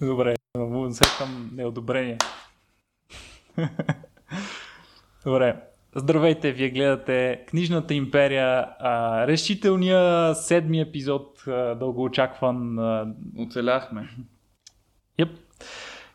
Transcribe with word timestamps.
Добре, 0.00 0.34
усещам 0.58 1.50
неодобрение. 1.54 2.18
Добре. 5.24 5.56
Здравейте, 5.94 6.52
вие 6.52 6.70
гледате 6.70 7.44
Книжната 7.48 7.94
империя, 7.94 8.66
а, 8.78 9.26
решителния 9.26 10.34
седми 10.34 10.80
епизод, 10.80 11.42
а, 11.46 11.74
дълго 11.74 12.04
очакван. 12.04 12.78
А, 12.78 13.14
Оцеляхме. 13.38 14.08
Yep. 15.18 15.30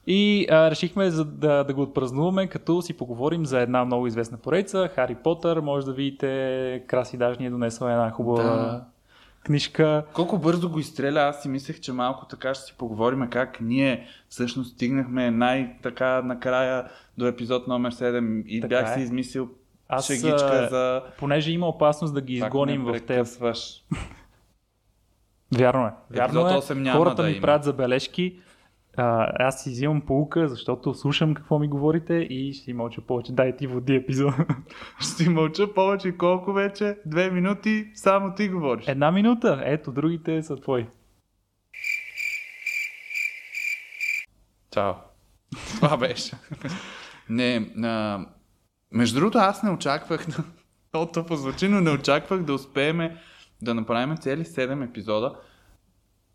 И 0.08 0.48
а, 0.52 0.72
решихме 0.72 1.10
за 1.10 1.26
да, 1.26 1.64
да 1.64 1.74
го 1.74 1.82
отпразнуваме, 1.82 2.48
като 2.48 2.82
си 2.82 2.98
поговорим 2.98 3.46
за 3.46 3.60
една 3.60 3.86
много 3.86 4.08
известна 4.08 4.38
поредица, 4.38 4.90
Хари 4.96 5.16
Потър. 5.16 5.60
Може 5.60 5.86
да 5.86 5.94
видите, 5.94 6.84
Краси 6.88 7.18
даже 7.18 7.40
ни 7.40 7.46
е 7.46 7.50
донесла 7.50 7.92
една 7.92 8.12
хубава 8.12 8.44
Да. 8.44 8.91
Книжка. 9.44 10.04
Колко 10.14 10.38
бързо 10.38 10.70
го 10.70 10.80
изстреля, 10.80 11.20
аз 11.20 11.42
си 11.42 11.50
мислех, 11.50 11.80
че 11.80 11.94
малко 11.94 12.26
така 12.26 12.54
ще 12.54 12.66
си 12.66 12.76
поговорим 12.78 13.28
как 13.30 13.58
ние 13.62 14.08
всъщност 14.30 14.74
стигнахме 14.74 15.32
най-така 15.32 16.22
накрая 16.22 16.88
до 17.18 17.28
епизод 17.28 17.68
номер 17.68 17.94
7 17.94 18.44
и 18.46 18.62
Така 18.62 18.70
бях 18.70 18.92
е. 18.92 18.94
си 18.94 19.00
измислил 19.02 19.50
Аз, 19.88 20.08
шегичка 20.08 20.68
за... 20.70 21.04
Понеже 21.18 21.52
има 21.52 21.68
опасност 21.68 22.14
да 22.14 22.22
ги 22.22 22.34
изгоним 22.34 22.84
в 22.84 22.92
тези 22.92 23.06
прекъсваш. 23.08 23.84
Вярно 25.58 25.88
е. 25.88 25.92
Вярно 26.10 26.40
е. 26.40 26.44
8 26.44 26.74
няма 26.74 27.00
Хората 27.00 27.22
да 27.22 27.28
ми 27.28 27.32
има. 27.32 27.42
правят 27.42 27.64
забележки. 27.64 28.40
А, 28.98 29.28
аз 29.48 29.64
си 29.64 29.70
взимам 29.70 30.02
полука, 30.02 30.48
защото 30.48 30.94
слушам 30.94 31.34
какво 31.34 31.60
ми 31.60 31.68
говорите 31.68 32.14
и 32.14 32.54
ще 32.54 32.64
си 32.64 32.74
мълча 32.74 33.02
повече. 33.02 33.32
Дай 33.32 33.56
ти 33.56 33.68
води 33.68 33.96
епизод. 33.96 34.34
Ще 35.00 35.08
си 35.08 35.30
мълча 35.30 35.74
повече 35.74 36.18
колко 36.18 36.54
вече? 36.54 36.98
Две 37.06 37.32
минути, 37.32 37.92
само 37.96 38.36
ти 38.36 38.50
говориш. 38.50 38.88
Една 38.88 39.12
минута. 39.12 39.62
Ето, 39.66 39.92
другите 39.92 40.44
са 40.44 40.56
твои. 40.56 40.88
Чао. 44.72 44.94
Това 45.76 45.98
беше. 45.98 46.36
не, 47.30 47.72
а, 47.84 48.26
между 48.92 49.20
другото 49.20 49.38
аз 49.38 49.64
не 49.64 49.72
очаквах, 49.72 50.28
да- 50.28 51.12
тъпо 51.14 51.36
звучи, 51.36 51.68
но 51.68 51.82
не 51.82 51.92
очаквах 51.92 52.44
да 52.44 52.54
успеем 52.54 53.10
да 53.62 53.74
направим 53.74 54.18
цели 54.18 54.46
7 54.46 54.90
епизода. 54.90 55.36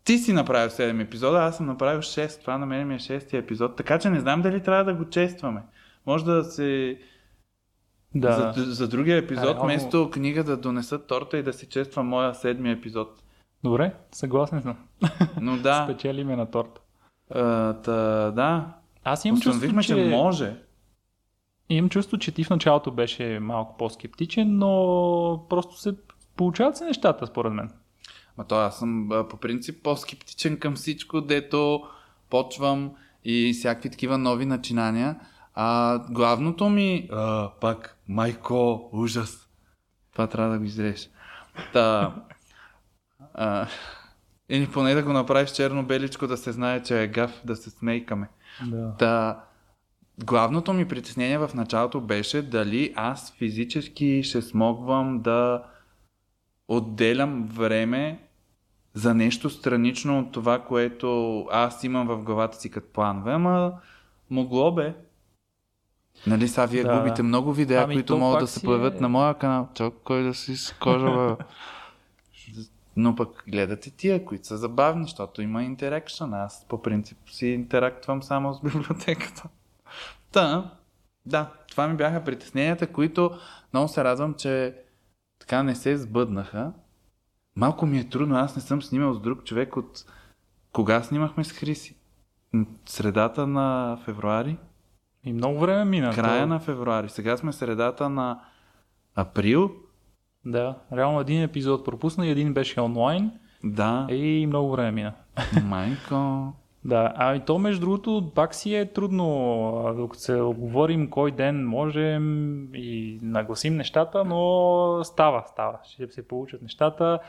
Ти 0.07 0.17
си 0.17 0.33
направил 0.33 0.69
7 0.69 1.03
епизода, 1.03 1.37
аз 1.37 1.57
съм 1.57 1.65
направил 1.65 2.01
6. 2.01 2.41
Това 2.41 2.57
на 2.57 2.65
мен 2.65 2.87
ми 2.87 2.95
е 2.95 2.99
6 2.99 3.33
епизод, 3.33 3.75
така 3.75 3.99
че 3.99 4.09
не 4.09 4.19
знам 4.19 4.41
дали 4.41 4.63
трябва 4.63 4.83
да 4.83 4.93
го 4.93 5.09
честваме. 5.09 5.61
Може 6.05 6.25
да 6.25 6.43
се... 6.43 6.99
Да. 8.15 8.53
За, 8.55 8.63
за 8.73 8.87
другия 8.87 9.17
епизод, 9.17 9.57
вместо 9.61 10.09
книга 10.11 10.43
да 10.43 10.57
донесат 10.57 11.07
торта 11.07 11.37
и 11.37 11.43
да 11.43 11.53
си 11.53 11.69
чества 11.69 12.03
моя 12.03 12.35
седми 12.35 12.71
епизод. 12.71 13.23
Добре, 13.63 13.93
съгласен 14.11 14.61
съм. 14.61 14.77
Но 15.41 15.57
да, 15.57 15.83
Спечелиме 15.89 16.35
на 16.35 16.51
торта. 16.51 16.81
а, 17.29 17.73
та, 17.73 18.31
да. 18.31 18.73
Аз 19.03 19.25
имам 19.25 19.41
чувство, 19.41 19.81
че... 19.81 19.87
че 19.87 20.09
може. 20.09 20.55
Имам 21.69 21.89
чувство, 21.89 22.17
че 22.17 22.31
ти 22.31 22.43
в 22.43 22.49
началото 22.49 22.91
беше 22.91 23.39
малко 23.39 23.77
по-скептичен, 23.77 24.57
но 24.57 25.45
просто 25.49 25.77
се 25.77 25.95
получават 26.35 26.77
се 26.77 26.85
нещата, 26.85 27.27
според 27.27 27.53
мен. 27.53 27.69
Ма 28.37 28.43
то 28.43 28.55
аз 28.55 28.79
съм 28.79 29.09
по 29.29 29.37
принцип 29.37 29.83
по-скептичен 29.83 30.59
към 30.59 30.75
всичко, 30.75 31.21
дето 31.21 31.83
почвам 32.29 32.91
и 33.23 33.53
всякакви 33.53 33.89
такива 33.89 34.17
нови 34.17 34.45
начинания. 34.45 35.19
А 35.53 35.99
главното 36.09 36.69
ми... 36.69 37.09
А, 37.11 37.51
пак, 37.61 37.97
майко, 38.07 38.89
ужас. 38.93 39.49
Това 40.13 40.27
трябва 40.27 40.53
да 40.53 40.59
го 40.59 40.65
изреш. 40.65 41.09
Та... 41.73 42.15
А, 43.33 43.67
или 44.49 44.67
поне 44.67 44.93
да 44.93 45.03
го 45.03 45.13
направиш 45.13 45.51
черно-беличко, 45.51 46.27
да 46.27 46.37
се 46.37 46.51
знае, 46.51 46.83
че 46.83 47.03
е 47.03 47.07
гав, 47.07 47.41
да 47.45 47.55
се 47.55 47.69
смейкаме. 47.69 48.29
Да. 48.67 48.95
Та, 48.99 49.43
главното 50.25 50.73
ми 50.73 50.87
притеснение 50.87 51.37
в 51.37 51.51
началото 51.53 52.01
беше 52.01 52.41
дали 52.41 52.93
аз 52.95 53.33
физически 53.37 54.23
ще 54.23 54.41
смогвам 54.41 55.21
да 55.21 55.63
отделям 56.67 57.47
време 57.47 58.26
за 58.97 59.13
нещо 59.13 59.49
странично 59.49 60.19
от 60.19 60.31
това, 60.31 60.59
което 60.63 61.39
аз 61.51 61.83
имам 61.83 62.07
в 62.07 62.17
главата 62.17 62.57
си 62.57 62.69
като 62.69 62.87
планове, 62.93 63.31
ама 63.31 63.73
могло 64.29 64.71
бе. 64.71 64.95
Нали 66.27 66.47
са 66.47 66.67
вие 66.67 66.83
Да. 66.83 66.99
губите 66.99 67.23
много 67.23 67.53
видеа, 67.53 67.81
Ами, 67.83 67.95
които 67.95 68.13
то 68.13 68.17
могат 68.19 68.39
да 68.39 68.47
се 68.47 68.61
появят 68.63 68.95
е- 68.97 68.99
на 69.01 69.09
моя 69.09 69.33
канал. 69.33 69.67
Чак, 69.73 69.93
кой 70.03 70.23
да 70.23 70.33
си 70.33 70.57
скожа. 70.57 71.37
Но 72.95 73.15
пък 73.15 73.43
гледате 73.47 73.91
тия, 73.91 74.25
които 74.25 74.47
са 74.47 74.57
забавни, 74.57 75.03
защото 75.03 75.41
има 75.41 75.63
интеракшън. 75.63 76.33
Аз 76.33 76.65
по 76.69 76.81
принцип 76.81 77.17
си 77.31 77.47
интерактвам 77.47 78.23
само 78.23 78.53
с 78.53 78.61
библиотеката. 78.61 79.43
Та, 80.31 80.71
да, 81.25 81.51
това 81.69 81.87
ми 81.87 81.97
бяха 81.97 82.23
притесненията, 82.23 82.87
които 82.87 83.31
много 83.73 83.87
се 83.87 84.03
радвам, 84.03 84.33
че 84.33 84.75
така 85.39 85.63
не 85.63 85.75
се 85.75 85.97
сбъднаха. 85.97 86.71
Малко 87.57 87.85
ми 87.85 87.99
е 87.99 88.09
трудно, 88.09 88.35
аз 88.35 88.55
не 88.55 88.61
съм 88.61 88.81
снимал 88.81 89.13
с 89.13 89.19
друг 89.19 89.43
човек 89.43 89.77
от... 89.77 90.05
Кога 90.73 91.03
снимахме 91.03 91.43
с 91.43 91.51
Хриси? 91.51 91.95
Средата 92.85 93.47
на 93.47 93.97
февруари? 94.05 94.57
И 95.23 95.33
много 95.33 95.59
време 95.59 95.85
мина. 95.85 96.13
Края 96.15 96.41
То- 96.41 96.47
на 96.47 96.59
февруари. 96.59 97.09
Сега 97.09 97.37
сме 97.37 97.51
средата 97.53 98.09
на 98.09 98.39
април. 99.15 99.71
Да, 100.45 100.75
реално 100.93 101.19
един 101.19 101.41
епизод 101.43 101.85
пропусна 101.85 102.27
и 102.27 102.31
един 102.31 102.53
беше 102.53 102.81
онлайн 102.81 103.31
Да, 103.63 104.07
и 104.09 104.45
много 104.47 104.71
време 104.71 104.91
мина. 104.91 105.13
майко. 105.63 106.53
Да, 106.85 107.13
а 107.15 107.35
и 107.35 107.39
то 107.39 107.59
между 107.59 107.81
другото 107.81 108.31
пак 108.35 108.55
си 108.55 108.75
е 108.75 108.93
трудно, 108.93 109.93
докато 109.97 110.21
се 110.21 110.41
оговорим 110.41 111.09
кой 111.09 111.31
ден 111.31 111.67
можем 111.67 112.23
и 112.75 113.19
нагласим 113.21 113.75
нещата, 113.75 114.25
но 114.25 115.03
става, 115.03 115.43
става, 115.47 115.79
ще 115.83 116.07
се 116.07 116.27
получат 116.27 116.61
нещата. 116.61 117.19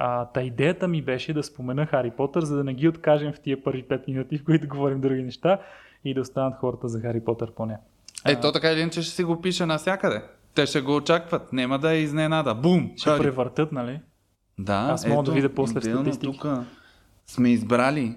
А, 0.00 0.24
та 0.24 0.42
идеята 0.42 0.88
ми 0.88 1.02
беше 1.02 1.32
да 1.32 1.42
спомена 1.42 1.86
Хари 1.86 2.10
Потър, 2.10 2.44
за 2.44 2.56
да 2.56 2.64
не 2.64 2.74
ги 2.74 2.88
откажем 2.88 3.32
в 3.32 3.40
тия 3.40 3.64
първи 3.64 3.84
5 3.84 4.08
минути, 4.08 4.38
в 4.38 4.44
които 4.44 4.68
говорим 4.68 5.00
други 5.00 5.22
неща 5.22 5.58
и 6.04 6.14
да 6.14 6.20
останат 6.20 6.58
хората 6.60 6.88
за 6.88 7.00
Хари 7.00 7.24
Потър 7.24 7.52
поне. 7.52 7.78
Е, 8.26 8.40
то 8.40 8.52
така 8.52 8.72
или 8.72 8.80
иначе 8.80 9.02
ще 9.02 9.14
си 9.14 9.24
го 9.24 9.40
пише 9.40 9.66
навсякъде. 9.66 10.22
Те 10.54 10.66
ще 10.66 10.80
го 10.80 10.96
очакват. 10.96 11.52
Нема 11.52 11.78
да 11.78 11.92
е 11.92 11.98
изненада. 11.98 12.54
Бум! 12.54 12.90
Ще 12.96 13.10
Хари. 13.10 13.22
превъртат, 13.22 13.72
нали? 13.72 14.00
Да, 14.58 14.88
Аз 14.90 15.06
мога 15.06 15.22
да 15.22 15.32
видя 15.32 15.48
после 15.54 15.80
статистики. 15.80 16.38
Тук 16.38 16.46
сме 17.26 17.48
избрали. 17.48 18.16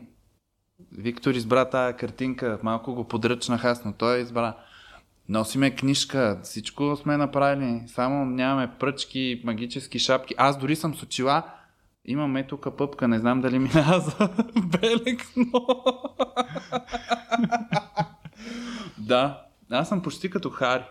Виктор 0.97 1.33
избра 1.33 1.65
тая 1.65 1.97
картинка, 1.97 2.59
малко 2.63 2.93
го 2.93 3.03
подръчнах 3.03 3.65
аз, 3.65 3.85
но 3.85 3.93
той 3.93 4.19
избра. 4.19 4.55
Носиме 5.29 5.75
книжка, 5.75 6.39
всичко 6.43 6.95
сме 6.95 7.17
направили, 7.17 7.83
само 7.87 8.25
нямаме 8.25 8.71
пръчки, 8.79 9.41
магически 9.45 9.99
шапки. 9.99 10.35
Аз 10.37 10.57
дори 10.57 10.75
съм 10.75 10.95
с 10.95 11.03
очила, 11.03 11.43
имаме 12.05 12.47
тук 12.47 12.77
пъпка, 12.77 13.07
не 13.07 13.19
знам 13.19 13.41
дали 13.41 13.59
минава 13.59 13.99
за 13.99 14.29
белек, 14.81 15.27
но... 15.35 15.67
да, 18.97 19.41
аз 19.71 19.89
съм 19.89 20.01
почти 20.01 20.29
като 20.29 20.49
Хари, 20.49 20.83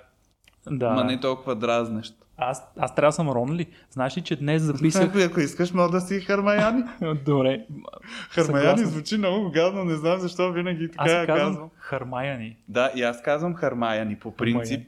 Да. 0.70 0.90
ма 0.90 1.04
не 1.04 1.20
толкова 1.20 1.56
дразнещ. 1.56 2.14
Аз, 2.42 2.62
аз 2.78 2.94
трябва 2.94 3.08
да 3.08 3.12
съм 3.12 3.28
Ронли. 3.30 3.66
Знаеш 3.90 4.16
ли, 4.16 4.22
че 4.22 4.36
днес 4.36 4.62
записах... 4.62 5.16
Ако 5.24 5.40
искаш, 5.40 5.72
мога 5.72 5.90
да 5.90 6.00
си 6.00 6.20
Хармаяни. 6.20 6.82
Добре. 7.24 7.66
Хармаяни 8.30 8.84
звучи 8.84 9.18
много 9.18 9.50
гадно, 9.50 9.84
не 9.84 9.96
знам 9.96 10.18
защо 10.20 10.52
винаги 10.52 10.90
така 10.90 11.04
Аз 11.04 11.26
казвам 11.26 11.48
казвам. 11.48 11.70
Хармаяни. 11.76 12.56
Да, 12.68 12.92
и 12.96 13.02
аз 13.02 13.22
казвам 13.22 13.54
Хармаяни 13.54 14.16
по 14.16 14.36
принцип, 14.36 14.60
Хармаяни. 14.70 14.86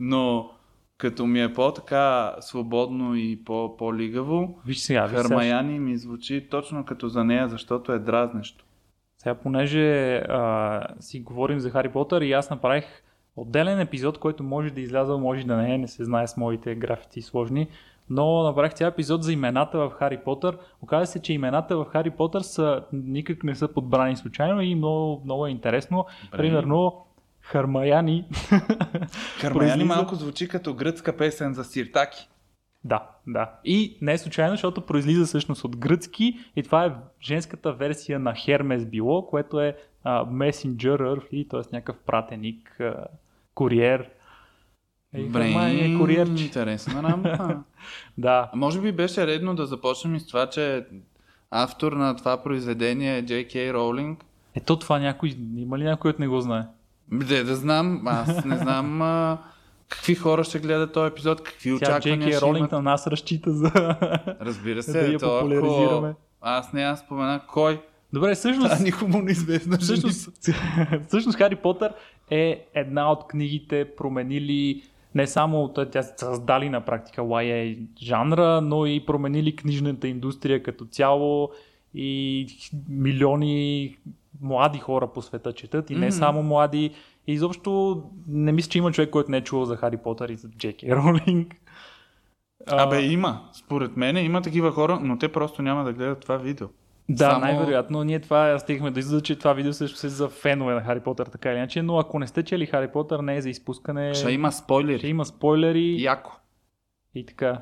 но 0.00 0.50
като 1.04 1.26
ми 1.26 1.42
е 1.42 1.52
по-така 1.52 2.34
свободно 2.40 3.14
и 3.14 3.44
по- 3.44 3.76
по-лигаво, 3.76 4.58
Виж 4.66 4.78
сега, 4.78 5.06
виж 5.06 5.10
сега, 5.10 5.22
Хармаяни 5.22 5.78
ми 5.78 5.96
звучи 5.96 6.48
точно 6.50 6.84
като 6.84 7.08
за 7.08 7.24
нея, 7.24 7.48
защото 7.48 7.92
е 7.92 7.98
дразнещо. 7.98 8.64
Сега, 9.18 9.34
понеже 9.34 10.14
а, 10.16 10.86
си 11.00 11.20
говорим 11.20 11.60
за 11.60 11.70
Хари 11.70 11.88
Потър 11.88 12.22
и 12.22 12.32
аз 12.32 12.50
направих 12.50 12.84
отделен 13.36 13.80
епизод, 13.80 14.18
който 14.18 14.42
може 14.42 14.70
да 14.70 14.80
изляза, 14.80 15.18
може 15.18 15.46
да 15.46 15.56
не 15.56 15.74
е, 15.74 15.78
не 15.78 15.88
се 15.88 16.04
знае 16.04 16.26
с 16.26 16.36
моите 16.36 16.74
графити 16.74 17.22
сложни, 17.22 17.68
но 18.10 18.42
направих 18.42 18.74
цял 18.74 18.88
епизод 18.88 19.22
за 19.22 19.32
имената 19.32 19.78
в 19.78 19.90
Хари 19.90 20.18
Потър. 20.24 20.58
Оказва 20.82 21.06
се, 21.06 21.22
че 21.22 21.32
имената 21.32 21.76
в 21.76 21.84
Хари 21.84 22.10
Потър 22.10 22.40
са, 22.40 22.82
никак 22.92 23.44
не 23.44 23.54
са 23.54 23.68
подбрани 23.68 24.16
случайно 24.16 24.60
и 24.60 24.74
много, 24.74 25.22
много 25.24 25.46
е 25.46 25.50
интересно. 25.50 26.06
Добре. 26.24 26.36
Примерно, 26.36 27.04
Хармаяни. 27.44 28.24
Хармаяни 29.40 29.84
малко 29.84 30.14
звучи 30.14 30.48
като 30.48 30.74
гръцка 30.74 31.16
песен 31.16 31.54
за 31.54 31.64
сиртаки. 31.64 32.28
Да, 32.84 33.08
да. 33.26 33.50
И 33.64 33.98
не 34.02 34.12
е 34.12 34.18
случайно, 34.18 34.52
защото 34.52 34.80
произлиза 34.80 35.24
всъщност 35.26 35.64
от 35.64 35.76
гръцки 35.76 36.38
и 36.56 36.62
това 36.62 36.84
е 36.84 36.92
женската 37.22 37.72
версия 37.72 38.18
на 38.18 38.34
Хермес 38.34 38.86
било, 38.86 39.26
което 39.26 39.60
е 39.60 39.76
а, 40.04 40.26
и 41.32 41.48
т.е. 41.48 41.60
някакъв 41.72 41.96
пратеник, 42.06 42.80
а, 42.80 43.06
куриер. 43.54 44.10
Е, 45.14 45.28
Хармайни 45.28 45.94
е 45.94 45.98
куриерче. 45.98 46.44
интересна 46.44 47.02
работа. 47.02 47.62
Да, 48.18 48.50
А 48.52 48.56
може 48.56 48.80
би 48.80 48.92
беше 48.92 49.26
редно 49.26 49.54
да 49.54 49.66
започнем 49.66 50.14
и 50.14 50.20
с 50.20 50.26
това, 50.26 50.50
че 50.50 50.86
автор 51.50 51.92
на 51.92 52.16
това 52.16 52.42
произведение 52.42 53.18
е 53.18 53.24
J.K. 53.24 53.72
Роулинг 53.72 54.24
Ето 54.54 54.78
това 54.78 54.98
някой, 54.98 55.34
има 55.56 55.78
ли 55.78 55.84
някой, 55.84 56.10
който 56.10 56.20
не 56.20 56.28
го 56.28 56.40
знае? 56.40 56.64
Де 57.12 57.44
да 57.44 57.56
знам, 57.56 58.02
аз 58.06 58.44
не 58.44 58.56
знам 58.56 59.02
а, 59.02 59.38
какви 59.88 60.14
хора 60.14 60.44
ще 60.44 60.58
гледат 60.58 60.92
този 60.92 61.08
епизод, 61.12 61.42
какви 61.42 61.70
Тя 61.70 61.76
очаквания 61.76 62.18
Джеки 62.18 62.32
ще 62.32 62.40
Ролинг 62.40 62.58
имат. 62.58 62.72
на 62.72 62.82
нас 62.82 63.06
разчита 63.06 63.52
за 63.52 63.70
Разбира 64.40 64.74
да 64.74 64.82
се, 64.82 65.12
я 65.12 65.18
то, 65.18 65.40
популяризираме. 65.40 66.08
ако... 66.08 66.18
Аз 66.40 66.72
не 66.72 66.82
аз 66.82 67.00
спомена 67.00 67.40
кой. 67.48 67.80
Добре, 68.12 68.34
всъщност, 68.34 68.74
А 68.80 68.82
никому 68.82 69.22
не 69.22 69.30
известна 69.30 69.78
всъщност, 69.78 70.28
всъщност 71.08 71.38
Хари 71.38 71.56
Потър 71.56 71.94
е 72.30 72.66
една 72.74 73.12
от 73.12 73.26
книгите 73.26 73.88
променили 73.96 74.82
не 75.14 75.26
само 75.26 75.68
тя 75.68 76.02
създали 76.02 76.68
на 76.68 76.80
практика 76.80 77.22
YA 77.22 77.86
жанра, 78.02 78.60
но 78.60 78.86
и 78.86 79.06
променили 79.06 79.56
книжната 79.56 80.08
индустрия 80.08 80.62
като 80.62 80.84
цяло 80.84 81.50
и 81.94 82.46
милиони 82.88 83.96
млади 84.44 84.78
хора 84.78 85.06
по 85.06 85.22
света 85.22 85.52
четат 85.52 85.90
и 85.90 85.94
не 85.94 86.06
Мгм. 86.06 86.10
само 86.10 86.42
млади. 86.42 86.90
И 87.26 87.32
изобщо 87.32 88.02
не 88.28 88.52
мисля, 88.52 88.70
че 88.70 88.78
има 88.78 88.92
човек, 88.92 89.10
който 89.10 89.30
не 89.30 89.36
е 89.36 89.44
чувал 89.44 89.64
за 89.64 89.76
Хари 89.76 89.96
Потър 89.96 90.28
и 90.28 90.36
за 90.36 90.48
Джеки 90.48 90.92
Ролинг. 90.92 91.54
Абе 92.68 93.02
има, 93.02 93.40
според 93.54 93.96
мен 93.96 94.16
има 94.16 94.42
такива 94.42 94.72
хора, 94.72 94.98
но 95.02 95.18
те 95.18 95.28
просто 95.28 95.62
няма 95.62 95.84
да 95.84 95.92
гледат 95.92 96.20
това 96.20 96.36
видео. 96.36 96.68
Да, 97.08 97.24
Само- 97.24 97.40
най-вероятно. 97.40 98.04
Ние 98.04 98.20
това 98.20 98.58
стигнахме 98.58 98.90
до 98.90 98.98
извода, 98.98 99.22
че 99.22 99.38
това 99.38 99.52
видео 99.52 99.72
също 99.72 100.06
е 100.06 100.10
за 100.10 100.28
фенове 100.28 100.74
на 100.74 100.80
Хари 100.80 101.00
Потър, 101.00 101.26
така 101.26 101.50
или 101.50 101.58
иначе, 101.58 101.82
но 101.82 101.98
ако 101.98 102.18
не 102.18 102.26
сте 102.26 102.42
чели 102.42 102.66
Хари 102.66 102.88
Потър, 102.88 103.20
не 103.20 103.36
е 103.36 103.40
за 103.42 103.50
изпускане. 103.50 104.14
Ще 104.14 104.30
има 104.30 104.52
спойлери. 104.52 104.98
ще 104.98 105.08
има 105.08 105.24
спойлери 105.24 106.02
Яко. 106.02 106.32
и 107.14 107.26
така. 107.26 107.58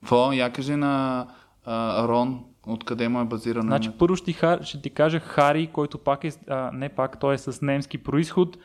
Какво? 0.00 0.32
Я 0.32 0.52
кажи 0.52 0.76
на 0.76 1.26
а, 1.64 2.08
Рон, 2.08 2.44
откъде 2.66 3.08
му 3.08 3.20
е 3.20 3.24
базирано. 3.24 3.66
Значи 3.66 3.86
името. 3.86 3.98
първо 3.98 4.16
ще 4.16 4.32
ти, 4.32 4.38
ще 4.62 4.82
ти 4.82 4.90
кажа 4.90 5.20
Хари, 5.20 5.66
който 5.72 5.98
пак 5.98 6.24
е, 6.24 6.32
а, 6.48 6.70
не 6.72 6.88
пак, 6.88 7.20
той 7.20 7.34
е 7.34 7.38
с 7.38 7.62
немски 7.62 7.98
происход 7.98 8.56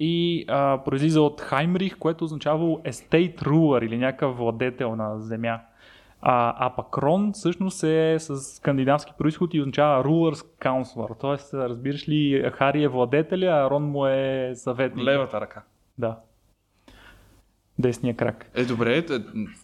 и 0.00 0.44
а, 0.48 0.84
произлиза 0.84 1.20
от 1.20 1.40
Хаймрих, 1.40 1.98
което 1.98 2.24
означава 2.24 2.64
estate 2.64 3.42
ruler 3.42 3.86
или 3.86 3.98
някакъв 3.98 4.36
владетел 4.36 4.96
на 4.96 5.20
земя. 5.20 5.60
А, 6.26 6.66
а 6.66 6.70
пък 6.76 6.98
Рон 6.98 7.32
всъщност 7.32 7.82
е 7.82 8.16
с 8.18 8.36
скандинавски 8.36 9.12
происход 9.18 9.54
и 9.54 9.60
означава 9.60 10.04
Ruler's 10.04 10.46
Counselor. 10.60 11.20
Тоест, 11.20 11.54
разбираш 11.54 12.08
ли, 12.08 12.50
Хари 12.52 12.82
е 12.82 12.88
владетеля, 12.88 13.46
а 13.46 13.70
Рон 13.70 13.82
му 13.82 14.06
е 14.06 14.52
съветник. 14.54 15.04
Левата 15.04 15.40
ръка. 15.40 15.62
Да. 15.98 16.18
Десния 17.78 18.16
крак. 18.16 18.50
Е, 18.54 18.64
добре, 18.64 19.06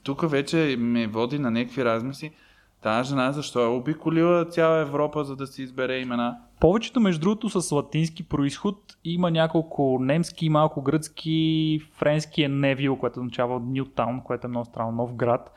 тук 0.02 0.30
вече 0.30 0.76
ме 0.78 1.06
води 1.06 1.38
на 1.38 1.50
някакви 1.50 1.84
размисли. 1.84 2.32
Тази 2.82 3.08
жена 3.08 3.32
защо 3.32 3.60
е 3.60 3.66
обиколила 3.66 4.44
цяла 4.44 4.78
Европа, 4.78 5.24
за 5.24 5.36
да 5.36 5.46
си 5.46 5.62
избере 5.62 5.98
имена? 5.98 6.38
Повечето, 6.60 7.00
между 7.00 7.20
другото, 7.20 7.60
с 7.60 7.72
латински 7.72 8.22
происход. 8.22 8.76
Има 9.04 9.30
няколко 9.30 9.98
немски, 10.00 10.48
малко 10.48 10.82
гръцки, 10.82 11.80
френски 11.92 12.42
е 12.42 12.48
Невил, 12.48 12.96
което 12.96 13.20
означава 13.20 13.60
Ньютаун, 13.60 14.20
което 14.20 14.46
е 14.46 14.50
много 14.50 14.64
странно, 14.64 14.92
нов 14.92 15.14
град. 15.14 15.52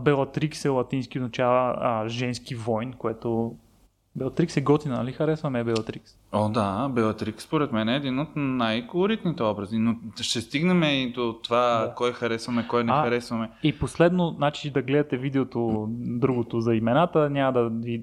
Белатрикс 0.00 0.64
е 0.64 0.68
латински, 0.68 1.18
означава 1.18 1.76
а, 1.80 2.08
женски 2.08 2.54
войн, 2.54 2.92
което... 2.92 3.56
Белатрикс 4.16 4.56
е 4.56 4.60
готина, 4.60 4.96
нали 4.96 5.12
харесваме 5.12 5.64
Белатрикс? 5.64 6.16
О, 6.32 6.48
да, 6.48 6.88
Белатрикс 6.88 7.44
според 7.44 7.72
мен 7.72 7.88
е 7.88 7.96
един 7.96 8.18
от 8.18 8.28
най-колоритните 8.36 9.42
образи, 9.42 9.78
но 9.78 9.96
ще 10.20 10.40
стигнем 10.40 10.82
и 10.82 11.12
до 11.12 11.38
това 11.42 11.84
Да. 11.86 11.94
кой 11.94 12.12
харесваме, 12.12 12.66
кой 12.68 12.84
не 12.84 12.92
А, 12.92 13.02
харесваме. 13.02 13.50
И 13.62 13.78
последно, 13.78 14.34
значи 14.36 14.70
да 14.70 14.82
гледате 14.82 15.16
видеото, 15.16 15.86
другото 15.90 16.60
за 16.60 16.74
имената, 16.74 17.30
няма 17.30 17.52
да 17.52 17.68
ви 17.68 18.02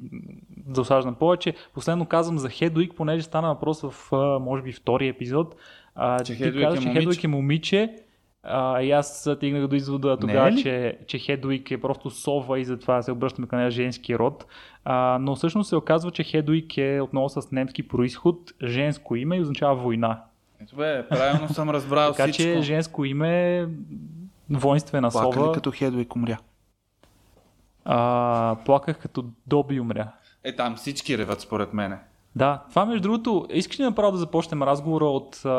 досаждам 0.67 1.15
повече. 1.15 1.53
Последно 1.73 2.05
казвам 2.05 2.37
за 2.37 2.49
Хедуик, 2.49 2.93
понеже 2.95 3.23
стана 3.23 3.47
въпрос 3.47 3.81
в, 3.81 4.11
може 4.41 4.63
би, 4.63 4.71
втори 4.71 5.07
епизод. 5.07 5.55
А, 5.95 6.19
Че 6.23 6.35
Хедуик 6.35 6.63
каза, 6.65 6.77
е 6.77 6.81
че 6.81 6.87
момиче. 6.87 6.99
Хедуик 7.01 7.23
е 7.23 7.27
момиче. 7.27 7.95
А, 8.43 8.81
и 8.81 8.91
аз 8.91 9.29
стигнах 9.37 9.67
до 9.67 9.75
извода 9.75 10.17
тогава, 10.17 10.47
е 10.47 10.51
ли? 10.51 10.61
че, 10.61 10.97
че 11.07 11.19
Хедуик 11.19 11.71
е 11.71 11.81
просто 11.81 12.09
сова 12.09 12.59
и 12.59 12.65
затова 12.65 13.01
се 13.01 13.11
обръщаме 13.11 13.47
към 13.47 13.59
нея 13.59 13.71
женски 13.71 14.17
род. 14.17 14.45
А, 14.85 15.17
но 15.21 15.35
всъщност 15.35 15.69
се 15.69 15.75
оказва, 15.75 16.11
че 16.11 16.23
Хедуик 16.23 16.77
е 16.77 17.01
отново 17.01 17.29
с 17.29 17.51
немски 17.51 17.87
происход, 17.87 18.37
женско 18.63 19.15
име 19.15 19.35
и 19.35 19.41
означава 19.41 19.75
война. 19.75 20.23
Ето 20.63 20.75
бе, 20.75 21.07
правилно 21.09 21.49
съм 21.53 21.69
разбрал 21.69 22.11
така 22.11 22.23
всичко. 22.31 22.41
че 22.41 22.61
женско 22.61 23.05
име 23.05 23.57
е 23.59 23.67
воинствена 24.49 25.09
Плака 25.09 25.33
сова. 25.33 25.49
ли 25.49 25.53
като 25.53 25.71
Хедуик 25.71 26.15
умря? 26.15 26.37
А, 27.85 28.55
плаках 28.65 28.99
като 28.99 29.25
Доби 29.47 29.79
умря. 29.79 30.11
Е, 30.43 30.55
там 30.55 30.75
всички 30.75 31.17
реват 31.17 31.41
според 31.41 31.73
мене. 31.73 31.97
Да, 32.35 32.63
това 32.69 32.85
между 32.85 33.01
другото, 33.01 33.47
искаш 33.53 33.79
ли 33.79 33.83
направо 33.83 34.11
да 34.11 34.17
започнем 34.17 34.63
разговора 34.63 35.05
от 35.05 35.41
а, 35.45 35.49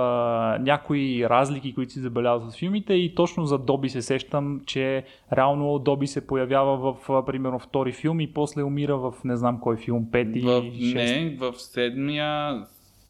някои 0.61 1.29
разлики, 1.29 1.75
които 1.75 1.93
си 1.93 2.01
забелязват 2.01 2.53
в 2.53 2.57
филмите 2.57 2.95
и 2.95 3.15
точно 3.15 3.45
за 3.47 3.59
Доби 3.59 3.89
се 3.89 4.03
сещам, 4.03 4.61
че 4.67 5.05
реално 5.33 5.79
Доби 5.79 6.07
се 6.07 6.27
появява 6.27 6.77
в, 6.93 7.11
а, 7.11 7.25
примерно, 7.25 7.59
втори 7.59 7.93
филм 7.93 8.21
и 8.21 8.33
после 8.33 8.63
умира 8.63 8.97
в 8.97 9.15
не 9.25 9.37
знам 9.37 9.61
кой 9.61 9.77
филм, 9.77 10.11
пети, 10.11 10.41
В, 10.41 10.63
шести. 10.63 10.95
не, 10.95 11.37
в 11.41 11.53
седмия, 11.53 12.63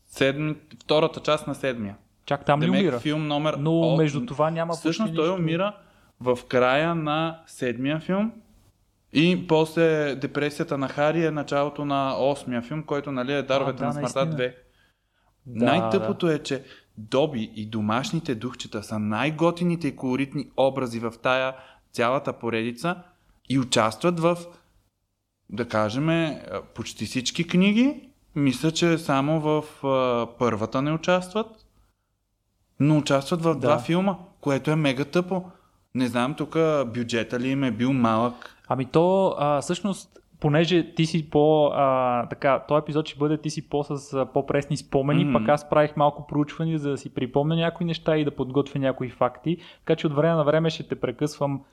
седми, 0.06 0.55
втората 0.82 1.20
част 1.20 1.47
на 1.47 1.55
седмия. 1.55 1.97
Чак 2.26 2.44
там 2.44 2.61
ли 2.61 2.64
Демек, 2.67 2.81
умира? 2.81 2.99
филм 2.99 3.26
номер... 3.26 3.55
Но 3.55 3.81
О, 3.81 3.97
между 3.97 4.26
това 4.26 4.50
няма 4.50 4.73
Всъщност 4.73 5.14
той 5.14 5.29
нищо. 5.29 5.43
умира 5.43 5.76
в 6.20 6.38
края 6.49 6.94
на 6.94 7.41
седмия 7.47 8.00
филм 8.00 8.32
и 9.12 9.47
после 9.49 10.14
депресията 10.14 10.79
на 10.79 10.88
Хари 10.88 11.25
е 11.25 11.31
началото 11.31 11.85
на 11.85 12.17
осмия 12.19 12.62
филм, 12.62 12.82
който 12.82 13.12
нали 13.12 13.32
е 13.32 13.43
Даровете 13.43 13.79
да, 13.79 13.87
на 13.87 13.93
смъртта 13.93 14.25
наистина. 14.25 14.49
2. 14.49 14.55
Да, 15.47 15.64
Най-тъпото 15.64 16.31
е, 16.31 16.38
че 16.38 16.64
Доби 16.99 17.53
и 17.56 17.67
домашните 17.67 18.35
духчета 18.35 18.82
са 18.82 18.99
най-готините 18.99 19.88
и 19.88 19.97
колоритни 19.97 20.50
образи 20.56 20.99
в 20.99 21.12
тая 21.23 21.55
цялата 21.93 22.32
поредица 22.32 22.97
и 23.49 23.59
участват 23.59 24.20
в, 24.20 24.38
да 25.50 25.69
кажем, 25.69 26.37
почти 26.75 27.06
всички 27.06 27.47
книги. 27.47 28.09
Мисля, 28.35 28.70
че 28.70 28.99
само 28.99 29.41
в 29.41 29.87
а, 29.87 30.26
първата 30.38 30.82
не 30.82 30.93
участват, 30.93 31.47
но 32.81 32.99
участват 32.99 33.43
в 33.43 33.55
Да. 33.55 33.61
два 33.61 33.79
филма, 33.79 34.17
което 34.41 34.70
е 34.70 34.76
мега 34.76 35.05
тъпо. 35.05 35.44
Не 35.94 36.06
знам 36.06 36.35
тук 36.35 36.56
бюджета 36.87 37.41
ли 37.41 37.49
им 37.49 37.64
е 37.64 37.70
бил 37.70 37.93
малък. 37.93 38.56
Ами 38.73 38.85
то, 38.85 39.35
а, 39.39 39.61
всъщност, 39.61 40.19
понеже 40.41 40.95
ти 40.95 41.07
си 41.07 41.31
по, 41.31 41.67
а, 41.67 42.27
така, 42.27 42.65
този 42.69 42.79
епизод 42.79 43.09
ще 43.09 43.19
бъде 43.19 43.39
ти 43.39 43.51
си 43.51 43.69
по 43.69 43.85
с 43.85 44.15
а, 44.15 44.27
по-пресни 44.27 44.77
спомени, 44.77 45.25
Мгм. 45.25 45.33
пък 45.33 45.49
аз 45.49 45.71
правих 45.71 45.97
малко 45.97 46.27
проучвания, 46.27 46.79
за 46.79 46.91
да 46.91 46.99
си 46.99 47.14
припомня 47.14 47.57
някои 47.57 47.87
неща 47.87 48.17
и 48.17 48.25
да 48.25 48.31
подготвя 48.31 48.81
някои 48.81 49.11
факти, 49.11 49.57
така 49.79 49.97
че 49.97 50.07
от 50.07 50.12
време 50.14 50.35
на 50.35 50.45
време 50.45 50.71
ще 50.71 50.88
те 50.88 50.95
прекъсвам 51.00 51.64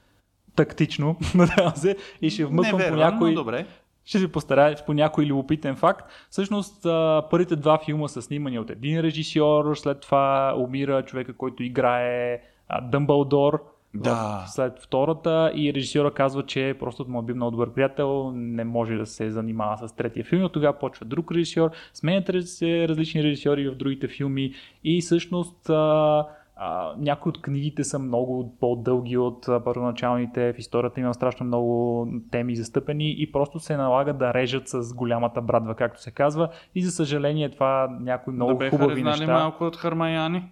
тактично, 0.56 1.18
надявам 1.36 1.76
се, 1.76 1.96
и 2.22 2.30
ще 2.30 2.46
вмъквам 2.46 2.82
по 2.90 2.96
някой, 2.96 3.34
добре. 3.34 3.66
ще 4.06 4.20
се 4.20 4.32
постарая 4.32 4.76
по 4.86 4.94
някой 4.94 5.26
любопитен 5.26 5.76
факт. 5.76 6.12
Всъщност, 6.30 6.86
а, 6.86 7.24
първите 7.32 7.56
два 7.56 7.78
филма 7.86 8.08
са 8.08 8.22
снимани 8.22 8.60
от 8.60 8.70
един 8.70 9.00
режисьор, 9.00 9.76
след 9.76 10.02
това 10.02 10.56
умира 10.58 11.06
човека, 11.06 11.34
който 11.34 11.64
играе 11.64 12.42
а, 12.70 12.82
Дъмбълдор. 12.82 13.64
Да. 13.94 14.44
След 14.48 14.80
втората 14.80 15.52
и 15.56 15.74
режисьора 15.74 16.12
казва, 16.12 16.46
че 16.46 16.76
просто 16.80 17.06
му 17.08 17.20
е 17.20 17.24
бил 17.24 17.36
много 17.36 17.52
добър 17.52 17.74
приятел, 17.74 18.32
не 18.36 18.64
може 18.64 18.96
да 18.96 19.06
се 19.06 19.32
занимава 19.32 19.88
с 19.88 19.96
третия 19.96 20.26
филм, 20.26 20.42
но 20.42 20.50
тогава 20.50 20.80
почва 20.80 21.06
друг 21.06 21.32
режисьор, 21.32 21.72
сменят 21.94 22.48
се 22.48 22.88
различни 22.88 23.24
режисьори 23.24 23.70
в 23.70 23.76
другите 23.76 24.08
филми 24.08 24.54
и 24.84 25.02
всъщност 25.02 25.70
а, 25.70 26.26
а, 26.56 26.94
някои 26.98 27.30
от 27.30 27.42
книгите 27.42 27.84
са 27.84 28.00
много 28.00 28.56
по-дълги 28.60 29.18
от 29.18 29.48
а, 29.48 29.64
първоначалните. 29.64 30.54
В 30.54 30.60
историята 30.60 31.00
има 31.00 31.14
страшно 31.14 31.46
много 31.46 32.08
теми 32.32 32.56
застъпени 32.56 33.16
и 33.18 33.32
просто 33.32 33.60
се 33.60 33.78
налага 33.78 34.14
да 34.14 34.34
режат 34.34 34.68
с 34.68 34.94
голямата 34.94 35.42
брадва, 35.42 35.76
както 35.76 36.02
се 36.02 36.12
казва. 36.12 36.50
И 36.76 36.84
за 36.84 36.92
съжаление 36.92 37.50
това 37.50 37.98
някои 38.02 38.34
много 38.34 38.54
да 38.54 38.70
хубави 38.70 39.04
неща. 39.04 39.34
малко 39.34 39.64
от 39.64 39.76
Хармаяни. 39.76 40.44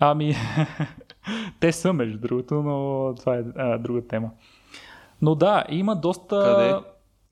Ами, 0.00 0.34
те 1.60 1.72
са 1.72 1.92
между 1.92 2.18
другото, 2.18 2.54
но 2.54 3.14
това 3.14 3.36
е 3.36 3.42
а, 3.56 3.78
друга 3.78 4.06
тема. 4.08 4.30
Но 5.22 5.34
да, 5.34 5.64
има 5.68 5.96
доста... 5.96 6.54
Къде? 6.56 6.74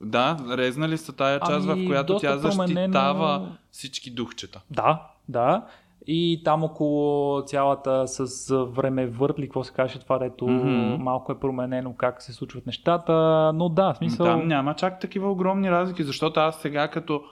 Да, 0.00 0.36
резнали 0.50 0.98
са 0.98 1.12
тая 1.12 1.40
част, 1.40 1.68
Ами, 1.68 1.84
в 1.84 1.86
която 1.88 2.18
тя 2.18 2.36
защитава 2.38 3.38
променено. 3.38 3.56
всички 3.70 4.10
духчета. 4.10 4.60
Да, 4.70 5.02
да. 5.28 5.66
И 6.06 6.40
там 6.44 6.64
около 6.64 7.42
цялата 7.42 8.08
с 8.08 8.48
време 8.64 9.06
въртли, 9.06 9.42
какво 9.42 9.64
се 9.64 9.72
каже 9.72 9.98
това, 9.98 10.18
дето 10.18 10.46
Мгм. 10.46 11.02
малко 11.02 11.32
е 11.32 11.40
променено 11.40 11.94
как 11.96 12.22
се 12.22 12.32
случват 12.32 12.66
нещата. 12.66 13.12
Но 13.54 13.68
да, 13.68 13.94
смисъл... 13.94 14.26
Там 14.26 14.48
няма 14.48 14.74
чак 14.74 15.00
такива 15.00 15.30
огромни 15.30 15.70
разлики, 15.70 16.04
защото 16.04 16.40
аз 16.40 16.56
сега 16.56 16.88
като 16.88 17.22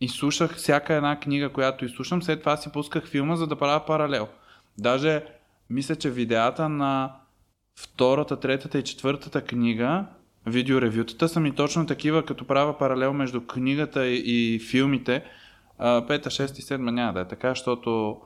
изслушах 0.00 0.56
всяка 0.56 0.94
една 0.94 1.20
книга, 1.20 1.52
която 1.52 1.84
изслушам, 1.84 2.22
след 2.22 2.40
това 2.40 2.56
си 2.56 2.72
пусках 2.72 3.06
филма, 3.08 3.36
за 3.36 3.46
да 3.46 3.56
правя 3.56 3.84
паралел. 3.86 4.28
Даже 4.78 5.24
мисля, 5.74 5.96
че 5.96 6.10
видеята 6.10 6.68
на 6.68 7.16
втората, 7.80 8.40
третата 8.40 8.78
и 8.78 8.84
четвъртата 8.84 9.44
книга, 9.44 10.06
видеоревютата 10.46 11.28
са 11.28 11.40
ми 11.40 11.54
точно 11.54 11.86
такива, 11.86 12.24
като 12.24 12.46
правя 12.46 12.78
паралел 12.78 13.12
между 13.12 13.46
книгата 13.46 14.06
и, 14.06 14.54
и 14.54 14.58
филмите. 14.58 15.24
А, 15.78 16.06
пета, 16.06 16.30
шеста 16.30 16.58
и 16.58 16.62
седма 16.62 16.92
няма 16.92 17.12
да 17.12 17.20
е 17.20 17.28
така, 17.28 17.48
защото 17.48 18.20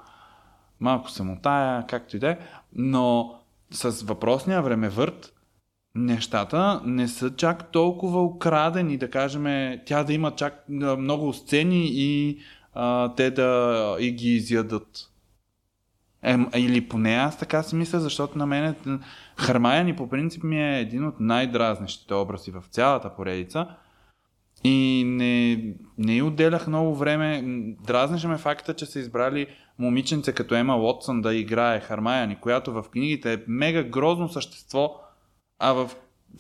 малко 0.80 1.10
се 1.10 1.22
мутая, 1.22 1.86
както 1.86 2.16
и 2.16 2.18
да 2.18 2.30
е. 2.30 2.38
Но 2.74 3.34
с 3.70 4.02
въпросния 4.02 4.62
времевърт, 4.62 5.32
нещата 5.94 6.80
не 6.84 7.08
са 7.08 7.36
чак 7.36 7.72
толкова 7.72 8.24
украдени, 8.24 8.96
да 8.96 9.10
кажем, 9.10 9.78
тя 9.86 10.04
да 10.04 10.12
има 10.12 10.30
чак 10.36 10.64
много 10.68 11.32
сцени 11.32 11.86
и 11.86 12.38
а, 12.74 13.14
те 13.14 13.30
да 13.30 13.96
и 14.00 14.12
ги 14.12 14.28
изядат. 14.28 15.10
Е, 16.22 16.36
или 16.56 16.88
поне 16.88 17.14
аз 17.14 17.38
така 17.38 17.62
си 17.62 17.76
мисля, 17.76 18.00
защото 18.00 18.38
на 18.38 18.46
мен 18.46 18.74
Хармаяни 19.36 19.96
по 19.96 20.08
принцип 20.08 20.42
ми 20.42 20.62
е 20.62 20.80
един 20.80 21.06
от 21.06 21.20
най-дразнещите 21.20 22.14
образи 22.14 22.50
в 22.50 22.64
цялата 22.70 23.14
поредица. 23.14 23.66
И 24.64 25.04
не, 25.06 25.64
не 25.98 26.16
й 26.16 26.22
отделях 26.22 26.66
много 26.66 26.94
време. 26.94 27.42
Дразнеше 27.86 28.28
ме 28.28 28.38
факта, 28.38 28.74
че 28.74 28.86
са 28.86 28.98
избрали 28.98 29.46
момиченце 29.78 30.32
като 30.32 30.54
Ема 30.54 30.76
Уотсън 30.76 31.22
да 31.22 31.34
играе 31.34 31.80
Хармаяни, 31.80 32.36
която 32.40 32.72
в 32.72 32.84
книгите 32.92 33.32
е 33.32 33.38
мега 33.48 33.82
грозно 33.82 34.28
същество, 34.28 35.00
а 35.58 35.72
в 35.72 35.90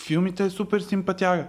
филмите 0.02 0.44
е 0.44 0.50
супер 0.50 0.80
симпатяга. 0.80 1.48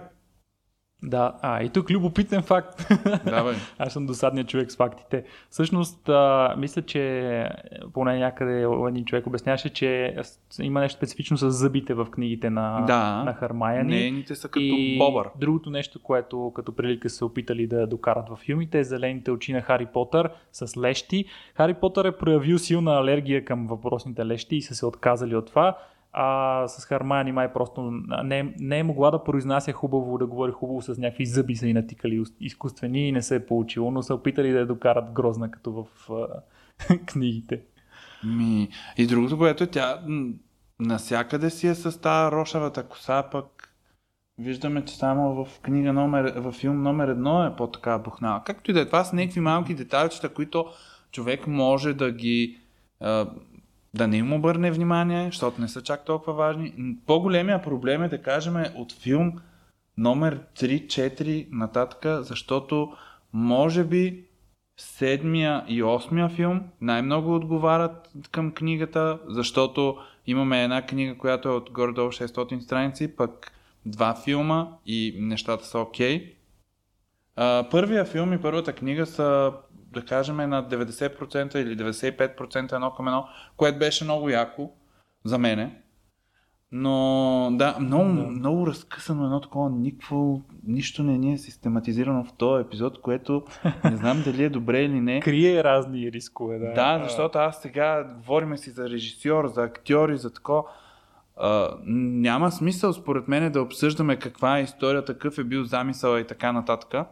Да, 1.02 1.32
а 1.42 1.62
и 1.62 1.68
тук 1.68 1.90
любопитен 1.90 2.42
факт. 2.42 2.88
Давай. 3.24 3.54
Аз 3.78 3.92
съм 3.92 4.06
досадният 4.06 4.48
човек 4.48 4.72
с 4.72 4.76
фактите. 4.76 5.24
Всъщност, 5.50 6.08
а, 6.08 6.54
мисля, 6.58 6.82
че 6.82 7.48
поне 7.92 8.18
някъде 8.18 8.66
един 8.88 9.04
човек 9.04 9.26
обясняваше, 9.26 9.68
че 9.68 10.16
има 10.62 10.80
нещо 10.80 10.96
специфично 10.96 11.36
с 11.36 11.50
зъбите 11.50 11.94
в 11.94 12.06
книгите 12.10 12.50
на, 12.50 12.84
Да. 12.86 13.22
на 13.24 13.34
Хармаяни. 13.34 13.94
Нейните 13.94 14.34
са 14.34 14.48
като 14.48 14.60
и 14.60 14.98
бобър. 14.98 15.28
другото 15.40 15.70
нещо, 15.70 16.02
което 16.02 16.52
като 16.54 16.72
прилика 16.76 17.10
са 17.10 17.26
опитали 17.26 17.66
да 17.66 17.86
докарат 17.86 18.28
във 18.28 18.38
филмите 18.38 18.78
е 18.78 18.84
зелените 18.84 19.30
очи 19.30 19.52
на 19.52 19.60
Хари 19.60 19.86
Потър 19.86 20.30
с 20.52 20.76
лещи. 20.76 21.24
Хари 21.54 21.74
Потър 21.74 22.04
е 22.04 22.12
проявил 22.12 22.58
силна 22.58 22.92
алергия 22.98 23.44
към 23.44 23.66
въпросните 23.66 24.26
лещи 24.26 24.56
и 24.56 24.62
са 24.62 24.74
се 24.74 24.86
отказали 24.86 25.36
от 25.36 25.46
това. 25.46 25.76
А 26.12 26.68
с 26.68 26.84
Хармаяни 26.84 27.32
май 27.32 27.52
просто 27.52 27.90
не, 28.24 28.54
не 28.60 28.78
е 28.78 28.82
могла 28.82 29.10
да 29.10 29.24
произнася 29.24 29.72
хубаво, 29.72 30.18
да 30.18 30.26
говори 30.26 30.52
хубаво 30.52 30.82
с 30.82 30.98
някакви 30.98 31.26
зъби 31.26 31.56
са 31.56 31.66
и 31.66 31.72
натикали 31.72 32.24
изкуствени 32.40 33.08
и 33.08 33.12
не 33.12 33.22
се 33.22 33.36
е 33.36 33.46
получило, 33.46 33.90
но 33.90 34.02
са 34.02 34.14
опитали 34.14 34.52
да 34.52 34.58
я 34.58 34.66
докарат 34.66 35.12
грозна 35.12 35.50
като 35.50 35.72
в 35.72 36.10
а, 36.10 36.26
книгите. 37.06 37.60
Ми, 38.24 38.68
и 38.96 39.06
другото, 39.06 39.38
което 39.38 39.64
е 39.64 39.66
тя 39.66 40.02
насякъде 40.80 41.50
си 41.50 41.66
е 41.66 41.74
с 41.74 42.00
тази 42.00 42.32
рошавата 42.32 42.82
коса, 42.82 43.24
пък 43.32 43.74
виждаме, 44.38 44.84
че 44.84 44.96
само 44.96 45.44
в 45.44 45.60
книга 45.60 45.92
номер, 45.92 46.32
в 46.36 46.52
филм 46.52 46.82
номер 46.82 47.08
едно 47.08 47.44
е 47.44 47.56
по-така 47.56 47.98
бухнала. 47.98 48.42
Както 48.44 48.70
и 48.70 48.74
да 48.74 48.80
е, 48.80 48.86
това 48.86 49.04
са 49.04 49.16
някакви 49.16 49.40
малки 49.40 49.74
детайлчета, 49.74 50.28
които 50.28 50.66
човек 51.12 51.46
може 51.46 51.94
да 51.94 52.12
ги 52.12 52.58
да 53.94 54.08
не 54.08 54.16
им 54.16 54.32
обърне 54.32 54.70
внимание, 54.70 55.26
защото 55.26 55.60
не 55.60 55.68
са 55.68 55.82
чак 55.82 56.04
толкова 56.04 56.32
важни. 56.32 56.96
По-големия 57.06 57.62
проблем 57.62 58.02
е 58.02 58.08
да 58.08 58.22
кажем 58.22 58.54
от 58.74 58.92
филм 58.92 59.32
номер 59.98 60.40
3-4 60.58 61.48
нататък, 61.50 62.24
защото 62.24 62.92
може 63.32 63.84
би 63.84 64.24
седмия 64.76 65.64
и 65.68 65.82
осмия 65.82 66.28
филм 66.28 66.62
най-много 66.80 67.34
отговарят 67.34 68.10
към 68.30 68.52
книгата, 68.52 69.18
защото 69.28 69.96
имаме 70.26 70.64
една 70.64 70.86
книга, 70.86 71.18
която 71.18 71.48
е 71.48 71.52
от 71.52 71.70
горе-долу 71.70 72.08
600 72.08 72.60
страници, 72.60 73.16
пък 73.16 73.52
два 73.86 74.14
филма 74.24 74.68
и 74.86 75.16
нещата 75.20 75.64
са 75.64 75.78
окей. 75.78 76.34
А, 77.36 77.68
първия 77.70 78.04
филм 78.04 78.32
и 78.32 78.42
първата 78.42 78.72
книга 78.72 79.06
са, 79.06 79.52
да 79.92 80.04
кажем, 80.04 80.36
на 80.36 80.68
90% 80.68 81.56
или 81.56 81.76
95% 81.76 82.72
едно 82.72 82.90
към 82.90 83.08
едно, 83.08 83.28
което 83.56 83.78
беше 83.78 84.04
много 84.04 84.28
яко 84.30 84.70
за 85.24 85.38
мене. 85.38 85.82
Но 86.72 87.48
да, 87.52 87.76
много, 87.80 88.04
Да. 88.04 88.26
много 88.26 88.66
разкъсано 88.66 89.24
едно 89.24 89.40
такова, 89.40 89.70
никакво, 89.70 90.42
нищо 90.66 91.02
не 91.02 91.18
ни 91.18 91.32
е 91.32 91.38
систематизирано 91.38 92.24
в 92.24 92.32
този 92.32 92.64
епизод, 92.64 93.00
което 93.00 93.44
не 93.84 93.96
знам 93.96 94.22
дали 94.24 94.44
е 94.44 94.48
добре 94.48 94.82
или 94.82 95.00
не. 95.00 95.20
Крие 95.20 95.64
разни 95.64 96.12
рискове. 96.12 96.58
Да, 96.58 96.72
Да, 96.72 97.04
защото 97.04 97.38
аз 97.38 97.62
сега 97.62 98.04
говориме 98.04 98.58
си 98.58 98.70
за 98.70 98.90
режисьор, 98.90 99.46
за 99.46 99.62
актьори, 99.62 100.16
за 100.18 100.32
тако. 100.32 100.66
А, 101.36 101.68
няма 101.86 102.50
смисъл, 102.50 102.92
според 102.92 103.28
мен, 103.28 103.52
да 103.52 103.62
обсъждаме 103.62 104.16
каква 104.16 104.58
е 104.58 104.62
историята, 104.62 105.12
какъв 105.12 105.38
е 105.38 105.44
бил 105.44 105.64
замисъл 105.64 106.18
и 106.18 106.26
така 106.26 106.52
нататък. 106.52 107.06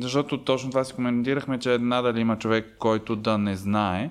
Защото 0.00 0.38
точно 0.38 0.70
това 0.70 0.84
си 0.84 0.94
коментирахме, 0.94 1.58
че 1.58 1.78
надали 1.78 2.20
има 2.20 2.38
човек, 2.38 2.76
който 2.78 3.16
да 3.16 3.38
не 3.38 3.56
знае. 3.56 4.10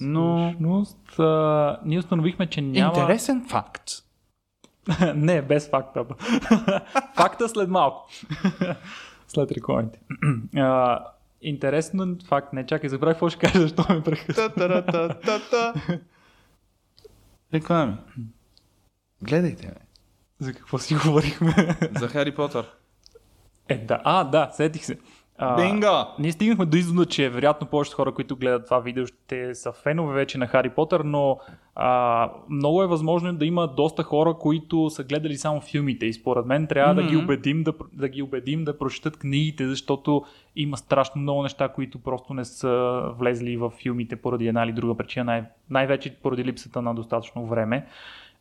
Но- 0.00 0.48
Всъщност, 0.48 1.18
а, 1.18 1.80
ние 1.84 1.98
установихме, 1.98 2.46
че 2.46 2.60
няма... 2.60 2.88
Интересен 2.88 3.46
факт. 3.48 3.82
не, 5.14 5.42
без 5.42 5.68
факта. 5.68 6.04
Факта 7.16 7.48
след 7.48 7.68
малко. 7.68 8.08
след 9.28 9.52
рекламите. 9.52 9.98
А, 10.56 11.04
интересен 11.42 12.18
факт. 12.26 12.52
Не, 12.52 12.66
чакай, 12.66 12.88
забравих 12.90 13.14
какво 13.14 13.28
ще 13.28 13.38
кажа, 13.38 13.60
защо 13.60 13.84
ме 13.88 14.02
прекъсна. 14.02 15.14
Реклами. 17.54 17.94
Гледайте, 19.22 19.66
бе. 19.66 19.74
За 20.38 20.52
какво 20.52 20.78
си 20.78 20.94
говорихме? 20.94 21.54
За 21.98 22.08
Хари 22.08 22.34
Потър. 22.34 22.70
е, 23.68 23.78
да. 23.78 24.00
А, 24.04 24.24
да, 24.24 24.50
сетих 24.52 24.84
се. 24.84 24.98
А, 25.38 25.56
Бинго! 25.56 26.06
Ние 26.18 26.32
стигнахме 26.32 26.66
до 26.66 26.76
извода, 26.76 27.06
че 27.06 27.28
вероятно 27.28 27.66
повечето 27.66 27.96
хора, 27.96 28.14
които 28.14 28.36
гледат 28.36 28.64
това 28.64 28.78
видео, 28.78 29.06
ще 29.06 29.54
са 29.54 29.72
фенове 29.72 30.14
вече 30.14 30.38
на 30.38 30.46
Хари 30.46 30.70
Потър, 30.70 31.00
но 31.00 31.38
а, 31.74 32.30
много 32.48 32.82
е 32.82 32.86
възможно 32.86 33.32
да 33.32 33.46
има 33.46 33.66
доста 33.66 34.02
хора, 34.02 34.34
които 34.34 34.90
са 34.90 35.04
гледали 35.04 35.36
само 35.36 35.60
филмите 35.60 36.06
и 36.06 36.12
според 36.12 36.46
мен 36.46 36.66
трябва 36.66 36.94
да 36.94 37.02
ги 37.02 37.16
убедим 37.16 37.62
да, 37.62 37.72
да 37.92 38.08
ги 38.08 38.22
убедим 38.22 38.64
да 38.64 38.78
прочетат 38.78 39.16
книгите, 39.16 39.66
защото 39.66 40.24
има 40.56 40.76
страшно 40.76 41.20
много 41.20 41.42
неща, 41.42 41.68
които 41.68 41.98
просто 41.98 42.34
не 42.34 42.44
са 42.44 43.02
влезли 43.18 43.56
в 43.56 43.70
филмите 43.70 44.16
поради 44.16 44.48
една 44.48 44.64
или 44.64 44.72
друга 44.72 44.94
причина, 44.94 45.24
най- 45.24 45.44
най-вече 45.70 46.16
поради 46.22 46.44
липсата 46.44 46.82
на 46.82 46.94
достатъчно 46.94 47.46
време. 47.46 47.86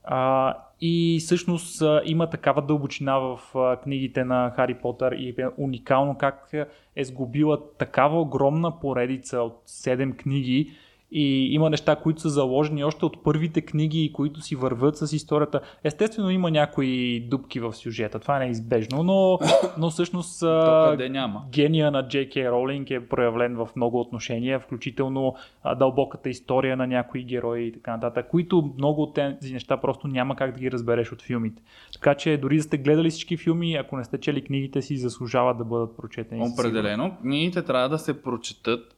А, 0.10 0.54
и 0.82 1.18
всъщност 1.20 1.84
има 2.06 2.30
такава 2.30 2.62
дълбочина 2.62 3.18
в 3.18 3.40
книгите 3.84 4.24
на 4.24 4.52
Хари 4.56 4.76
Потър 4.76 5.12
и 5.12 5.30
е 5.30 5.48
уникално 5.58 6.18
как 6.18 6.50
е 6.96 7.04
сгубила 7.04 7.60
такава 7.78 8.22
огромна 8.22 8.80
поредица 8.80 9.40
от 9.40 9.62
7 9.68 10.18
книги 10.18 10.72
и 11.12 11.54
има 11.54 11.70
неща, 11.70 11.96
които 11.96 12.22
са 12.22 12.30
заложени 12.30 12.84
още 12.84 13.06
от 13.06 13.24
първите 13.24 13.62
книги, 13.62 14.12
които 14.14 14.42
си 14.42 14.56
върват 14.56 14.98
с 14.98 15.14
историята. 15.14 15.62
Естествено 15.84 16.30
има 16.30 16.52
някои 16.52 17.20
дупки 17.20 17.60
в 17.60 17.74
сюжета, 17.74 18.20
това 18.20 18.38
е 18.38 18.40
неизбежно, 18.40 19.04
но, 19.04 19.40
но 19.78 19.90
всъщност 19.90 20.42
няма. 21.10 21.46
гения 21.52 21.92
на 21.92 22.04
J.K. 22.04 22.52
Ролинг 22.52 22.92
е 22.92 23.08
проявлен 23.08 23.56
в 23.56 23.70
много 23.76 24.00
отношения, 24.00 24.60
включително 24.60 25.36
дълбоката 25.80 26.30
история 26.30 26.78
на 26.78 26.88
някои 26.88 27.24
герои 27.24 27.64
и 27.64 27.72
така 27.72 27.92
нататък, 27.92 28.28
които 28.32 28.74
много 28.78 29.02
от 29.02 29.16
тези 29.16 29.54
неща 29.54 29.78
просто 29.78 30.08
няма 30.08 30.36
как 30.36 30.54
да 30.54 30.60
ги 30.60 30.72
разбереш 30.72 31.12
от 31.12 31.22
филмите. 31.22 31.62
Така 31.94 32.16
че 32.16 32.38
дори 32.38 32.58
да 32.58 32.64
сте 32.64 32.78
гледали 32.78 33.10
всички 33.10 33.38
филми, 33.38 33.76
ако 33.76 33.98
не 33.98 34.04
сте 34.04 34.18
чели 34.18 34.42
книгите 34.42 34.82
си, 34.82 34.98
заслужават 34.98 35.58
да 35.58 35.64
бъдат 35.64 35.98
прочетени. 35.98 36.50
Определено. 36.54 37.18
Книгите 37.22 37.62
трябва 37.62 37.90
да 37.90 37.98
се 37.98 38.22
прочетат 38.22 38.97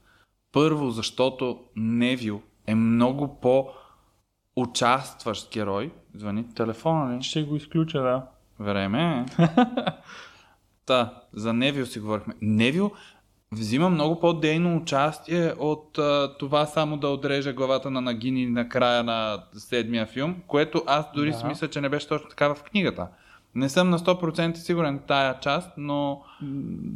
първо, 0.51 0.89
защото 0.89 1.59
Невил 1.75 2.41
е 2.67 2.75
много 2.75 3.39
по 3.41 3.67
участващ 4.55 5.51
герой. 5.53 5.91
Звъни 6.15 6.53
телефона 6.55 7.17
ли? 7.17 7.23
Ще 7.23 7.43
го 7.43 7.55
изключа, 7.55 8.01
да. 8.01 8.25
Време 8.59 9.25
е. 9.39 9.47
Та, 10.85 11.13
за 11.33 11.53
Невил 11.53 11.85
си 11.85 11.99
говорихме. 11.99 12.33
Невил 12.41 12.91
взима 13.51 13.89
много 13.89 14.19
по-дейно 14.19 14.77
участие 14.77 15.53
от 15.59 15.97
а, 15.97 16.35
това 16.39 16.65
само 16.65 16.97
да 16.97 17.07
отреже 17.07 17.53
главата 17.53 17.91
на 17.91 18.01
Нагини 18.01 18.45
на 18.47 18.69
края 18.69 19.03
на 19.03 19.43
седмия 19.53 20.05
филм, 20.05 20.35
което 20.47 20.83
аз 20.87 21.05
дори 21.15 21.31
Да. 21.31 21.37
си 21.37 21.45
мисля, 21.45 21.67
че 21.69 21.81
не 21.81 21.89
беше 21.89 22.07
точно 22.07 22.29
така 22.29 22.55
в 22.55 22.63
книгата. 22.63 23.07
Не 23.55 23.69
съм 23.69 23.89
на 23.89 23.99
100% 23.99 24.55
сигурен 24.55 24.99
тая 25.07 25.39
част, 25.39 25.71
но 25.77 26.21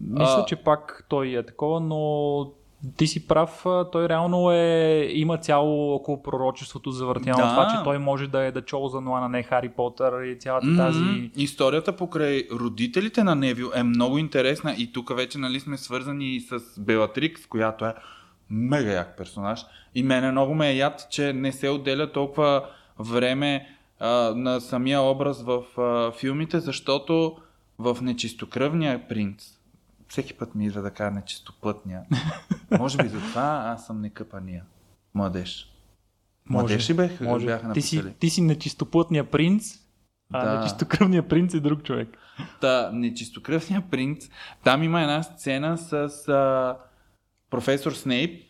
Мисля, 0.10 0.36
А- 0.42 0.46
че 0.46 0.56
пак 0.56 1.06
той 1.10 1.28
е 1.28 1.46
такова, 1.46 1.80
но 1.80 2.52
ти 2.98 3.08
си 3.08 3.28
прав, 3.28 3.66
той 3.92 4.10
реално 4.10 4.52
е, 4.52 5.08
има 5.14 5.38
цяло 5.38 5.94
около 5.96 6.24
пророчеството 6.24 6.92
завъртяно 6.92 7.38
Да. 7.38 7.50
това, 7.50 7.68
че 7.68 7.84
той 7.84 7.98
може 8.00 8.28
да 8.28 8.44
е 8.44 8.52
да 8.52 8.62
Chosen 8.62 9.06
One, 9.06 9.26
а 9.26 9.30
не 9.30 9.44
Хари 9.44 9.70
Потър 9.70 10.24
и 10.24 10.40
цялата 10.40 10.68
М, 10.68 10.78
тази... 10.78 11.32
Историята 11.36 11.96
покрай 11.96 12.48
родителите 12.52 13.24
на 13.24 13.36
Невил 13.36 13.72
е 13.76 13.84
много 13.84 14.18
интересна 14.18 14.76
и 14.78 14.94
тук 14.94 15.16
вече 15.16 15.38
нали 15.38 15.60
сме 15.60 15.78
свързани 15.78 16.36
и 16.36 16.42
с 16.42 16.60
Белатрикс, 16.82 17.46
която 17.48 17.86
е 17.86 17.94
мега 18.50 18.92
як 18.92 19.18
персонаж. 19.18 19.66
И 19.96 20.04
мене 20.04 20.32
много 20.32 20.54
ме 20.54 20.70
е 20.70 20.76
яд, 20.76 21.08
че 21.10 21.34
не 21.34 21.52
се 21.52 21.70
отделя 21.70 22.12
толкова 22.12 22.66
време 23.00 23.68
а, 24.00 24.34
на 24.36 24.60
самия 24.60 25.02
образ 25.02 25.44
в 25.44 25.64
а, 25.82 26.12
филмите, 26.12 26.60
защото 26.60 27.38
в 27.80 27.98
Нечистокръвния 28.02 29.08
принц 29.08 29.63
всеки 30.14 30.34
път 30.34 30.56
ми 30.56 30.66
идва 30.66 30.82
да 30.82 30.92
кажа 30.92 31.12
нечистоплътния. 31.12 32.02
Може 32.80 32.98
би 32.98 33.08
затова 33.08 33.64
аз 33.66 33.86
съм 33.86 34.02
некъпания. 34.02 34.64
Младеж. 35.14 35.74
Младеж 36.50 36.90
ли 36.90 36.94
бех, 36.94 37.22
може. 37.22 37.46
бяха 37.46 37.74
ти, 37.74 37.82
си, 37.82 37.96
написали? 37.96 38.14
ти 38.20 38.30
си 38.30 38.42
нечистоплътния 38.42 39.32
принц, 39.32 39.80
а 40.34 40.46
Да. 40.46 40.60
нечистокръвният 40.60 41.30
принц 41.30 41.54
е 41.54 41.60
друг 41.60 41.84
човек. 41.84 42.18
Та, 42.62 42.92
нечистокръвния 42.94 43.84
принц. 43.90 44.30
Там 44.64 44.84
има 44.84 45.02
една 45.02 45.24
сцена 45.24 45.78
с 45.78 45.94
а, 46.28 46.78
професор 47.50 47.92
Снейп, 47.92 48.44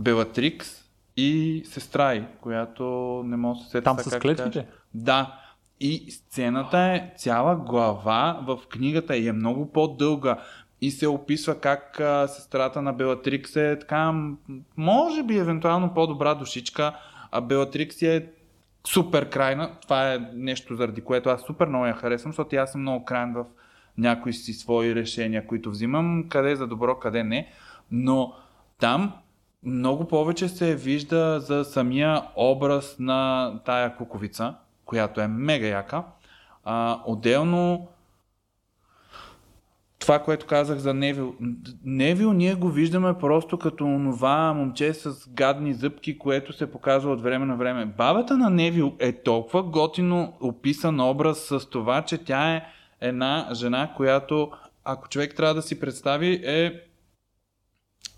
Белатрикс 0.00 0.84
и 1.16 1.62
сестра 1.66 2.14
й, 2.14 2.26
която 2.40 2.84
не 3.26 3.36
мога 3.36 3.58
да 3.58 3.64
се 3.64 3.70
сетя 3.70 3.84
Там 3.84 3.98
сега 3.98 4.16
с 4.16 4.20
клетвите? 4.20 4.66
Да. 4.94 5.40
И 5.80 6.10
сцената 6.10 6.78
е 6.78 7.12
цяла 7.16 7.56
глава 7.56 8.44
в 8.46 8.58
книгата 8.68 9.16
и 9.16 9.28
е 9.28 9.32
много 9.32 9.72
по-дълга. 9.72 10.38
И 10.84 10.90
се 10.90 11.08
описва 11.08 11.60
как 11.60 12.00
а, 12.00 12.28
сестрата 12.28 12.82
на 12.82 12.92
Белатрикс 12.92 13.56
е 13.56 13.78
така, 13.80 14.14
може 14.76 15.22
би 15.22 15.38
евентуално 15.38 15.94
по-добра 15.94 16.34
душичка, 16.34 16.96
а 17.30 17.40
Белатрикс 17.40 18.02
е 18.02 18.26
супер 18.86 19.28
крайна. 19.28 19.70
Това 19.82 20.14
е 20.14 20.18
нещо, 20.34 20.76
заради 20.76 21.00
което 21.00 21.28
аз 21.28 21.42
супер 21.42 21.66
много 21.66 21.86
я 21.86 21.94
харесвам, 21.94 22.32
защото 22.32 22.56
аз 22.56 22.72
съм 22.72 22.80
много 22.80 23.04
крайен 23.04 23.32
в 23.32 23.44
някои 23.98 24.32
си 24.32 24.52
свои 24.52 24.94
решения, 24.94 25.46
които 25.46 25.70
взимам, 25.70 26.24
къде 26.28 26.50
е 26.50 26.56
за 26.56 26.66
добро, 26.66 26.98
къде 26.98 27.24
не. 27.24 27.48
Но 27.90 28.34
там 28.78 29.12
много 29.62 30.08
повече 30.08 30.48
се 30.48 30.76
вижда 30.76 31.40
за 31.40 31.64
самия 31.64 32.22
образ 32.36 32.96
на 32.98 33.52
тая 33.64 33.96
куковица, 33.96 34.54
която 34.84 35.20
е 35.20 35.28
мега 35.28 35.66
яка. 35.66 36.02
А, 36.64 37.00
отделно 37.06 37.88
това, 40.04 40.18
което 40.18 40.46
казах 40.46 40.78
за 40.78 40.94
Невил. 40.94 41.34
Невил 41.84 42.32
ние 42.32 42.54
го 42.54 42.68
виждаме 42.68 43.18
просто 43.18 43.58
като 43.58 43.84
онова 43.84 44.52
момче 44.52 44.94
с 44.94 45.28
гадни 45.28 45.74
зъбки, 45.74 46.18
което 46.18 46.52
се 46.52 46.72
показва 46.72 47.12
от 47.12 47.22
време 47.22 47.46
на 47.46 47.56
време. 47.56 47.86
Бабата 47.86 48.36
на 48.36 48.50
Невил 48.50 48.96
е 48.98 49.22
толкова 49.22 49.62
готино 49.62 50.32
описан 50.40 51.00
образ 51.00 51.38
с 51.38 51.70
това, 51.70 52.02
че 52.02 52.18
тя 52.18 52.54
е 52.54 52.62
една 53.00 53.48
жена, 53.52 53.92
която, 53.96 54.50
ако 54.84 55.08
човек 55.08 55.34
трябва 55.34 55.54
да 55.54 55.62
си 55.62 55.80
представи, 55.80 56.40
е 56.44 56.80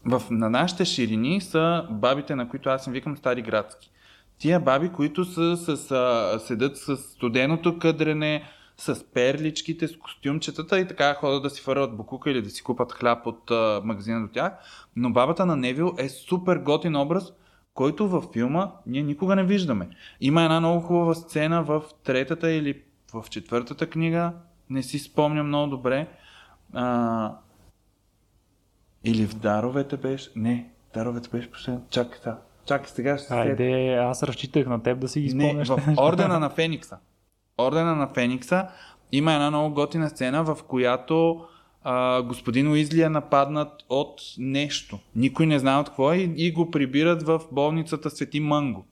в, 0.05 0.23
на 0.31 0.51
нашите 0.51 0.85
ширини 0.85 1.41
са 1.41 1.87
бабите, 1.91 2.35
на 2.35 2.49
които 2.49 2.69
аз 2.69 2.87
им 2.87 2.93
викам 2.93 3.17
стари 3.17 3.43
градски. 3.43 3.91
Тия 4.39 4.61
баби, 4.61 4.89
които 4.89 5.25
са, 5.25 5.57
с, 5.57 5.77
седат 6.47 6.77
с 6.77 6.97
студеното 6.97 7.79
къдрене, 7.79 8.43
с 8.79 9.05
перличките, 9.05 9.89
с 9.89 9.99
костюмчетата 9.99 10.81
и 10.81 10.89
така 10.89 11.15
ходят 11.15 11.43
да 11.43 11.51
си 11.51 11.63
фърват 11.63 11.97
букука 11.97 12.31
или 12.31 12.43
да 12.43 12.51
си 12.51 12.63
купат 12.63 12.93
хляб 12.93 13.27
от 13.27 13.51
а, 13.51 13.81
магазина 13.85 14.21
до 14.21 14.29
тях. 14.29 14.53
Но 14.97 15.11
бабата 15.13 15.47
на 15.47 15.57
Невил 15.57 15.95
е 15.99 16.09
супер 16.09 16.57
готин 16.57 16.97
образ, 16.97 17.33
който 17.75 18.09
във 18.09 18.25
филма 18.33 18.73
ние 18.87 19.03
никога 19.03 19.37
не 19.37 19.45
виждаме. 19.45 19.89
Има 20.21 20.43
една 20.43 20.61
много 20.61 20.81
хубава 20.81 21.15
сцена 21.15 21.63
в 21.63 21.83
третата 22.05 22.51
или 22.51 22.83
в 23.15 23.25
четвъртата 23.31 23.91
книга, 23.91 24.33
не 24.71 24.83
си 24.83 24.99
спомням 24.99 25.47
много 25.49 25.71
добре. 25.71 26.07
А, 26.73 27.33
или 29.05 29.27
в 29.27 29.35
Даровете 29.35 29.97
беше. 29.97 30.31
Не, 30.37 30.71
Даровете 30.95 31.29
беше 31.29 31.51
последно. 31.51 31.83
Чакай 31.91 32.19
сега. 32.19 32.39
Чакай 32.67 32.89
сега 32.89 33.19
ще. 33.19 33.35
Айде, 33.35 33.95
аз 33.95 34.23
разчитах 34.23 34.67
на 34.67 34.83
теб 34.83 34.99
да 34.99 35.09
си 35.09 35.21
ги 35.21 35.35
Не, 35.35 35.49
спомняш. 35.49 35.69
в 35.69 35.95
Ордена 35.99 36.41
на 36.41 36.51
Феникса. 36.55 36.99
Ордена 37.59 37.95
на 37.95 38.09
Феникса 38.15 38.69
има 39.13 39.33
една 39.33 39.51
много 39.51 39.75
готина 39.75 40.09
сцена, 40.09 40.45
в 40.45 40.59
която 40.69 41.45
а, 41.85 42.23
господин 42.23 42.69
Уизли 42.69 43.03
е 43.03 43.09
нападнат 43.09 43.73
от 43.89 44.21
нещо. 44.39 44.99
Никой 45.17 45.47
не 45.47 45.59
знае 45.59 45.81
от 45.81 45.89
какво 45.89 46.13
е 46.13 46.17
и, 46.17 46.33
и 46.37 46.53
го 46.53 46.71
прибират 46.71 47.23
в 47.23 47.41
болницата 47.53 48.11
Свети 48.11 48.41
Мънго. 48.41 48.87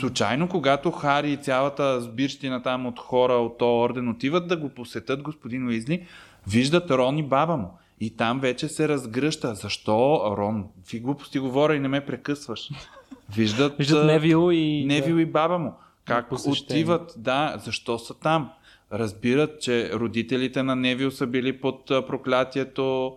Случайно, 0.00 0.48
когато 0.48 0.90
Хари 0.90 1.32
и 1.32 1.36
цялата 1.36 2.00
сбирщина 2.00 2.62
там 2.62 2.86
от 2.86 2.98
хора 2.98 3.32
от 3.32 3.58
този 3.58 3.90
орден 3.90 4.08
отиват 4.08 4.48
да 4.48 4.56
го 4.56 4.68
посетят 4.68 5.22
господин 5.22 5.66
Уизли, 5.66 6.06
виждат 6.48 6.90
Рон 6.90 7.18
и 7.18 7.22
баба 7.22 7.56
му. 7.56 7.78
И 8.00 8.16
там 8.16 8.40
вече 8.40 8.68
се 8.68 8.88
разгръща. 8.88 9.54
Защо, 9.54 10.34
Рон? 10.36 10.64
Какви 10.76 11.00
глупости 11.00 11.38
говоря 11.38 11.76
и 11.76 11.80
не 11.80 11.88
ме 11.88 12.06
прекъсваш. 12.06 12.68
Виждат, 13.36 13.76
Виждат 13.78 14.06
Невил 14.06 14.52
и... 14.52 14.84
Невил 14.86 15.14
и 15.14 15.26
баба 15.26 15.58
му. 15.58 15.74
Как 16.10 16.28
посещение. 16.28 16.82
отиват, 16.82 17.14
да, 17.16 17.56
защо 17.58 17.98
са 17.98 18.14
там? 18.14 18.50
Разбират, 18.92 19.60
че 19.60 19.92
родителите 19.92 20.62
на 20.62 20.76
Невил 20.76 21.10
са 21.10 21.26
били 21.26 21.60
под 21.60 21.90
а, 21.90 22.06
проклятието. 22.06 23.16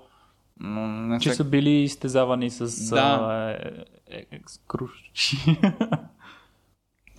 Не 0.59 1.19
Че 1.19 1.29
се... 1.29 1.35
са 1.35 1.43
били 1.43 1.69
изтезавани 1.71 2.49
с 2.49 2.89
Да. 2.89 3.01
а, 3.21 3.49
е, 3.51 3.57
е, 4.09 4.25
екскруши. 4.31 5.37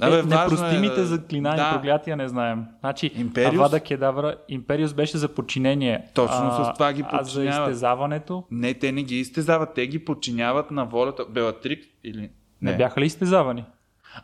Абе, 0.00 0.18
е, 0.18 0.22
важно 0.22 0.40
непростимите 0.56 0.94
да- 0.94 1.06
заклинания 1.06 1.64
да. 1.64 1.72
проклятия 1.72 2.16
не 2.16 2.28
знаем. 2.28 2.64
Значи, 2.80 3.10
Империус? 3.16 3.54
Авада 3.54 3.80
Кедавра, 3.80 4.36
Империус 4.48 4.94
беше 4.94 5.18
за 5.18 5.28
подчинение. 5.28 6.04
Точно 6.14 6.36
с 6.52 6.72
това 6.74 6.92
ги 6.92 7.04
А 7.06 7.22
за 7.22 7.32
подчиняват. 7.32 7.68
изтезаването 7.68 8.44
Не, 8.50 8.74
те 8.74 8.92
не 8.92 9.02
ги 9.02 9.18
изтезават, 9.18 9.74
те 9.74 9.86
ги 9.86 10.04
подчиняват 10.04 10.70
на 10.70 10.84
волята. 10.84 11.24
Белатрикс 11.24 11.86
или... 12.04 12.30
не, 12.62 12.70
Не, 12.70 12.76
бяха 12.76 13.00
ли 13.00 13.06
изтезавани? 13.06 13.64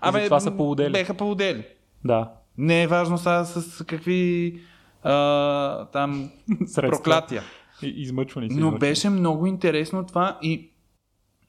Абе, 0.01 0.25
това 0.25 0.41
са 0.41 0.57
полудели. 0.57 0.93
Беха 0.93 1.15
полудели. 1.15 1.65
Да. 2.05 2.31
Не 2.59 2.83
е 2.83 2.87
важно 2.87 3.19
сега 3.19 3.45
с 3.45 3.85
какви 3.85 4.61
а, 5.03 5.85
там 5.85 6.31
Средства. 6.67 6.91
проклятия. 6.91 7.43
Измъчвани 7.83 8.51
са. 8.51 8.55
Но 8.55 8.59
измъчвани. 8.59 8.79
беше 8.79 9.11
много 9.11 9.47
интересно 9.47 10.07
това 10.07 10.39
и 10.43 10.71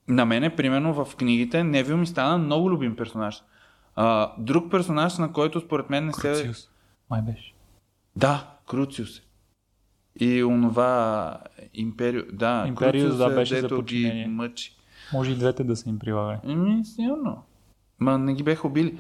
на 0.08 0.26
мене, 0.26 0.56
примерно 0.56 1.06
в 1.06 1.16
книгите, 1.16 1.64
Невил 1.64 1.98
ми 1.98 2.08
стана 2.08 2.38
много 2.38 2.72
любим 2.72 2.96
персонаж. 2.96 3.44
А, 3.96 4.32
друг 4.38 4.72
персонаж, 4.72 5.18
на 5.18 5.34
който 5.34 5.60
според 5.60 5.90
мен 5.90 6.06
не 6.06 6.14
се... 6.14 6.22
Круциус. 6.22 6.70
Май 7.10 7.22
беше. 7.22 7.54
Да, 8.16 8.48
Круциус. 8.68 9.22
И 10.20 10.44
онова 10.44 11.38
Империо... 11.74 12.22
Да, 12.34 12.66
Империус, 12.68 13.04
Круциус 13.04 13.18
да, 13.18 13.32
е, 13.32 13.36
беше 13.36 13.56
за 13.56 13.62
дето 13.62 13.76
ги 13.76 13.82
подчинение. 13.82 14.28
мъчи. 14.28 14.76
Може 15.14 15.32
и 15.32 15.36
двете 15.36 15.64
да 15.64 15.76
са 15.76 15.90
им 15.90 16.00
прилагали. 16.00 16.38
Еми, 16.44 16.86
силно. 16.86 17.44
Ма 18.02 18.18
не 18.18 18.34
ги 18.34 18.44
беха 18.44 18.68
убили. 18.68 19.00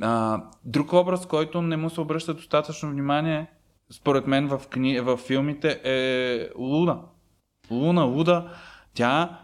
А, 0.00 0.42
друг 0.64 0.92
образ, 0.92 1.26
който 1.26 1.62
не 1.62 1.76
му 1.76 1.90
се 1.90 2.00
обръща 2.00 2.34
достатъчно 2.34 2.90
внимание, 2.90 3.46
според 3.90 4.26
мен 4.26 4.48
в, 4.48 4.62
кни... 4.70 5.00
в 5.00 5.16
филмите 5.16 5.80
е 5.84 6.50
Луна. 6.58 6.98
Луна, 7.70 8.04
Луда, 8.04 8.50
тя 8.94 9.38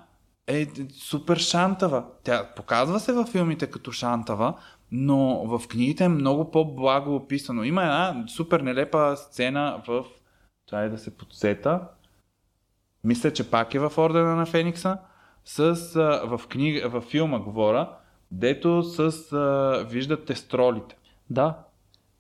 е 0.47 0.67
супер 0.99 1.37
шантава. 1.37 2.05
Тя 2.25 2.51
показва 2.57 3.01
се 3.01 3.13
във 3.13 3.29
филмите 3.29 3.67
като 3.67 3.93
шантава, 3.93 4.55
но 4.93 5.45
в 5.47 5.69
книгите 5.69 6.05
е 6.05 6.09
много 6.09 6.51
по-благо 6.51 7.15
описано. 7.15 7.65
Има 7.65 7.83
една 7.83 8.25
супер 8.29 8.61
нелепа 8.61 9.17
сцена 9.17 9.83
в... 9.89 10.05
Това 10.67 10.83
е 10.83 10.89
да 10.89 10.99
се 10.99 11.17
подсета. 11.17 11.81
Мисля, 13.05 13.33
че 13.33 13.51
пак 13.51 13.75
е 13.75 13.79
в 13.79 13.93
Ордена 13.99 14.37
на 14.37 14.47
Феникса. 14.47 14.99
С, 15.45 15.75
в, 16.25 16.41
книга, 16.49 16.89
в 16.89 17.01
филма 17.01 17.39
говоря, 17.39 17.89
дето 18.33 18.83
с, 18.83 19.33
а, 19.33 19.85
виждат 19.91 20.25
тестролите. 20.27 20.97
Да. 21.31 21.55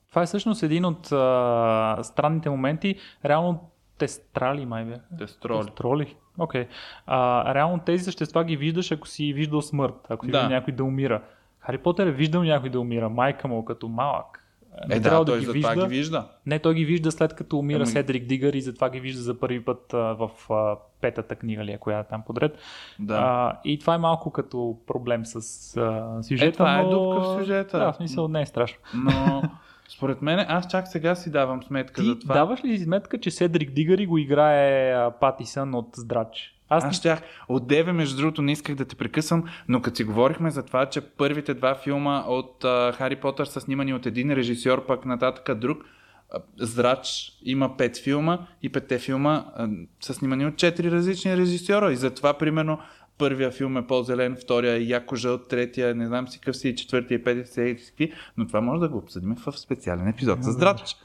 Това 0.08 0.22
е 0.22 0.26
всъщност 0.26 0.62
един 0.62 0.84
от 0.84 1.12
а, 1.12 1.98
странните 2.02 2.50
моменти. 2.50 2.94
Реално 3.24 3.70
тестрали 3.98 4.66
май 4.66 4.84
бе. 4.84 4.98
Тестроли. 5.18 5.66
Тестроли. 5.66 6.16
Окей. 6.38 6.66
А, 7.06 7.54
реално 7.54 7.78
тези 7.78 8.04
същества 8.04 8.44
ги 8.44 8.56
виждаш, 8.56 8.92
ако 8.92 9.08
си 9.08 9.32
виждал 9.32 9.62
смърт, 9.62 9.94
ако 10.08 10.24
си 10.24 10.30
Да. 10.30 10.38
виждал 10.38 10.56
някой 10.56 10.74
да 10.74 10.84
умира. 10.84 11.22
Хари 11.60 11.78
Потър 11.78 12.06
е 12.06 12.10
виждал 12.12 12.42
някой 12.42 12.70
да 12.70 12.80
умира, 12.80 13.08
майка 13.08 13.48
му 13.48 13.64
като 13.64 13.88
малък. 13.88 14.41
Не 14.88 14.96
Е, 14.96 15.00
трябва 15.00 15.24
да, 15.24 15.32
той 15.32 15.40
ги 15.40 15.46
вижда. 15.46 15.74
ги 15.76 15.86
вижда. 15.88 16.26
Не, 16.46 16.58
той 16.58 16.74
ги 16.74 16.84
вижда 16.84 17.12
след 17.12 17.34
като 17.34 17.58
умира 17.58 17.76
Ами- 17.76 17.86
Седрик 17.86 18.24
Дигър 18.24 18.52
и 18.52 18.60
затова 18.60 18.90
ги 18.90 19.00
вижда 19.00 19.22
за 19.22 19.40
първи 19.40 19.64
път 19.64 19.94
а, 19.94 19.96
в 19.96 20.30
а, 20.50 20.76
петата 21.00 21.36
книга 21.36 21.64
ли, 21.64 21.72
е, 21.72 21.78
коя 21.78 21.98
е 21.98 22.04
там 22.04 22.22
подред. 22.22 22.58
Да. 22.98 23.14
А, 23.16 23.60
и 23.64 23.78
това 23.78 23.94
е 23.94 23.98
малко 23.98 24.30
като 24.30 24.76
проблем 24.86 25.26
с 25.26 25.36
а, 25.76 26.22
сюжета. 26.22 26.46
Е, 26.46 26.52
това 26.52 26.78
е 26.78 26.82
но... 26.82 26.90
дупка 26.90 27.20
в 27.22 27.38
сюжета. 27.38 27.78
Да, 27.78 27.92
в 27.92 27.96
смисъл 27.96 28.28
не 28.28 28.40
е 28.40 28.46
страшно. 28.46 28.78
Но 28.94 29.42
според 29.88 30.22
мен, 30.22 30.44
аз 30.48 30.66
чак 30.68 30.88
сега 30.88 31.14
си 31.14 31.30
давам 31.30 31.62
сметка 31.62 32.00
Ти 32.00 32.06
за 32.06 32.18
това. 32.18 32.34
даваш 32.34 32.64
ли 32.64 32.78
си 32.78 32.84
сметка, 32.84 33.20
че 33.20 33.30
Седрик 33.30 33.70
Дигъри 33.70 34.06
го 34.06 34.18
играе 34.18 34.92
а, 34.92 35.10
Патисън 35.10 35.74
от 35.74 35.88
Здрач? 35.96 36.58
Аз, 36.72 36.84
Аз 36.84 36.96
щях. 36.96 37.22
От 37.48 37.66
Деве, 37.66 37.92
между 37.92 38.16
другото, 38.16 38.42
не 38.42 38.52
исках 38.52 38.74
да 38.74 38.84
те 38.84 38.96
прекъсвам, 38.96 39.44
но 39.68 39.82
като 39.82 39.96
си 39.96 40.04
говорихме 40.04 40.50
за 40.50 40.62
това, 40.62 40.86
че 40.86 41.00
първите 41.00 41.54
два 41.54 41.74
филма 41.74 42.24
от 42.26 42.64
а, 42.64 42.92
Хари 42.92 43.16
Потър 43.16 43.46
са 43.46 43.60
снимани 43.60 43.94
от 43.94 44.06
един 44.06 44.32
режисьор, 44.32 44.86
пък 44.86 45.04
нататък 45.06 45.58
друг, 45.58 45.84
а, 46.30 46.38
Зрач 46.58 47.32
има 47.44 47.76
пет 47.76 47.96
филма 47.98 48.38
и 48.62 48.68
петте 48.68 48.98
филма 48.98 49.44
а, 49.56 49.68
са 50.00 50.14
снимани 50.14 50.46
от 50.46 50.56
четири 50.56 50.90
различни 50.90 51.36
режисьора. 51.36 51.92
И 51.92 51.96
затова, 51.96 52.34
примерно, 52.34 52.78
първия 53.18 53.50
филм 53.50 53.76
е 53.76 53.86
по-зелен, 53.86 54.36
втория 54.42 54.74
е 54.74 54.82
яко 54.82 55.16
жълт, 55.16 55.48
третия 55.48 55.94
не 55.94 56.06
знам 56.06 56.28
си 56.28 56.38
какъв 56.40 56.56
си, 56.56 56.76
четвъртия 56.76 57.16
и 57.16 57.24
петия 57.24 57.46
си 57.46 57.86
какви, 57.86 58.12
но 58.36 58.46
това 58.46 58.60
може 58.60 58.80
да 58.80 58.88
го 58.88 58.98
обсъдим 58.98 59.36
в 59.46 59.58
специален 59.58 60.08
епизод 60.08 60.44
с 60.44 60.52
Здрач. 60.52 60.96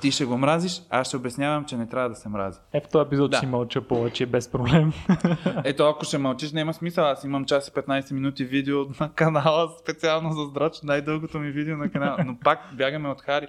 Ти 0.00 0.10
ще 0.10 0.24
го 0.24 0.38
мразиш, 0.38 0.82
аз 0.90 1.06
ще 1.06 1.16
обяснявам, 1.16 1.64
че 1.64 1.76
не 1.76 1.86
трябва 1.86 2.08
да 2.08 2.14
се 2.14 2.28
мрази. 2.28 2.58
Е, 2.72 2.80
в 2.80 2.88
този 2.88 3.06
епизод 3.06 3.30
Да. 3.30 3.36
ще 3.36 3.46
мълча 3.46 3.80
повече, 3.80 4.26
без 4.26 4.48
проблем. 4.48 4.92
Ето, 5.64 5.88
ако 5.88 6.04
ще 6.04 6.18
мълчиш, 6.18 6.52
няма 6.52 6.74
смисъл. 6.74 7.04
Аз 7.04 7.24
имам 7.24 7.44
час 7.44 7.68
и 7.68 7.70
15 7.70 8.12
минути 8.12 8.44
видео 8.44 8.84
на 9.00 9.12
канала, 9.14 9.70
специално 9.80 10.32
за 10.32 10.44
здрач, 10.44 10.82
най-дългото 10.82 11.38
ми 11.38 11.50
видео 11.50 11.76
на 11.76 11.90
канала. 11.90 12.16
Но 12.26 12.36
пак 12.44 12.58
бягаме 12.72 13.08
от 13.08 13.20
Хари. 13.20 13.46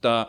Та, 0.00 0.26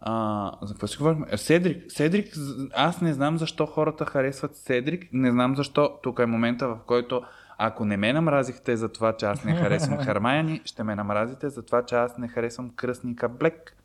а, 0.00 0.50
за 0.62 0.74
какво 0.74 0.86
си 0.86 0.98
говорим? 0.98 1.24
Е, 1.30 1.36
Седрик. 1.36 1.92
Седрик, 1.92 2.34
аз 2.74 3.00
не 3.00 3.12
знам 3.12 3.38
защо 3.38 3.66
хората 3.66 4.04
харесват 4.04 4.56
Седрик. 4.56 5.08
Не 5.12 5.30
знам 5.30 5.56
защо. 5.56 5.90
Тук 6.02 6.18
е 6.18 6.26
момента, 6.26 6.68
в 6.68 6.78
който 6.86 7.22
ако 7.58 7.84
не 7.84 7.96
ме 7.96 8.12
намразихте 8.12 8.76
за 8.76 8.88
това, 8.88 9.16
че 9.16 9.26
аз 9.26 9.44
не 9.44 9.56
харесвам 9.56 9.98
Хармаяни, 10.04 10.60
ще 10.64 10.82
ме 10.82 10.94
намразите 10.94 11.48
за 11.48 11.62
това, 11.62 11.84
че 11.84 11.94
аз 11.94 12.18
не 12.18 12.28
харесвам 12.28 12.70
кръстника 12.70 13.28
Блек. 13.28 13.76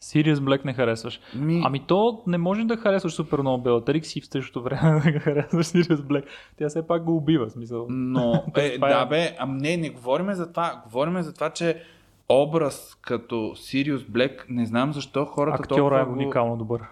Сириус 0.00 0.40
Блек 0.40 0.64
не 0.64 0.74
харесваш. 0.74 1.20
Ми... 1.34 1.62
Ами 1.64 1.80
то 1.86 2.22
не 2.26 2.38
може 2.38 2.64
да 2.64 2.76
харесваш 2.76 3.12
супер 3.12 3.38
много 3.38 3.62
Белатрикс 3.62 4.16
и 4.16 4.20
в 4.20 4.26
същото 4.26 4.62
време 4.62 5.12
да 5.12 5.20
харесваш 5.20 5.66
Сириус 5.66 6.02
Блек. 6.02 6.24
Тя 6.58 6.68
все 6.68 6.86
пак 6.86 7.04
го 7.04 7.16
убива, 7.16 7.50
смисъл. 7.50 7.86
Но, 7.90 8.44
е, 8.56 8.66
е- 8.66 8.78
да 8.78 9.06
бе, 9.06 9.36
ам 9.38 9.56
не, 9.56 9.76
не 9.76 9.90
говориме 9.90 10.34
за 10.34 10.50
това. 10.50 10.82
Говориме 10.84 11.22
за 11.22 11.34
това, 11.34 11.50
че 11.50 11.82
образ 12.28 12.98
като 13.00 13.52
Сириус 13.56 14.04
Блек, 14.04 14.46
не 14.48 14.66
знам 14.66 14.92
защо 14.92 15.24
хората 15.24 15.62
Актьора 15.62 15.94
е 15.94 15.98
толкова 15.98 16.04
го... 16.04 16.12
уникално 16.12 16.56
добър. 16.56 16.82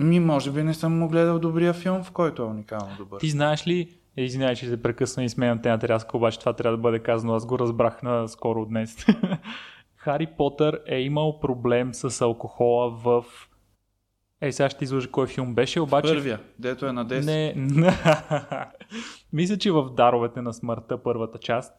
Ми, 0.00 0.20
може 0.20 0.50
би 0.50 0.62
не 0.62 0.74
съм 0.74 0.98
му 0.98 1.08
гледал 1.08 1.38
добрия 1.38 1.72
филм, 1.72 2.02
в 2.02 2.12
който 2.12 2.42
е 2.42 2.44
уникално 2.44 2.96
добър. 2.98 3.20
Ти 3.20 3.30
знаеш 3.30 3.66
ли, 3.66 3.88
е, 4.16 4.24
извинявай, 4.24 4.56
че 4.56 4.66
се 4.66 4.82
прекъсна 4.82 5.24
и 5.24 5.28
сменям 5.28 5.62
темата 5.62 5.88
рязко, 5.88 6.16
обаче 6.16 6.38
това 6.38 6.52
трябва 6.52 6.76
да 6.76 6.82
бъде 6.82 6.98
казано, 6.98 7.34
аз 7.34 7.46
го 7.46 7.58
разбрах 7.58 8.02
на 8.02 8.28
скоро 8.28 8.66
днес. 8.66 9.06
Хари 10.02 10.26
Потър 10.26 10.80
е 10.86 11.00
имал 11.00 11.40
проблем 11.40 11.94
с 11.94 12.20
алкохола 12.20 12.90
в... 12.90 13.24
Ей, 14.40 14.52
сега 14.52 14.70
ще 14.70 14.84
излъжа 14.84 15.10
кой 15.10 15.26
филм 15.26 15.54
беше, 15.54 15.80
обаче... 15.80 16.08
Първия, 16.08 16.40
дето 16.58 16.86
е 16.86 16.92
на 16.92 17.06
10. 17.06 17.24
Не, 17.24 17.96
мисля, 19.32 19.58
че 19.58 19.72
в 19.72 19.90
Даровете 19.90 20.42
на 20.42 20.52
смъртта, 20.52 21.02
първата 21.02 21.38
част, 21.38 21.74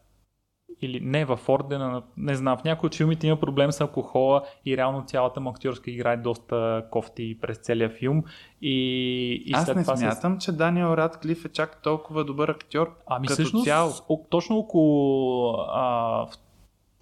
или 0.80 1.00
не, 1.00 1.24
в 1.24 1.38
Ордена, 1.48 1.90
на- 1.90 2.02
не 2.16 2.34
знам, 2.34 2.58
в 2.58 2.64
някои 2.64 2.86
от 2.86 2.94
филмите 2.94 3.26
има 3.26 3.40
проблем 3.40 3.72
с 3.72 3.80
алкохола 3.80 4.42
и 4.66 4.76
реално 4.76 5.04
цялата 5.06 5.40
му 5.40 5.50
актьорска 5.50 5.90
игра 5.90 6.12
е 6.12 6.16
доста 6.16 6.84
кофти 6.90 7.38
през 7.40 7.58
целия 7.58 7.90
филм. 7.90 8.22
И, 8.62 8.74
и 9.46 9.52
Аз 9.54 9.64
след 9.64 9.76
не 9.76 9.82
това 9.82 9.96
смятам, 9.96 10.38
че 10.38 10.52
Даниел 10.52 10.94
Радклиф 10.94 11.44
е 11.44 11.52
чак 11.52 11.82
толкова 11.82 12.24
добър 12.24 12.48
актьор. 12.48 12.96
Ами 13.06 13.26
като 13.26 13.42
всъщност, 13.42 13.64
цяло. 13.64 13.92
точно 14.30 14.56
около 14.56 15.52
а, 15.52 16.26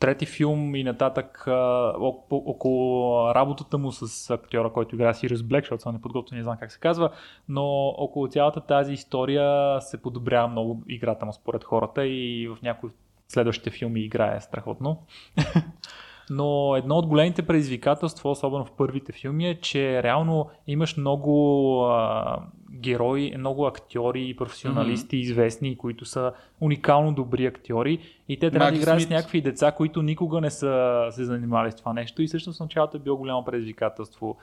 трети 0.02 0.26
филм 0.26 0.74
и 0.74 0.84
нататък, 0.84 1.44
а, 1.46 1.92
около 2.30 3.34
работата 3.34 3.78
му 3.78 3.92
с 3.92 4.30
актьора, 4.30 4.72
който 4.72 4.94
играе 4.94 5.14
Сириус 5.14 5.42
Блек, 5.42 5.64
защото 5.64 5.82
съм 5.82 5.94
неподготвен, 5.94 6.38
не 6.38 6.42
знам 6.42 6.56
как 6.60 6.72
се 6.72 6.78
казва, 6.78 7.10
но 7.48 7.64
около 7.88 8.28
цялата 8.28 8.60
тази 8.60 8.92
история 8.92 9.80
се 9.80 10.02
подобрява 10.02 10.48
много 10.48 10.82
играта 10.88 11.26
му 11.26 11.32
според 11.32 11.64
хората 11.64 12.06
и 12.06 12.48
в 12.48 12.62
някои 12.62 12.90
следващите 13.28 13.70
филми 13.70 14.00
играе 14.00 14.40
страхотно. 14.40 15.02
Но 16.34 16.76
едно 16.76 16.94
от 16.94 17.06
големите 17.06 17.42
предизвикателства, 17.42 18.30
особено 18.30 18.64
в 18.64 18.72
първите 18.72 19.12
филми, 19.12 19.48
е, 19.48 19.60
че 19.60 20.02
реално 20.02 20.50
имаш 20.66 20.96
много 20.96 21.84
а, 21.84 22.38
герои, 22.72 23.34
много 23.38 23.66
актьори 23.66 24.28
и 24.28 24.36
професионалисти, 24.36 25.16
известни, 25.16 25.76
които 25.76 26.04
са 26.04 26.32
уникално 26.60 27.14
добри 27.14 27.46
актьори 27.46 27.98
и 28.28 28.38
те 28.38 28.50
трябва 28.50 28.66
Маги 28.66 28.76
да 28.76 28.82
играят 28.82 29.00
с 29.00 29.04
Смит. 29.04 29.16
някакви 29.16 29.40
деца, 29.40 29.72
които 29.72 30.02
никога 30.02 30.40
не 30.40 30.50
са 30.50 31.06
се 31.10 31.24
занимавали 31.24 31.72
с 31.72 31.74
това 31.74 31.92
нещо 31.92 32.22
и 32.22 32.26
всъщност 32.26 32.60
началото 32.60 32.96
е 32.96 33.00
било 33.00 33.16
голямо 33.16 33.44
предизвикателство. 33.44 34.36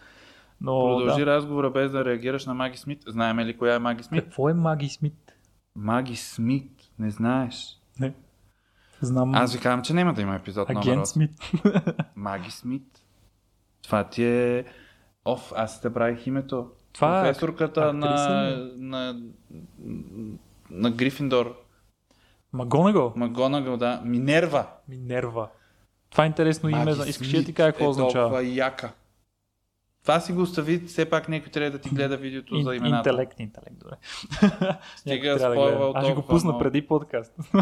Но, 0.62 0.98
Продължи 0.98 1.26
да. 1.26 1.26
разговора 1.26 1.70
без 1.70 1.92
да 1.92 2.06
реагираш 2.06 2.46
на 2.46 2.54
Маги 2.54 2.78
Смит. 2.78 3.00
Знаеме 3.08 3.46
ли 3.46 3.58
коя 3.58 3.76
е 3.76 3.80
Маги 3.80 4.04
Смит? 4.04 4.24
Какво 4.24 4.50
е 4.50 4.54
Маги 4.54 4.90
Смит? 4.90 5.34
Маги 5.76 6.16
Смит, 6.16 6.72
не 7.00 7.10
знаеш. 7.10 7.80
Не. 8.00 8.14
Знам. 9.02 9.36
Аз 9.36 9.54
ви 9.54 9.60
казвам, 9.60 9.82
че 9.82 9.94
няма 9.94 10.14
да 10.14 10.22
има 10.22 10.36
епизод 10.36 10.70
номер 10.70 10.82
Агент 10.82 11.02
8. 11.02 11.06
Смит. 11.06 11.32
Маги 12.16 12.52
Смит. 12.52 13.02
Това 13.82 14.04
ти 14.04 14.24
е... 14.24 14.66
Оф, 15.26 15.52
аз 15.56 15.82
те 15.82 15.94
правих 15.94 16.28
името. 16.28 16.68
Това 16.94 17.20
е 17.20 17.24
Професорката 17.24 17.82
актриса 17.82 18.30
на, 18.78 19.14
на, 19.14 19.22
на 20.70 20.92
Грифиндор. 20.92 21.56
Магонагъл. 22.54 23.14
Магонагъл, 23.16 23.78
да. 23.78 24.02
Минерва. 24.06 24.68
Минерва. 24.88 25.50
Това 26.10 26.24
е 26.24 26.28
интересно 26.28 26.70
име. 26.70 26.86
Маги 26.86 27.10
Искаш 27.10 27.28
ли 27.28 27.32
да 27.32 27.40
ти 27.40 27.46
Смит 27.46 27.56
кажа 27.56 27.72
какво 27.72 27.86
е 27.86 27.88
означава? 27.88 28.24
толкова 28.24 28.44
яка. 28.44 28.92
Това 30.02 30.20
си 30.20 30.34
го 30.34 30.42
остави, 30.42 30.86
все 30.86 31.10
пак 31.10 31.30
някой 31.30 31.52
трябва 31.52 31.72
да 31.72 31.78
ти 31.78 31.90
гледа 31.90 32.18
видеото 32.18 32.62
за 32.62 32.76
имената. 32.76 33.10
Интелект, 33.10 33.40
интелект, 33.40 33.80
добре. 33.80 33.96
Стига 34.96 35.38
трябва 35.38 35.56
да 35.56 35.62
гледа. 35.62 35.92
Аз 35.96 36.06
ще 36.06 36.14
го 36.14 36.22
пусна 36.22 36.50
много. 36.50 36.64
преди 36.64 36.88
подкаст. 36.88 37.34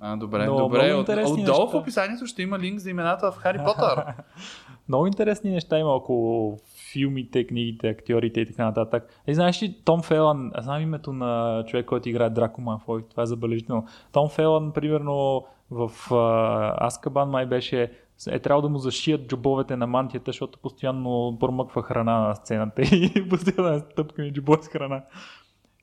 А, 0.00 0.16
добре, 0.16 0.46
Но 0.46 0.56
добре. 0.56 0.86
много 0.86 1.00
От, 1.00 1.08
отдолу 1.08 1.36
неща. 1.36 1.52
в 1.52 1.74
описанието 1.74 2.26
ще 2.26 2.42
има 2.42 2.58
линк 2.58 2.78
за 2.78 2.90
имената 2.90 3.32
в 3.32 3.36
Хари 3.36 3.58
Потър. 3.58 4.04
Много 4.88 5.06
интересни 5.06 5.50
неща 5.50 5.78
има 5.78 5.90
около 5.90 6.58
филмите, 6.92 7.46
книгите, 7.46 7.88
актьорите 7.88 8.40
и 8.40 8.46
така 8.46 8.64
нататък. 8.64 9.22
И 9.26 9.34
знаеш 9.34 9.62
ли, 9.62 9.76
Том 9.84 10.02
Фелан, 10.02 10.50
аз 10.54 10.64
знам 10.64 10.82
името 10.82 11.12
на 11.12 11.64
човек, 11.66 11.86
който 11.86 12.08
играе 12.08 12.30
Драко 12.30 12.60
Малфой, 12.60 13.02
това 13.10 13.22
е 13.22 13.26
забележително. 13.26 13.86
Том 14.12 14.28
Фелан, 14.28 14.72
примерно, 14.72 15.44
в 15.70 15.90
uh, 16.10 16.86
Аскабан 16.86 17.30
май 17.30 17.46
беше 17.46 17.92
е 18.30 18.38
трябвало 18.38 18.62
да 18.62 18.68
му 18.68 18.78
зашият 18.78 19.28
джобовете 19.28 19.76
на 19.76 19.86
мантията, 19.86 20.28
защото 20.28 20.58
постоянно 20.58 21.36
промъква 21.40 21.82
храна 21.82 22.18
на 22.20 22.34
сцената 22.34 22.82
и 22.92 23.28
постоянно 23.28 23.74
е 23.74 23.80
стъпка 23.80 24.22
ми 24.22 24.32
джобове 24.32 24.62
с 24.62 24.68
храна. 24.68 25.02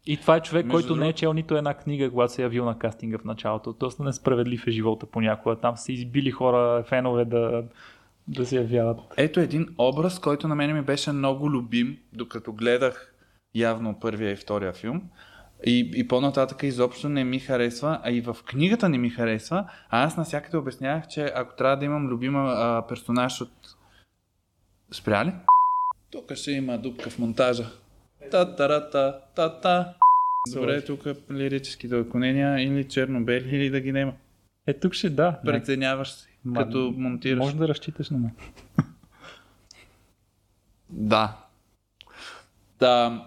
И 0.05 0.17
това 0.17 0.35
е 0.35 0.41
човек, 0.41 0.65
Между 0.65 0.77
който 0.77 0.95
не 0.95 1.09
е 1.09 1.13
чел 1.13 1.33
нито 1.33 1.57
една 1.57 1.73
книга, 1.73 2.09
когато 2.09 2.33
се 2.33 2.41
е 2.41 2.43
явил 2.43 2.65
на 2.65 2.79
кастинга 2.79 3.17
в 3.17 3.23
началото. 3.23 3.73
Доста 3.73 4.03
несправедлив 4.03 4.67
е 4.67 4.71
живота 4.71 5.05
понякога. 5.05 5.55
Там 5.55 5.77
са 5.77 5.91
избили 5.91 6.31
хора, 6.31 6.83
фенове 6.83 7.25
да, 7.25 7.63
да 8.27 8.45
се 8.45 8.55
явяват. 8.55 8.99
Ето 9.17 9.39
един 9.39 9.67
образ, 9.77 10.19
който 10.19 10.47
на 10.47 10.55
мен 10.55 10.75
ми 10.75 10.81
беше 10.81 11.11
много 11.11 11.51
любим, 11.51 11.97
докато 12.13 12.53
гледах 12.53 13.13
явно 13.55 13.99
първия 13.99 14.31
и 14.31 14.35
втория 14.35 14.73
филм. 14.73 15.01
И, 15.65 15.91
и 15.95 16.07
по-нататък 16.07 16.63
изобщо 16.63 17.09
не 17.09 17.23
ми 17.23 17.39
харесва, 17.39 17.99
а 18.03 18.11
и 18.11 18.21
в 18.21 18.37
книгата 18.45 18.89
не 18.89 18.97
ми 18.97 19.09
харесва. 19.09 19.69
А 19.89 20.03
аз 20.03 20.17
навсякъде 20.17 20.57
обяснявах, 20.57 21.07
че 21.07 21.31
ако 21.35 21.55
трябва 21.55 21.77
да 21.77 21.85
имам 21.85 22.07
любима 22.07 22.53
а, 22.57 22.87
персонаж 22.87 23.41
от... 23.41 23.51
Спря 24.91 25.25
ли? 25.25 25.31
Тук 26.11 26.33
ще 26.33 26.51
има 26.51 26.77
дупка 26.77 27.09
в 27.09 27.19
монтажа. 27.19 27.65
Та 28.29 28.55
та 28.55 28.89
та 28.89 29.21
та 29.35 29.49
та 29.49 29.93
Добре, 30.53 30.81
тук 30.85 30.99
лирическите 31.31 31.95
отклонения 31.95 32.59
или 32.59 32.83
черно-бели, 32.83 33.55
или 33.55 33.69
да 33.69 33.79
ги 33.79 33.91
няма. 33.91 34.13
Е, 34.67 34.73
тук 34.73 34.93
ще 34.93 35.09
да. 35.09 35.39
Преценяваш 35.45 36.11
си, 36.11 36.39
Ма, 36.45 36.63
като 36.63 36.93
монтираш. 36.97 37.39
Може 37.39 37.55
да 37.55 37.67
разчиташ 37.67 38.09
на 38.09 38.17
мен. 38.17 38.31
Да. 40.89 41.37
Да. 42.79 43.25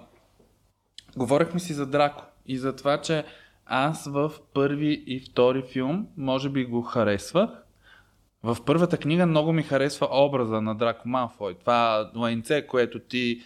Говорихме 1.16 1.60
си 1.60 1.72
за 1.72 1.86
Драко 1.86 2.24
и 2.46 2.58
за 2.58 2.76
това, 2.76 3.00
че 3.00 3.24
аз 3.66 4.06
в 4.06 4.32
първи 4.54 5.04
и 5.06 5.20
втори 5.20 5.62
филм 5.72 6.06
може 6.16 6.50
би 6.50 6.64
го 6.64 6.82
харесвах. 6.82 7.50
В 8.42 8.56
първата 8.66 8.96
книга 8.98 9.26
много 9.26 9.52
ми 9.52 9.62
харесва 9.62 10.08
образа 10.12 10.60
на 10.60 10.74
Драко 10.74 11.08
Малфой. 11.08 11.54
Това 11.54 12.10
лайнце, 12.16 12.66
което 12.66 12.98
ти 12.98 13.42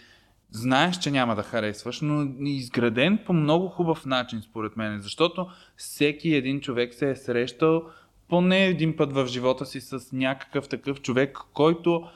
знаеш, 0.53 0.97
че 0.97 1.11
няма 1.11 1.35
да 1.35 1.43
харесваш, 1.43 2.01
но 2.01 2.21
е 2.21 2.27
изграден 2.49 3.19
по 3.25 3.33
много 3.33 3.67
хубав 3.67 4.05
начин, 4.05 4.41
според 4.41 4.77
мен. 4.77 5.01
Защото 5.01 5.47
всеки 5.75 6.33
един 6.33 6.61
човек 6.61 6.93
се 6.93 7.09
е 7.09 7.15
срещал 7.15 7.83
поне 8.29 8.65
един 8.65 8.95
път 8.95 9.13
в 9.13 9.27
живота 9.27 9.65
си 9.65 9.81
с 9.81 10.11
някакъв 10.11 10.69
такъв 10.69 11.01
човек, 11.01 11.37
който 11.53 12.07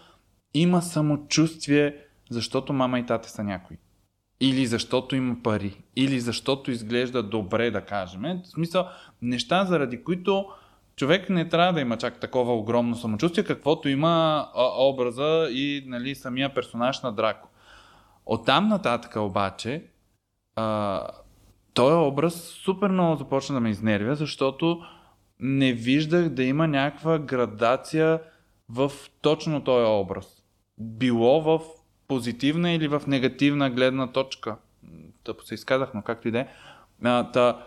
има 0.53 0.81
самочувствие, 0.81 1.95
защото 2.29 2.73
мама 2.73 2.99
и 2.99 3.05
тате 3.05 3.29
са 3.29 3.43
някои. 3.43 3.77
Или 4.39 4.65
защото 4.65 5.15
има 5.15 5.35
пари. 5.43 5.77
Или 5.95 6.19
защото 6.19 6.71
изглежда 6.71 7.23
добре, 7.23 7.71
да 7.71 7.81
кажем. 7.81 8.21
В 8.21 8.47
смисъл, 8.47 8.87
неща, 9.21 9.65
заради 9.65 10.03
които 10.03 10.45
човек 10.95 11.29
не 11.29 11.49
трябва 11.49 11.73
да 11.73 11.81
има 11.81 11.97
чак 11.97 12.19
такова 12.19 12.53
огромно 12.53 12.95
самочувствие, 12.95 13.43
каквото 13.43 13.89
има 13.89 14.47
образа 14.77 15.47
и 15.51 15.83
нали, 15.87 16.15
самия 16.15 16.53
персонаж 16.53 17.01
на 17.01 17.11
Драко. 17.11 17.46
Оттам 18.29 18.67
нататък 18.67 19.15
обаче, 19.15 19.83
а, 20.55 21.01
този 21.73 21.95
образ 21.95 22.33
супер 22.33 22.89
много 22.89 23.15
започна 23.15 23.55
да 23.55 23.59
ме 23.59 23.69
изнервя, 23.69 24.15
защото 24.15 24.81
не 25.39 25.73
виждах 25.73 26.29
да 26.29 26.43
има 26.43 26.67
някаква 26.67 27.19
градация 27.19 28.21
в 28.69 28.91
точно 29.21 29.63
този 29.63 29.85
образ. 29.85 30.43
Било 30.77 31.41
в 31.41 31.61
позитивна 32.07 32.71
или 32.71 32.87
в 32.87 33.01
негативна 33.07 33.69
гледна 33.69 34.07
точка. 34.07 34.55
Тъпо 35.23 35.45
се 35.45 35.53
изказах, 35.53 35.93
но 35.93 36.01
както 36.01 36.27
и 36.27 36.31
да 36.31 36.39
е. 36.39 36.47
Та, 37.33 37.65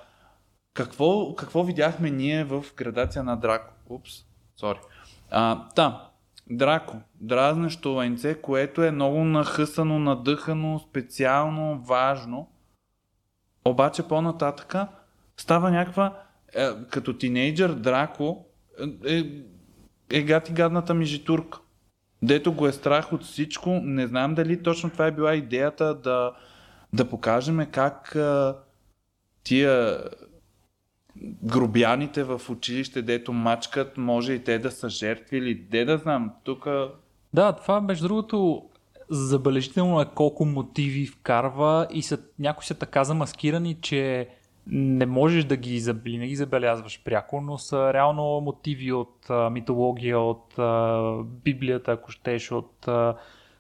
какво, 0.75 1.35
какво 1.35 1.65
видяхме 1.65 2.11
ние 2.11 2.45
в 2.45 2.65
градация 2.77 3.25
на 3.25 3.37
Драко? 3.37 3.73
Упс, 3.89 4.13
сори. 4.57 4.79
Та, 5.75 6.10
Драко. 6.51 6.97
Дразнещо 7.21 8.01
ленце, 8.01 8.35
което 8.35 8.83
е 8.83 8.91
много 8.91 9.25
нахъсано, 9.25 9.99
надъхано, 9.99 10.79
специално, 10.79 11.79
важно. 11.79 12.49
Обаче 13.65 14.09
по-нататъка 14.09 14.89
става 15.37 15.71
някаква, 15.71 16.23
е, 16.55 16.69
като 16.91 17.19
тинейджър 17.19 17.73
Драко 17.73 18.47
е, 19.07 19.17
е, 19.17 19.25
е 20.11 20.23
гати 20.23 20.53
гадната 20.53 20.95
ми 20.95 21.05
житурка. 21.05 21.59
Дето 22.23 22.53
го 22.53 22.67
е 22.67 22.73
страх 22.73 23.13
от 23.13 23.25
всичко. 23.25 23.71
Не 23.71 24.07
знам 24.07 24.35
дали 24.35 24.63
точно 24.63 24.91
това 24.91 25.07
е 25.07 25.13
била 25.13 25.35
идеята 25.35 25.95
да, 25.95 26.33
да 26.93 27.09
покажем 27.09 27.67
как 27.73 28.17
а, 28.17 28.57
тия 29.43 30.03
грубяните 31.43 32.25
в 32.25 32.41
училище, 32.51 33.03
дето 33.03 33.33
мачкат, 33.33 33.97
може 33.97 34.33
и 34.33 34.45
те 34.45 34.59
да 34.59 34.71
са 34.71 34.89
жертви 34.89 35.39
или 35.39 35.55
де 35.55 35.85
да 35.85 35.99
знам. 35.99 36.33
Тук 36.45 36.67
Да, 37.35 37.53
това 37.53 37.81
между 37.81 38.09
другото 38.09 38.63
забележително 39.11 40.01
е 40.01 40.07
колко 40.15 40.45
мотиви 40.45 41.07
вкарва 41.07 41.87
и 41.91 42.03
са, 42.03 42.19
някои 42.39 42.65
са 42.65 42.75
така 42.75 43.05
замаскирани, 43.05 43.75
че 43.81 44.29
не 44.67 45.07
можеш 45.07 45.45
да 45.45 45.57
ги, 45.57 45.95
не 46.07 46.27
ги 46.27 46.37
забелязваш 46.37 47.03
пряко, 47.05 47.41
но 47.41 47.59
са 47.59 47.93
реално 47.95 48.41
мотиви 48.41 48.93
от 48.93 49.31
а, 49.31 49.51
митология, 49.51 50.19
от 50.19 50.59
а, 50.59 51.13
Библията, 51.45 51.93
ако 51.93 52.11
щеш, 52.11 52.53
от 52.53 52.89
а, 52.89 53.17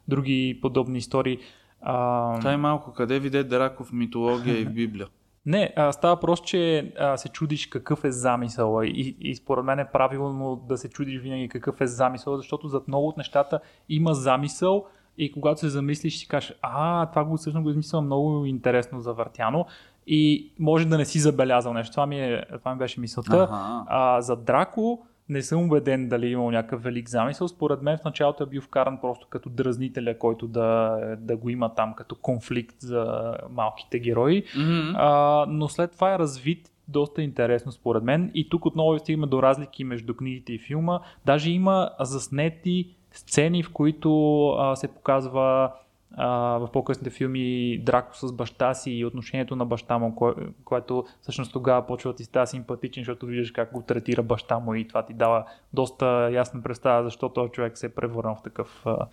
други 0.09 0.59
подобни 0.63 0.99
истории. 0.99 1.39
А, 1.81 2.39
това 2.39 2.53
е 2.53 2.57
малко. 2.57 2.93
Къде 2.93 3.19
виде 3.19 3.45
Драков 3.45 3.93
митология 3.93 4.61
и 4.61 4.65
Библия? 4.75 5.07
Не, 5.47 5.73
а, 5.77 5.93
става 5.93 6.21
просто, 6.21 6.47
че 6.47 6.93
а, 6.99 7.17
се 7.17 7.29
чудиш 7.29 7.67
какъв 7.67 8.05
е 8.05 8.11
замисъл 8.11 8.83
и, 8.85 9.17
и 9.21 9.35
според 9.35 9.65
мен 9.65 9.79
е 9.79 9.91
правилно 9.93 10.65
да 10.69 10.77
се 10.77 10.89
чудиш 10.89 11.21
винаги 11.21 11.49
какъв 11.49 11.81
е 11.81 11.87
замисъл, 11.87 12.37
защото 12.37 12.69
зад 12.69 12.89
много 12.89 13.09
от 13.09 13.17
нещата 13.17 13.61
има 13.89 14.15
замисъл 14.15 14.87
и 15.19 15.33
когато 15.33 15.61
се 15.61 15.69
замислиш 15.69 16.19
си 16.19 16.29
кажеш, 16.29 16.55
а, 16.63 17.07
това 17.07 17.25
го 17.25 17.37
всъщност 17.37 17.63
го 17.63 17.71
измисля 17.71 18.01
много 18.01 18.45
интересно 18.45 19.01
завъртяно 19.01 19.67
и 20.07 20.53
може 20.59 20.87
да 20.87 20.99
не 20.99 21.05
си 21.05 21.19
забелязал 21.19 21.73
нещо. 21.73 21.93
Това 21.93 22.07
ми, 22.07 22.21
е, 22.21 22.45
това 22.59 22.73
ми 22.73 22.79
беше 22.79 23.01
мисълта. 23.01 23.49
Аха. 23.51 23.85
А, 23.89 24.21
за 24.21 24.37
Драко 24.37 25.07
не 25.31 25.43
съм 25.43 25.63
убеден 25.63 26.09
дали 26.09 26.27
е 26.27 26.31
имал 26.31 26.51
някакъв 26.51 26.83
велик 26.83 27.09
замисъл. 27.09 27.49
Според 27.49 27.83
мен 27.83 27.99
в 27.99 28.05
началото 28.05 28.43
е 28.43 28.47
бил 28.47 28.61
вкаран 28.61 29.01
просто 29.01 29.27
като 29.31 29.49
дразнителя, 29.49 30.19
който 30.19 30.49
да, 30.49 30.99
да 31.19 31.37
го 31.37 31.51
има 31.51 31.75
там 31.75 31.95
като 31.95 32.15
конфликт 32.15 32.77
за 32.81 33.35
малките 33.51 33.99
герои. 33.99 34.45
Мгм. 34.57 34.93
А, 34.95 35.47
но 35.49 35.69
след 35.69 35.93
това 35.93 36.15
е 36.15 36.19
развит 36.19 36.71
доста 36.89 37.23
интересно 37.23 37.73
според 37.73 38.03
мен. 38.03 38.31
И 38.35 38.49
тук 38.49 38.67
отново 38.67 38.99
стигаме 38.99 39.27
до 39.27 39.43
разлики 39.43 39.85
между 39.85 40.15
книгите 40.15 40.53
и 40.53 40.59
филма. 40.59 41.01
Даже 41.27 41.51
има 41.51 41.91
заснети 42.01 42.95
сцени, 43.13 43.63
в 43.63 43.73
които 43.73 44.49
а, 44.49 44.77
се 44.77 44.89
показва 44.89 45.73
а, 46.17 46.29
в 46.59 46.69
по-късните 46.73 47.11
филми 47.11 47.79
Драко 47.79 48.17
с 48.17 48.33
баща 48.33 48.75
си 48.75 48.91
и 48.91 49.05
отношението 49.05 49.57
на 49.57 49.67
баща 49.67 49.99
му, 49.99 50.15
кое, 50.15 50.33
което 50.65 51.05
всъщност 51.21 51.53
тогава 51.53 51.87
почва 51.87 52.13
да 52.13 52.17
ти 52.17 52.25
става 52.25 52.47
симпатичен, 52.47 53.01
защото 53.01 53.27
виждаш 53.27 53.51
как 53.51 53.73
го 53.73 53.83
третира 53.83 54.23
баща 54.23 54.59
му 54.59 54.75
и 54.75 54.89
това 54.89 55.07
ти 55.07 55.15
дава 55.15 55.45
доста 55.73 56.31
ясна 56.33 56.63
представа 56.63 57.05
защо 57.05 57.29
този 57.29 57.53
човек 57.53 57.79
се 57.79 57.87
е 57.87 57.95
превърнал 57.95 58.35
в 58.35 58.43
такъв 58.43 58.83
а, 58.87 59.07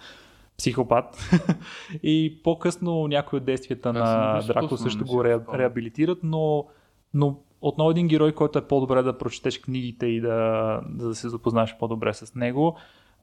психопат. 0.57 1.29
и 2.03 2.39
по-късно 2.43 3.07
някои 3.07 3.38
от 3.38 3.45
действията 3.45 3.93
съм 3.93 3.93
на 3.93 4.41
Драко 4.47 4.77
също 4.77 5.05
го 5.05 5.23
ре, 5.23 5.39
реабилитират, 5.53 6.19
но, 6.23 6.65
но 7.13 7.39
отново 7.62 7.91
един 7.91 8.07
герой, 8.07 8.31
който 8.31 8.60
е 8.60 8.67
по-добре 8.67 9.03
да 9.03 9.17
прочетеш 9.17 9.60
книгите 9.60 10.05
и 10.05 10.21
да, 10.21 10.81
да 10.89 11.15
се 11.15 11.29
запознаеш 11.29 11.75
по-добре 11.79 12.13
с 12.13 12.36
него. 12.36 12.77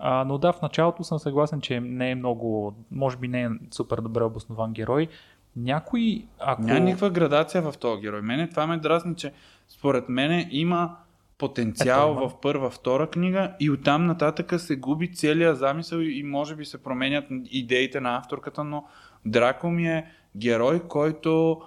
А, 0.06 0.24
но 0.24 0.38
да, 0.38 0.52
в 0.52 0.62
началото 0.62 1.04
съм 1.04 1.18
съгласен, 1.18 1.60
че 1.60 1.80
не 1.80 2.10
е 2.10 2.14
много, 2.14 2.74
може 2.90 3.16
би 3.16 3.28
не 3.28 3.42
е 3.42 3.48
супер 3.70 3.98
добре 4.00 4.24
обоснован 4.24 4.72
герой. 4.72 5.08
Някой, 5.56 6.24
ако... 6.38 6.62
Няма 6.62 6.80
никаква 6.80 7.10
градация 7.10 7.62
в 7.62 7.78
този 7.78 8.00
герой. 8.00 8.22
Мене 8.22 8.48
това 8.50 8.66
ме 8.66 8.76
дразни, 8.76 9.16
че 9.16 9.32
според 9.68 10.08
мене 10.08 10.48
има 10.50 10.96
потенциал 11.38 12.16
Ето, 12.18 12.28
в 12.28 12.40
първа, 12.40 12.70
втора 12.70 13.06
книга 13.06 13.52
и 13.60 13.70
оттам 13.70 14.06
нататък 14.06 14.60
се 14.60 14.76
губи 14.76 15.14
целият 15.14 15.58
замисъл 15.58 15.98
и 15.98 16.22
може 16.22 16.56
би 16.56 16.64
се 16.64 16.82
променят 16.82 17.24
идеите 17.50 18.00
на 18.00 18.16
авторката, 18.16 18.64
но 18.64 18.84
Драко 19.26 19.70
ми 19.70 19.88
е 19.88 20.06
герой, 20.36 20.80
който 20.88 21.62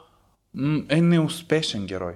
е 0.89 1.01
неуспешен 1.01 1.85
герой. 1.85 2.13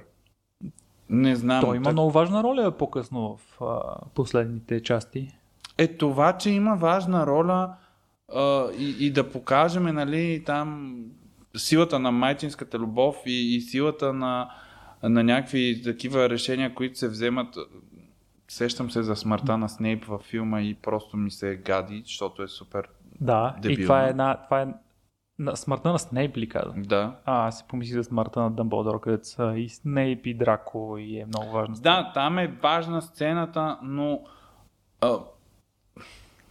Не 1.09 1.35
знам. 1.35 1.61
Той 1.61 1.75
има 1.75 1.83
так- 1.83 1.93
много 1.93 2.11
важна 2.11 2.43
роля 2.43 2.71
по-късно 2.71 3.37
в 3.37 3.61
а, 3.61 3.97
последните 4.15 4.83
части. 4.83 5.35
Е 5.81 5.87
това, 5.87 6.37
че 6.37 6.49
има 6.49 6.75
важна 6.75 7.27
роля 7.27 7.73
а, 8.35 8.71
и, 8.77 9.05
и 9.05 9.11
да 9.11 9.31
покажем, 9.31 9.83
нали, 9.83 10.43
там 10.45 10.97
силата 11.57 11.99
на 11.99 12.11
майчинската 12.11 12.79
любов 12.79 13.17
и, 13.25 13.55
и 13.55 13.61
силата 13.61 14.13
на, 14.13 14.49
на 15.03 15.23
някакви 15.23 15.81
такива 15.83 16.29
решения, 16.29 16.75
които 16.75 16.99
се 16.99 17.09
вземат. 17.09 17.55
Сещам 18.47 18.91
се 18.91 19.03
за 19.03 19.15
смъртта 19.15 19.57
на 19.57 19.69
Снейп 19.69 20.05
във 20.05 20.21
филма 20.21 20.61
и 20.61 20.73
просто 20.73 21.17
ми 21.17 21.31
се 21.31 21.55
гади, 21.55 22.01
защото 22.05 22.43
е 22.43 22.47
супер. 22.47 22.89
Да, 23.21 23.55
и 23.57 23.61
Дебилно. 23.61 23.83
това 23.83 24.05
е 24.05 24.09
една... 24.09 24.37
Това 24.43 24.61
е 24.61 24.67
на 25.39 25.55
смъртта 25.55 25.91
на 25.91 25.99
Снейп 25.99 26.37
ли 26.37 26.49
каза? 26.49 26.73
Да. 26.77 27.15
А, 27.25 27.47
аз 27.47 27.57
си 27.57 27.63
помислих 27.67 27.95
за 27.95 28.03
смъртта 28.03 28.41
на 28.41 28.51
Дъмбълдор, 28.51 28.99
където 28.99 29.27
са 29.27 29.53
и 29.57 29.69
Снейп 29.69 30.25
и 30.25 30.33
Драко 30.33 30.97
и 30.99 31.19
е 31.19 31.25
много 31.25 31.51
важно. 31.51 31.75
Да, 31.75 32.11
там 32.13 32.39
е 32.39 32.47
важна 32.47 33.01
сцената, 33.01 33.79
но 33.83 34.21
а, 35.01 35.17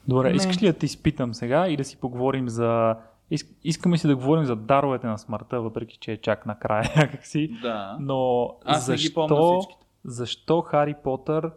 Добре, 0.08 0.30
Не. 0.30 0.36
искаш 0.36 0.62
ли 0.62 0.66
да 0.66 0.72
те 0.72 0.86
изпитам 0.86 1.34
сега 1.34 1.68
и 1.68 1.76
да 1.76 1.84
си 1.84 1.96
поговорим 1.96 2.48
за... 2.48 2.96
Иск, 3.30 3.48
искаме 3.64 3.98
си 3.98 4.06
да 4.06 4.16
говорим 4.16 4.44
за 4.44 4.56
даровете 4.56 5.06
на 5.06 5.18
смъртта, 5.18 5.60
въпреки 5.60 5.98
че 6.00 6.12
е 6.12 6.16
чак 6.16 6.46
накрая 6.46 6.92
някакси. 6.96 7.50
да. 7.62 7.96
Но 8.00 8.50
Аз 8.64 8.86
защо, 8.86 9.60
защо 10.04 10.60
Хари 10.60 10.94
Потър 11.04 11.50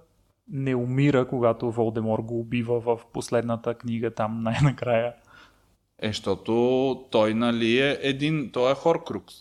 не 0.47 0.75
умира, 0.75 1.27
когато 1.27 1.71
Волдемор 1.71 2.19
го 2.19 2.39
убива 2.39 2.79
в 2.79 2.99
последната 3.13 3.73
книга 3.73 4.12
там 4.12 4.43
най-накрая? 4.43 5.13
Е, 6.01 6.08
защото 6.08 6.53
той, 7.12 7.34
нали, 7.34 7.79
е 7.79 7.97
един, 8.01 8.49
той 8.53 8.71
е 8.71 8.75
Хоркрукс. 8.75 9.36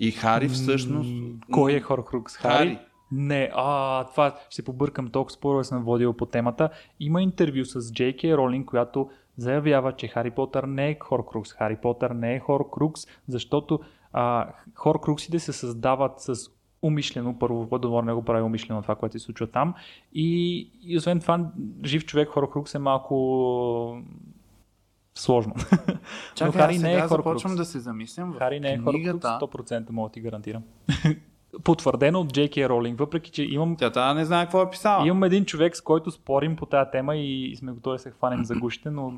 И 0.00 0.10
Хари 0.10 0.48
всъщност... 0.48 1.10
Кой 1.52 1.72
е 1.72 1.80
Хоркрукс? 1.80 2.36
Хари? 2.36 2.54
Хари. 2.54 2.78
Не, 3.16 3.50
а, 3.54 4.04
това 4.04 4.34
ще 4.50 4.62
побъркам 4.62 5.08
толкова 5.08 5.32
спорове 5.32 5.64
съм 5.64 5.84
водил 5.84 6.12
по 6.12 6.26
темата. 6.26 6.70
Има 7.00 7.22
интервю 7.22 7.64
с 7.64 7.92
Кей 8.20 8.36
Ролинг, 8.36 8.68
която 8.68 9.10
заявява, 9.36 9.92
че 9.92 10.08
Хари 10.08 10.30
Потър 10.30 10.64
не 10.64 10.90
е 10.90 10.98
Хоркрукс. 11.00 11.52
Хари 11.52 11.76
Потър 11.76 12.10
не 12.10 12.34
е 12.34 12.40
Хоркрукс, 12.40 13.06
защото 13.28 13.80
а, 14.12 14.48
Хоркруксите 14.74 15.38
се 15.38 15.52
създават 15.52 16.20
с 16.20 16.34
умишлено, 16.82 17.38
първо 17.38 17.64
Водомор 17.64 18.04
не 18.04 18.12
го 18.12 18.22
прави 18.22 18.42
умишлено 18.42 18.82
това, 18.82 18.94
което 18.94 19.18
се 19.18 19.24
случва 19.24 19.46
там. 19.46 19.74
И, 20.12 20.58
и 20.82 20.96
освен 20.96 21.20
това, 21.20 21.50
жив 21.84 22.04
човек 22.04 22.28
Хоркрукс 22.28 22.74
е 22.74 22.78
малко 22.78 24.02
сложно. 25.14 25.54
Чакай, 26.34 26.46
Но 26.46 26.52
Хари 26.52 26.78
не 26.78 26.94
е 26.94 27.00
Хоркрукс. 27.00 27.28
започвам 27.28 27.56
да 27.56 27.64
се 27.64 27.78
замислям 27.78 28.32
Хари 28.32 28.60
не 28.60 28.72
е 28.72 28.78
Хоркрукс, 28.78 28.94
книгата. 28.94 29.38
100% 29.42 29.90
мога 29.90 30.08
да 30.08 30.12
ти 30.12 30.20
гарантирам. 30.20 30.62
Потвърдено 31.64 32.20
от 32.20 32.32
Джей 32.32 32.68
Ролинг, 32.68 32.98
въпреки 32.98 33.30
че 33.30 33.42
имам 33.42 33.76
Тя 33.76 33.90
тази 33.90 34.18
не 34.18 34.24
знае 34.24 34.44
какво 34.44 34.62
е 34.62 34.70
писала. 34.70 35.06
Имам 35.06 35.24
един 35.24 35.44
човек, 35.44 35.76
с 35.76 35.80
който 35.80 36.10
спорим 36.10 36.56
по 36.56 36.66
тази 36.66 36.90
тема 36.92 37.16
и 37.16 37.56
сме 37.56 37.72
готови 37.72 37.94
да 37.94 37.98
се 37.98 38.10
хванем 38.10 38.44
за 38.44 38.54
гушите, 38.54 38.90
но 38.90 39.12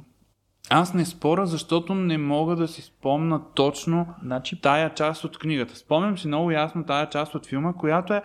Аз 0.70 0.94
не 0.94 1.04
спора, 1.04 1.46
защото 1.46 1.94
не 1.94 2.18
мога 2.18 2.56
да 2.56 2.68
си 2.68 2.82
спомна 2.82 3.40
точно 3.54 4.06
значи, 4.22 4.60
тая 4.60 4.94
част 4.94 5.24
от 5.24 5.38
книгата. 5.38 5.76
Спомням 5.76 6.18
си 6.18 6.28
много 6.28 6.50
ясно 6.50 6.84
тая 6.84 7.08
част 7.08 7.34
от 7.34 7.46
филма, 7.46 7.72
която 7.72 8.14
е 8.14 8.22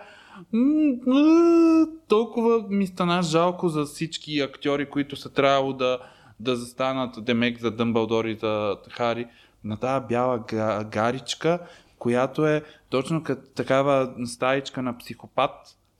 толкова 2.08 2.64
ми 2.68 2.86
стана 2.86 3.22
жалко 3.22 3.68
за 3.68 3.84
всички 3.84 4.40
актьори, 4.40 4.90
които 4.90 5.16
са 5.16 5.32
трябвало 5.32 5.72
да, 5.72 5.98
да 6.40 6.56
застанат 6.56 7.24
Демек 7.24 7.60
за 7.60 7.70
Дъмбълдор 7.70 8.24
и 8.24 8.34
за 8.34 8.76
Хари 8.90 9.26
на 9.64 9.76
тази 9.76 10.06
бяла 10.06 10.38
га- 10.38 10.84
гаричка, 10.84 11.58
която 12.02 12.46
е 12.46 12.62
точно 12.88 13.22
като 13.22 13.48
такава 13.54 14.14
стаичка 14.26 14.82
на 14.82 14.98
психопат, 14.98 15.50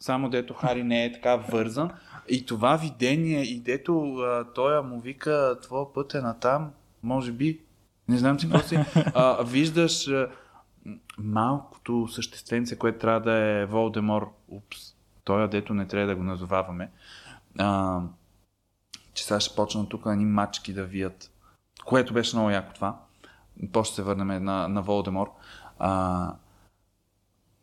само 0.01 0.31
дето 0.31 0.55
Хари 0.55 0.85
не 0.85 1.05
е 1.05 1.12
така 1.12 1.37
вързан. 1.37 1.91
И 2.29 2.47
това 2.47 2.77
видение, 2.77 3.43
и 3.43 3.61
дето 3.61 4.15
а, 4.15 4.45
той 4.55 4.83
му 4.83 5.01
вика, 5.01 5.57
твоя 5.62 5.93
път 5.93 6.15
е 6.15 6.21
натам, 6.21 6.71
може 7.03 7.33
би, 7.33 7.61
не 8.09 8.19
знам 8.19 8.41
си 8.41 8.51
какво 8.51 8.69
си, 8.69 8.79
а, 9.15 9.43
виждаш 9.43 10.09
а, 10.09 10.29
малкото 11.19 12.09
същественце, 12.09 12.79
което 12.79 12.99
трябва 12.99 13.21
да 13.21 13.33
е 13.33 13.67
Волдемор, 13.67 14.33
упс, 14.49 14.79
той 15.25 15.49
дето 15.49 15.75
не 15.75 15.88
трябва 15.88 16.07
да 16.07 16.17
го 16.17 16.23
назоваваме, 16.23 16.91
а, 17.59 18.01
че 19.15 19.25
сега 19.25 19.41
ще 19.41 19.57
почнат 19.57 19.88
тук 19.88 20.03
едни 20.07 20.25
мачки 20.25 20.73
да 20.73 20.85
вият, 20.85 21.31
което 21.85 22.15
беше 22.15 22.37
много 22.37 22.51
яко 22.51 22.75
това. 22.75 22.99
После 23.73 23.95
се 23.95 24.03
върнем 24.03 24.45
на, 24.45 24.69
на 24.69 24.83
Волдемор. 24.83 25.31
А, 25.78 26.35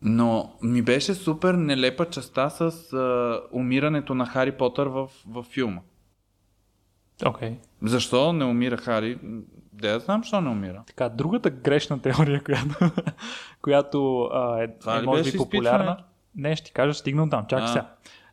но 0.02 0.52
ми 0.62 0.82
беше 0.82 1.14
супер 1.14 1.54
нелепа 1.54 2.06
частта 2.06 2.50
с 2.50 2.92
а, 2.92 3.40
умирането 3.52 4.14
на 4.14 4.26
Хари 4.26 4.52
Потър 4.52 4.86
в, 4.86 5.08
в 5.26 5.42
филма. 5.42 5.80
Okay. 7.20 7.56
Защо 7.82 8.32
не 8.32 8.44
умира 8.44 8.76
Хари? 8.76 9.18
Да, 9.72 9.88
я 9.88 9.98
знам, 9.98 10.20
защо 10.22 10.40
не 10.40 10.50
умира. 10.50 10.82
Така, 10.86 11.08
другата 11.08 11.50
грешна 11.50 12.02
теория, 12.02 12.42
която, 12.44 12.90
която 13.62 14.22
а, 14.32 14.62
е, 14.62 14.78
Това 14.78 14.98
е 14.98 15.02
може 15.02 15.32
би 15.32 15.38
популярна. 15.38 15.76
изпитването? 15.78 16.04
Не, 16.34 16.56
ще 16.56 16.66
ти 16.66 16.72
кажа, 16.72 16.94
стигнал 16.94 17.28
там. 17.28 17.46
Чакай 17.46 17.68
сега. 17.68 17.86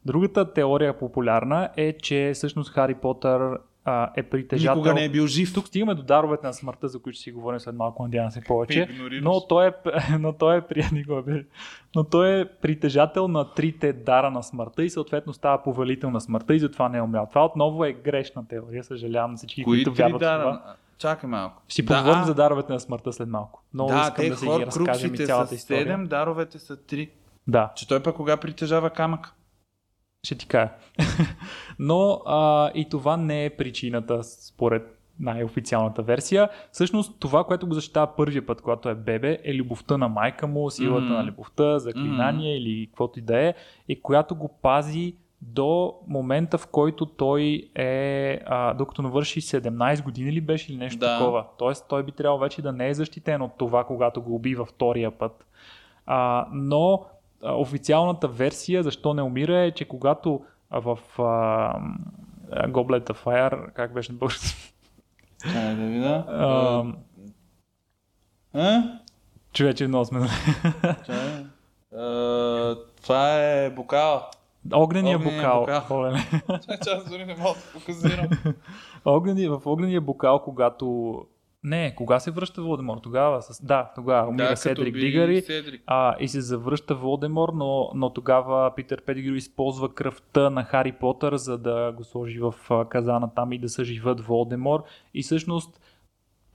Другата 0.06 0.54
теория 0.54 0.98
популярна 1.00 1.70
е, 1.78 1.98
че 1.98 2.32
всъщност 2.36 2.72
Хари 2.72 2.96
Потър 2.96 3.60
а, 3.90 4.10
е 4.16 4.24
притежател... 4.24 4.76
Никога 4.76 4.94
не 4.94 5.06
е 5.06 5.10
бил 5.10 5.28
жив. 5.28 5.54
Тук 5.54 5.68
стигаме 5.68 5.96
до 5.96 6.04
даровете 6.04 6.48
на 6.48 6.54
смъртта, 6.54 6.88
за 6.88 7.00
които 7.00 7.16
ще 7.16 7.24
си 7.24 7.32
говорим 7.32 7.60
след 7.60 7.76
малко, 7.76 8.04
надявам 8.04 8.32
се 8.32 8.42
повече. 8.42 8.88
Но 9.22 9.48
той 9.48 9.68
е, 9.68 9.72
но 10.20 10.34
той 10.34 10.58
е, 10.58 10.62
но 11.96 12.04
той 12.04 12.42
е 12.42 12.46
притежател 12.46 13.28
на 13.28 13.54
трите 13.54 13.94
дара 13.94 14.32
на 14.32 14.44
смъртта 14.44 14.84
и 14.84 14.90
съответно 14.90 15.34
става 15.34 15.64
повелител 15.64 16.12
на 16.12 16.22
смъртта 16.22 16.56
и 16.56 16.60
затова 16.60 16.90
не 16.90 16.98
е 16.98 17.02
умрял. 17.02 17.28
Това 17.30 17.46
отново 17.46 17.86
е 17.86 17.94
грешна 17.94 18.48
теория, 18.48 18.84
съжалявам 18.84 19.32
на 19.32 19.38
всички, 19.38 19.64
Кои 19.64 19.78
които 19.78 19.94
три 19.94 20.04
вярват 20.04 20.22
в 20.22 20.26
това. 20.26 20.38
дара? 20.38 20.62
Чакай 20.98 21.30
малко. 21.30 21.62
Си 21.70 21.84
Да, 21.84 21.98
поговорим 21.98 22.24
за 22.24 22.34
даровете 22.34 22.74
на 22.74 22.80
смъртта 22.80 23.14
след 23.14 23.30
малко. 23.30 23.64
Много 23.74 23.92
Да, 23.92 24.02
искам 24.02 24.16
те 24.16 24.30
да 24.30 24.36
си 24.38 24.46
ги 24.46 24.52
хор 24.52 24.62
разкажем 24.62 25.14
и 25.14 25.18
цялата 25.18 25.50
са 25.50 25.56
история. 25.56 25.98
7, 25.98 26.08
даровете 26.08 26.60
са 26.60 26.78
3. 26.78 27.10
Да, 27.48 27.72
Че 27.76 27.88
той 27.88 28.04
пък 28.04 28.16
кога 28.16 28.38
притежава 28.38 28.90
камък? 28.90 29.34
Ще 30.24 30.36
ти 30.36 30.48
кажа. 30.48 30.70
Но 31.80 32.22
а, 32.26 32.72
и 32.76 32.90
това 32.90 33.18
не 33.18 33.46
е 33.46 33.50
причината 33.50 34.24
според 34.24 34.94
най-официалната 35.20 36.02
версия. 36.02 36.50
Всъщност 36.72 37.20
това, 37.20 37.44
което 37.44 37.68
го 37.68 37.74
защитава 37.74 38.16
първия 38.16 38.46
път, 38.46 38.62
когато 38.62 38.90
е 38.90 38.96
бебе, 38.96 39.38
е 39.44 39.54
любовта 39.56 39.98
на 39.98 40.08
майка 40.08 40.48
му, 40.48 40.70
силата 40.70 41.02
Мгм. 41.06 41.14
на 41.14 41.24
любовта, 41.26 41.80
заклинание 41.80 42.58
или 42.58 42.88
каквото 42.88 43.20
и 43.20 43.22
да 43.22 43.40
е, 43.40 43.54
и 43.88 44.02
която 44.02 44.36
го 44.36 44.48
пази 44.62 45.16
до 45.42 45.94
момента, 46.08 46.58
в 46.58 46.68
който 46.68 47.06
той 47.06 47.70
е, 47.76 48.40
а, 48.46 48.74
докато 48.74 49.02
навърши 49.02 49.42
17 49.42 50.04
години 50.04 50.32
ли 50.32 50.42
беше 50.42 50.72
или 50.72 50.80
нещо 50.80 51.00
Да. 51.00 51.18
такова. 51.20 51.46
Тоест 51.58 51.86
той 51.90 52.04
би 52.04 52.12
трябвало 52.12 52.40
вече 52.40 52.62
да 52.62 52.72
не 52.72 52.90
е 52.90 52.94
защитен 52.94 53.42
от 53.42 53.52
това, 53.58 53.84
когато 53.84 54.22
го 54.22 54.36
убива 54.36 54.66
втория 54.66 55.12
път. 55.12 55.46
А, 56.06 56.48
но 56.54 57.06
официалната 57.44 58.28
версия, 58.28 58.84
защо 58.84 59.14
не 59.14 59.22
умира, 59.22 59.60
е, 59.60 59.72
че 59.72 59.86
когато 59.86 60.42
в 60.72 61.00
а, 61.20 61.80
Goblet 62.68 63.10
of 63.10 63.24
Fire, 63.26 63.74
как 63.74 63.94
беше 63.94 64.12
на 64.12 64.18
български? 64.18 64.74
Чакай 65.44 65.76
да 65.76 65.86
видя. 65.86 66.26
А, 66.28 66.84
А? 68.54 68.84
човече, 69.54 69.88
много 69.88 70.06
сме. 70.06 70.28
А, 71.96 72.76
Това 73.04 73.34
е 73.44 73.70
бокала. 73.70 74.24
Огнения 74.74 75.18
Огнения 75.18 75.42
бокал. 75.42 75.60
бокал. 75.60 75.98
Оле. 75.98 76.18
Чакай, 76.70 76.94
аз 76.94 77.10
дори 77.10 77.26
не 77.26 77.36
мога 77.36 77.54
да 77.54 77.80
показирам. 77.80 78.28
Огнени, 79.06 79.48
в 79.48 79.62
огнения 79.66 80.02
бокал, 80.02 80.42
когато... 80.44 81.16
Не, 81.64 81.96
кога 81.96 82.20
се 82.20 82.32
връща 82.32 82.62
Волдемор? 82.62 82.98
Тогава? 82.98 83.42
С... 83.42 83.66
Да, 83.66 83.92
тогава. 83.96 84.30
Умира 84.30 84.50
Да, 84.50 84.56
Седрик 84.56 84.94
би 84.94 85.00
Дигари. 85.00 85.42
Седрик. 85.42 85.84
А, 85.88 86.16
и 86.20 86.28
се 86.28 86.42
завръща 86.42 86.96
Волдемор, 86.96 87.50
но, 87.56 87.92
но 87.96 88.14
тогава 88.14 88.76
Питър 88.76 89.02
Петигрю 89.02 89.36
използва 89.36 89.94
кръвта 89.94 90.50
на 90.50 90.64
Хари 90.64 90.92
Потър, 90.92 91.36
за 91.36 91.58
да 91.58 91.92
го 91.92 92.04
сложи 92.04 92.40
в 92.40 92.54
казана 92.90 93.30
там 93.36 93.54
и 93.54 93.60
да 93.60 93.70
съживат 93.70 94.22
Волдемор. 94.22 94.84
И 95.14 95.24
всъщност 95.24 95.80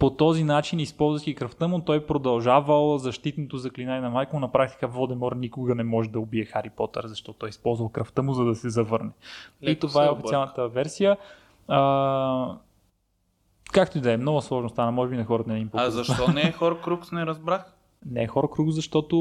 по 0.03 0.11
този 0.11 0.45
начин, 0.45 0.81
използвайки 0.81 1.35
кръвта 1.35 1.69
му, 1.69 1.81
той 1.81 2.07
продължавал 2.07 2.99
защитното 2.99 3.59
заклинание 3.59 4.01
на 4.01 4.11
майка 4.11 4.37
му. 4.37 4.41
На 4.41 4.53
практика 4.53 4.89
Волдемор 4.89 5.33
никога 5.33 5.75
не 5.75 5.85
може 5.85 6.11
да 6.11 6.21
убие 6.21 6.45
Хари 6.45 6.71
Потър, 6.71 7.07
защото 7.07 7.39
той 7.39 7.49
използвал 7.49 7.89
кръвта 7.89 8.23
му, 8.23 8.35
за 8.35 8.45
да 8.45 8.55
се 8.55 8.71
завърне. 8.71 9.11
и 9.61 9.67
Леко 9.67 9.81
това 9.81 10.03
се 10.03 10.09
е 10.09 10.11
официалната 10.11 10.69
версия. 10.69 11.17
А, 11.69 12.57
както 13.73 13.99
и 13.99 14.01
да 14.01 14.13
е, 14.13 14.17
много 14.17 14.41
сложно 14.41 14.69
стана, 14.69 14.93
може 14.93 15.11
би 15.11 15.17
на 15.17 15.25
хората 15.25 15.51
не 15.51 15.59
им 15.59 15.69
А 15.69 15.71
показва. 15.71 16.05
защо 16.05 16.29
не 16.29 16.41
е 16.41 16.53
Хор 16.59 16.81
Крукс, 16.81 17.13
не 17.13 17.27
разбрах? 17.27 17.75
Не 18.07 18.23
е 18.23 18.27
Хорокрукс, 18.27 18.75
защото 18.75 19.17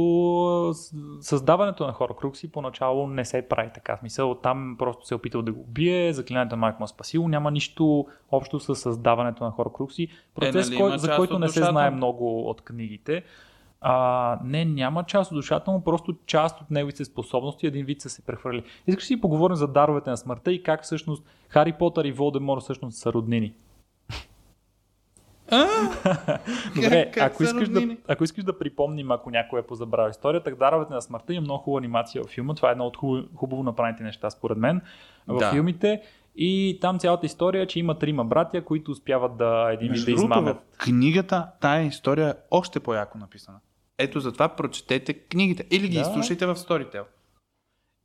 а, 0.69 0.73
създаването 1.21 1.87
на 1.87 1.93
Хорокрукси 1.93 2.51
поначало 2.51 3.07
не 3.07 3.25
се 3.25 3.47
прави 3.49 3.69
така. 3.73 3.95
В 3.95 3.99
Смисъл, 3.99 4.35
там 4.35 4.75
просто 4.79 5.07
се 5.07 5.13
е 5.13 5.17
опитал 5.17 5.41
да 5.41 5.51
го 5.51 5.61
убие, 5.61 6.13
заклинанието 6.13 6.55
на 6.55 6.59
майка 6.59 6.77
му 6.79 6.85
е 6.85 6.87
спасило, 6.87 7.27
няма 7.27 7.51
нищо 7.51 8.05
общо 8.31 8.59
с 8.59 8.75
създаването 8.75 9.43
на 9.43 9.51
Хорокрукси. 9.51 10.07
Процес, 10.35 10.69
нали 10.69 10.77
кой, 10.77 10.89
има 10.89 10.97
за 10.97 11.15
който 11.15 11.39
не 11.39 11.49
се 11.49 11.63
знае 11.63 11.89
много 11.91 12.49
от 12.49 12.61
книгите. 12.61 13.23
А, 13.81 14.39
не, 14.43 14.65
няма 14.65 15.03
част 15.03 15.31
от 15.31 15.35
душата 15.35 15.71
му, 15.71 15.83
просто 15.83 16.15
част 16.25 16.61
от 16.61 16.71
неговите 16.71 17.05
способности, 17.05 17.67
един 17.67 17.85
вид 17.85 18.01
са 18.01 18.09
се 18.09 18.21
прехвърли. 18.21 18.63
Искаш 18.87 19.05
си 19.05 19.21
поговорим 19.21 19.55
за 19.55 19.67
даровете 19.67 20.09
на 20.09 20.17
смъртта 20.17 20.51
и 20.51 20.63
как 20.63 20.83
всъщност 20.83 21.23
Хари 21.47 21.73
Потър 21.73 22.05
и 22.05 22.11
Волдемор 22.11 22.61
всъщност 22.61 22.97
са 22.97 23.13
роднини. 23.13 23.53
Добре, 26.75 27.11
Как- 27.11 27.17
ако, 27.23 27.43
искаш 27.43 27.69
да, 27.69 27.81
ако 28.07 28.23
искаш 28.23 28.43
да 28.43 28.59
припомним, 28.59 29.11
ако 29.11 29.29
някой 29.29 29.59
е 29.59 29.63
позабравил 29.63 30.11
историята, 30.11 30.51
Даровете 30.51 30.93
на 30.93 31.01
смъртта 31.01 31.33
има 31.33 31.41
много 31.41 31.63
хубава 31.63 31.79
анимация 31.79 32.23
в 32.23 32.27
филма. 32.27 32.53
Това 32.53 32.69
е 32.69 32.71
едно 32.71 32.85
от 32.85 32.97
хубаво, 32.97 33.27
хубаво 33.35 33.63
направените 33.63 34.03
неща, 34.03 34.29
според 34.29 34.57
мен, 34.57 34.81
в 35.27 35.37
Да. 35.37 35.51
филмите. 35.51 36.01
И 36.35 36.77
там 36.81 36.99
цялата 36.99 37.25
история 37.25 37.61
е, 37.61 37.67
че 37.67 37.79
има 37.79 37.95
трима 37.95 38.25
братя, 38.25 38.61
които 38.63 38.91
успяват 38.91 39.37
да 39.37 39.69
един 39.71 39.87
вид 39.89 39.99
да 39.99 40.05
другото, 40.05 40.21
в 40.21 40.23
измамят. 40.25 40.57
книгата 40.77 41.47
тая 41.61 41.83
история 41.83 42.29
е 42.29 42.33
още 42.51 42.79
по-яко 42.79 43.17
написана. 43.17 43.57
Ето 43.97 44.19
затова 44.19 44.49
прочетете 44.49 45.13
книгите 45.13 45.65
или 45.71 45.87
ги 45.87 45.95
Да. 45.95 46.01
изслушайте 46.01 46.45
в 46.45 46.55
Storytel. 46.55 47.03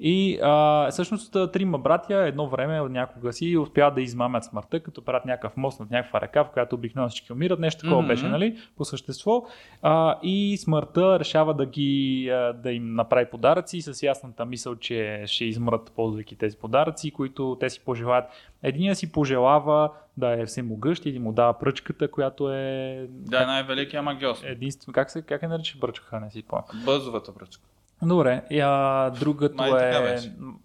И 0.00 0.38
а, 0.42 0.90
всъщност 0.90 1.32
трима 1.32 1.78
братя 1.78 2.14
едно 2.16 2.48
време 2.48 2.88
някога 2.88 3.32
си 3.32 3.56
успяват 3.56 3.94
да 3.94 4.00
измамят 4.02 4.44
смъртта, 4.44 4.80
като 4.80 5.04
правят 5.04 5.24
някакъв 5.24 5.56
мост 5.56 5.80
над 5.80 5.90
някаква 5.90 6.20
река, 6.20 6.44
в 6.44 6.50
която 6.50 6.74
обикновено 6.74 7.09
всички 7.09 7.32
умират. 7.32 7.59
Нещо 7.59 7.80
такова 7.80 8.00
Мгм. 8.02 8.09
беше, 8.09 8.26
нали? 8.28 8.59
По 8.76 8.85
същество. 8.85 9.44
А, 9.82 10.18
и 10.22 10.56
смъртта 10.56 11.18
решава 11.20 11.54
да 11.54 11.66
ги 11.66 12.28
а, 12.32 12.52
да 12.52 12.72
им 12.72 12.94
направи 12.94 13.26
подаръци 13.30 13.82
с 13.82 14.02
ясната 14.02 14.44
мисъл, 14.44 14.76
че 14.76 15.22
ще 15.26 15.44
измрат, 15.44 15.92
ползвайки 15.96 16.37
тези 16.37 16.56
подаръци, 16.56 17.11
които 17.11 17.56
те 17.61 17.70
си 17.70 17.80
пожелаят. 17.85 18.24
Единия 18.62 18.96
си 18.96 19.12
пожелава 19.12 19.90
да 20.16 20.40
е 20.42 20.46
всемогъщ 20.46 21.06
и 21.06 21.12
да 21.12 21.20
му 21.20 21.32
дава 21.32 21.59
пръчката, 21.59 22.11
която 22.11 22.52
е 22.52 23.06
Да, 23.11 23.42
е 23.42 23.46
най-великия 23.46 24.02
магиос. 24.02 24.42
единствено. 24.44 24.92
Как 24.92 25.11
се 25.11 25.22
как 25.22 25.42
е 25.42 25.48
нарича 25.48 25.80
пръчка? 25.80 26.20
Не 26.20 26.30
си 26.30 26.42
помня. 26.42 26.64
Бъзовата 26.85 27.35
пръчка. 27.35 27.62
Добре, 28.02 28.42
и, 28.50 28.61
а, 28.61 29.11
другото, 29.11 29.54
Май 29.56 29.70
е, 29.90 30.16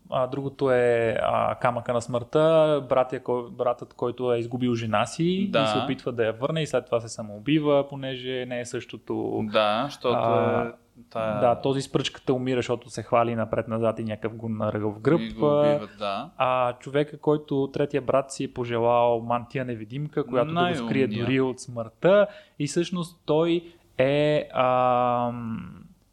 а, 0.10 0.28
другото 0.28 0.72
е 0.72 1.18
а, 1.22 1.56
камъка 1.56 1.94
на 1.94 2.02
смъртта, 2.02 2.40
братя, 2.90 3.20
кой, 3.20 3.44
братът, 3.52 3.94
който 3.94 4.34
е 4.34 4.38
изгубил 4.38 4.76
жена 4.76 5.06
си 5.06 5.48
Да. 5.52 5.64
и 5.64 5.68
се 5.68 5.78
опитва 5.78 6.12
да 6.12 6.26
я 6.26 6.34
върне 6.34 6.62
и 6.62 6.68
след 6.68 6.86
това 6.86 7.00
се 7.00 7.10
самоубива, 7.10 7.88
понеже 7.90 8.46
не 8.46 8.60
е 8.60 8.66
същото. 8.66 9.44
Да, 9.44 9.84
защото 9.86 10.18
А, 10.18 10.66
е 10.68 10.72
тая... 11.10 11.40
Да, 11.40 11.62
този 11.62 11.82
с 11.82 11.92
пръчката 11.92 12.34
умира, 12.34 12.60
защото 12.60 12.90
се 12.90 13.04
хвали 13.04 13.36
напред-назад 13.36 14.00
и 14.00 14.04
някакъв 14.04 14.36
го 14.36 14.50
наръгал 14.50 14.92
в 14.92 15.00
гръб. 15.00 15.22
И 15.22 15.34
го 15.34 15.60
убиват, 15.60 15.90
да. 16.00 16.30
А 16.38 16.74
човека, 16.74 17.18
който 17.18 17.70
третия 17.74 18.02
брат 18.02 18.32
си 18.32 18.44
е 18.44 18.54
пожелал 18.54 19.20
мантия 19.20 19.66
невидимка, 19.66 20.24
която 20.26 20.54
да 20.54 20.70
го 20.70 20.76
скрие 20.76 21.08
Най-умния. 21.08 21.26
дори 21.26 21.42
от 21.42 21.60
смъртта 21.60 22.28
и 22.60 22.68
всъщност 22.68 23.22
той 23.26 23.64
е 23.98 24.50
а, 24.54 25.32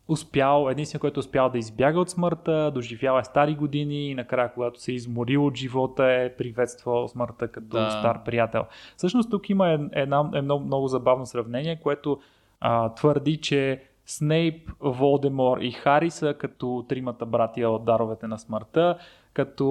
успял, 0.09 0.68
единствено, 0.71 1.01
който 1.01 1.18
е 1.18 1.25
успял 1.27 1.49
да 1.49 1.59
избяга 1.59 2.01
от 2.01 2.11
смъртта, 2.11 2.71
доживял 2.71 3.18
е 3.18 3.25
стари 3.25 3.55
години 3.55 4.09
и 4.09 4.14
накрая, 4.14 4.53
когато 4.55 4.81
се 4.81 4.92
е 4.92 4.94
изморил 4.94 5.47
от 5.47 5.57
живота, 5.57 6.05
е 6.05 6.37
приветствал 6.37 7.09
смъртта 7.09 7.49
като 7.49 7.66
Да. 7.66 7.90
стар 7.90 8.25
приятел. 8.25 8.64
Всъщност 8.97 9.31
тук 9.31 9.51
има 9.51 9.71
ед- 9.71 9.81
една, 9.92 10.31
едно 10.35 10.59
много 10.59 10.88
забавно 10.88 11.27
сравнение, 11.27 11.81
което 11.83 12.18
а, 12.61 12.94
твърди, 12.94 13.37
че 13.37 13.83
Снейп, 14.07 14.71
Волдемор 14.81 15.59
и 15.59 15.71
Хари 15.71 16.11
са 16.11 16.35
като 16.35 16.85
тримата 16.88 17.27
братия 17.27 17.71
от 17.71 17.85
даровете 17.85 18.27
на 18.27 18.38
смъртта, 18.38 18.99
като 19.33 19.68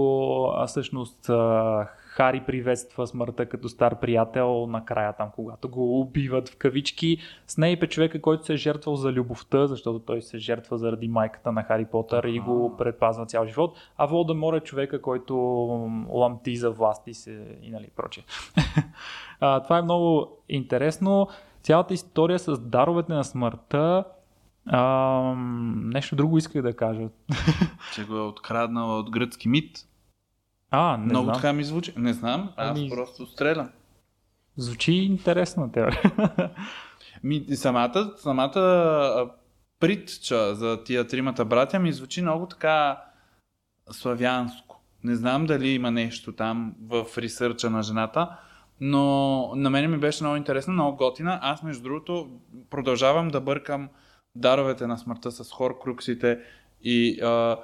а, 0.55 0.67
всъщност 0.67 1.29
а, 1.29 1.87
Хари 2.17 2.43
приветства 2.47 3.07
смъртта 3.07 3.45
като 3.45 3.69
стар 3.69 3.99
приятел 3.99 4.67
накрая 4.67 5.13
там, 5.13 5.29
когато 5.35 5.69
го 5.69 6.01
убиват 6.01 6.49
в 6.49 6.57
кавички. 6.57 7.17
Снейп 7.47 7.83
е 7.83 7.87
човека, 7.87 8.21
който 8.21 8.45
се 8.45 8.53
е 8.53 8.57
жертвал 8.57 8.95
за 8.95 9.11
любовта, 9.11 9.67
защото 9.67 9.99
той 9.99 10.21
се 10.21 10.37
жертва 10.37 10.77
заради 10.77 11.07
майката 11.07 11.51
на 11.51 11.63
Хари 11.63 11.85
Потър 11.85 12.23
и 12.23 12.39
го 12.39 12.77
предпазва 12.77 13.25
цял 13.25 13.45
живот. 13.45 13.77
А 13.97 14.05
Волдемор 14.05 14.53
е 14.53 14.59
човека, 14.59 15.01
който 15.01 15.35
ламти 16.09 16.55
за 16.55 16.71
власт 16.71 17.07
и, 17.07 17.13
се, 17.13 17.57
и 17.61 17.71
нали, 17.71 17.89
прочее. 17.95 18.23
а, 19.39 19.63
това 19.63 19.77
е 19.77 19.81
много 19.81 20.37
интересно. 20.49 21.27
Цялата 21.61 21.93
история 21.93 22.39
с 22.39 22.59
даровете 22.59 23.13
на 23.13 23.23
смъртта 23.23 24.03
Ам, 24.71 25.89
нещо 25.89 26.15
друго 26.15 26.37
исках 26.37 26.61
да 26.61 26.75
кажа. 26.75 27.09
Че 27.95 28.05
го 28.05 28.17
е 28.17 28.21
откраднала 28.21 28.99
от 28.99 29.11
гръцки 29.11 29.49
мит. 29.49 29.86
А, 30.71 30.97
не 30.97 31.05
Много 31.05 31.23
знам. 31.23 31.35
така 31.35 31.53
ми 31.53 31.63
звучи. 31.63 31.93
Не 31.97 32.13
знам, 32.13 32.49
аз 32.55 32.69
Ами- 32.71 32.89
просто 32.89 33.25
стрелям. 33.25 33.69
Звучи 34.57 34.91
интересна 34.93 35.71
теория. 35.71 36.01
Ми, 37.23 37.45
самата, 37.47 38.11
самата 38.17 39.29
притча 39.79 40.55
за 40.55 40.83
тия 40.83 41.07
тримата 41.07 41.45
братя 41.45 41.79
ми 41.79 41.93
звучи 41.93 42.21
много 42.21 42.45
така 42.45 43.01
славянско. 43.91 44.81
Не 45.03 45.15
знам 45.15 45.45
дали 45.45 45.69
има 45.69 45.91
нещо 45.91 46.31
там 46.31 46.75
в 46.81 47.05
ресърча 47.17 47.69
на 47.69 47.83
жената, 47.83 48.29
Но 48.81 49.05
на 49.55 49.69
мен 49.69 49.91
ми 49.91 49.97
беше 49.97 50.23
много 50.23 50.35
интересно, 50.37 50.73
много 50.73 50.97
готина. 50.97 51.39
Аз, 51.41 51.63
между 51.63 51.83
другото, 51.83 52.29
продължавам 52.69 53.27
да 53.27 53.41
бъркам 53.41 53.89
даровете 54.35 54.87
на 54.87 54.97
смъртта 54.97 55.31
с 55.31 55.51
хоркруксите 55.51 56.39
и 56.81 57.21
а, 57.21 57.57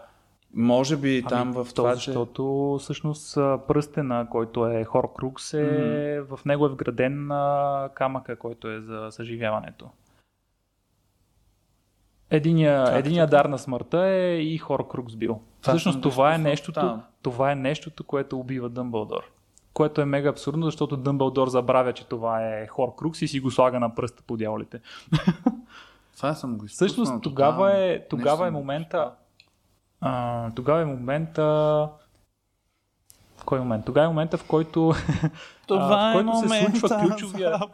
може 0.53 0.97
би 0.97 1.23
там 1.29 1.51
в 1.51 1.67
то, 1.69 1.73
това, 1.75 1.95
че... 1.95 2.11
защото 2.11 2.77
всъщност 2.79 3.37
а, 3.37 3.59
пръстена, 3.67 4.27
който 4.31 4.67
е 4.67 4.83
Хоркрукс, 4.83 5.53
е, 5.53 6.21
в 6.21 6.39
него 6.45 6.65
е 6.65 6.69
вграден 6.69 7.31
а, 7.31 7.89
камъка, 7.95 8.35
който 8.35 8.69
е 8.69 8.81
за 8.81 9.07
съживяването. 9.11 9.89
Единия, 12.29 12.85
Как 12.85 12.99
единия 12.99 13.27
дар 13.27 13.45
на 13.45 13.57
смъртта 13.59 14.05
е 14.07 14.37
и 14.41 14.57
Хоркрукс 14.57 15.15
бил. 15.15 15.41
Това 15.61 15.73
Всъщност 15.73 16.01
това 16.01 16.35
е, 16.35 16.37
нещото, 16.37 16.79
там. 16.79 17.03
това 17.21 17.51
е 17.51 17.55
нещото, 17.55 18.03
което 18.03 18.39
убива 18.39 18.69
Дъмбълдор. 18.69 19.23
Което 19.73 20.01
е 20.01 20.05
мега 20.05 20.29
абсурдно, 20.29 20.65
защото 20.65 20.97
Дъмбълдор 20.97 21.47
забравя, 21.47 21.93
че 21.93 22.07
това 22.07 22.47
е 22.47 22.67
Хоркрукс 22.67 23.21
и 23.21 23.27
си 23.27 23.39
го 23.39 23.51
слага 23.51 23.79
на 23.79 23.95
пръста 23.95 24.23
по 24.27 24.37
дяволите. 24.37 24.79
Това 26.17 26.33
съм 26.33 26.57
го 26.57 26.65
изпуснал. 26.65 26.87
Всъщност 26.87 27.23
тогава 27.23 27.77
е, 27.77 28.07
тогава 28.07 28.47
е 28.47 28.51
момента. 28.51 29.11
А, 30.05 30.51
тогава 30.55 30.81
е 30.81 30.85
момента. 30.85 31.43
В 33.37 33.45
кой 33.45 33.59
момент? 33.59 33.85
Тогава 33.85 34.05
е 34.05 34.09
момента, 34.09 34.37
в 34.37 34.43
който, 34.47 34.93
Това 35.67 35.85
а, 35.91 36.07
в 36.07 36.11
е 36.11 36.13
който 36.13 36.37
се 36.37 36.43
момента 36.45 36.79
случва 36.79 36.87
за 36.87 36.99
ключовия. 36.99 37.59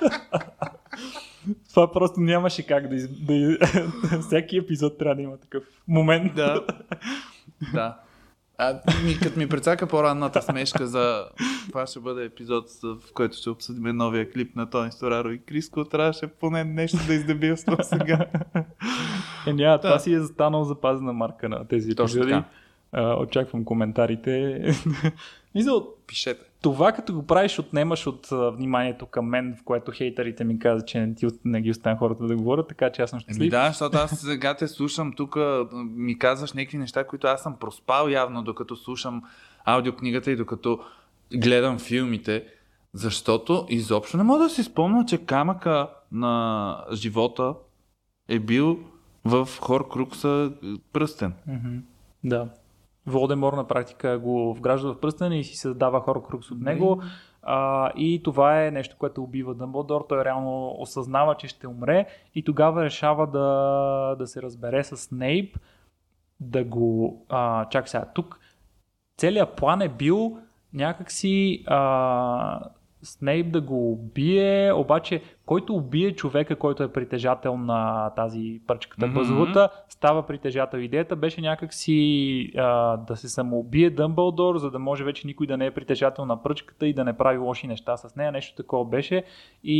Това 1.68 1.92
просто 1.92 2.20
нямаше 2.20 2.66
как 2.66 2.88
да, 2.88 2.94
из... 2.94 3.08
да... 3.08 3.58
Всеки 4.20 4.56
епизод 4.56 4.98
трябва 4.98 5.14
да 5.14 5.22
има 5.22 5.36
такъв 5.36 5.64
момент. 5.88 6.34
Да. 6.34 6.64
да. 7.74 7.98
А, 8.62 8.80
ми, 9.04 9.18
като 9.18 9.38
ми 9.38 9.48
прецака 9.48 9.86
по-ранната 9.86 10.42
смешка 10.42 10.86
за 10.86 11.24
това 11.68 11.86
ще 11.86 12.00
бъде 12.00 12.24
епизод, 12.24 12.64
в 12.82 13.12
който 13.14 13.36
ще 13.36 13.50
обсъдим 13.50 13.96
новия 13.96 14.30
клип 14.30 14.56
на 14.56 14.70
Тони 14.70 14.92
Стораро 14.92 15.30
и 15.30 15.38
Криско, 15.38 15.84
трябваше 15.84 16.26
поне 16.26 16.64
нещо 16.64 16.98
да 17.06 17.14
издебилствам 17.14 17.76
сега. 17.82 18.26
Е, 19.46 19.52
няма, 19.52 19.78
това 19.80 19.92
Да. 19.92 20.00
си 20.00 20.12
е 20.14 20.20
станал 20.20 20.64
запазена 20.64 21.12
марка 21.12 21.48
на 21.48 21.68
тези 21.68 21.94
Точно 21.94 22.04
епизоди. 22.20 22.30
така. 22.32 22.44
А, 22.92 23.14
очаквам 23.14 23.64
коментарите. 23.64 24.62
Мисля, 25.54 25.82
Пишете. 26.06 26.49
Това 26.62 26.92
като 26.92 27.14
го 27.14 27.26
правиш, 27.26 27.58
отнемаш 27.58 28.06
от 28.06 28.28
вниманието 28.30 29.06
към 29.06 29.26
мен, 29.26 29.56
в 29.60 29.64
което 29.64 29.92
хейтерите 29.92 30.44
ми 30.44 30.58
казват, 30.58 30.88
че 30.88 31.00
не, 31.00 31.14
ти, 31.14 31.26
не 31.44 31.60
ги 31.60 31.70
оставям 31.70 31.98
хората 31.98 32.26
да 32.26 32.36
говорят, 32.36 32.68
така 32.68 32.92
че 32.92 33.02
аз 33.02 33.10
съм 33.10 33.16
Еми 33.16 33.22
щастлив. 33.22 33.50
да, 33.50 33.68
защото 33.68 33.96
аз 33.96 34.10
сега 34.20 34.54
те 34.54 34.68
слушам 34.68 35.12
тук, 35.16 35.36
ми 35.96 36.18
казваш 36.18 36.52
някакви 36.52 36.78
неща, 36.78 37.06
които 37.06 37.26
аз 37.26 37.42
съм 37.42 37.56
проспал 37.60 38.08
явно, 38.08 38.42
докато 38.42 38.76
слушам 38.76 39.22
аудиокнигата 39.64 40.30
и 40.30 40.36
докато 40.36 40.80
гледам 41.34 41.78
филмите, 41.78 42.44
защото 42.92 43.66
изобщо 43.68 44.16
не 44.16 44.22
мога 44.22 44.38
да 44.38 44.50
си 44.50 44.62
спомня, 44.62 45.04
че 45.06 45.18
камъка 45.18 45.90
на 46.12 46.84
живота 46.92 47.54
е 48.28 48.38
бил 48.38 48.78
в 49.24 49.48
Хоркрукса 49.60 50.52
пръстен. 50.92 51.32
Мгм. 51.46 51.76
Да. 52.24 52.48
Волдемор 53.10 53.52
на 53.52 53.66
практика 53.66 54.18
го 54.18 54.54
вгражда 54.54 54.88
в 54.88 55.00
пръстен 55.00 55.32
и 55.32 55.44
си 55.44 55.56
създава 55.56 56.00
Хоркрукс 56.00 56.50
от 56.50 56.60
него. 56.60 57.02
А, 57.42 57.90
и 57.96 58.22
това 58.22 58.64
е 58.64 58.70
нещо, 58.70 58.96
което 58.98 59.22
убива 59.22 59.54
Дъмбълдор. 59.54 60.06
Той 60.08 60.24
реално 60.24 60.74
осъзнава, 60.78 61.34
че 61.34 61.48
ще 61.48 61.68
умре 61.68 62.06
и 62.34 62.44
тогава 62.44 62.84
решава 62.84 63.26
да, 63.26 64.16
да 64.18 64.26
се 64.26 64.42
разбере 64.42 64.84
с 64.84 64.96
Снейп, 64.96 65.58
да 66.40 66.64
го... 66.64 67.20
А, 67.28 67.68
чак 67.68 67.88
сега, 67.88 68.04
тук 68.14 68.40
целият 69.16 69.56
план 69.56 69.82
е 69.82 69.88
бил 69.88 70.38
някакси 70.72 71.64
а, 71.66 72.60
Снейп 73.02 73.52
да 73.52 73.60
го 73.60 73.92
убие, 73.92 74.72
обаче 74.72 75.22
който 75.50 75.74
убие 75.74 76.12
човека, 76.12 76.56
който 76.56 76.82
е 76.82 76.92
притежател 76.92 77.56
на 77.56 78.10
тази 78.10 78.60
пръчката 78.66 79.06
mm-hmm. 79.06 79.70
става 79.88 80.26
притежател. 80.26 80.78
Идеята 80.78 81.16
беше 81.16 81.40
някакси 81.40 82.52
а, 82.56 82.96
да 82.96 83.16
се 83.16 83.28
самоубие 83.28 83.90
Дъмбълдор, 83.90 84.58
за 84.58 84.70
да 84.70 84.78
може 84.78 85.04
вече 85.04 85.26
никой 85.26 85.46
да 85.46 85.56
не 85.56 85.66
е 85.66 85.70
притежател 85.70 86.24
на 86.24 86.42
пръчката 86.42 86.86
и 86.86 86.92
да 86.92 87.04
не 87.04 87.16
прави 87.16 87.38
лоши 87.38 87.66
неща 87.66 87.96
с 87.96 88.16
нея. 88.16 88.32
Нещо 88.32 88.56
такова 88.56 88.84
беше 88.84 89.24
и 89.64 89.78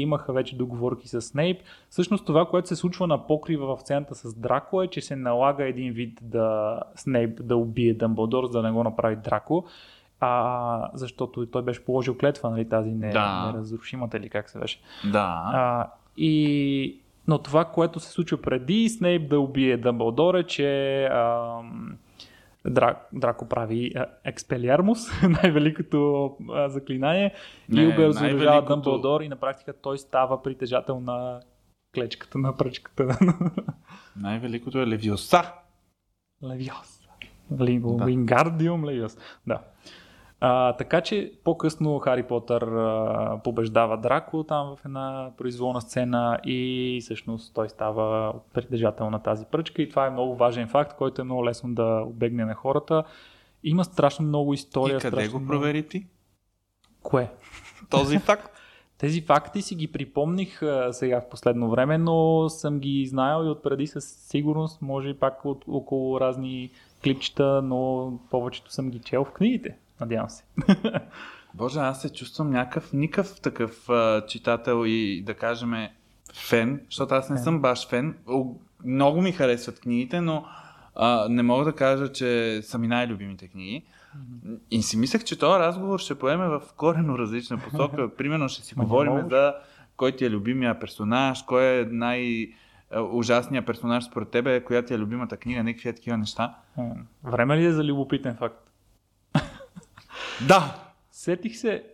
имаха 0.00 0.32
вече 0.32 0.56
договорки 0.56 1.08
с 1.08 1.22
Снейп. 1.22 1.62
Всъщност 1.90 2.26
това, 2.26 2.46
което 2.46 2.68
се 2.68 2.76
случва 2.76 3.06
на 3.06 3.26
покрива 3.26 3.76
в 3.76 3.80
сцената 3.80 4.14
с 4.14 4.34
Драко 4.34 4.82
е, 4.82 4.86
че 4.86 5.00
се 5.00 5.16
налага 5.16 5.68
един 5.68 5.92
вид 5.92 6.18
да 6.22 6.80
Снейп 6.94 7.46
да 7.46 7.56
убие 7.56 7.94
Дъмбълдор, 7.94 8.44
за 8.44 8.52
да 8.52 8.62
не 8.62 8.72
го 8.72 8.84
направи 8.84 9.16
Драко. 9.16 9.64
А, 10.20 10.90
защото 10.94 11.46
той 11.46 11.62
беше 11.62 11.84
положил 11.84 12.18
клетва, 12.18 12.50
нали, 12.50 12.68
тази 12.68 12.90
не, 12.90 13.10
Да. 13.10 13.46
неразрушимата 13.46 14.16
или 14.16 14.28
как 14.28 14.50
се 14.50 14.58
беше. 14.58 14.80
Да. 15.12 15.42
А, 15.46 15.90
и... 16.16 17.00
Но 17.28 17.38
това, 17.38 17.64
което 17.64 18.00
се 18.00 18.10
случва 18.10 18.42
преди 18.42 18.88
Снейп 18.88 19.28
да 19.28 19.40
убие 19.40 19.76
Дъмбълдор 19.76 20.34
е, 20.34 20.42
че 20.42 21.04
ам, 21.04 21.96
Дра... 22.66 22.98
Драко 23.12 23.48
прави 23.48 23.92
а, 23.96 24.06
експелиармус, 24.24 24.98
най-великото 25.42 26.30
а, 26.52 26.68
заклинание 26.68 27.34
Не, 27.68 27.82
и 27.82 27.88
обезоръжава 27.88 28.34
Дъмбълдор 28.64 29.20
и 29.20 29.28
на 29.28 29.36
практика 29.36 29.72
той 29.72 29.98
става 29.98 30.42
притежател 30.42 31.00
на 31.00 31.40
клечката, 31.94 32.38
на 32.38 32.56
пръчката. 32.56 33.18
Най-великото 34.16 34.78
е 34.78 34.86
Левиоса. 34.86 35.42
Левиос. 36.44 37.00
Ли- 37.60 37.96
Да. 37.96 38.04
Левиос. 38.84 39.18
Да. 39.46 39.58
А, 40.40 40.72
така 40.72 41.00
че 41.00 41.32
по-късно 41.44 41.98
Хари 41.98 42.22
Потър 42.22 42.62
а, 42.62 43.40
побеждава 43.44 43.96
Драко 43.96 44.44
там 44.44 44.76
в 44.76 44.84
една 44.84 45.30
произволна 45.38 45.80
сцена 45.80 46.38
и 46.44 46.98
всъщност 47.02 47.54
той 47.54 47.68
става 47.68 48.34
притежател 48.52 49.10
на 49.10 49.18
тази 49.18 49.44
пръчка 49.46 49.82
и 49.82 49.88
това 49.88 50.06
е 50.06 50.10
много 50.10 50.36
важен 50.36 50.68
факт, 50.68 50.96
който 50.96 51.20
е 51.20 51.24
много 51.24 51.44
лесно 51.44 51.74
да 51.74 52.04
обегне 52.06 52.44
на 52.44 52.54
хората. 52.54 53.04
Има 53.64 53.84
страшно 53.84 54.26
много 54.26 54.54
история. 54.54 54.96
И 54.96 55.00
къде 55.00 55.28
го 55.28 55.38
много- 55.38 55.50
провери 55.50 55.88
ти? 55.88 56.06
Кое? 57.02 57.30
Този 57.90 58.18
факт. 58.18 58.50
Тези 58.98 59.20
факти 59.20 59.62
си 59.62 59.74
ги 59.74 59.92
припомних 59.92 60.62
а, 60.62 60.92
сега 60.92 61.20
в 61.20 61.28
последно 61.28 61.70
време, 61.70 61.98
но 61.98 62.48
съм 62.48 62.78
ги 62.78 63.06
знаел 63.06 63.44
и 63.44 63.48
отпреди 63.48 63.86
със 63.86 64.04
сигурност, 64.04 64.82
може 64.82 65.08
и 65.08 65.18
пак 65.18 65.44
от, 65.44 65.64
около 65.68 66.20
разни 66.20 66.70
клипчета, 67.04 67.62
но 67.62 68.12
повечето 68.30 68.72
съм 68.72 68.90
ги 68.90 68.98
чел 68.98 69.24
в 69.24 69.32
книгите, 69.32 69.76
надявам 70.00 70.30
се. 70.30 70.44
Боже, 71.54 71.78
аз 71.78 72.02
се 72.02 72.12
чувствам 72.12 72.50
някакъв 72.50 72.92
никакъв 72.92 73.40
такъв 73.40 73.88
а, 73.88 74.26
читател 74.26 74.82
и 74.86 75.22
да 75.26 75.34
кажем 75.34 75.74
фен, 76.34 76.80
защото 76.86 77.14
аз 77.14 77.30
не 77.30 77.38
съм 77.38 77.60
баш 77.60 77.88
фен. 77.88 78.16
Много 78.84 79.20
ми 79.20 79.32
харесват 79.32 79.80
книгите, 79.80 80.20
но 80.20 80.46
а, 80.94 81.26
не 81.28 81.42
мога 81.42 81.64
да 81.64 81.72
кажа, 81.72 82.12
че 82.12 82.60
са 82.62 82.78
ми 82.78 82.88
най-любимите 82.88 83.48
книги. 83.48 83.84
И 84.70 84.82
си 84.82 84.96
мислех, 84.96 85.24
че 85.24 85.38
този 85.38 85.58
разговор 85.58 85.98
ще 85.98 86.14
поеме 86.14 86.48
в 86.48 86.62
корено 86.76 87.18
различна 87.18 87.58
посока. 87.58 88.14
Примерно 88.16 88.48
ще 88.48 88.62
си 88.62 88.74
говорим 88.74 89.28
за 89.30 89.54
кой 89.96 90.12
ти 90.12 90.24
е 90.24 90.30
любимия 90.30 90.80
персонаж, 90.80 91.42
кой 91.42 91.64
е 91.64 91.84
най-ужасният 91.84 93.66
персонаж 93.66 94.04
според 94.04 94.28
тебе, 94.28 94.64
коя 94.64 94.82
ти 94.82 94.94
е 94.94 94.98
любимата 94.98 95.36
книга, 95.36 95.64
някакви 95.64 95.88
е 95.88 95.92
такива 95.92 96.18
неща. 96.18 96.54
Време 97.24 97.56
ли 97.56 97.64
е 97.64 97.72
за 97.72 97.84
любопитен 97.84 98.36
факт? 98.36 98.63
Да! 100.48 100.74
Сетих 101.10 101.56
се, 101.56 101.84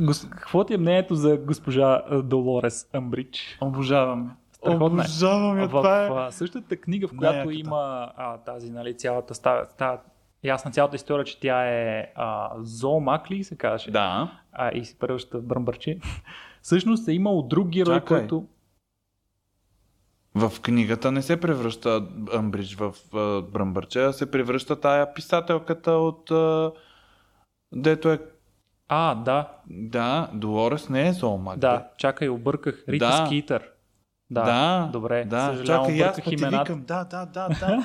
гос... 0.00 0.28
какво 0.30 0.64
ти 0.64 0.74
е 0.74 0.78
мнението 0.78 1.14
за 1.14 1.36
госпожа 1.36 2.02
Долорес 2.22 2.88
Амбрич? 2.92 3.58
Обожавам. 3.60 4.24
я. 4.24 4.36
Страхотна 4.52 5.02
е. 5.02 5.06
Обожавам 5.06 5.58
я, 5.58 5.66
В 5.66 5.68
това 5.68 6.04
е. 6.04 6.08
а, 6.08 6.30
същата 6.30 6.76
книга, 6.76 7.08
в 7.08 7.16
която 7.18 7.36
Най-яката. 7.36 7.68
има 7.68 8.12
а, 8.16 8.36
тази, 8.38 8.70
нали, 8.70 8.96
цялата 8.96 9.34
става, 9.34 9.66
става 9.70 9.98
ясна 10.44 10.70
цялата 10.70 10.96
история, 10.96 11.24
че 11.24 11.40
тя 11.40 11.66
е 11.66 12.12
а, 12.14 12.50
зоомак 12.60 13.30
ли 13.30 13.44
се 13.44 13.56
казваше? 13.56 13.90
Да. 13.90 14.30
а, 14.52 14.70
и 14.74 14.84
се 14.84 14.98
превръща 14.98 15.38
в 15.38 15.42
бръмбърче. 15.42 15.98
Всъщност 16.62 17.08
е 17.08 17.12
имало 17.12 17.42
друг 17.42 17.68
герой, 17.68 17.94
Чакай. 17.94 18.18
който... 18.18 18.46
В 20.34 20.52
книгата 20.62 21.12
не 21.12 21.22
се 21.22 21.40
превръща 21.40 22.06
Амбридж 22.34 22.74
в 22.74 22.94
а, 23.14 23.42
Бръмбърче, 23.42 24.02
а 24.02 24.12
се 24.12 24.30
превръща 24.30 24.80
тая 24.80 25.14
писателката 25.14 25.92
от... 25.92 26.30
А, 26.30 26.72
дето 27.74 28.10
е... 28.10 28.18
А, 28.88 29.14
да, 29.14 29.48
Да, 29.66 30.30
Долорес 30.34 30.88
не 30.88 31.08
е 31.08 31.12
зоомак. 31.12 31.58
да, 31.58 31.88
чакай, 31.98 32.28
обърках. 32.28 32.84
Рита 32.88 33.06
Да. 33.06 33.24
Скитър. 33.26 33.62
Да, 34.30 34.42
да 34.44 34.88
добре. 34.92 35.24
да. 35.24 35.46
Съжалявам, 35.46 35.86
Чакай, 35.86 36.02
обърках 36.02 36.32
имената. 36.32 36.62
викам. 36.64 36.84
Да, 36.84 37.04
да, 37.04 37.26
да, 37.26 37.48
да. 37.50 37.82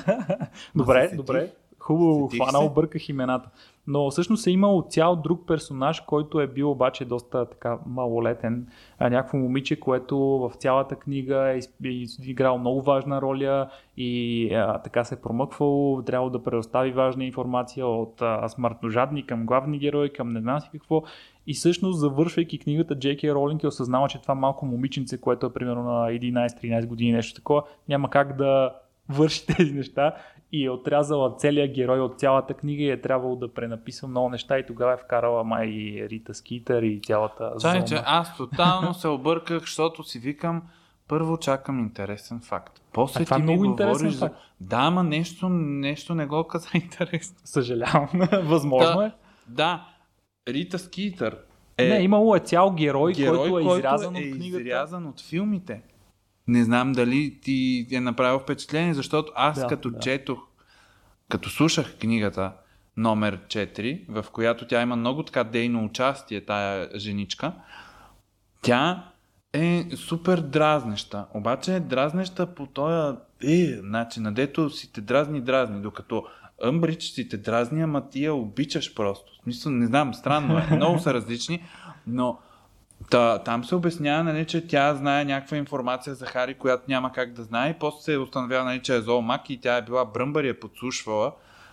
Добре, 0.76 1.10
добре. 1.16 1.50
хубаво 1.78 2.28
Сетих 2.30 2.42
хванал, 2.42 2.68
се. 2.68 2.74
бърках 2.74 3.08
имената. 3.08 3.48
Но 3.86 4.10
всъщност 4.10 4.46
е 4.46 4.50
имал 4.50 4.86
цял 4.90 5.16
друг 5.16 5.46
персонаж, 5.46 6.00
който 6.00 6.40
е 6.40 6.46
бил 6.46 6.70
обаче 6.70 7.04
доста 7.04 7.46
така 7.46 7.78
малолетен. 7.86 8.66
Някакво 9.00 9.38
момиче, 9.38 9.80
което 9.80 10.18
в 10.18 10.52
цялата 10.58 10.96
книга 10.96 11.48
е 11.48 11.60
е 11.84 12.04
играл 12.22 12.58
много 12.58 12.82
важна 12.82 13.22
роля 13.22 13.70
и 13.96 14.54
а, 14.54 14.78
така 14.78 15.04
се 15.04 15.14
е 15.14 15.20
промъквал, 15.20 16.02
трябвало 16.06 16.30
да 16.30 16.42
предостави 16.42 16.92
важна 16.92 17.24
информация 17.24 17.86
от 17.86 18.22
а, 18.22 18.48
смъртножадни 18.48 19.26
към 19.26 19.46
главни 19.46 19.78
герои, 19.78 20.12
към 20.12 20.28
не 20.28 20.40
знам 20.40 20.60
си 20.60 20.68
какво. 20.72 21.02
И 21.46 21.54
всъщност, 21.54 22.00
завършвайки 22.00 22.58
книгата, 22.58 22.98
Джеки 22.98 23.32
Ролинг 23.32 23.62
е 23.62 23.66
осъзнала, 23.66 24.08
че 24.08 24.22
това 24.22 24.34
малко 24.34 24.66
момиченце, 24.66 25.20
което 25.20 25.46
е 25.46 25.52
примерно 25.52 25.82
на 25.82 26.10
11-13 26.10 26.86
години, 26.86 27.12
нещо 27.12 27.34
такова, 27.34 27.62
няма 27.88 28.10
как 28.10 28.36
да 28.36 28.74
върши 29.08 29.46
тези 29.56 29.72
неща 29.72 30.14
и 30.52 30.64
е 30.64 30.70
отрязала 30.70 31.36
целият 31.36 31.72
герой 31.74 32.00
от 32.00 32.18
цялата 32.18 32.54
книга 32.54 32.82
и 32.82 32.90
е 32.90 33.00
трябвало 33.00 33.36
да 33.36 33.54
пренаписва 33.54 34.08
много 34.08 34.28
неща 34.28 34.58
и 34.58 34.66
тогава 34.66 34.92
е 34.92 34.96
вкарала 34.96 35.44
май 35.44 35.66
и 35.66 36.08
Рита 36.08 36.34
Скитър 36.34 36.82
и 36.82 37.00
цялата 37.06 37.52
Чай, 37.60 37.84
че 37.84 38.02
аз 38.04 38.36
тотално 38.36 38.94
се 38.94 39.08
обърках, 39.08 39.60
защото 39.60 40.04
си 40.04 40.18
викам, 40.18 40.62
първо 41.08 41.38
чакам 41.38 41.78
интересен 41.78 42.40
факт. 42.40 42.80
После 42.92 43.22
А 43.22 43.24
ти 43.24 43.34
ми 43.34 43.42
много 43.42 43.64
интересен 43.64 43.94
говориш 43.94 44.12
за... 44.12 44.30
Да, 44.60 44.76
ама 44.76 45.02
нещо, 45.02 45.48
нещо 45.48 46.14
не 46.14 46.26
го 46.26 46.44
каза 46.44 46.68
интересно. 46.74 47.36
Съжалявам. 47.44 48.08
Възможно 48.42 49.00
Да. 49.00 49.06
е. 49.06 49.12
Да, 49.48 49.86
Рита 50.48 50.78
Скитър 50.78 51.38
е 51.78 51.88
Не, 51.88 52.02
имало 52.02 52.36
е 52.36 52.38
цял 52.40 52.70
герой, 52.70 53.12
герой, 53.12 53.50
който 53.50 53.74
е 53.74 53.78
изрязан 53.78 54.16
е 54.16 54.18
от 54.18 54.36
книгата. 54.36 54.62
изрязан 54.62 55.06
от 55.06 55.20
филмите. 55.20 55.82
Не 56.48 56.64
знам 56.64 56.92
дали 56.92 57.40
ти 57.42 57.86
е 57.92 58.00
направил 58.00 58.38
впечатление, 58.38 58.94
защото 58.94 59.32
аз 59.36 59.60
Да, 59.60 59.66
като 59.66 59.90
да. 59.90 59.98
четох, 59.98 60.38
като 61.28 61.50
слушах 61.50 61.98
книгата 61.98 62.52
номер 62.96 63.38
4, 63.46 64.04
в 64.08 64.30
която 64.32 64.66
тя 64.66 64.82
има 64.82 64.96
много 64.96 65.22
така 65.22 65.44
дейно 65.44 65.84
участие, 65.84 66.44
тая 66.44 66.98
женичка, 66.98 67.52
тя 68.62 69.04
е 69.52 69.86
супер 69.96 70.40
дразнеща. 70.40 71.26
Обаче 71.34 71.74
е 71.76 71.80
дразнеща 71.80 72.54
по 72.54 72.66
този 72.66 73.16
е, 73.44 73.80
начин, 73.82 74.22
надето 74.22 74.70
си 74.70 74.92
те 74.92 75.00
дразни, 75.00 75.40
дразни, 75.40 75.82
докатоЪмбридж 75.82 77.04
си 77.04 77.28
те 77.28 77.36
дразни, 77.36 77.82
ама 77.82 78.08
ти 78.08 78.24
я 78.24 78.34
обичаш 78.34 78.94
просто. 78.94 79.32
В 79.40 79.42
смисъл, 79.42 79.72
не 79.72 79.86
знам, 79.86 80.14
странно 80.14 80.58
е. 80.58 80.76
Много 80.76 80.98
са 80.98 81.14
различни, 81.14 81.62
но 82.06 82.38
Та, 83.10 83.38
там 83.38 83.64
се 83.64 83.74
обяснява, 83.74 84.24
нали, 84.24 84.46
че 84.46 84.66
тя 84.66 84.94
знае 84.94 85.24
някаква 85.24 85.56
информация 85.56 86.14
за 86.14 86.26
Хари, 86.26 86.54
която 86.54 86.82
няма 86.88 87.12
как 87.12 87.32
да 87.32 87.42
знае. 87.42 87.70
И 87.70 87.78
после 87.80 88.02
се 88.02 88.18
установява, 88.18 88.64
нали, 88.64 88.82
че 88.82 88.96
е 88.96 89.00
зоомак 89.00 89.50
и 89.50 89.60
тя 89.60 89.76
е 89.76 89.82
била 89.82 90.04
бръмбър 90.04 90.44
и 90.44 90.48
е 90.48 90.60
подслушвала, 90.60 91.32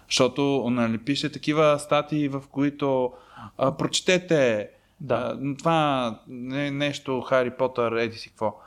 защото 0.09 0.69
нали, 0.69 0.97
пише 0.97 1.32
такива 1.32 1.80
статии, 1.80 2.28
в 2.28 2.43
които 2.51 3.13
а, 3.57 3.78
прочетете 3.78 4.69
Да. 5.01 5.15
а, 5.15 5.55
това 5.57 6.19
не, 6.28 6.71
нещо 6.71 7.21
Хари 7.21 7.51
Потър, 7.51 7.91
еди 7.91 8.17
си 8.17 8.30
какво. 8.30 8.59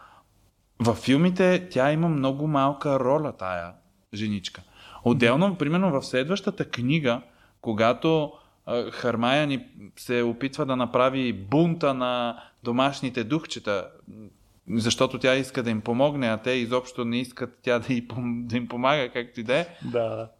Във 0.80 0.98
филмите 0.98 1.68
тя 1.70 1.92
има 1.92 2.08
много 2.08 2.46
малка 2.46 3.00
роля, 3.00 3.32
тая 3.32 3.72
женичка. 4.14 4.62
Отделно, 5.04 5.56
примерно 5.56 6.00
в 6.00 6.06
следващата 6.06 6.64
книга, 6.64 7.20
когато 7.60 8.32
а, 8.66 8.90
Хармаяни 8.90 9.66
се 9.96 10.22
опитва 10.22 10.66
да 10.66 10.76
направи 10.76 11.32
бунта 11.32 11.94
на 11.94 12.42
домашните 12.62 13.24
духчета, 13.24 13.90
защото 14.68 15.18
тя 15.18 15.36
иска 15.36 15.62
да 15.62 15.70
им 15.70 15.80
помогне, 15.80 16.28
а 16.28 16.36
те 16.36 16.50
изобщо 16.50 17.04
не 17.04 17.20
искат 17.20 17.58
тя 17.62 17.78
да, 17.78 17.86
пом- 17.86 18.46
да 18.46 18.56
им 18.56 18.68
помага, 18.68 19.12
както 19.12 19.40
и 19.40 19.42
да 19.42 19.56
е. 19.56 19.66
Да. 19.84 20.30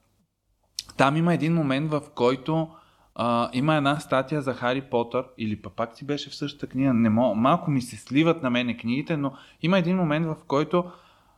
Там 0.96 1.16
има 1.16 1.34
един 1.34 1.54
момент, 1.54 1.90
в 1.90 2.02
който 2.14 2.68
а, 3.14 3.50
има 3.52 3.76
една 3.76 4.00
статия 4.00 4.42
за 4.42 4.54
Хари 4.54 4.80
Потър, 4.80 5.24
или 5.38 5.62
пак 5.62 5.96
си 5.96 6.06
беше 6.06 6.30
в 6.30 6.34
същата 6.34 6.66
книга, 6.66 6.94
не 6.94 7.10
мога, 7.10 7.34
малко 7.34 7.70
ми 7.70 7.82
се 7.82 7.96
сливат 7.96 8.42
на 8.42 8.50
мене 8.50 8.76
книгите, 8.76 9.16
но 9.16 9.32
има 9.62 9.78
един 9.78 9.96
момент, 9.96 10.26
в 10.26 10.36
който 10.46 10.90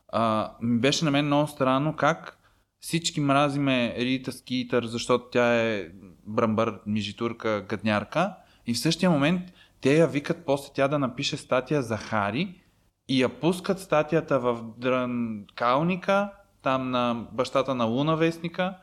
а, 0.08 0.52
ми 0.62 0.80
беше 0.80 1.04
на 1.04 1.10
мен 1.10 1.26
много 1.26 1.48
странно 1.48 1.96
как 1.96 2.38
всички 2.80 3.20
мразиме 3.20 3.94
Рита 3.98 4.32
Скитър, 4.32 4.86
защото 4.86 5.24
тя 5.30 5.54
е 5.54 5.88
бръмбър, 6.26 6.80
мижитурка, 6.86 7.64
гаднярка 7.68 8.34
и 8.66 8.74
в 8.74 8.78
същия 8.78 9.10
момент 9.10 9.42
те 9.82 9.96
я 9.96 10.06
викат 10.06 10.46
после 10.46 10.72
тя 10.74 10.88
да 10.88 10.98
напише 10.98 11.36
статия 11.36 11.82
за 11.82 11.96
Хари 11.96 12.60
и 13.08 13.22
я 13.22 13.28
пускат 13.28 13.80
статията 13.80 14.38
в 14.40 14.62
Дрънкалника, 14.78 16.30
там 16.62 16.90
на 16.90 17.26
бащата 17.32 17.74
на 17.74 17.84
Луна 17.84 18.16
вестника 18.16 18.74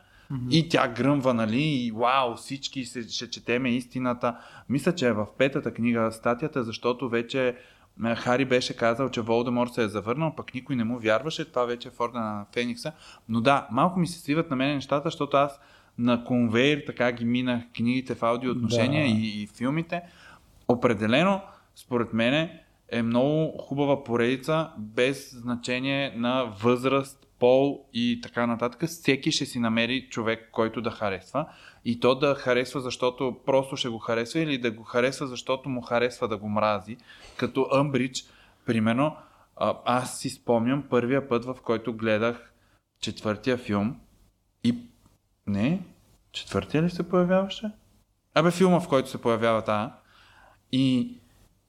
и 0.50 0.68
тя 0.68 0.88
гръмва, 0.88 1.34
нали, 1.34 1.62
и 1.62 1.90
вау, 1.90 2.34
всички 2.34 2.84
се, 2.84 3.08
ще 3.08 3.30
четеме 3.30 3.70
истината. 3.70 4.36
Мисля, 4.68 4.94
че 4.94 5.06
е 5.06 5.12
в 5.12 5.26
петата 5.38 5.74
книга 5.74 6.12
статията, 6.12 6.64
защото 6.64 7.08
вече 7.08 7.56
Хари 8.16 8.44
беше 8.44 8.76
казал, 8.76 9.08
че 9.08 9.20
Волдемор 9.20 9.68
се 9.68 9.82
е 9.82 9.88
завърнал, 9.88 10.34
пък 10.36 10.54
никой 10.54 10.76
не 10.76 10.84
му 10.84 10.98
вярваше, 10.98 11.44
това 11.44 11.64
вече 11.64 11.88
е 11.88 11.90
в 11.90 12.00
Ордена 12.00 12.24
на 12.24 12.46
Феникса. 12.52 12.92
Но 13.28 13.40
да, 13.40 13.68
малко 13.70 14.00
ми 14.00 14.06
се 14.06 14.20
сливат 14.20 14.50
на 14.50 14.56
мен 14.56 14.74
нещата, 14.74 15.06
защото 15.06 15.36
аз 15.36 15.60
на 15.98 16.24
конвейер 16.24 16.82
така 16.86 17.12
ги 17.12 17.24
минах 17.24 17.62
книгите 17.76 18.14
в 18.14 18.22
аудиоотношения 18.22 19.02
Да. 19.02 19.08
и, 19.10 19.42
и 19.42 19.46
филмите. 19.46 20.02
Определено, 20.70 21.40
според 21.74 22.12
мен, 22.12 22.50
е 22.88 23.02
много 23.02 23.58
хубава 23.58 24.04
поредица, 24.04 24.70
без 24.78 25.40
значение 25.40 26.12
на 26.16 26.44
възраст, 26.44 27.26
пол 27.38 27.86
и 27.92 28.20
така 28.22 28.46
нататък. 28.46 28.84
Всеки 28.86 29.32
ще 29.32 29.46
си 29.46 29.58
намери 29.58 30.08
човек, 30.10 30.48
който 30.52 30.80
да 30.80 30.90
харесва. 30.90 31.46
И 31.84 32.00
то 32.00 32.14
да 32.14 32.34
харесва, 32.34 32.80
защото 32.80 33.36
просто 33.46 33.76
ще 33.76 33.88
го 33.88 33.98
харесва, 33.98 34.40
или 34.40 34.58
да 34.58 34.70
го 34.70 34.82
харесва, 34.82 35.26
защото 35.26 35.68
му 35.68 35.80
харесва 35.80 36.28
да 36.28 36.36
го 36.36 36.48
мрази. 36.48 36.96
КатоЪмбридж, 37.36 38.24
примерно, 38.66 39.16
а, 39.56 39.74
аз 39.84 40.18
си 40.18 40.30
спомням 40.30 40.84
първия 40.90 41.28
път, 41.28 41.44
в 41.44 41.56
който 41.64 41.96
гледах 41.96 42.52
четвъртия 43.00 43.56
филм 43.56 43.96
и... 44.64 44.78
Не, 45.46 45.82
четвъртия 46.32 46.82
ли 46.82 46.90
се 46.90 47.08
появяваше? 47.08 47.70
Абе, 48.34 48.50
филма, 48.50 48.80
в 48.80 48.88
който 48.88 49.10
се 49.10 49.20
появява 49.20 49.62
тая. 49.62 49.92
И 50.72 51.16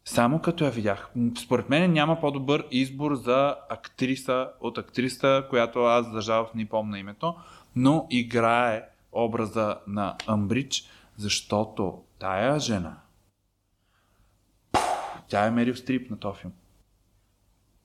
само 0.05 0.39
като 0.39 0.63
я 0.63 0.71
видях. 0.71 1.11
Според 1.37 1.69
мен 1.69 1.93
няма 1.93 2.19
по-добър 2.19 2.67
избор 2.71 3.15
за 3.15 3.55
актриса 3.69 4.49
от 4.61 4.77
актриса, 4.77 5.43
която 5.49 5.79
аз 5.79 6.11
за 6.11 6.21
жалост 6.21 6.55
не 6.55 6.69
помня 6.69 6.99
името, 6.99 7.35
но 7.75 8.07
играе 8.09 8.83
образа 9.11 9.77
на 9.87 10.15
Амбридж, 10.27 10.83
защото 11.17 12.03
тая 12.19 12.59
жена 12.59 12.97
тя 15.31 15.45
е 15.45 15.51
Мерил 15.51 15.75
Стрип 15.75 16.11
на 16.11 16.19
този 16.19 16.39
филм. 16.39 16.53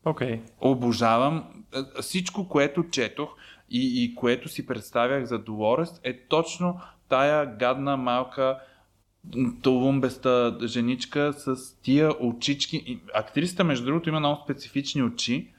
Окей. 0.05 0.43
Обожавам 0.61 1.65
всичко, 2.01 2.49
което 2.49 2.91
четох 2.91 3.31
и, 3.71 4.05
и 4.05 4.15
което 4.15 4.49
си 4.49 4.67
представях 4.67 5.25
за 5.25 5.39
Долорес 5.39 6.01
е 6.03 6.19
точно 6.19 6.81
тая 7.09 7.57
гадна 7.57 7.97
малка 7.97 8.61
м, 9.35 9.57
толумбеста 9.63 10.59
женичка 10.63 11.33
с 11.33 11.81
тия 11.83 12.13
очички. 12.21 13.01
Актрисата, 13.15 13.65
между 13.65 13.85
другото, 13.85 14.09
има 14.09 14.21
много 14.21 14.43
специфични 14.45 15.03
очи, 15.03 15.53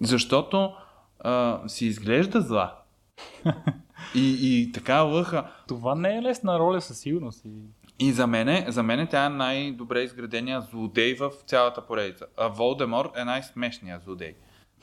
защото 0.00 0.72
а, 1.18 1.60
си 1.68 1.86
изглежда 1.86 2.40
зла. 2.40 2.74
И, 4.14 4.38
и 4.42 4.72
така 4.72 5.00
лъха. 5.00 5.50
Това 5.68 5.94
не 5.94 6.16
е 6.16 6.22
лесна 6.22 6.58
роля 6.58 6.80
със 6.80 6.98
сигурност. 6.98 7.44
И... 7.44 7.50
И 7.98 8.12
за 8.12 8.26
мене, 8.26 8.66
за 8.68 8.82
мене 8.82 9.06
тя 9.06 9.24
е 9.24 9.28
най-добре 9.28 10.02
изградения 10.02 10.60
злодей 10.60 11.14
в 11.14 11.30
цялата 11.46 11.86
поредица. 11.86 12.26
А 12.36 12.48
Волдемор 12.48 13.12
е 13.16 13.24
най-смешният 13.24 14.02
злодей. 14.02 14.34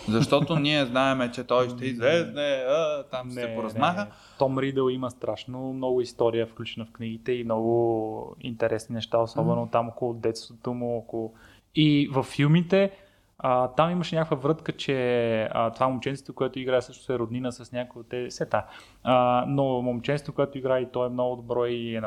Защото 0.09 0.59
ние 0.59 0.85
знаеме, 0.85 1.31
че 1.31 1.43
той 1.43 1.69
ще 1.69 1.85
излезне, 1.85 2.63
а, 2.67 3.03
там 3.03 3.31
ще 3.31 3.41
се 3.41 3.55
поразмаха. 3.55 4.07
Том 4.39 4.59
Ридъл 4.59 4.89
има 4.89 5.11
страшно 5.11 5.73
много 5.73 6.01
история 6.01 6.47
включена 6.47 6.85
в 6.85 6.91
книгите 6.91 7.31
и 7.31 7.43
много 7.43 8.35
интересни 8.41 8.95
неща, 8.95 9.17
особено 9.17 9.69
там 9.71 9.87
около 9.87 10.13
детството 10.13 10.73
му. 10.73 10.97
Около... 10.97 11.33
И 11.75 12.09
във 12.11 12.25
филмите 12.25 12.91
а, 13.39 13.67
там 13.67 13.91
имаше 13.91 14.15
някаква 14.15 14.37
врътка, 14.37 14.71
че 14.71 15.49
а, 15.51 15.69
това 15.71 15.87
момченцето, 15.87 16.33
което 16.33 16.59
играе, 16.59 16.81
също 16.81 17.03
се 17.03 17.13
е 17.13 17.19
роднина 17.19 17.51
с 17.51 17.71
някои 17.71 17.99
от 17.99 18.09
тези 18.09 18.31
сета. 18.31 18.63
А, 19.03 19.45
но 19.47 19.81
момченцето, 19.81 20.33
което 20.33 20.57
играе 20.57 20.81
и 20.81 20.91
то 20.91 21.05
е 21.05 21.09
много 21.09 21.35
добро 21.35 21.65
и, 21.65 21.95
е, 21.95 22.01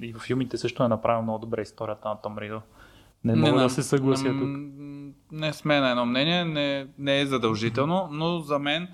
и 0.00 0.12
във 0.12 0.22
филмите 0.22 0.56
също 0.56 0.84
е 0.84 0.88
направил 0.88 1.22
много 1.22 1.38
добре 1.38 1.62
историята 1.62 2.08
на 2.08 2.20
Том 2.20 2.38
Ридъл. 2.38 2.62
Не, 3.24 3.36
мога 3.36 3.52
на- 3.52 3.62
да 3.62 3.70
се 3.70 3.82
съглася 3.82 4.24
тук. 4.24 4.48
Не 5.32 5.52
сме 5.52 5.80
на 5.80 5.90
едно 5.90 6.06
мнение, 6.06 6.44
не, 6.44 6.86
не 6.98 7.20
е 7.20 7.26
задължително, 7.26 8.08
но 8.12 8.40
за 8.40 8.58
мен 8.58 8.88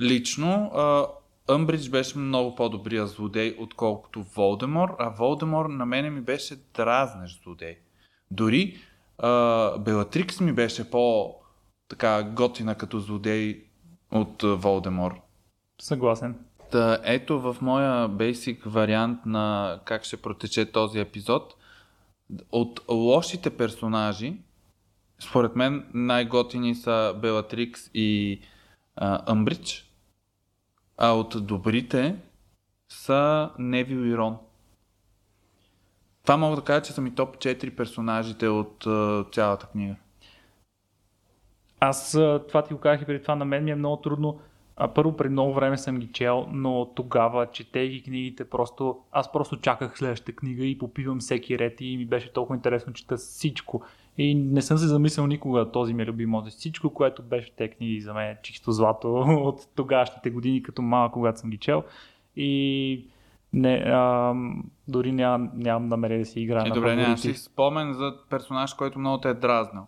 лично 0.00 0.70
а,Ъмбридж 0.74 1.88
беше 1.90 2.18
много 2.18 2.54
по-добрия 2.54 3.06
злодей, 3.06 3.56
отколкото 3.58 4.22
Волдемор, 4.22 4.96
а 4.98 5.08
Волдемор 5.08 5.66
на 5.66 5.86
мене 5.86 6.10
ми 6.10 6.20
беше 6.20 6.56
дразнещ 6.74 7.42
злодей. 7.44 7.76
Дори 8.30 8.76
а, 9.18 9.78
Белатрикс 9.78 10.40
ми 10.40 10.52
беше 10.52 10.90
по 10.90 11.34
така 11.88 12.22
готина 12.22 12.74
като 12.74 13.00
злодей 13.00 13.64
от 14.10 14.42
а, 14.42 14.54
Волдемор. 14.54 15.20
Съгласен. 15.80 16.36
Та, 16.70 16.98
ето 17.04 17.40
в 17.40 17.56
моя 17.60 18.08
basic 18.08 18.66
вариант 18.66 19.26
на 19.26 19.78
как 19.84 20.04
ще 20.04 20.16
протече 20.16 20.72
този 20.72 20.98
епизод. 20.98 21.55
От 22.52 22.80
лошите 22.88 23.56
персонажи, 23.56 24.36
според 25.18 25.56
мен 25.56 25.90
най-готини 25.94 26.74
са 26.74 27.14
Белатрикс 27.22 27.90
и 27.94 28.40
а, 28.96 29.32
Амбридж, 29.32 29.92
а 30.96 31.12
от 31.12 31.46
добрите 31.46 32.16
са 32.88 33.50
Невил 33.58 34.06
и 34.06 34.16
Рон. 34.16 34.38
Това 36.22 36.36
мога 36.36 36.56
да 36.56 36.62
кажа, 36.62 36.82
че 36.82 36.92
са 36.92 37.00
ми 37.00 37.14
топ 37.14 37.36
4 37.36 37.76
персонажите 37.76 38.48
от 38.48 38.86
а, 38.86 39.24
цялата 39.32 39.66
книга. 39.66 39.96
Аз 41.80 42.12
това 42.48 42.64
ти 42.64 42.74
го 42.74 42.80
казах 42.80 43.02
и 43.02 43.06
преди 43.06 43.22
това, 43.22 43.34
на 43.36 43.44
мен 43.44 43.64
ми 43.64 43.70
е 43.70 43.74
много 43.74 43.96
трудно. 43.96 44.40
А, 44.76 44.88
първо, 44.88 45.16
преди 45.16 45.32
много 45.32 45.54
време 45.54 45.78
съм 45.78 45.98
ги 45.98 46.12
чел, 46.12 46.46
но 46.50 46.92
тогава, 46.94 47.46
четейки 47.46 48.02
книгите, 48.02 48.44
просто, 48.44 48.98
аз 49.12 49.32
просто 49.32 49.56
чаках 49.56 49.98
следващата 49.98 50.32
книга 50.32 50.64
и 50.64 50.78
попивам 50.78 51.18
всеки 51.18 51.58
ред 51.58 51.80
и 51.80 51.96
ми 51.96 52.06
беше 52.06 52.32
толкова 52.32 52.56
интересно, 52.56 52.92
чета 52.92 53.16
всичко. 53.16 53.82
И 54.18 54.34
не 54.34 54.62
съм 54.62 54.78
се 54.78 54.86
замислял 54.86 55.26
никога, 55.26 55.70
този 55.72 55.94
ми 55.94 56.02
е 56.02 56.06
любим 56.06 56.34
от 56.34 56.46
всичко, 56.48 56.90
което 56.90 57.22
беше 57.22 57.52
в 57.52 57.54
тези 57.56 57.70
книги 57.70 58.00
за 58.00 58.14
мен 58.14 58.30
е 58.30 58.38
чисто 58.42 58.72
злато 58.72 59.14
от 59.28 59.68
тогашните 59.74 60.30
години, 60.30 60.62
като 60.62 60.82
малък, 60.82 61.12
когато 61.12 61.40
съм 61.40 61.50
ги 61.50 61.58
чел. 61.58 61.82
И 62.36 63.06
не, 63.52 63.74
а, 63.86 64.34
дори 64.88 65.12
нямам, 65.12 65.50
нямам 65.54 65.88
намерение 65.88 66.24
да 66.24 66.30
си 66.30 66.40
играя 66.40 66.66
Е, 66.66 66.68
на 66.68 66.74
добре, 66.74 66.96
нямаш 66.96 67.24
ли 67.24 67.34
спомен 67.34 67.92
за 67.92 68.14
персонаж, 68.30 68.74
който 68.74 68.98
много 68.98 69.20
те 69.20 69.28
е 69.28 69.34
дразнал? 69.34 69.86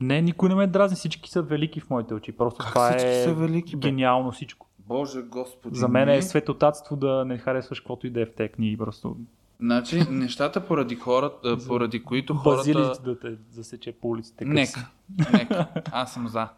Не, 0.00 0.22
никой 0.22 0.48
не 0.48 0.54
ме 0.54 0.66
дразни, 0.66 0.96
всички 0.96 1.30
са 1.30 1.42
велики 1.42 1.80
в 1.80 1.90
моите 1.90 2.14
очи. 2.14 2.32
Просто 2.32 2.58
Как 2.58 2.68
това 2.68 2.94
е 2.94 3.24
са 3.24 3.34
велики, 3.34 3.76
бе? 3.76 3.88
гениално 3.88 4.32
всичко. 4.32 4.66
Боже 4.78 5.22
господи. 5.22 5.78
За 5.78 5.88
мен 5.88 6.08
е 6.08 6.22
светотатство 6.22 6.96
да 6.96 7.24
не 7.24 7.38
харесваш 7.38 7.80
каквото 7.80 8.06
и 8.06 8.10
да 8.10 8.20
е 8.20 8.26
в 8.26 8.34
тези 8.34 8.48
книги. 8.52 8.76
Просто 8.78 9.16
Значи, 9.60 10.02
нещата 10.10 10.66
поради 10.66 10.96
хората, 10.96 11.56
поради 11.66 12.02
които 12.02 12.34
хората... 12.34 12.56
базилиц 12.56 13.00
да 13.00 13.18
те 13.18 13.36
засече 13.50 13.92
по 13.92 14.08
улиците. 14.08 14.44
Нека, 14.44 14.90
нека. 15.32 15.66
Аз 15.92 16.12
съм 16.14 16.28
за. 16.28 16.48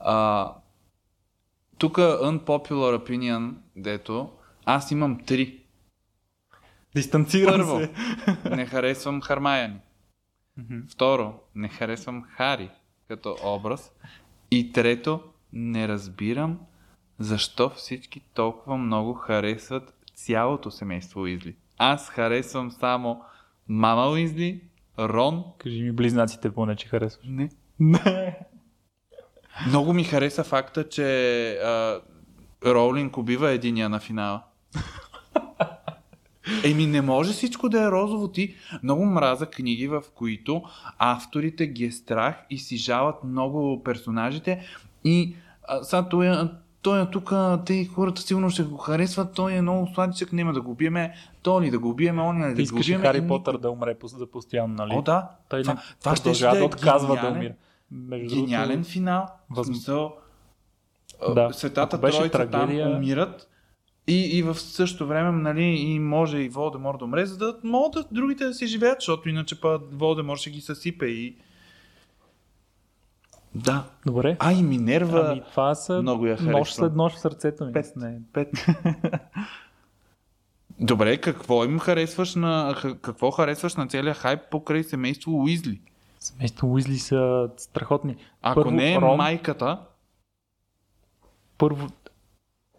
А, 0.00 0.52
тук 1.78 1.96
unpopular 1.96 2.98
opinion, 2.98 3.52
дето, 3.76 4.30
аз 4.64 4.90
имам 4.90 5.20
три. 5.26 5.60
Дистанцирам 6.94 7.52
Първо, 7.52 7.78
се. 7.80 7.90
не 8.50 8.66
харесвам 8.66 9.20
Хармаяни. 9.20 9.76
Мгм. 10.56 10.80
Второ, 10.90 11.34
не 11.54 11.68
харесвам 11.68 12.22
Хари 12.22 12.70
като 13.08 13.36
образ. 13.44 13.92
И 14.50 14.72
трето, 14.72 15.20
не 15.52 15.88
разбирам 15.88 16.58
защо 17.18 17.70
всички 17.70 18.20
толкова 18.20 18.76
много 18.76 19.14
харесват 19.14 19.94
цялото 20.14 20.70
семейство 20.70 21.20
Уизли. 21.20 21.56
Аз 21.78 22.08
харесвам 22.08 22.70
само 22.70 23.22
мама 23.68 24.10
Уизли, 24.10 24.60
Рон. 24.98 25.44
Кажи 25.58 25.82
ми 25.82 25.92
близнаците 25.92 26.54
поне, 26.54 26.76
че 26.76 26.88
харесваш. 26.88 27.26
Не. 27.28 27.50
Много 29.66 29.92
ми 29.92 30.04
хареса 30.04 30.44
факта, 30.44 30.88
че 30.88 31.50
а, 31.56 32.00
Роулинг 32.66 33.16
убива 33.16 33.50
единия 33.50 33.88
на 33.88 34.00
финала. 34.00 34.42
Еми 36.64 36.86
не 36.86 37.02
може 37.02 37.32
всичко 37.32 37.68
да 37.68 37.82
е 37.82 37.90
розово. 37.90 38.28
Ти 38.28 38.54
много 38.82 39.04
мраза 39.04 39.46
книги, 39.46 39.88
в 39.88 40.02
които 40.14 40.62
авторите 40.98 41.66
ги 41.66 41.84
е 41.84 41.92
страх 41.92 42.34
и 42.50 42.58
си 42.58 42.76
жалят 42.76 43.24
много 43.24 43.82
персонажите 43.84 44.60
и 45.04 45.34
а, 45.68 45.82
сега 45.82 46.08
той, 46.08 46.48
той 46.82 47.02
е 47.02 47.06
тук, 47.06 47.32
те 47.66 47.84
хората 47.84 48.22
сигурно 48.22 48.50
ще 48.50 48.62
го 48.62 48.76
харесват, 48.76 49.34
той 49.34 49.52
е 49.52 49.62
много 49.62 49.88
сладичък, 49.94 50.32
няма 50.32 50.52
да 50.52 50.60
го 50.60 50.70
убиеме, 50.70 51.14
то 51.42 51.62
ли 51.62 51.70
да 51.70 51.78
го 51.78 51.88
убиеме, 51.88 52.22
он 52.22 52.36
ли 52.44 52.54
да 52.54 52.72
го 52.72 52.78
убиеме. 52.78 53.04
Хари 53.04 53.18
и 53.18 53.28
Потър 53.28 53.58
да 53.58 53.70
умре 53.70 53.96
за 54.04 54.26
постоянно, 54.26 54.74
нали? 54.74 54.92
О, 54.94 55.02
да. 55.02 55.28
Той 55.48 55.62
това, 55.62 55.76
това 56.00 56.16
ще, 56.16 56.32
да 56.32 56.50
да 56.50 56.58
е 56.58 56.62
отказва 56.62 57.08
да 57.08 57.14
гениален, 57.14 57.36
умира. 57.36 57.54
Между 57.90 58.34
гениален 58.36 58.68
другото, 58.68 58.90
финал. 58.90 59.26
В 59.50 59.56
Възм- 59.56 59.64
смисъл, 59.66 60.14
Да. 61.28 61.34
да. 61.34 61.52
светата 61.52 61.96
Ако 61.96 62.02
беше 62.02 62.18
троица 62.18 62.32
трагедия- 62.32 62.84
там 62.84 62.96
умират 62.96 63.48
и, 64.06 64.38
и 64.38 64.42
в 64.42 64.54
същото 64.54 65.06
време 65.06 65.32
нали, 65.32 65.64
и 65.64 65.98
може 65.98 66.38
и 66.38 66.48
Волдемор 66.48 66.98
да 66.98 67.04
умре, 67.04 67.26
за 67.26 67.38
да 67.38 67.56
могат 67.64 67.92
да, 67.92 68.04
другите 68.10 68.44
да 68.44 68.54
си 68.54 68.66
живеят, 68.66 68.96
защото 69.00 69.28
иначе 69.28 69.60
па 69.60 69.80
Волдемор 69.92 70.36
ще 70.36 70.50
ги 70.50 70.60
съсипе 70.60 71.06
и... 71.06 71.36
Да. 73.54 73.84
Добре. 74.06 74.36
А, 74.38 74.52
и 74.52 74.62
Минерва... 74.62 75.26
Ами 75.30 75.42
това 75.50 75.74
са 75.74 76.02
много 76.02 76.26
я 76.26 76.32
нощ 76.32 76.44
харесвам. 76.44 76.64
след 76.64 76.94
нощ 76.96 77.16
в 77.16 77.20
сърцето 77.20 77.64
ми. 77.64 77.72
Пет. 77.72 77.92
Не. 77.96 78.20
Пет. 78.32 78.48
Добре, 80.80 81.16
какво 81.16 81.64
им 81.64 81.78
харесваш 81.78 82.34
на... 82.34 82.76
Какво 83.02 83.30
харесваш 83.30 83.76
на 83.76 83.86
целия 83.88 84.14
хайп 84.14 84.40
покрай 84.50 84.84
семейство 84.84 85.42
Уизли? 85.42 85.80
Семейство 86.20 86.72
Уизли 86.72 86.98
са 86.98 87.50
страхотни. 87.56 88.16
Ако 88.42 88.54
Първо, 88.54 88.70
не 88.70 88.94
е 88.94 88.96
Рон- 88.96 89.16
майката, 89.16 89.78
Първо, 91.58 91.88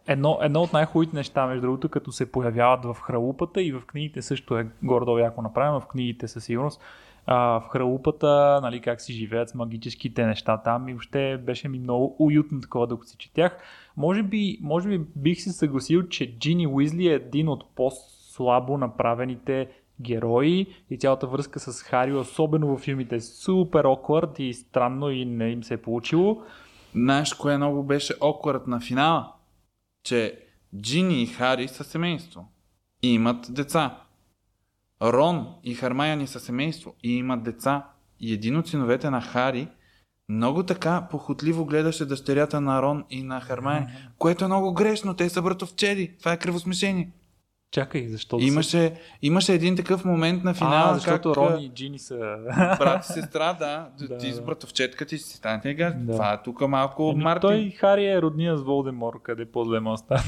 едно, 0.08 0.38
едно 0.41 0.62
от 0.62 0.74
най-хубавите 0.74 1.16
неща, 1.16 1.47
между 1.47 1.62
другото, 1.62 1.89
като 1.89 2.12
се 2.12 2.32
появяват 2.32 2.86
в 2.86 3.01
хралупата 3.01 3.62
и 3.62 3.72
в 3.72 3.82
книгите 3.88 4.22
също 4.22 4.58
е 4.58 4.68
горе-долу 4.84 5.18
яко 5.18 5.41
направено, 5.41 5.80
в 5.80 5.88
книгите 5.88 6.28
със 6.28 6.43
сигурност. 6.43 6.82
А, 7.28 7.60
в 7.60 7.68
хралупата, 7.70 8.60
нали, 8.64 8.82
как 8.82 9.01
си 9.01 9.14
живеят 9.14 9.49
с 9.49 9.56
магическите 9.56 10.26
неща 10.26 10.58
там 10.58 10.89
и 10.89 10.93
въобще 10.93 11.38
беше 11.38 11.68
ми 11.68 11.80
много 11.80 12.16
уютно 12.20 12.62
такова, 12.62 12.88
докато 12.88 13.10
си 13.10 13.18
четях. 13.18 13.58
Може 13.97 14.24
би, 14.24 14.60
може 14.62 14.89
би 14.89 15.06
бих 15.16 15.41
се 15.41 15.51
съгласил, 15.51 16.03
че 16.08 16.38
Джини 16.39 16.68
Уизли 16.68 17.08
е 17.08 17.14
един 17.14 17.49
от 17.49 17.76
по-слабо 17.76 18.78
направените 18.78 19.68
герои 20.01 20.68
и 20.89 20.97
цялата 20.97 21.28
връзка 21.28 21.60
с 21.60 21.84
Хари, 21.84 22.14
особено 22.14 22.68
в 22.68 22.80
филмите, 22.80 23.16
е 23.16 23.22
супер 23.22 23.86
awkward 23.86 24.39
и 24.39 24.53
странно 24.53 25.10
и 25.10 25.26
не 25.26 25.49
им 25.49 25.64
се 25.64 25.74
е 25.74 25.78
получило. 25.78 26.41
знаеш 26.95 27.34
кое 27.34 27.58
много 27.58 27.84
беше 27.84 28.14
окорът 28.22 28.68
на 28.68 28.80
финала? 28.80 29.32
Че 30.06 30.39
Джини 30.82 31.24
и 31.24 31.28
Хари 31.28 31.68
са 31.68 31.84
семейство 31.84 32.51
и 33.03 33.14
имат 33.14 33.53
деца. 33.53 34.01
Рон 35.01 35.47
и 35.64 35.76
Хармаяни 35.76 36.28
са 36.28 36.39
семейство 36.39 36.95
и 37.03 37.12
имат 37.12 37.43
деца. 37.43 37.89
И 38.20 38.34
един 38.34 38.58
от 38.58 38.68
синовете 38.68 39.10
на 39.10 39.22
Хари 39.22 39.68
много 40.30 40.64
така 40.64 41.08
похотливо 41.12 41.66
гледаше 41.66 42.06
дъщерята 42.06 42.62
на 42.62 42.82
Рон 42.82 43.06
и 43.10 43.24
на 43.24 43.41
Хармаяни, 43.41 43.88
което 44.18 44.43
е 44.43 44.47
много 44.47 44.74
грешно. 44.74 45.16
Те 45.16 45.30
са 45.30 45.41
братовчеди. 45.41 46.18
Това 46.20 46.34
е 46.34 46.39
кръвосмешение. 46.39 47.12
Чакай, 47.76 48.07
защо 48.07 48.38
да 48.38 48.45
Имаше, 48.45 48.93
имаше 49.21 49.53
един 49.53 49.76
такъв 49.76 50.05
момент 50.05 50.43
на 50.43 50.53
финала, 50.53 50.91
а, 50.91 50.93
защото 50.93 51.34
как 51.34 51.38
Рони 51.38 51.65
и 51.65 51.69
Джини 51.69 51.99
са... 51.99 52.38
брат 52.80 53.03
и 53.03 53.13
сестра, 53.13 53.53
да, 53.53 53.88
Да, 54.07 54.17
ти 54.17 54.32
с 54.32 54.36
да. 54.36 54.41
братовчетка 54.41 55.05
ти 55.05 55.17
си 55.17 55.38
станете 55.38 55.73
газ. 55.73 55.93
Да. 55.97 56.11
Това 56.11 56.34
е 56.34 56.43
тук 56.43 56.61
малко 56.67 57.11
Еми, 57.13 57.23
Мартин. 57.23 57.41
той 57.41 57.73
Хари 57.78 58.05
е 58.05 58.21
родния 58.21 58.57
с 58.57 58.63
Волдемор, 58.63 59.21
къде 59.23 59.45
по-зле 59.45 59.80
му 59.80 59.91
остане. 59.91 60.23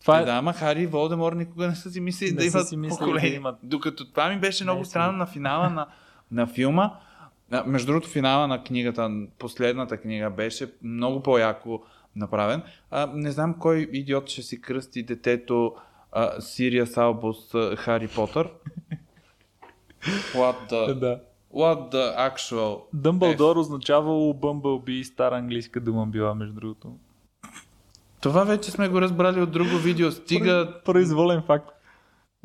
Това 0.00 0.20
Е, 0.20 0.24
да, 0.24 0.32
ама 0.32 0.52
Хари 0.52 0.82
и 0.82 0.86
Волдемор 0.86 1.32
никога 1.32 1.68
не 1.68 1.74
са 1.74 1.90
си 1.90 2.00
мислили 2.00 2.32
да 2.32 2.44
имат 2.44 2.68
си 2.68 2.76
мислили 2.76 2.98
поколение. 2.98 3.30
да 3.30 3.36
имат. 3.36 3.56
Докато 3.62 4.10
това 4.10 4.28
ми 4.28 4.40
беше 4.40 4.64
много 4.64 4.80
Не 4.80 4.84
странно 4.84 5.18
на 5.18 5.26
финала 5.26 5.70
на, 5.70 5.86
на 6.32 6.46
филма. 6.46 6.90
Между 7.66 7.86
другото, 7.86 8.08
финала 8.08 8.46
на 8.48 8.62
книгата, 8.62 9.10
последната 9.38 9.96
книга 9.96 10.30
беше 10.30 10.72
много 10.82 11.22
по-яко 11.22 11.82
направен. 12.16 12.62
А, 12.90 13.10
не 13.14 13.30
знам 13.30 13.54
кой 13.58 13.88
идиот 13.92 14.28
ще 14.28 14.42
си 14.42 14.60
кръсти 14.60 15.02
детето 15.02 15.74
а, 16.12 16.40
Сириас 16.40 16.96
Албус 16.96 17.36
Хари 17.76 18.08
Потър. 18.08 18.48
What 20.34 20.70
the, 20.70 20.94
Да. 20.98 21.20
what 21.54 21.92
the 21.92 22.32
actual... 22.32 22.80
Дъмбълдор 22.92 23.56
означавало 23.56 24.34
Бъмбълби, 24.34 25.04
стара 25.04 25.36
английска 25.36 25.80
дума 25.80 26.06
била, 26.06 26.34
между 26.34 26.54
другото. 26.54 26.96
Това 28.20 28.44
вече 28.44 28.70
сме 28.70 28.88
го 28.88 29.00
разбрали 29.00 29.40
от 29.40 29.50
друго 29.50 29.76
видео. 29.76 30.12
Стига... 30.12 30.80
Произволен 30.84 31.42
факт. 31.42 31.70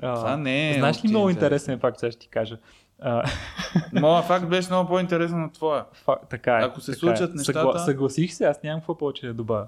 А, 0.01 0.15
Това 0.15 0.37
не 0.37 0.71
е 0.71 0.73
Знаеш 0.73 1.03
ли 1.03 1.07
много 1.07 1.29
интерес. 1.29 1.61
интересен 1.61 1.79
факт, 1.79 1.99
сега 1.99 2.11
ще 2.11 2.19
ти 2.19 2.27
кажа. 2.27 2.57
Моя 3.93 4.21
факт 4.21 4.47
беше 4.49 4.69
много 4.69 4.89
по-интересен 4.89 5.43
от 5.43 5.53
твоя. 5.53 5.85
фа, 5.93 6.15
така 6.29 6.57
е. 6.59 6.63
Ако 6.63 6.81
се 6.81 6.91
така 6.91 6.99
случат 6.99 7.29
е. 7.29 7.33
нещата- 7.37 7.79
съгласих 7.79 8.33
се, 8.33 8.45
аз 8.45 8.63
нямам 8.63 8.79
какво 8.79 8.97
повече 8.97 9.27
да 9.27 9.33
добавя. 9.33 9.67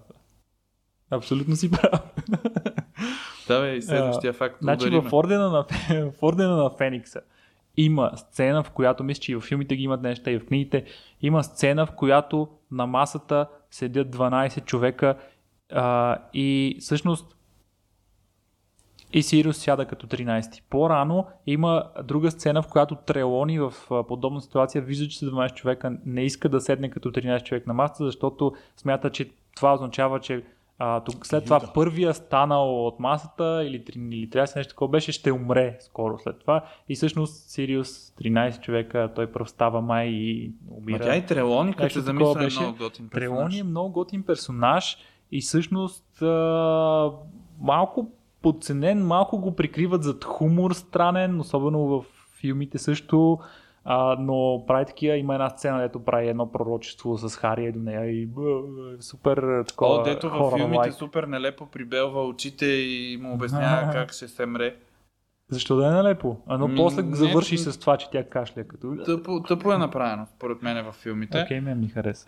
Абсолютно 1.12 1.56
си 1.56 1.72
прав. 1.72 2.02
Давай 3.48 3.82
следващия 3.82 4.34
факт. 4.34 4.56
Значи 4.62 4.90
в 4.90 5.14
ордена, 5.14 5.50
на, 5.50 5.66
в 6.12 6.24
ордена 6.24 6.58
на 6.58 6.70
Феникса 6.78 7.22
има 7.78 8.12
сцена, 8.16 8.64
в 8.64 8.70
която 8.72 9.04
мисля, 9.04 9.22
че 9.22 9.32
и 9.32 9.36
в 9.36 9.42
филмите 9.42 9.76
ги 9.76 9.84
имат 9.84 10.02
неща, 10.02 10.32
и 10.32 10.40
в 10.40 10.46
книгите, 10.46 10.86
има 11.22 11.44
сцена, 11.44 11.86
в 11.86 11.92
която 11.92 12.48
на 12.72 12.88
масата 12.88 13.48
седят 13.72 14.16
12 14.16 14.66
човека 14.66 15.16
а, 15.72 16.18
и 16.34 16.78
всъщност 16.80 17.37
и 19.14 19.24
Сириус 19.24 19.58
сяда 19.58 19.86
като 19.86 20.08
13. 20.08 20.64
По-рано 20.70 21.26
има 21.48 21.84
друга 22.04 22.32
сцена, 22.32 22.62
в 22.62 22.68
която 22.68 22.96
Трелони 22.96 23.60
в 23.60 23.74
подобна 24.08 24.42
ситуация 24.42 24.82
вижда, 24.82 25.08
че 25.08 25.20
са 25.20 25.26
12 25.26 25.54
човека, 25.54 25.98
не 26.06 26.22
иска 26.22 26.50
да 26.50 26.62
седне 26.62 26.90
като 26.90 27.12
13 27.12 27.44
човек 27.44 27.68
на 27.68 27.74
масата, 27.74 28.06
защото 28.06 28.54
смята, 28.78 29.10
че 29.10 29.30
това 29.56 29.74
означава, 29.74 30.20
че 30.20 30.44
А, 30.80 31.00
тук 31.00 31.26
след 31.26 31.44
това 31.44 31.62
първия 31.74 32.14
станал 32.14 32.88
от 32.88 33.00
масата 33.00 33.64
или, 33.66 33.84
или 34.12 34.30
трябва 34.30 34.48
да 34.54 34.60
нещо 34.60 34.72
такова 34.72 34.90
беше, 34.90 35.12
ще 35.12 35.32
умре 35.32 35.78
скоро 35.80 36.18
след 36.20 36.40
това. 36.40 36.66
И 36.90 36.96
всъщност 36.96 37.50
Сириус, 37.50 37.90
13 38.10 38.62
човека, 38.62 39.12
той 39.16 39.32
пръв 39.32 39.50
става 39.50 39.82
май 39.82 40.08
и 40.08 40.52
умира. 40.72 41.04
тя 41.04 41.16
и 41.16 41.26
Трелони, 41.26 41.74
като 41.74 41.94
се 41.94 42.02
замисля, 42.02 42.44
е 42.44 42.50
много 42.50 42.78
готин 42.78 43.10
Трелони 43.10 43.44
персонаж. 43.44 43.60
е 43.60 43.64
много 43.64 43.92
готин 43.92 44.24
персонаж 44.24 44.98
и 45.32 45.42
всъщност 45.42 46.22
а, 46.22 47.12
малко 47.60 48.12
подценен, 48.42 49.06
малко 49.06 49.40
го 49.40 49.56
прикриват 49.56 50.04
зад 50.04 50.24
хумор 50.24 50.72
странен, 50.72 51.40
особено 51.40 51.80
в 51.80 52.06
филмите 52.40 52.78
също. 52.78 53.40
А, 53.90 54.16
но 54.20 54.64
прави 54.68 54.86
такива, 54.86 55.18
има 55.18 55.34
една 55.34 55.50
сцена, 55.50 55.82
дето 55.82 56.00
прави 56.00 56.28
едно 56.28 56.52
пророчество 56.52 57.18
с 57.18 57.36
Хари 57.36 57.72
до 57.72 57.80
нея 57.80 58.22
и 58.22 58.26
б, 58.26 58.42
б, 58.42 59.02
супер 59.02 59.64
такова 59.68 60.02
О, 60.02 60.04
дето 60.04 60.30
във 60.30 60.54
филмите 60.54 60.92
супер 60.92 61.24
нелепо 61.24 61.66
прибелва 61.66 62.28
очите 62.28 62.66
и 62.66 63.18
му 63.22 63.34
обяснява 63.34 63.92
как 63.94 64.14
ще 64.14 64.28
се 64.28 64.46
мре. 64.46 64.76
Защо 65.50 65.76
да 65.76 65.88
е 65.88 65.92
налепо? 65.92 66.38
А 66.48 66.58
но 66.58 66.76
после 66.76 67.04
не, 67.04 67.16
завърши 67.16 67.56
м. 67.56 67.58
с 67.60 67.78
това, 67.78 67.98
че 67.98 68.10
тя 68.10 68.30
кашля 68.30 68.64
като... 68.64 68.98
Тъпо, 69.06 69.44
тъпо 69.44 69.74
е 69.74 69.78
направено, 69.78 70.28
според 70.36 70.62
мен, 70.62 70.86
във 70.86 70.96
филмите. 70.96 71.42
Окей, 71.42 71.62
мен 71.62 71.80
ми 71.80 71.88
хареса. 71.88 72.28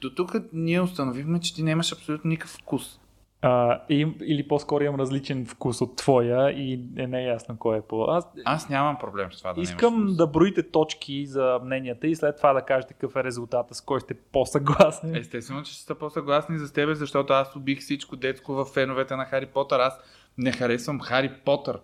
До 0.00 0.10
тук 0.10 0.36
ние 0.52 0.80
установихме, 0.80 1.40
че 1.40 1.54
ти 1.54 1.62
нямаш 1.62 1.92
абсолютно 1.92 2.28
никакъв 2.28 2.50
вкус. 2.50 3.00
А, 3.42 3.82
им, 3.88 4.14
или 4.24 4.48
по-скоро 4.48 4.84
имам 4.84 5.00
различен 5.00 5.46
вкус 5.46 5.80
от 5.80 5.96
твоя 5.96 6.50
и 6.50 6.72
е 6.96 7.06
не 7.06 7.22
е 7.22 7.26
ясно 7.26 7.56
кой 7.58 7.78
е 7.78 7.80
по... 7.80 8.04
Аз 8.04 8.28
Аз 8.44 8.68
нямам 8.68 8.98
проблем 8.98 9.32
с 9.32 9.38
това 9.38 9.52
да 9.52 9.60
Искам 9.60 10.06
да 10.16 10.26
броите 10.26 10.70
точки 10.70 11.26
за 11.26 11.60
мненията 11.64 12.06
и 12.06 12.16
след 12.16 12.36
това 12.36 12.52
да 12.52 12.62
кажете 12.62 12.94
какъв 12.94 13.16
е 13.16 13.24
резултата, 13.24 13.74
с 13.74 13.80
кой 13.80 14.00
сте 14.00 14.14
по-съгласни. 14.14 15.18
Естествено, 15.18 15.62
че 15.62 15.82
са 15.82 15.94
по-съгласни 15.94 16.58
за 16.58 16.72
тебе, 16.72 16.94
защото 16.94 17.32
аз 17.32 17.56
убих 17.56 17.80
всичко 17.80 18.16
детско 18.16 18.54
в 18.54 18.64
феновете 18.64 19.16
на 19.16 19.24
Хари 19.24 19.46
Потър. 19.46 19.80
Аз 19.80 20.00
не 20.38 20.52
харесвам 20.52 21.00
Хари 21.00 21.32
Потър. 21.44 21.78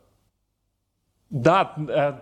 Да, 1.31 1.75
а, 1.89 2.17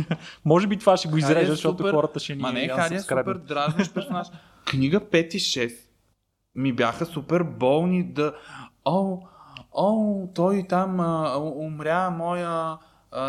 може 0.44 0.66
би 0.66 0.78
това 0.78 0.96
ще 0.96 1.08
го 1.08 1.16
изрежа, 1.16 1.50
защото 1.50 1.82
супер- 1.82 1.90
хората 1.90 2.20
ще 2.20 2.34
ни 2.34 2.42
Ма 2.42 2.52
не, 2.52 2.68
Хари 2.68 2.94
е 2.94 3.00
супер 3.00 3.34
дразниш 3.34 3.90
персонаж. 3.94 4.28
Книга 4.64 5.00
5 5.00 5.34
и 5.34 5.40
6 5.40 5.88
ми 6.54 6.72
бяха 6.72 7.06
супер 7.06 7.42
болни 7.42 8.12
да... 8.12 8.34
О, 8.90 9.18
о, 9.72 10.26
той 10.34 10.66
там 10.68 11.00
а, 11.00 11.36
умря, 11.38 12.10
моя 12.10 12.78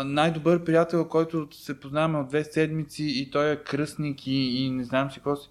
най-добър 0.04 0.64
приятел, 0.64 1.08
който 1.08 1.48
се 1.50 1.80
познаваме 1.80 2.18
от 2.18 2.28
две 2.28 2.44
седмици 2.44 3.04
и 3.04 3.30
той 3.30 3.52
е 3.52 3.56
кръстник 3.56 4.26
и, 4.26 4.64
и 4.64 4.70
не 4.70 4.84
знам 4.84 5.10
си 5.10 5.18
какво 5.18 5.36
си. 5.36 5.50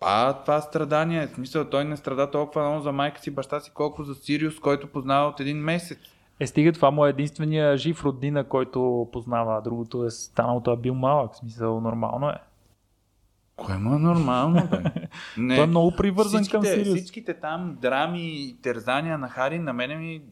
А, 0.00 0.32
това 0.32 0.60
страдание, 0.60 1.26
в 1.26 1.34
смисъл, 1.34 1.64
той 1.64 1.84
не 1.84 1.96
страда 1.96 2.30
толкова 2.30 2.68
много 2.68 2.82
за 2.82 2.92
майка 2.92 3.20
си, 3.20 3.30
баща 3.30 3.60
си, 3.60 3.70
колко 3.74 4.04
за 4.04 4.14
Сириус, 4.14 4.60
който 4.60 4.86
познава 4.86 5.28
от 5.28 5.40
един 5.40 5.58
месец. 5.58 5.98
Е, 6.40 6.46
стига, 6.46 6.72
това 6.72 6.90
му 6.90 7.06
е 7.06 7.10
единствения 7.10 7.76
жив 7.76 8.04
роднина, 8.04 8.44
който 8.44 9.08
познава. 9.12 9.62
Другото 9.62 10.04
е 10.04 10.10
станал, 10.10 10.60
той 10.64 10.74
е 10.74 10.76
бил 10.76 10.94
малък. 10.94 11.36
Смисъл, 11.36 11.80
нормално 11.80 12.28
е. 12.28 12.36
Кое 13.56 13.78
му 13.78 13.94
е 13.94 13.98
нормално, 13.98 14.68
бе? 14.70 14.82
Не. 15.36 15.56
Той 15.56 15.64
е 15.64 15.66
много 15.66 15.96
привързан 15.96 16.46
към 16.46 16.62
всичките, 16.62 16.84
Сириус. 16.84 16.98
всичките 16.98 17.34
там 17.34 17.78
драми 17.80 18.42
и 18.42 18.56
терзания 18.62 19.18
на 19.18 19.28
Хари 19.28 19.58
на 19.58 19.72
мене 19.72 19.96
ми... 19.96 20.22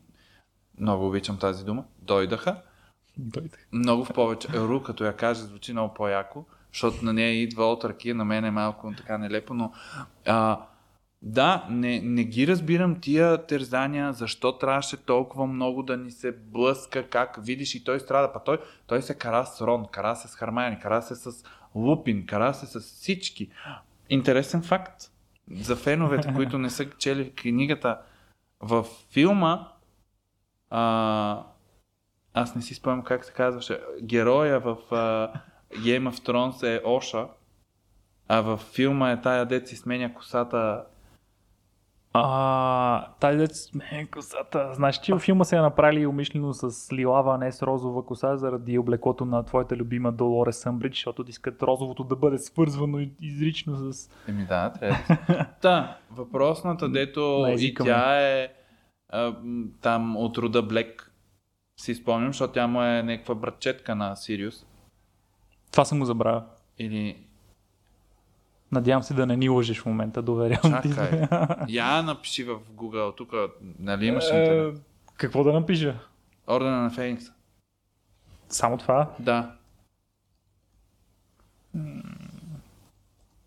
Много 0.80 1.06
обичам 1.06 1.38
тази 1.38 1.64
дума. 1.64 1.84
Дойдаха. 2.02 2.62
Дойде. 3.18 3.56
Много 3.72 4.04
в 4.04 4.12
повече. 4.12 4.48
Ру, 4.48 4.82
като 4.82 5.04
я 5.04 5.16
каже, 5.16 5.40
звучи 5.40 5.72
много 5.72 5.94
по-яко, 5.94 6.44
защото 6.72 7.04
на 7.04 7.12
нея 7.12 7.42
идва 7.42 7.64
от 7.64 7.84
ръки, 7.84 8.14
на 8.14 8.24
мен 8.24 8.44
е 8.44 8.50
малко 8.50 8.92
така 8.96 9.18
нелепо, 9.18 9.54
но 9.54 9.72
а, 10.26 10.60
да, 11.22 11.66
не, 11.70 12.00
не 12.00 12.24
ги 12.24 12.46
разбирам 12.46 13.00
тия 13.00 13.46
терзания, 13.46 14.12
защо 14.12 14.58
трябваше 14.58 14.96
толкова 14.96 15.46
много 15.46 15.82
да 15.82 15.96
ни 15.96 16.10
се 16.10 16.32
блъска, 16.32 17.08
как 17.08 17.38
видиш 17.42 17.74
и 17.74 17.84
той 17.84 18.00
страда. 18.00 18.32
Па 18.32 18.44
той, 18.44 18.58
той 18.86 19.02
се 19.02 19.14
кара 19.14 19.46
с 19.46 19.60
Рон, 19.60 19.86
кара 19.92 20.16
се 20.16 20.28
с 20.28 20.34
Хармайни, 20.34 20.78
кара 20.78 21.02
се 21.02 21.14
с 21.14 21.44
Лупин, 21.74 22.26
кара 22.26 22.54
се 22.54 22.66
с 22.66 22.80
всички. 22.80 23.50
Интересен 24.08 24.62
факт 24.62 25.02
за 25.50 25.76
феновете, 25.76 26.32
които 26.36 26.58
не 26.58 26.70
са 26.70 26.90
чели 26.90 27.32
книгата. 27.32 28.00
В 28.60 28.86
филма 29.10 29.68
а, 30.70 31.44
аз 32.34 32.54
не 32.54 32.62
си 32.62 32.74
спомням 32.74 33.04
как 33.04 33.24
се 33.24 33.32
казваше. 33.32 33.80
Героя 34.02 34.60
в 34.60 34.76
а, 34.90 35.32
Game 35.74 36.10
of 36.10 36.26
Thrones 36.26 36.76
е 36.76 36.82
Оша, 36.84 37.26
а 38.28 38.40
в 38.40 38.56
филма 38.56 39.10
е 39.10 39.20
тая 39.20 39.46
дет 39.46 39.68
си 39.68 39.76
сменя 39.76 40.14
косата. 40.14 40.84
А, 42.12 43.06
тази 43.20 43.38
дец 43.38 43.70
косата. 44.12 44.70
Знаеш, 44.74 45.00
че 45.00 45.12
във 45.12 45.22
филма 45.22 45.44
се 45.44 45.56
е 45.56 45.61
направили 45.61 46.06
умишлено 46.06 46.52
с 46.52 46.92
лилава, 46.92 47.34
а 47.34 47.38
не 47.38 47.52
с 47.52 47.62
розова 47.62 48.06
коса, 48.06 48.36
заради 48.36 48.78
облеклото 48.78 49.24
на 49.24 49.44
твоята 49.44 49.76
любима 49.76 50.12
Долоре 50.12 50.52
Съмбридж, 50.52 50.96
защото 50.96 51.24
искат 51.28 51.62
розовото 51.62 52.04
да 52.04 52.16
бъде 52.16 52.38
свързвано 52.38 53.06
изрично 53.20 53.92
с... 53.92 54.11
Еми 54.28 54.46
да, 54.46 54.72
трябва. 54.72 55.16
Та, 55.61 55.98
въпросната, 56.11 56.88
дето 56.88 57.46
и 57.58 57.74
тя 57.74 58.20
е 58.20 58.48
а, 59.08 59.36
там 59.80 60.16
от 60.16 60.38
рода 60.38 60.62
Блек, 60.62 61.12
си 61.80 61.94
спомням, 61.94 62.28
защото 62.28 62.52
тя 62.52 62.66
му 62.66 62.82
е 62.82 63.02
някаква 63.02 63.34
братчетка 63.34 63.94
на 63.94 64.16
Сириус. 64.16 64.66
Това 65.72 65.84
съм 65.84 65.98
го 65.98 66.04
забравил. 66.04 66.42
Или 66.78 67.30
Надявам 68.72 69.02
се 69.02 69.14
да 69.14 69.26
не 69.26 69.36
ни 69.36 69.48
лъжеш 69.48 69.80
в 69.80 69.86
момента, 69.86 70.22
доверявам 70.22 70.82
ти. 70.82 70.88
Я 71.68 72.02
напиши 72.02 72.44
в 72.44 72.58
Google, 72.74 73.16
тук 73.16 73.32
нали 73.78 74.06
имаш 74.06 74.24
интернет. 74.24 74.76
Е, 74.76 74.80
Какво 75.16 75.44
да 75.44 75.52
напиша? 75.52 75.98
Ордена 76.50 76.82
на 76.82 76.90
Феникса. 76.90 77.32
Само 78.48 78.78
това? 78.78 79.10
Да. 79.18 79.52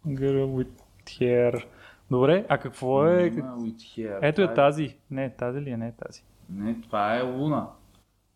Girl 0.07 0.45
with 0.45 0.69
hair. 1.05 1.65
Добре, 2.11 2.45
а 2.49 2.57
какво 2.57 3.07
е? 3.07 3.24
Има 3.26 3.57
with 3.57 3.76
hair. 3.78 4.19
Ето 4.21 4.41
е 4.41 4.53
тази. 4.53 4.97
Не, 5.11 5.30
тази 5.30 5.61
ли 5.61 5.69
е? 5.69 5.78
Не 5.78 5.88
е 5.88 5.91
тази. 5.91 6.24
Не, 6.49 6.82
това 6.82 7.15
е 7.15 7.21
Луна. 7.21 7.67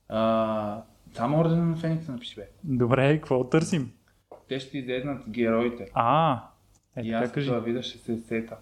А, 0.09 0.81
само 1.13 1.39
Ордена 1.39 1.65
на 1.65 1.75
Феникса 1.75 2.11
напиши, 2.11 2.35
бе. 2.35 2.49
Добре, 2.63 3.17
какво 3.17 3.43
търсим? 3.43 3.91
Те 4.49 4.59
ще 4.59 4.77
излезнат 4.77 5.29
героите. 5.29 5.85
А, 5.93 6.43
е, 6.97 7.01
и 7.01 7.11
така 7.11 7.25
аз 7.25 7.31
кажи. 7.31 7.47
това 7.47 7.59
вида 7.59 7.83
ще 7.83 7.97
се 7.97 8.17
сета. 8.17 8.57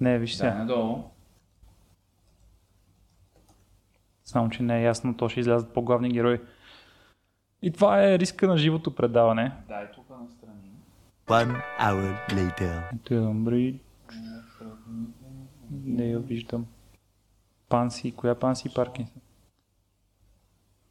Не, 0.00 0.18
виж 0.18 0.30
Да, 0.30 0.36
сега. 0.36 0.54
надолу. 0.54 1.02
Само, 4.24 4.50
че 4.50 4.62
не 4.62 4.78
е 4.78 4.82
ясно, 4.82 5.16
то 5.16 5.28
ще 5.28 5.40
излязат 5.40 5.74
по-главни 5.74 6.10
герои. 6.10 6.40
И 7.62 7.72
това 7.72 8.04
е 8.04 8.18
риска 8.18 8.48
на 8.48 8.56
живото 8.56 8.94
предаване. 8.94 9.52
Дай 9.68 9.90
тук 9.92 10.10
настрани. 10.10 10.70
One 11.26 11.62
hour 11.80 12.30
later. 12.30 12.82
Ето 12.94 13.14
е 13.14 13.18
Амбри. 13.18 13.80
Не 15.70 16.06
я 16.06 16.18
виждам. 16.18 16.66
Панси, 17.68 18.12
коя 18.12 18.34
Панси 18.34 18.74
Паркинсън? 18.74 19.20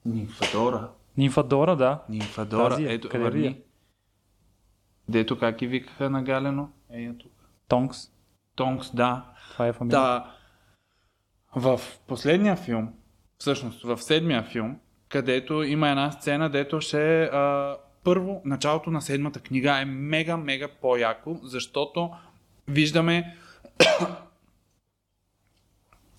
Нимфадора. 0.05 0.89
Нимфадора, 1.17 1.75
да. 1.75 2.03
Нимфадора. 2.09 2.69
Тази 2.69 2.83
е. 2.85 2.93
Ето, 2.93 3.09
Къде 3.09 3.23
върни. 3.23 3.61
Дето 5.11 5.39
как 5.39 5.57
ги 5.57 5.67
викаха 5.67 6.09
на 6.09 6.23
Галено? 6.23 6.69
Ей, 6.93 7.17
тук. 7.17 7.31
Тонкс. 7.67 7.97
Тонкс, 8.55 8.95
да. 8.95 9.25
Това 9.51 9.67
е 9.67 9.73
фамилия. 9.73 9.99
Да. 9.99 10.31
В 11.55 11.81
последния 12.07 12.55
филм, 12.55 12.93
всъщност 13.37 13.83
в 13.83 13.97
седмия 13.97 14.43
филм, 14.43 14.79
където 15.09 15.63
има 15.63 15.89
една 15.89 16.11
сцена, 16.11 16.49
дето 16.49 16.81
ще 16.81 17.23
а, 17.23 17.77
първо, 18.03 18.41
началото 18.45 18.91
на 18.91 19.01
седмата 19.01 19.39
книга 19.39 19.81
е 19.81 19.85
мега, 19.85 20.37
мега 20.37 20.67
по-яко, 20.81 21.39
защото 21.43 22.11
виждаме 22.67 23.37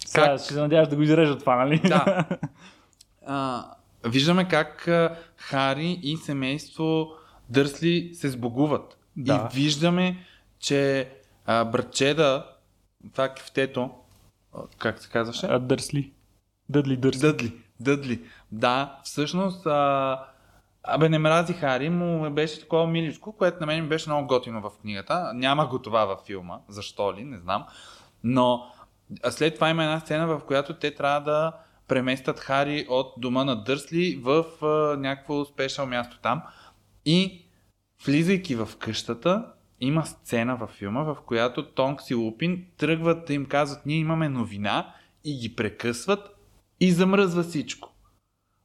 Сега 0.07 0.26
как- 0.26 0.38
ще 0.40 0.53
се 0.55 0.61
надяваш 0.61 0.88
да 0.88 0.97
го 0.97 1.03
изрежат 1.03 1.40
това, 1.40 1.57
нали? 1.57 1.78
Да. 1.78 2.24
А, 3.26 3.64
виждаме 4.07 4.49
как 4.49 4.88
Хари 5.36 6.01
и 6.03 6.16
семейство 6.16 7.09
Дърсли 7.51 8.11
се 8.14 8.28
сбогуват. 8.28 8.99
Да. 9.16 9.49
И 9.53 9.57
виждаме, 9.57 10.26
че 10.59 11.11
а, 11.47 11.64
братчеда, 11.64 12.47
това 13.12 13.28
кефтето, 13.28 13.90
как 14.78 15.03
се 15.03 15.09
казваше? 15.09 15.47
А, 15.47 15.59
Дърсли. 15.59 16.12
Дъдли 16.68 16.97
Дърсли. 16.97 17.20
Дъдли. 17.20 17.53
Дъдли. 17.80 18.20
Да, 18.53 19.01
всъщност, 19.05 19.66
а, 19.66 20.24
абе 20.82 21.09
не 21.09 21.18
мрази 21.18 21.53
Хари, 21.53 21.90
му 21.90 22.30
беше 22.30 22.61
такова 22.61 22.86
миличко, 22.86 23.32
което 23.32 23.61
на 23.61 23.66
мен 23.66 23.82
ми 23.82 23.88
беше 23.88 24.11
много 24.11 24.26
готино 24.26 24.61
в 24.61 24.70
книгата. 24.80 25.32
Няма 25.34 25.66
го 25.66 25.78
това 25.78 26.05
във 26.05 26.20
филма, 26.26 26.59
защо 26.68 27.14
ли, 27.14 27.24
не 27.24 27.38
знам. 27.38 27.64
Но 28.24 28.72
а 29.22 29.30
след 29.30 29.55
това 29.55 29.70
има 29.70 29.84
една 29.84 30.01
сцена, 30.01 30.26
в 30.26 30.40
която 30.47 30.74
те 30.74 30.95
трябва 30.95 31.20
да 31.20 31.53
преместят 31.88 32.40
Хари 32.40 32.86
от 32.88 33.14
дома 33.18 33.45
на 33.45 33.64
Дърсли 33.64 34.20
в 34.22 34.45
а, 34.62 34.97
някакво 34.97 35.45
спешъл 35.45 35.86
място 35.86 36.18
там. 36.22 36.43
И 37.05 37.44
влизайки 38.07 38.55
в 38.55 38.68
къщата, 38.78 39.53
има 39.80 40.07
сцена 40.07 40.57
във 40.57 40.70
филма, 40.70 41.03
в 41.03 41.16
която 41.26 41.66
Тонкс 41.66 42.11
и 42.11 42.14
Лупин 42.14 42.66
тръгват 42.76 43.26
да 43.26 43.34
им 43.34 43.46
казват, 43.46 43.86
ние 43.86 43.96
имаме 43.96 44.28
новина 44.28 44.94
и 45.24 45.38
ги 45.38 45.57
прекъсват 45.57 46.36
и 46.80 46.92
замръзва 46.92 47.42
всичко. 47.42 47.92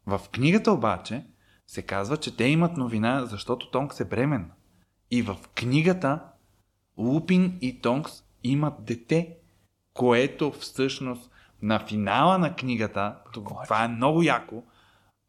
В 0.06 0.22
книгата 0.32 0.72
обаче 0.72 1.26
се 1.68 1.82
казва, 1.82 2.18
че 2.18 2.38
те 2.38 2.44
имат 2.44 2.78
новина, 2.78 3.26
защото 3.26 3.72
Тонкс 3.72 4.00
е 4.00 4.06
бременна. 4.06 4.52
И 5.12 5.22
в 5.22 5.38
книгата 5.56 6.20
Лупин 6.98 7.58
и 7.62 7.82
Тонкс 7.82 8.12
имат 8.44 8.86
дете, 8.86 9.38
което 9.94 10.52
всъщност 10.52 11.32
на 11.62 11.80
финала 11.80 12.38
на 12.38 12.56
книгата, 12.56 13.16
това 13.34 13.84
е 13.84 13.88
много 13.88 14.24
яко, 14.24 14.64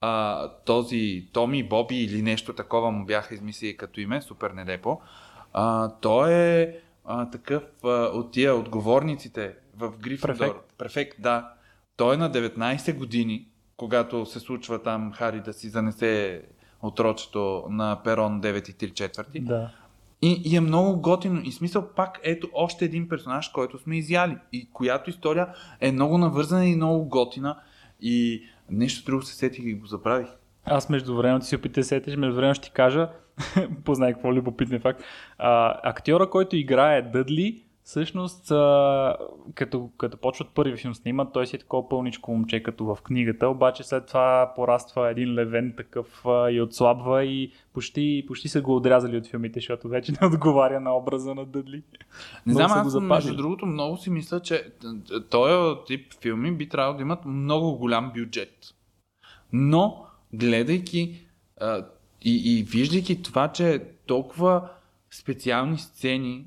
а, 0.01 0.49
този 0.65 1.29
Томи 1.33 1.63
Боби 1.63 1.97
или 1.97 2.23
нещо 2.23 2.53
такова 2.53 2.91
му 2.91 3.05
бяха 3.05 3.35
измислили 3.35 3.77
като 3.77 4.01
име, 4.01 4.23
супер 4.23 4.51
нелепо. 4.51 5.01
А, 5.53 5.91
той 6.01 6.33
е 6.33 6.77
а, 7.05 7.31
такъв 7.31 7.63
а, 7.85 7.89
от 7.89 8.33
тия 8.33 8.55
отговорниците 8.55 9.55
в 9.77 9.93
Гриффиндор. 9.99 10.39
Префект. 10.39 10.75
Префект, 10.79 11.23
да. 11.23 11.53
Той 11.97 12.15
е 12.15 12.19
на 12.19 12.31
19 12.31 12.95
години, 12.95 13.49
когато 13.77 14.27
се 14.27 14.41
случва 14.41 14.83
там 14.83 15.13
Хари 15.13 15.41
да 15.41 15.53
си 15.53 15.69
занесе 15.69 16.43
отрочето 16.83 17.65
на 17.71 18.01
перон 18.05 18.41
9 18.43 18.71
и 18.71 18.75
3 18.75 18.95
четвърти. 18.95 19.41
Да. 19.41 19.71
И, 20.23 20.43
и 20.45 20.57
е 20.57 20.61
много 20.61 21.01
готино. 21.01 21.41
И 21.45 21.53
смисъл 21.53 21.89
пак 21.97 22.21
ето 22.23 22.49
още 22.53 22.85
един 22.85 23.09
персонаж, 23.09 23.49
който 23.49 23.79
сме 23.79 23.99
изяли. 23.99 24.37
И 24.53 24.69
която 24.73 25.11
история 25.11 25.49
е 25.81 25.93
много 25.93 26.19
навързана 26.19 26.67
и 26.67 26.77
много 26.77 27.05
готина. 27.05 27.57
И 28.01 28.43
нещо 28.71 29.05
друго 29.05 29.23
се 29.23 29.35
сетих 29.35 29.65
и 29.65 29.75
го 29.75 29.87
забравих. 29.87 30.29
Аз 30.65 30.89
между 30.89 31.17
време 31.17 31.41
ти 31.41 31.47
си 31.47 31.57
опитай 31.57 31.81
да 31.81 31.85
се 31.85 31.89
сетиш, 31.89 32.17
между 32.17 32.37
време 32.37 32.55
ще 32.55 32.69
ти 32.69 32.75
кажа, 32.75 33.09
познай 33.85 34.13
какво 34.13 34.35
любопитен 34.35 34.81
факт. 34.81 35.03
А, 35.39 35.81
актьора, 35.83 36.31
който 36.31 36.57
играе 36.57 37.03
Дъдли, 37.03 37.65
всъщност, 37.89 38.51
а, 38.51 39.17
като, 39.55 39.91
като 39.99 40.17
почват 40.17 40.49
първи 40.55 40.77
филм 40.77 40.95
снимат, 40.95 41.33
той 41.33 41.47
си 41.47 41.57
е 41.57 41.59
такова 41.59 41.89
пълничко 41.89 42.33
момче, 42.33 42.63
като 42.63 42.85
в 42.85 42.99
книгата, 43.03 43.49
обаче 43.49 43.83
след 43.83 44.07
това 44.07 44.53
пораства 44.57 45.11
един 45.11 45.35
левен 45.35 45.75
такъв 45.77 46.27
а, 46.27 46.51
и 46.51 46.61
отслабва 46.61 47.25
и 47.25 47.53
почти, 47.73 48.25
почти 48.27 48.49
са 48.49 48.61
го 48.61 48.77
отрязали 48.77 49.17
от 49.17 49.27
филмите, 49.27 49.61
защото 49.61 49.89
вече 49.89 50.13
не 50.21 50.27
отговаря 50.27 50.81
на 50.81 50.97
образа 50.97 51.35
на 51.35 51.47
Дъдли. 51.47 51.83
Не 52.47 52.53
знам, 52.53 52.71
аз 52.71 52.95
между 52.95 53.37
другото 53.37 53.67
много 53.67 53.97
си 53.97 54.11
мисля, 54.11 54.41
че 54.41 54.73
този 55.31 55.79
тип 55.87 56.15
филми 56.21 56.53
би 56.53 56.69
трябвало 56.69 56.97
да 56.97 57.03
имат 57.03 57.25
много 57.25 57.79
голям 57.79 58.13
бюджет. 58.15 58.75
Но, 59.53 60.07
гледайки 60.33 61.27
а, 61.61 61.87
и, 62.23 62.59
и 62.59 62.63
виждайки 62.63 63.23
това, 63.23 63.49
че 63.49 63.83
толкова 64.07 64.69
специални 65.11 65.79
сцени, 65.79 66.47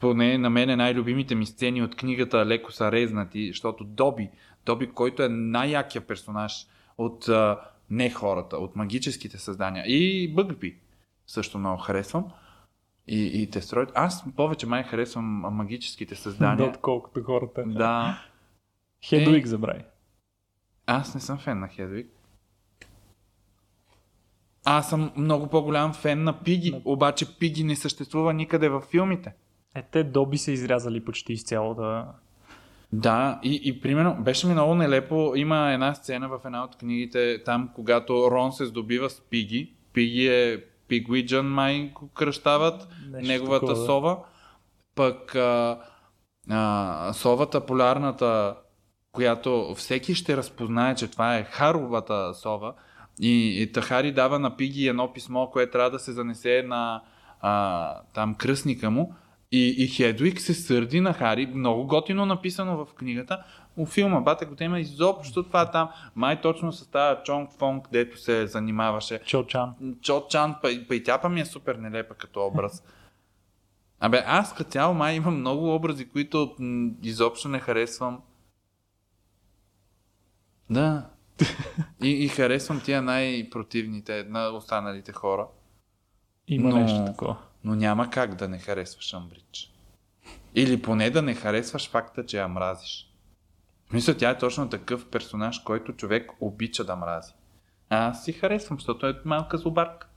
поне 0.00 0.38
на 0.38 0.50
мен 0.50 0.78
най-любимите 0.78 1.34
ми 1.34 1.46
сцени 1.46 1.82
от 1.82 1.96
книгата 1.96 2.46
леко 2.46 2.72
са 2.72 2.92
резнати, 2.92 3.48
защото 3.48 3.84
Доби, 3.84 4.30
Доби, 4.66 4.90
който 4.90 5.22
е 5.22 5.28
най-якия 5.28 6.06
персонаж 6.06 6.66
от 6.98 7.28
а, 7.28 7.60
не 7.90 8.10
хората, 8.10 8.56
от 8.56 8.76
магическите 8.76 9.38
създания 9.38 9.84
и 9.86 10.28
Бъгби 10.34 10.76
също 11.26 11.58
много 11.58 11.82
харесвам. 11.82 12.24
И, 13.08 13.42
и 13.42 13.50
те 13.50 13.60
строят. 13.60 13.92
Аз 13.94 14.24
повече 14.36 14.66
май 14.66 14.82
харесвам 14.82 15.24
магическите 15.24 16.14
Да, 16.14 16.20
създания. 16.20 16.68
отколкото 16.68 17.22
хората. 17.24 17.64
Да. 17.66 18.22
Хедуик 19.08 19.44
Е. 19.44 19.48
забрави. 19.48 19.82
Аз 20.86 21.14
не 21.14 21.20
съм 21.20 21.38
фен 21.38 21.58
на 21.60 21.68
Хедвиг. 21.68 22.10
Аз 24.64 24.90
съм 24.90 25.12
много 25.16 25.46
по-голям 25.46 25.92
фен 25.94 26.24
на 26.24 26.42
Пиги, 26.42 26.82
обаче 26.84 27.38
Пиги 27.38 27.64
не 27.64 27.76
съществува 27.76 28.32
никъде 28.34 28.68
във 28.68 28.84
филмите. 28.84 29.32
Е, 29.76 29.82
те 29.82 30.04
доби 30.04 30.38
са 30.38 30.52
изрязали 30.52 31.04
почти 31.04 31.32
изцяло 31.32 31.74
да... 31.74 32.06
Да, 32.92 33.40
и, 33.42 33.60
и 33.64 33.80
примерно 33.80 34.16
беше 34.22 34.46
ми 34.46 34.52
много 34.52 34.74
нелепо. 34.74 35.32
Има 35.36 35.72
една 35.72 35.94
сцена 35.94 36.28
в 36.28 36.40
една 36.44 36.64
от 36.64 36.76
книгите, 36.76 37.42
там 37.44 37.70
когато 37.74 38.30
Рон 38.30 38.52
се 38.52 38.64
здобива 38.64 39.10
с 39.10 39.20
Пиги. 39.20 39.72
Пиги 39.92 40.26
е 40.26 40.64
Пигуиджан, 40.88 41.46
май 41.46 41.90
го 41.94 42.08
кръщават, 42.08 42.88
Нещо 43.10 43.28
неговата 43.28 43.66
такова, 43.66 43.86
сова. 43.86 44.18
Пък 44.94 45.34
а, 45.34 45.78
а, 46.50 47.12
совата 47.12 47.66
полярната, 47.66 48.56
която 49.12 49.74
всеки 49.76 50.14
ще 50.14 50.36
разпознае, 50.36 50.94
че 50.94 51.10
това 51.10 51.36
е 51.36 51.44
Харовата 51.44 52.34
сова. 52.34 52.74
И, 53.20 53.62
и 53.62 53.72
Тахари 53.72 54.12
дава 54.12 54.38
на 54.38 54.56
Пиги 54.56 54.88
едно 54.88 55.12
писмо, 55.12 55.46
което 55.46 55.72
трябва 55.72 55.90
да 55.90 55.98
се 55.98 56.12
занесе 56.12 56.64
на 56.66 57.02
а, 57.40 57.94
там 58.14 58.34
кръстника 58.34 58.90
му. 58.90 59.14
И, 59.56 59.74
и 59.84 59.88
Хедвик 59.88 60.40
се 60.40 60.54
сърди 60.54 61.00
на 61.00 61.12
Хари, 61.12 61.46
много 61.46 61.86
готино 61.86 62.26
написано 62.26 62.84
в 62.84 62.94
книгата. 62.94 63.44
У 63.76 63.86
филма 63.86 64.20
Бате 64.20 64.44
го 64.46 64.54
има 64.60 64.80
изобщо 64.80 65.42
това 65.42 65.70
там. 65.70 65.88
Май 66.14 66.40
точно 66.40 66.72
с 66.72 66.90
тази 66.90 67.20
Чонг 67.24 67.50
Фонг, 67.58 67.88
дето 67.92 68.18
се 68.18 68.46
занимаваше. 68.46 69.20
Чо 69.26 69.44
Чан. 69.44 69.74
Чо 70.02 70.26
Чан, 70.28 70.54
па, 70.62 70.68
па 70.88 70.94
и 70.94 71.02
тя 71.02 71.18
па 71.18 71.28
ми 71.28 71.40
е 71.40 71.44
супер 71.44 71.74
нелепа 71.74 72.14
като 72.14 72.46
образ. 72.46 72.82
Абе, 74.00 74.22
аз 74.26 74.54
като 74.54 74.70
цяло 74.70 74.94
май 74.94 75.14
имам 75.14 75.40
много 75.40 75.74
образи, 75.74 76.08
които 76.08 76.54
м- 76.58 76.90
изобщо 77.02 77.48
не 77.48 77.58
харесвам. 77.58 78.22
Да. 80.70 81.06
И, 82.02 82.08
и 82.24 82.28
харесвам 82.28 82.80
тия 82.84 83.02
най-противните 83.02 84.24
на 84.28 84.48
останалите 84.48 85.12
хора. 85.12 85.46
Има 86.48 86.68
Но- 86.68 86.76
нещо 86.76 87.04
такова. 87.06 87.36
Но 87.66 87.74
няма 87.74 88.10
как 88.10 88.34
да 88.34 88.48
не 88.48 88.58
харесваш 88.58 89.14
Амбридж. 89.14 89.72
Или 90.54 90.82
поне 90.82 91.10
да 91.10 91.22
не 91.22 91.34
харесваш 91.34 91.90
факта, 91.90 92.26
че 92.26 92.38
я 92.38 92.48
мразиш. 92.48 93.10
Мисля, 93.92 94.16
тя 94.16 94.30
е 94.30 94.38
точно 94.38 94.68
такъв 94.68 95.06
персонаж, 95.06 95.58
който 95.58 95.92
човек 95.92 96.32
обича 96.40 96.84
да 96.84 96.96
мрази. 96.96 97.32
А 97.90 98.08
аз 98.08 98.24
си 98.24 98.32
харесвам, 98.32 98.78
защото 98.78 99.06
е 99.06 99.20
малка 99.24 99.58
зубарка. 99.58 100.08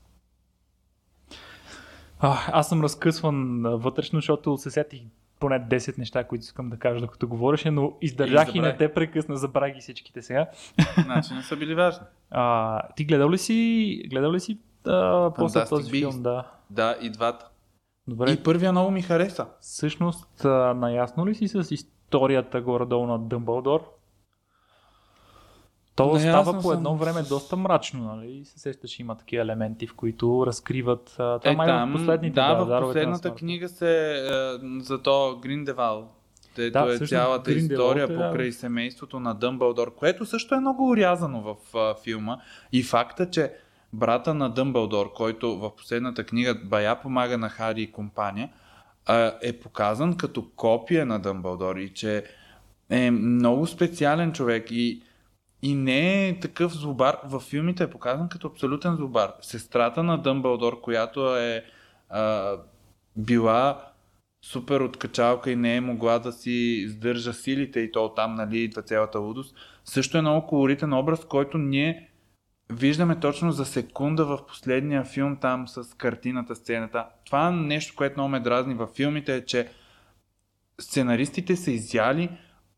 А, 2.20 2.38
аз 2.52 2.68
съм 2.68 2.82
разкъсван 2.82 3.62
вътрешно, 3.62 4.18
защото 4.18 4.56
се 4.56 4.70
сетих 4.70 5.02
поне 5.40 5.60
10 5.60 5.98
неща, 5.98 6.24
които 6.24 6.42
искам 6.42 6.70
да 6.70 6.76
кажа 6.76 7.00
докато 7.00 7.28
говореше, 7.28 7.70
но 7.70 7.96
издържах 8.00 8.48
и, 8.48 8.52
забравих. 8.52 8.72
не 8.72 8.78
те 8.78 8.94
прекъсна, 8.94 9.36
забравих 9.36 9.74
ги 9.74 9.80
всичките 9.80 10.22
сега. 10.22 10.46
Значи 11.04 11.34
не 11.34 11.42
са 11.42 11.56
били 11.56 11.74
важни. 11.74 12.06
А, 12.32 12.82
ти 12.96 13.04
гледал 13.04 13.30
ли 13.30 13.38
си, 13.38 14.02
гледал 14.10 14.32
ли 14.32 14.40
си 14.40 14.58
а, 14.86 15.32
после 15.36 15.64
този 15.64 15.92
Beasts. 15.92 15.98
филм? 15.98 16.22
Да. 16.22 16.59
Да, 16.70 16.96
и 17.00 17.10
двата. 17.10 17.46
Добре, 18.08 18.30
И 18.30 18.36
първия 18.36 18.72
много 18.72 18.90
ми 18.90 19.02
хареса. 19.02 19.46
всъщност 19.60 20.44
а, 20.44 20.48
наясно 20.74 21.26
ли 21.26 21.34
си 21.34 21.48
с 21.48 21.70
историята 21.70 22.60
горе-долу 22.60 23.06
на 23.06 23.18
Дъмбълдор? 23.18 23.80
То 25.96 26.18
става 26.18 26.52
по 26.52 26.62
съм 26.62 26.72
едно 26.72 26.96
време 26.96 27.22
с- 27.22 27.28
доста 27.28 27.56
мрачно, 27.56 28.04
нали? 28.04 28.30
И 28.30 28.44
се 28.44 28.58
сещаш, 28.58 28.98
има 28.98 29.14
такива 29.14 29.42
елементи, 29.42 29.86
в 29.86 29.94
които 29.94 30.44
разкриват... 30.46 31.04
Това 31.16 31.40
Е, 31.44 31.52
май 31.52 31.66
там, 31.66 31.90
в 31.90 31.92
последните 31.92 32.34
да, 32.34 32.54
в 32.54 32.58
Даровете 32.58 32.74
на 32.76 32.80
последната 32.82 33.34
книга 33.34 33.68
се 33.68 34.12
е, 34.12 34.28
за 34.80 35.02
то 35.02 35.38
Гриндевал. 35.42 36.08
Дето 36.56 36.72
Да, 36.72 36.80
е 36.80 36.88
всъщност 36.88 37.10
цялата 37.10 37.52
история 37.52 38.04
е, 38.04 38.06
да. 38.06 38.14
покрай 38.16 38.52
семейството 38.52 39.20
на 39.20 39.34
Дъмбълдор, 39.34 39.94
което 39.94 40.26
също 40.26 40.54
е 40.54 40.60
много 40.60 40.88
урязано 40.88 41.40
в 41.42 41.76
а, 41.76 41.94
филма. 41.94 42.36
И 42.72 42.82
факта, 42.82 43.30
че 43.30 43.52
брата 43.92 44.34
на 44.34 44.50
Дъмбълдор, 44.50 45.12
който 45.12 45.58
в 45.58 45.76
последната 45.76 46.24
книга 46.24 46.54
бая 46.64 47.00
помага 47.00 47.38
на 47.38 47.48
Хари 47.48 47.82
и 47.82 47.92
компания, 47.92 48.50
е 49.42 49.52
показан 49.52 50.16
като 50.16 50.50
копия 50.56 51.06
на 51.06 51.18
Дъмбълдор 51.18 51.76
и 51.76 51.94
че 51.94 52.24
е 52.90 53.10
много 53.10 53.66
специален 53.66 54.32
човек 54.32 54.70
и, 54.70 55.02
и 55.62 55.74
не 55.74 56.28
е 56.28 56.40
такъв 56.40 56.72
злобар. 56.72 57.16
Във 57.24 57.42
филмите 57.42 57.84
е 57.84 57.90
показан 57.90 58.28
като 58.28 58.46
абсолютен 58.46 58.96
злобар. 58.96 59.32
Сестрата 59.40 60.02
на 60.02 60.22
Дъмбълдор, 60.22 60.80
която 60.80 61.36
е 61.36 61.64
а, 62.08 62.56
била 63.16 63.86
супер 64.44 64.80
откачалка 64.80 65.50
и 65.50 65.56
не 65.56 65.76
е 65.76 65.80
могла 65.80 66.18
да 66.18 66.32
си 66.32 66.50
издържа 66.84 67.32
силите 67.32 67.80
и 67.80 67.92
то 67.92 68.14
там, 68.14 68.34
нали, 68.34 68.58
идва 68.58 68.82
цялата 68.82 69.18
лудост. 69.18 69.56
Също 69.84 70.18
е 70.18 70.20
много 70.20 70.46
колоритен 70.46 70.92
образ, 70.92 71.24
който 71.24 71.58
ние 71.58 72.09
виждаме 72.70 73.20
точно 73.20 73.52
за 73.52 73.64
секунда 73.64 74.26
в 74.26 74.46
последния 74.46 75.04
филм 75.04 75.36
там 75.36 75.68
с 75.68 75.96
картината, 75.96 76.56
сцената. 76.56 77.06
Това 77.26 77.50
нещо, 77.50 77.94
което 77.96 78.20
много 78.20 78.28
ме 78.28 78.40
дразни 78.40 78.74
във 78.74 78.90
филмите 78.90 79.34
е, 79.36 79.44
че 79.44 79.68
сценаристите 80.80 81.56
са 81.56 81.70
изяли 81.70 82.30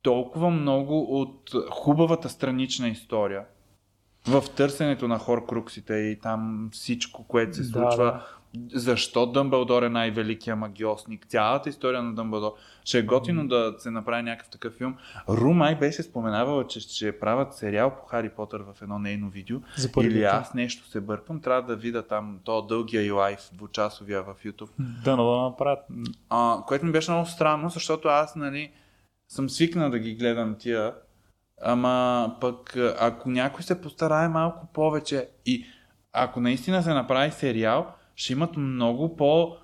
толкова 0.03 0.51
много 0.51 1.21
от 1.21 1.51
хубавата 1.71 2.29
странична 2.29 2.89
история 2.89 3.45
в 4.29 4.45
търсенето 4.57 5.09
на 5.09 5.19
хоркруксите 5.19 5.95
и 5.95 6.19
там 6.19 6.69
всичко, 6.73 7.25
което 7.25 7.57
се 7.57 7.63
Да, 7.63 7.69
случва. 7.69 8.05
да. 8.05 8.27
Защо 8.73 9.27
Дъмбълдор 9.27 9.83
е 9.83 9.89
най-великия 9.89 10.57
магиосник, 10.57 11.27
цялата 11.27 11.69
история 11.69 12.03
на 12.03 12.15
Дъмбълдор. 12.15 12.53
Ще 12.85 12.99
е 12.99 13.03
готино 13.03 13.49
да 13.49 13.75
се 13.79 13.91
направи 13.91 14.23
някакъв 14.23 14.51
такъв 14.51 14.75
филм. 14.75 14.97
Ру 15.29 15.53
май 15.53 15.79
беше 15.79 16.03
споменавала, 16.03 16.67
че 16.67 16.81
ще 16.81 17.19
правят 17.19 17.55
сериал 17.55 17.91
по 17.91 18.07
Хари 18.07 18.31
Потър 18.31 18.61
в 18.61 18.83
едно 18.83 18.99
нейно 18.99 19.31
видео. 19.31 19.59
За 19.77 19.89
Или 20.03 20.25
аз 20.25 20.55
нещо 20.55 20.89
се 20.89 21.01
бъркам, 21.01 21.41
трябва 21.41 21.63
да 21.63 21.77
видя 21.77 22.03
там 22.03 22.39
то 22.45 22.63
дългия 22.63 23.07
и 23.07 23.11
лайф, 23.11 23.51
двучасовия 23.53 24.23
в 24.23 24.35
YouTube. 24.45 24.71
Да, 25.05 25.17
но 25.17 25.25
да 25.25 25.43
направят. 25.43 25.81
А, 26.29 26.59
което 26.67 26.87
ми 26.87 26.93
беше 26.93 27.11
много 27.11 27.27
странно, 27.27 27.69
защото 27.69 28.09
аз, 28.09 28.37
нали, 28.37 28.73
съм 29.29 29.51
свикнал 29.51 29.91
да 29.91 29.99
ги 29.99 30.15
гледам 30.15 30.57
тия, 30.59 30.95
ама 31.63 32.37
пък 32.41 32.77
ако 33.01 33.31
някой 33.31 33.63
се 33.63 33.81
постарае 33.81 34.29
малко 34.29 34.67
повече 34.73 35.29
и 35.47 35.67
ако 36.13 36.41
наистина 36.41 36.83
се 36.83 36.95
направи 36.95 37.31
сериал, 37.31 37.95
ще 38.23 38.33
имат 38.33 38.57
много 38.57 39.17
по 39.17 39.57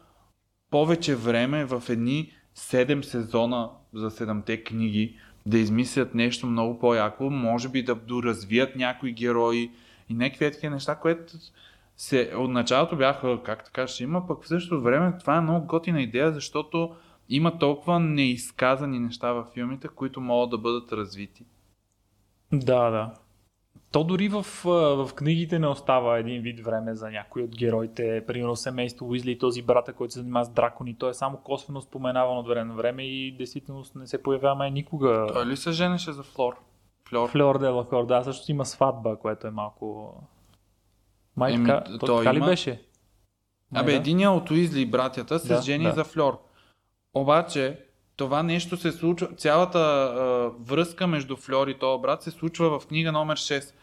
повече 0.71 1.17
време 1.17 1.65
в 1.65 1.83
едни 1.89 2.33
7 2.57 3.03
сезона 3.03 3.71
за 3.95 4.11
7-те 4.11 4.65
книги 4.65 5.17
да 5.47 5.59
измислят 5.59 6.15
нещо 6.15 6.47
много 6.47 6.79
по-яко, 6.79 7.31
може 7.31 7.69
би 7.69 7.83
да 7.83 7.95
доразвият 7.95 8.77
някои 8.77 9.13
герои 9.13 9.71
и 10.09 10.15
някакви 10.15 10.53
такива 10.53 10.75
неща, 10.75 10.95
което 10.95 11.33
се, 11.97 12.33
от 12.37 12.51
началото 12.51 12.97
бяха 12.97 13.43
как 13.43 13.65
така 13.65 13.87
ще 13.87 14.03
има, 14.05 14.27
пък 14.27 14.45
в 14.45 14.49
същото 14.49 14.83
време 14.83 15.19
това 15.21 15.37
е 15.37 15.41
много 15.41 15.67
готина 15.67 16.03
идея, 16.03 16.33
защото 16.33 16.95
има 17.29 17.59
толкова 17.59 18.01
неизказани 18.01 18.99
неща 18.99 19.33
във 19.33 19.49
филмите, 19.55 19.89
които 19.89 20.21
могат 20.21 20.51
да 20.51 20.59
бъдат 20.59 20.93
развити. 20.93 21.45
Да, 22.53 22.91
да. 22.91 23.15
То 23.93 24.05
дори 24.05 24.29
в, 24.29 24.43
в 24.65 25.11
книгите 25.15 25.59
не 25.59 25.67
остава 25.67 26.19
един 26.19 26.43
вид 26.43 26.61
време 26.61 26.95
за 26.95 27.11
някой 27.11 27.43
от 27.43 27.57
героите. 27.57 28.25
Примерно 28.27 28.57
семейство 28.57 29.09
Уизли 29.09 29.31
и 29.31 29.39
този 29.39 29.63
брата, 29.63 29.93
който 29.93 30.13
се 30.13 30.19
занимава 30.19 30.45
с 30.45 30.51
дракони. 30.51 30.95
Той 30.95 31.11
е 31.11 31.15
само 31.15 31.37
косвено 31.37 31.81
споменаван 31.81 32.39
от 32.39 32.49
време 32.49 32.65
на 32.65 32.75
време 32.75 33.03
и 33.03 33.33
действително 33.33 33.85
не 33.95 34.07
се 34.07 34.23
появява 34.23 34.55
май 34.55 34.71
никога. 34.71 35.27
Той 35.33 35.47
ли 35.47 35.57
се 35.57 35.73
женеше 35.73 36.13
за 36.13 36.23
Флор? 36.23 36.57
Флор. 37.09 37.29
Флор 37.29 37.59
де 37.59 37.69
Лакор, 37.69 38.07
да, 38.07 38.25
също 38.25 38.51
има 38.51 38.67
сватба, 38.67 39.17
което 39.17 39.47
е 39.47 39.51
малко... 39.51 40.15
Май 41.37 41.55
Еми, 41.55 41.67
така, 41.67 41.85
то, 41.91 42.07
той 42.07 42.19
така 42.19 42.35
ли 42.35 42.39
има- 42.39 42.47
беше? 42.47 42.83
Май 43.73 43.83
Абе, 43.83 43.91
да. 43.91 43.97
единия 43.97 44.31
от 44.31 44.51
Уизли 44.51 44.87
братята 44.87 45.39
се 45.39 45.55
Да, 45.55 45.63
жени 45.63 45.85
да. 45.85 45.93
за 45.93 46.05
Флор. 46.05 46.39
Обаче, 47.15 47.81
това 48.19 48.43
нещо 48.43 48.77
се 48.77 48.93
случва, 48.93 49.27
цялата 49.29 49.79
а, 49.79 50.23
връзка 50.65 51.07
между 51.07 51.37
Флор 51.37 51.69
и 51.69 51.79
този 51.79 52.03
брат 52.03 52.23
се 52.23 52.31
случва 52.31 52.81
в 52.81 52.87
книга 52.87 53.13
номер 53.13 53.39
6. 53.39 53.75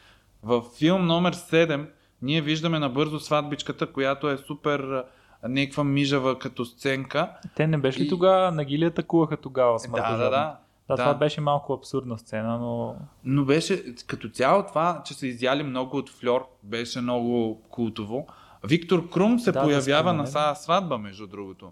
В 0.44 0.64
филм 0.78 1.06
номер 1.06 1.36
7 1.36 1.90
ние 2.22 2.42
виждаме 2.42 2.80
набързо 2.80 3.20
сватбичката, 3.20 3.94
която 3.94 4.30
е 4.30 4.38
супер 4.38 5.04
някаква 5.44 5.84
мижава 5.84 6.40
като 6.40 6.66
сценка. 6.66 7.32
Те 7.56 7.68
не 7.68 7.78
беше 7.78 8.00
ли 8.00 8.04
И- 8.04 8.10
тогава, 8.10 8.52
на 8.52 8.64
ги 8.64 8.80
ли 8.80 8.86
атакуваха 8.86 9.38
тогава 9.38 9.80
смъртта 9.80 10.12
Да, 10.12 10.18
да, 10.18 10.24
да. 10.24 10.30
Да, 10.30 10.58
Да. 10.88 10.96
това 10.96 11.14
беше 11.14 11.42
малко 11.42 11.74
абсурдна 11.74 12.18
сцена, 12.18 12.60
но 12.60 12.96
Но 13.24 13.46
беше 13.46 13.96
като 14.08 14.30
цяло 14.30 14.64
това, 14.64 15.02
че 15.06 15.14
са 15.14 15.28
изяли 15.28 15.64
много 15.64 15.98
от 15.98 16.10
Флор, 16.10 16.48
беше 16.64 17.02
много 17.02 17.62
култово. 17.62 18.28
Виктор 18.64 19.10
Крум 19.10 19.40
се 19.40 19.52
Да, 19.52 19.60
да 19.60 19.66
появява 19.66 20.10
споменем. 20.10 20.26
на 20.36 20.56
сватба, 20.56 20.98
между 20.98 21.28
другото. 21.28 21.72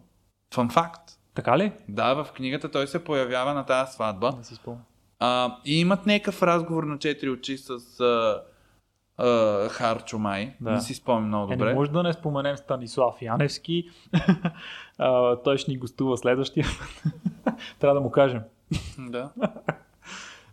Фан 0.53 0.69
факт. 0.69 1.01
Така 1.33 1.57
ли? 1.57 1.71
Да, 1.89 2.13
в 2.13 2.31
книгата 2.31 2.71
той 2.71 2.87
се 2.87 3.03
появява 3.03 3.53
на 3.53 3.65
тази 3.65 3.91
сватба. 3.93 4.31
Не 4.37 4.43
си 4.43 4.55
спомням. 4.55 4.83
А, 5.19 5.57
и 5.65 5.79
имат 5.79 6.05
някакъв 6.05 6.43
разговор 6.43 6.83
на 6.83 6.99
четири 6.99 7.29
очи 7.29 7.57
с 7.57 7.69
а, 7.99 8.41
а, 9.17 9.69
Харчо 9.69 10.19
Май. 10.19 10.55
Да. 10.61 10.71
Не 10.71 10.81
си 10.81 10.93
спомням 10.93 11.27
много 11.27 11.53
Е, 11.53 11.55
добре. 11.55 11.69
не 11.69 11.75
може 11.75 11.91
да 11.91 12.03
не 12.03 12.13
споменем 12.13 12.57
Станислав 12.57 13.21
Яневски. 13.21 13.89
а, 14.97 15.35
той 15.35 15.57
ще 15.57 15.71
ни 15.71 15.77
гостува 15.77 16.17
следващия. 16.17 16.65
Трябва 17.79 17.95
да 17.95 18.01
му 18.01 18.11
кажем. 18.11 18.41
Да. 18.99 19.29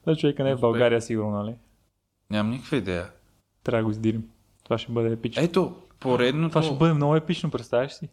Да, 0.07 0.17
човека 0.19 0.45
не 0.45 0.51
е 0.51 0.55
в. 0.55 0.61
България, 0.61 1.03
сигурно, 1.03 1.31
нали? 1.31 1.55
Нямам 2.31 2.51
никаква 2.53 2.77
идея. 2.77 3.11
Трябва 3.65 3.79
да 3.81 3.85
го 3.85 3.91
издирим. 3.91 4.25
Това 4.65 4.79
ще 4.79 4.93
бъде 4.93 5.13
епично. 5.13 5.43
Ето, 5.43 5.77
поредното... 6.01 6.49
Това 6.49 6.63
ще 6.63 6.75
бъде 6.77 6.95
много 6.95 7.17
епично, 7.17 7.51
представяш 7.51 7.93
си? 7.93 8.09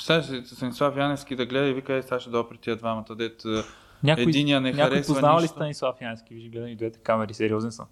Представяш 0.00 0.26
си, 0.26 0.54
Станислав 0.54 0.96
Яневски 0.96 1.36
да 1.36 1.46
гледа 1.46 1.68
и 1.68 1.74
вика, 1.74 1.94
е, 1.94 2.02
сега 2.02 2.20
ще 2.20 2.30
допри 2.30 2.58
тия 2.58 2.76
двамата, 2.76 3.14
дет 3.16 3.44
а, 3.44 3.64
Някой, 4.02 4.22
единия 4.22 4.60
не 4.60 4.72
някой 4.72 4.96
харесва 4.96 5.14
познава 5.14 5.42
ли. 5.42 5.48
Станислав 5.48 6.00
Яневски? 6.00 6.34
Виж, 6.34 6.50
гледам 6.50 6.68
и 6.68 6.76
двете 6.76 6.98
камери, 6.98 7.34
сериозен 7.34 7.72
съм. 7.72 7.86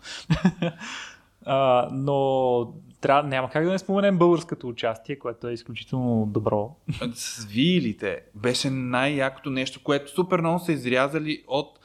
а, 1.46 1.88
но 1.92 2.72
трябва, 3.00 3.28
няма 3.28 3.50
как 3.50 3.64
да 3.64 3.70
не 3.70 3.78
споменем 3.78 4.18
българското 4.18 4.68
участие, 4.68 5.18
което 5.18 5.48
е 5.48 5.52
изключително 5.52 6.26
добро. 6.26 6.76
С 7.14 7.44
виилите 7.44 8.20
беше 8.34 8.70
най-якото 8.70 9.50
нещо, 9.50 9.82
което 9.82 10.10
супер 10.10 10.40
много 10.40 10.58
са 10.58 10.72
изрязали 10.72 11.44
от 11.46 11.78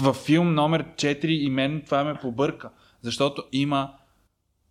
във 0.00 0.16
филм 0.16 0.54
номер 0.54 0.84
4 0.84 1.26
и 1.26 1.50
мен 1.50 1.82
това 1.84 2.04
ме 2.04 2.14
побърка. 2.14 2.70
Защото 3.02 3.42
има 3.52 3.94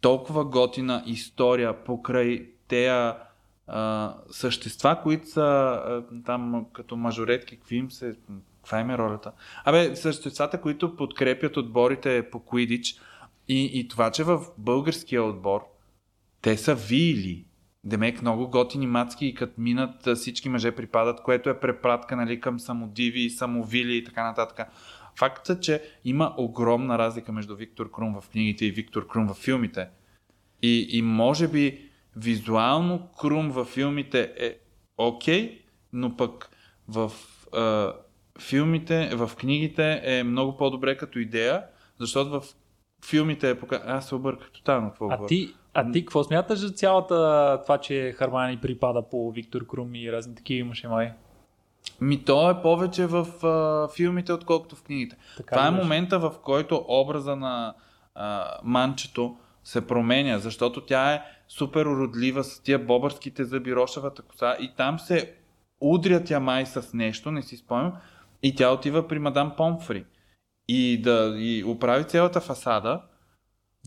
толкова 0.01 0.45
готина 0.45 1.03
история 1.05 1.83
покрай 1.83 2.49
тея 2.67 3.15
същества, 4.31 4.99
които 5.03 5.29
са 5.29 5.41
а, 5.41 6.03
там 6.25 6.65
като 6.73 6.95
мажоретки, 6.95 7.57
какви 7.57 7.75
им 7.75 7.91
се... 7.91 8.15
Каква 8.57 8.79
им 8.79 8.89
е 8.89 8.97
ролята? 8.97 9.31
Абе, 9.65 9.95
съществата, 9.95 10.61
които 10.61 10.95
подкрепят 10.95 11.57
отборите 11.57 12.29
по 12.31 12.39
Куидич 12.39 12.95
и, 13.47 13.79
и 13.79 13.87
това, 13.87 14.11
че 14.11 14.23
в 14.23 14.45
българския 14.57 15.23
отбор 15.23 15.61
те 16.41 16.57
са 16.57 16.75
вили. 16.75 17.45
Демек 17.83 18.21
много 18.21 18.49
готини 18.49 18.87
мацки 18.87 19.25
и 19.25 19.33
като 19.33 19.61
минат 19.61 20.17
всички 20.17 20.49
мъже 20.49 20.71
припадат, 20.71 21.23
което 21.23 21.49
е 21.49 21.59
препратка 21.59 22.15
нали, 22.15 22.39
към 22.39 22.59
самодиви 22.59 23.29
самовили 23.29 23.97
и 23.97 24.03
така 24.03 24.23
нататък. 24.23 24.67
Фактът, 25.15 25.63
че 25.63 25.83
има 26.05 26.33
огромна 26.37 26.97
разлика 26.97 27.31
между 27.31 27.55
Виктор 27.55 27.91
Крум 27.91 28.21
в 28.21 28.29
книгите 28.29 28.65
и 28.65 28.71
Виктор 28.71 29.07
Крум 29.07 29.27
в 29.27 29.33
филмите. 29.33 29.87
И, 30.61 30.87
и 30.89 31.01
може 31.01 31.47
би 31.47 31.86
визуално 32.17 33.07
Крум 33.19 33.49
във 33.51 33.67
филмите 33.67 34.33
е 34.37 34.57
окей, 34.97 35.61
но 35.93 36.17
пък 36.17 36.49
в 36.87 37.11
а, 37.53 37.93
филмите, 38.39 39.09
в 39.15 39.31
книгите 39.35 40.01
е 40.03 40.23
много 40.23 40.57
по-добре 40.57 40.97
като 40.97 41.19
идея, 41.19 41.63
защото 41.99 42.41
в 42.41 42.43
филмите 43.05 43.49
е 43.49 43.59
пока... 43.59 43.81
Аз 43.85 44.07
се 44.07 44.15
обърках 44.15 44.51
тотално 44.51 44.89
какво 44.89 45.07
А 45.11 45.25
ти, 45.25 45.53
а 45.73 45.91
ти 45.91 46.01
какво 46.01 46.23
смяташ 46.23 46.59
за 46.59 46.69
цялата 46.69 47.59
това, 47.63 47.77
че 47.77 48.11
Хармани 48.11 48.57
припада 48.57 49.09
по 49.09 49.31
Виктор 49.31 49.67
Крум 49.67 49.95
и 49.95 50.11
разни 50.11 50.35
такива 50.35 50.59
имаше 50.59 50.87
май? 50.87 51.13
Ми 52.01 52.23
то 52.23 52.49
е 52.51 52.61
повече 52.61 53.05
в 53.05 53.45
а, 53.45 53.87
филмите, 53.95 54.33
отколкото 54.33 54.75
в 54.75 54.83
книгите. 54.83 55.17
Така 55.37 55.55
Това 55.55 55.67
е 55.67 55.71
момента, 55.71 56.19
в 56.19 56.33
който 56.43 56.85
образа 56.87 57.35
на 57.35 57.73
а, 58.15 58.57
манчето 58.63 59.37
се 59.67 59.87
променя, 59.87 60.39
защото 60.39 60.85
тя 60.85 61.13
е 61.13 61.21
супер 61.47 61.85
уродлива 61.85 62.43
с 62.43 62.59
тия 62.59 62.79
бобърските 62.79 63.43
зъби, 63.43 63.75
рошавата 63.75 64.21
коса 64.21 64.57
и 64.59 64.71
там 64.77 64.99
се 64.99 65.35
удря 65.81 66.23
тя 66.23 66.39
май 66.39 66.65
с 66.65 66.93
нещо, 66.93 67.31
не 67.31 67.41
си 67.41 67.57
спомням, 67.57 67.93
и 68.43 68.55
тя 68.55 68.71
отива 68.71 69.07
при 69.07 69.19
мадам 69.19 69.53
Помфри. 69.57 70.05
И 70.67 71.01
да 71.01 71.35
и 71.37 71.63
оправи 71.63 72.03
цялата 72.03 72.41
фасада, 72.41 73.01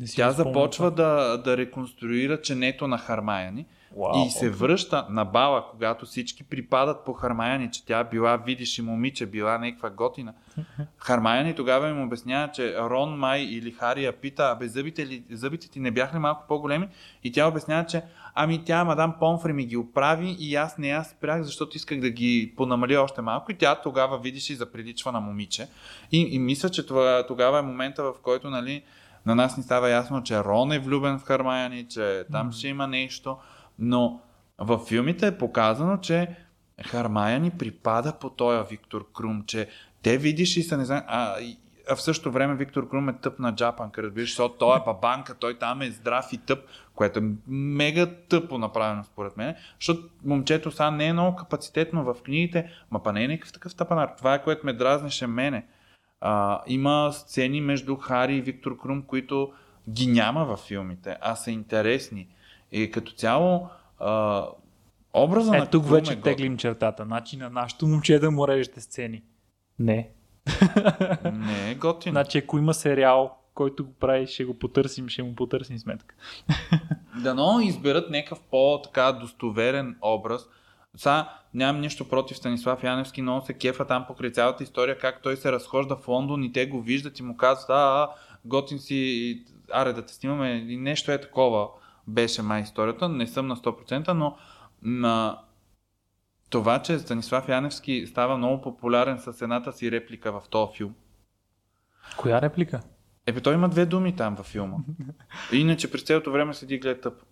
Не 0.00 0.06
си 0.06 0.16
тя 0.16 0.30
започва 0.30 0.90
да, 0.90 1.36
да 1.44 1.56
реконструира 1.56 2.40
ченето 2.40 2.88
на 2.88 2.98
Хармаяни. 2.98 3.66
Уау, 3.94 4.26
И 4.26 4.30
се 4.30 4.50
връща 4.50 5.06
на 5.10 5.24
бала, 5.24 5.64
когато 5.70 6.06
всички 6.06 6.44
припадат 6.44 7.04
по 7.04 7.12
Хармаяни, 7.12 7.70
че 7.70 7.86
тя 7.86 8.04
била, 8.04 8.36
видиш 8.36 8.78
и 8.78 8.82
момиче, 8.82 9.26
била 9.26 9.58
някаква 9.58 9.90
готина. 9.90 10.32
Хармаяни 10.96 11.54
тогава 11.54 11.88
им 11.88 12.02
обяснява, 12.02 12.52
че 12.52 12.78
Рон 12.78 13.18
Май 13.18 13.40
или 13.40 13.70
Хари 13.70 14.04
я 14.04 14.12
пита, 14.12 14.50
абе 14.50 14.68
зъбите, 14.68 15.06
ли, 15.06 15.22
зъбите 15.30 15.70
ти 15.70 15.80
не 15.80 15.90
бяха 15.90 16.16
ли 16.16 16.20
малко 16.20 16.44
по-големи? 16.48 16.88
И 17.24 17.32
тя 17.32 17.48
обяснява, 17.48 17.86
че 17.86 18.02
ами 18.34 18.64
тя 18.64 18.84
мадам 18.84 19.14
Помфри 19.18 19.52
ми 19.52 19.66
ги 19.66 19.76
оправи 19.76 20.36
и 20.38 20.56
аз 20.56 20.78
не 20.78 20.88
я 20.88 21.04
спрях, 21.04 21.42
защото 21.42 21.76
исках 21.76 22.00
да 22.00 22.10
ги 22.10 22.54
понамаля 22.56 23.00
още 23.00 23.20
малко. 23.20 23.52
И 23.52 23.58
тя 23.58 23.74
тогава 23.74 24.18
видиш 24.18 24.50
и 24.50 24.54
заприличва 24.54 25.12
на 25.12 25.20
момиче. 25.20 25.68
И, 26.12 26.28
и 26.30 26.38
мисля, 26.38 26.70
че 26.70 26.86
това, 26.86 27.26
тогава 27.26 27.58
е 27.58 27.62
момента, 27.62 28.02
в 28.02 28.14
който 28.22 28.50
нали, 28.50 28.82
на 29.26 29.34
нас 29.34 29.56
ни 29.56 29.62
става 29.62 29.90
ясно, 29.90 30.22
че 30.22 30.44
Рон 30.44 30.72
е 30.72 30.78
влюбен 30.78 31.18
в 31.18 31.24
Хармаяни, 31.24 31.88
че 31.88 32.24
там 32.32 32.52
ще 32.52 32.68
има 32.68 32.86
нещо. 32.86 33.38
Но 33.78 34.20
във 34.58 34.86
филмите 34.86 35.26
е 35.26 35.38
показано, 35.38 35.96
че 35.96 36.36
Хармаяни 36.86 37.50
припада 37.50 38.12
по 38.20 38.30
този 38.30 38.68
Виктор 38.70 39.12
Крум, 39.12 39.42
че 39.46 39.68
те 40.02 40.18
видиш 40.18 40.56
и 40.56 40.62
са 40.62 40.76
не 40.76 40.84
знам, 40.84 41.02
а, 41.06 41.36
а 41.90 41.96
в 41.96 42.02
същото 42.02 42.32
време 42.32 42.54
Виктор 42.54 42.88
Крум 42.88 43.08
е 43.08 43.18
тъп 43.18 43.38
на 43.38 43.54
джапанка, 43.54 44.02
разбираш, 44.02 44.28
защото 44.28 44.54
той 44.58 44.76
е 44.76 44.82
бабанка, 44.86 45.34
той 45.34 45.58
там 45.58 45.82
е 45.82 45.90
здрав 45.90 46.32
и 46.32 46.38
тъп, 46.38 46.58
което 46.94 47.18
е 47.18 47.22
мега 47.48 48.06
тъпо 48.28 48.58
направено 48.58 49.04
според 49.04 49.36
мен, 49.36 49.54
защото 49.80 50.08
момчето 50.24 50.70
сега 50.70 50.90
не 50.90 51.06
е 51.06 51.12
много 51.12 51.36
капацитетно 51.36 52.04
в 52.04 52.22
книгите, 52.22 52.70
ма 52.90 53.02
па 53.02 53.12
не 53.12 53.24
е 53.24 53.28
някакъв 53.28 53.52
такъв 53.52 53.74
тъпанар. 53.74 54.14
Това 54.18 54.34
е 54.34 54.42
което 54.42 54.66
ме 54.66 54.72
дразнеше 54.72 55.26
мене. 55.26 55.66
А, 56.20 56.62
има 56.66 57.10
сцени 57.12 57.60
между 57.60 57.96
Хари 57.96 58.36
и 58.36 58.40
Виктор 58.40 58.78
Крум, 58.78 59.02
които 59.02 59.52
ги 59.90 60.06
няма 60.06 60.44
във 60.44 60.60
филмите, 60.60 61.16
а 61.20 61.36
са 61.36 61.50
интересни. 61.50 62.28
И 62.72 62.90
като 62.90 63.12
цяло, 63.12 63.68
а, 63.98 64.46
Образа 65.14 65.56
Е, 65.56 65.58
на 65.58 65.66
тук 65.66 65.84
Крум 65.84 65.92
вече 65.92 66.12
е 66.12 66.20
теглим 66.20 66.56
чертата. 66.56 67.04
Значи 67.04 67.36
на 67.36 67.50
нашото 67.50 67.86
момче 67.86 68.18
да 68.18 68.30
му 68.30 68.48
режете 68.48 68.80
сцени. 68.80 69.22
Не. 69.78 70.08
Не 71.32 71.70
е 71.70 71.74
готин. 71.74 72.12
Значи 72.12 72.38
ако 72.38 72.58
има 72.58 72.74
сериал, 72.74 73.36
който 73.54 73.84
го 73.84 73.92
прави, 73.92 74.26
ще 74.26 74.44
го 74.44 74.58
потърсим, 74.58 75.08
ще 75.08 75.22
му 75.22 75.34
потърсим 75.34 75.78
сметка. 75.78 76.14
Дано 77.22 77.60
изберат 77.60 78.10
някакъв 78.10 78.40
по-така 78.50 79.12
достоверен 79.12 79.96
образ. 80.02 80.48
Сега 80.96 81.32
нямам 81.54 81.80
нищо 81.80 82.08
против 82.08 82.36
Станислав 82.36 82.84
Яневски, 82.84 83.22
но 83.22 83.40
се 83.40 83.52
кефа 83.52 83.86
там 83.86 84.04
покрай 84.06 84.32
цялата 84.32 84.62
история, 84.62 84.98
как 84.98 85.22
той 85.22 85.36
се 85.36 85.52
разхожда 85.52 85.96
в 85.96 86.08
Лондон 86.08 86.44
и 86.44 86.52
те 86.52 86.66
го 86.66 86.82
виждат 86.82 87.18
и 87.18 87.22
му 87.22 87.36
казват, 87.36 87.70
а, 87.70 87.74
а 87.74 88.08
готин 88.44 88.78
си, 88.78 88.94
и, 88.94 89.44
аре 89.72 89.92
да 89.92 90.06
те 90.06 90.14
снимаме, 90.14 90.50
и 90.50 90.76
нещо 90.76 91.12
е 91.12 91.20
такова 91.20 91.68
беше 92.06 92.42
май 92.42 92.62
историята, 92.62 93.08
не 93.08 93.26
съм 93.26 93.46
на 93.46 93.56
100%, 93.56 94.12
но 94.12 94.36
на 94.82 95.38
това, 96.50 96.82
че 96.82 96.98
Станислав 96.98 97.48
Яневски 97.48 98.06
става 98.06 98.36
много 98.36 98.62
популярен 98.62 99.18
с 99.18 99.42
едната 99.42 99.72
си 99.72 99.90
реплика 99.90 100.32
в 100.32 100.42
този 100.50 100.76
филм. 100.76 100.94
Коя 102.16 102.42
реплика? 102.42 102.80
Ебе, 103.26 103.40
той 103.40 103.54
има 103.54 103.68
две 103.68 103.86
думи 103.86 104.16
там 104.16 104.34
във 104.34 104.46
филма. 104.46 104.76
Иначе 105.52 105.90
през 105.90 106.02
цялото 106.02 106.32
време 106.32 106.54
седи 106.54 106.74
и 106.74 106.78
гледа 106.78 107.00
тъп. 107.00 107.22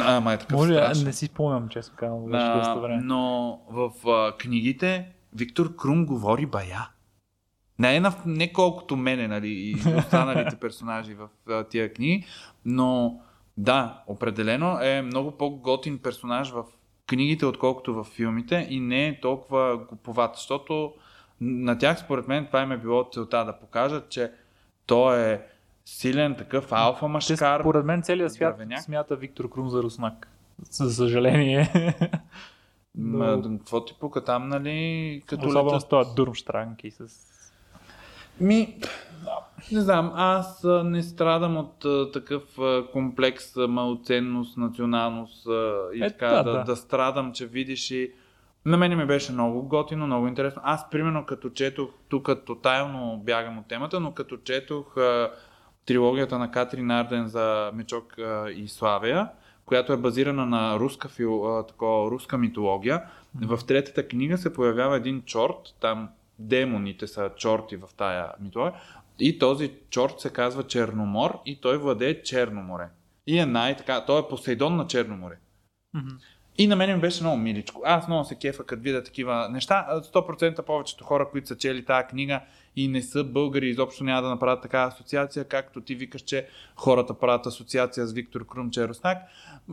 А, 0.00 0.20
ма 0.20 0.32
е 0.32 0.38
такъв 0.38 0.56
Може, 0.58 0.74
страшен. 0.74 1.04
не 1.04 1.12
си 1.12 1.26
спомням, 1.26 1.68
честно 1.68 1.96
казвам, 1.96 2.24
време. 2.82 3.02
но 3.02 3.60
в 3.70 4.08
а, 4.08 4.36
книгите 4.36 5.08
Виктор 5.34 5.76
Крум 5.76 6.06
говори 6.06 6.46
бая. 6.46 6.88
Не 7.78 7.96
е 7.96 8.00
на, 8.00 8.14
не 8.26 8.52
колкото 8.52 8.96
мене, 8.96 9.28
нали, 9.28 9.48
и 9.48 9.74
останалите 9.98 10.56
персонажи 10.56 11.14
в 11.14 11.28
а, 11.48 11.64
тия 11.64 11.92
книги, 11.92 12.24
но 12.64 13.20
да, 13.56 14.02
определено 14.06 14.78
е 14.82 15.02
много 15.02 15.30
по-готин 15.30 15.98
персонаж 15.98 16.50
в 16.50 16.64
книгите, 17.06 17.46
отколкото 17.46 17.94
в 17.94 18.04
филмите 18.04 18.66
и 18.70 18.80
не 18.80 19.08
е 19.08 19.20
толкова 19.20 19.76
глуповат, 19.76 20.30
защото 20.34 20.92
на 21.40 21.78
тях 21.78 21.98
според 21.98 22.28
мен 22.28 22.46
това 22.46 22.62
им 22.62 22.72
е 22.72 22.78
било 22.78 23.08
целта 23.12 23.44
да 23.44 23.58
покажат, 23.58 24.08
че 24.08 24.32
той 24.86 25.20
е 25.20 25.40
силен 25.84 26.34
такъв 26.34 26.72
алфа 26.72 27.08
машкар. 27.08 27.60
според 27.60 27.84
мен 27.84 28.02
целият 28.02 28.32
свят 28.32 28.54
здравеняк. 28.54 28.82
смята 28.82 29.16
Виктор 29.16 29.50
Крум 29.50 29.68
за 29.68 29.82
руснак. 29.82 30.28
За 30.70 30.90
съжаление. 30.94 31.70
Ма, 32.98 33.36
Но- 33.36 33.58
какво 33.58 33.84
ти 33.84 33.94
пука 34.00 34.24
там, 34.24 34.48
нали, 34.48 35.22
като 35.26 35.46
Особено 35.48 35.66
летят 35.70 35.82
с 35.82 35.88
този 35.88 36.10
Дурмштранг 36.16 36.84
и 36.84 36.90
с... 36.90 37.08
Ми, 38.40 38.76
не 39.72 39.80
знам, 39.80 40.12
аз 40.14 40.66
не 40.84 41.02
страдам 41.02 41.56
от 41.56 41.84
а, 41.84 42.10
такъв 42.12 42.58
а, 42.58 42.84
комплекс 42.92 43.56
а, 43.56 43.68
малоценност, 43.68 44.56
националност 44.56 45.46
и 45.94 46.04
Е, 46.04 46.08
така 46.08 46.28
да, 46.28 46.42
да, 46.42 46.52
да. 46.52 46.64
да 46.64 46.76
страдам, 46.76 47.32
че 47.32 47.46
видиш 47.46 47.90
и 47.90 48.12
на 48.64 48.76
мен 48.76 48.98
ми 48.98 49.06
беше 49.06 49.32
много 49.32 49.62
готино, 49.62 50.06
много 50.06 50.28
интересно. 50.28 50.62
Аз, 50.64 50.90
примерно, 50.90 51.26
като 51.26 51.50
четох, 51.50 51.88
тук 52.08 52.44
тотално 52.46 53.18
бягам 53.24 53.58
от 53.58 53.68
темата, 53.68 54.00
но 54.00 54.12
като 54.12 54.36
четох 54.36 54.94
трилогията 55.86 56.38
на 56.38 56.50
Катрин 56.50 56.90
Арден 56.90 57.28
за 57.28 57.70
Мечок 57.74 58.16
и 58.56 58.68
Славия, 58.68 59.28
която 59.66 59.92
е 59.92 59.96
базирана 59.96 60.46
на 60.46 60.78
руска, 60.78 61.08
фил, 61.08 61.64
такова, 61.68 62.10
руска 62.10 62.38
митология, 62.38 63.02
в 63.42 63.60
третата 63.66 64.08
книга 64.08 64.38
се 64.38 64.52
появява 64.52 64.96
един 64.96 65.22
чорт, 65.22 65.74
там 65.80 66.08
демоните 66.38 67.06
са 67.06 67.30
чорти 67.36 67.76
в 67.76 67.88
тая 67.96 68.32
митология, 68.40 68.80
и 69.18 69.38
този 69.38 69.72
чорт 69.90 70.20
се 70.20 70.30
казва 70.30 70.66
Черномор 70.66 71.38
и 71.46 71.60
той 71.60 71.78
владее 71.78 72.22
Черно 72.22 72.62
море. 72.62 72.88
И 73.26 73.38
е 73.38 73.46
най-така, 73.46 74.04
той 74.04 74.20
е 74.20 74.28
Посейдон 74.30 74.76
на 74.76 74.86
Черно 74.86 75.16
море. 75.16 75.38
Мгм. 75.94 76.08
И 76.58 76.66
на 76.66 76.76
мен 76.76 76.94
ми 76.94 77.00
беше 77.00 77.22
много 77.22 77.36
миличко. 77.36 77.82
Аз 77.84 78.08
много 78.08 78.24
се 78.24 78.34
кефа, 78.34 78.64
като 78.64 78.82
видя 78.82 79.02
такива 79.02 79.48
неща. 79.48 79.86
А 79.88 80.00
100% 80.00 80.62
повечето 80.62 81.04
хора, 81.04 81.28
които 81.30 81.48
са 81.48 81.56
чели 81.56 81.84
тази 81.84 82.06
книга 82.06 82.40
и 82.76 82.88
не 82.88 83.02
са 83.02 83.24
българи, 83.24 83.68
изобщо 83.68 84.04
няма 84.04 84.22
да 84.22 84.28
направят 84.28 84.62
такава 84.62 84.88
асоциация, 84.88 85.44
както 85.44 85.80
ти 85.80 85.94
викаш, 85.94 86.20
че 86.22 86.48
хората 86.76 87.14
правят 87.14 87.46
асоциация 87.46 88.06
с 88.06 88.12
Виктор 88.12 88.46
Крум, 88.46 88.70
че 88.70 88.82
е 88.82 88.88
руснак. 88.88 89.18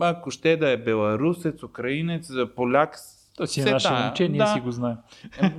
Ако 0.00 0.30
ще 0.30 0.56
да 0.56 0.70
е 0.70 0.76
беларусец, 0.76 1.62
украинец, 1.62 2.30
поляк, 2.56 2.96
То 3.36 3.46
си 3.46 3.60
е 3.60 3.64
наше 3.64 3.90
момче, 3.90 4.28
ние 4.28 4.38
Да. 4.38 4.46
си 4.46 4.60
го 4.60 4.70
знаем. 4.70 4.96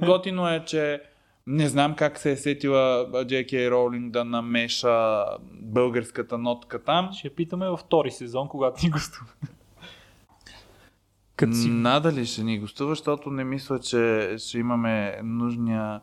Готино 0.06 0.50
е, 0.50 0.64
че 0.66 1.02
не 1.48 1.70
знам 1.70 1.96
как 1.96 2.20
се 2.20 2.32
е 2.32 2.38
сетила 2.38 3.08
Джеки 3.26 3.72
Роулинг 3.72 4.12
да 4.12 4.26
намеша 4.26 5.26
българската 5.52 6.38
нотка 6.38 6.84
там. 6.84 7.10
Ще 7.14 7.30
питаме 7.30 7.70
във 7.70 7.80
втори 7.80 8.12
сезон, 8.12 8.48
когато 8.48 8.86
ни 8.86 8.90
гостува. 8.90 9.32
Като 11.36 11.54
си... 11.54 11.70
Надали 11.70 12.26
ще 12.26 12.44
ни 12.44 12.60
гостува, 12.60 12.92
защото 12.92 13.30
не 13.30 13.44
мисля, 13.44 13.80
че 13.80 14.36
ще 14.38 14.58
имаме 14.58 15.20
нужния 15.24 16.02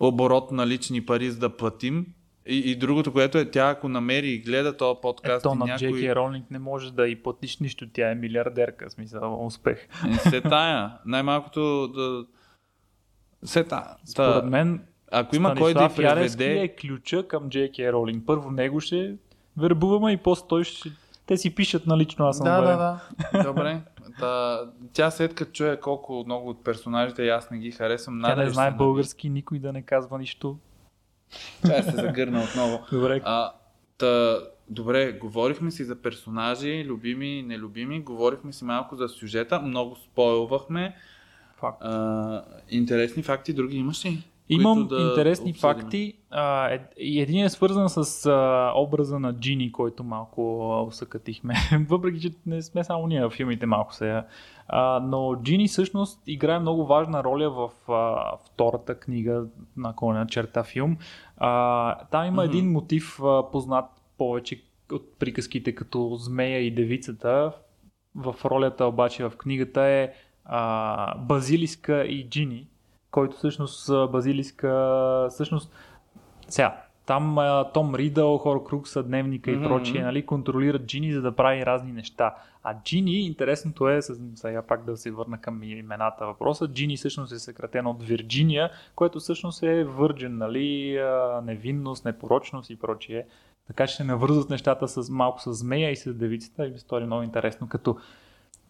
оборот 0.00 0.52
на 0.52 0.66
лични 0.66 1.06
пари 1.06 1.30
за 1.30 1.38
да 1.38 1.56
платим. 1.56 2.06
И, 2.46 2.70
и 2.70 2.76
другото, 2.76 3.12
което 3.12 3.38
е 3.38 3.50
тя, 3.50 3.68
ако 3.68 3.88
намери 3.88 4.28
и 4.28 4.38
гледа 4.38 4.76
този 4.76 4.98
подкаст 5.02 5.46
Ето 5.46 5.54
и 5.54 5.58
на 5.58 5.64
някой... 5.66 5.88
Джеки 5.88 6.14
Ролинг 6.14 6.50
не 6.50 6.58
може 6.58 6.92
да 6.92 7.08
и 7.08 7.22
платиш 7.22 7.58
нищо, 7.58 7.86
тя 7.92 8.10
е 8.10 8.14
милиардерка, 8.14 8.90
смисъл 8.90 9.46
успех. 9.46 9.88
Не 10.06 10.18
се 10.18 10.40
тая. 10.40 10.92
Най-малкото 11.06 11.88
да... 11.88 12.24
Се 13.44 13.64
тая. 13.64 13.96
Според 14.04 14.44
мен 14.44 14.80
ако 15.12 15.36
има 15.36 15.54
кой 15.54 15.74
да 15.74 15.78
Станислав 15.78 16.04
я 16.04 16.14
преведе... 16.14 16.60
е 16.60 16.76
ключа 16.76 17.28
към 17.28 17.48
Джеки 17.48 17.92
Ролинг. 17.92 18.26
Първо 18.26 18.50
него 18.50 18.80
ще 18.80 19.16
вербуваме 19.56 20.12
и 20.12 20.16
после 20.16 20.44
той 20.48 20.64
ще... 20.64 20.90
Те 21.26 21.36
си 21.36 21.54
пишат 21.54 21.86
налично, 21.86 22.26
аз 22.26 22.36
съм 22.36 22.44
Да, 22.44 22.58
уверен. 22.58 22.78
да, 22.78 23.00
да. 23.32 23.42
Добре. 23.44 23.80
Та, 24.18 24.60
тя 24.92 25.10
след 25.10 25.34
като 25.34 25.52
чуе 25.52 25.80
колко 25.80 26.22
много 26.26 26.48
от 26.48 26.64
персонажите 26.64 27.22
и 27.22 27.28
аз 27.28 27.50
не 27.50 27.58
ги 27.58 27.70
харесвам, 27.70 28.20
Тя 28.24 28.36
не 28.36 28.50
знае 28.50 28.70
български, 28.70 29.28
никой 29.28 29.58
да 29.58 29.72
не 29.72 29.82
казва 29.82 30.18
нищо. 30.18 30.58
Тя 31.66 31.82
се 31.82 31.90
загърна 31.90 32.42
отново. 32.42 32.84
Добре, 32.92 33.20
А, 33.24 33.52
та, 33.98 34.38
добре, 34.68 35.12
говорихме 35.12 35.70
си 35.70 35.84
за 35.84 36.02
персонажи, 36.02 36.84
любими 36.84 37.38
и 37.38 37.42
нелюбими, 37.42 38.02
говорихме 38.02 38.52
си 38.52 38.64
малко 38.64 38.96
за 38.96 39.08
сюжета, 39.08 39.60
много 39.60 39.96
спойлвахме. 39.96 40.96
факт. 41.56 41.78
А, 41.80 42.44
интересни 42.68 43.22
факти, 43.22 43.52
други 43.52 43.76
имаш 43.76 44.04
ли? 44.04 44.24
Имам 44.48 44.86
да 44.86 45.00
интересни 45.00 45.50
обсъдим? 45.50 45.80
факти. 45.80 46.14
А, 46.30 46.68
е, 46.68 46.80
един 46.96 47.44
е 47.44 47.48
свързан 47.48 47.88
с 47.88 48.26
а, 48.26 48.72
образа 48.76 49.18
на 49.18 49.32
Джини, 49.32 49.72
който 49.72 50.04
малко 50.04 50.70
а, 50.72 50.82
усъкатихме. 50.82 51.54
Въпреки, 51.88 52.20
че 52.20 52.30
не 52.46 52.62
сме 52.62 52.84
само 52.84 53.06
ние 53.06 53.26
в 53.26 53.30
филмите 53.30 53.66
малко 53.66 53.94
се. 53.94 54.22
А, 54.68 55.00
но 55.00 55.36
Джини 55.42 55.68
всъщност 55.68 56.22
играе 56.26 56.58
много 56.58 56.86
важна 56.86 57.24
роля 57.24 57.50
в 57.50 57.92
а, 57.92 58.36
втората 58.36 58.94
книга 58.94 59.44
на 59.76 59.94
Коня 59.96 60.26
черта 60.26 60.62
филм. 60.62 60.96
А, 61.36 61.94
там 62.04 62.26
има 62.26 62.42
Мгм. 62.44 62.50
един 62.50 62.72
мотив 62.72 63.20
а, 63.22 63.50
познат 63.50 63.84
повече 64.18 64.62
от 64.92 65.18
приказките 65.18 65.74
като 65.74 66.16
Змея 66.16 66.58
и 66.58 66.74
Девицата. 66.74 67.52
В 68.14 68.34
ролята 68.44 68.86
обаче 68.86 69.24
в 69.24 69.32
книгата 69.38 69.82
е 69.82 70.12
а, 70.44 71.18
Базилиска 71.18 72.04
и 72.04 72.28
Джини, 72.30 72.66
който 73.10 73.36
всъщност 73.36 73.90
Базилиска 74.10 75.26
всъщност 75.30 75.72
сега, 76.48 76.76
там 77.06 77.38
а, 77.38 77.64
Том 77.72 77.94
Ридъл, 77.94 78.38
Хор 78.38 78.64
Крукса, 78.64 79.02
Дневника 79.02 79.50
и 79.50 79.56
Мгм. 79.56 79.64
прочие, 79.64 80.02
нали, 80.02 80.26
контролират 80.26 80.86
Джини, 80.86 81.12
за 81.12 81.22
да 81.22 81.36
прави 81.36 81.66
разни 81.66 81.92
неща. 81.92 82.34
А 82.62 82.74
Джини, 82.84 83.20
интересното 83.20 83.88
е, 83.88 84.02
сега 84.34 84.62
пак 84.62 84.84
да 84.84 84.96
се 84.96 85.10
върна 85.10 85.40
към 85.40 85.62
имената 85.62 86.26
въпроса, 86.26 86.68
Джини 86.68 86.96
всъщност 86.96 87.32
е 87.32 87.38
съкратено 87.38 87.90
от 87.90 88.02
Вирджиния, 88.02 88.70
което 88.94 89.18
всъщност 89.18 89.62
е 89.62 89.84
върджен, 89.84 90.38
нали, 90.38 90.98
невинност, 91.44 92.04
непорочност 92.04 92.70
и 92.70 92.78
прочие. 92.78 93.26
Така 93.66 93.86
че 93.86 93.96
се 93.96 94.04
навързват 94.04 94.50
нещата 94.50 94.88
с, 94.88 95.10
малко 95.10 95.40
с 95.40 95.52
змея 95.52 95.90
и 95.90 95.96
с 95.96 96.14
девицата 96.14 96.66
и 96.66 96.70
ми 96.70 96.78
стори 96.78 97.06
много 97.06 97.22
интересно 97.22 97.68
като 97.68 97.96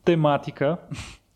тематика. 0.05 0.77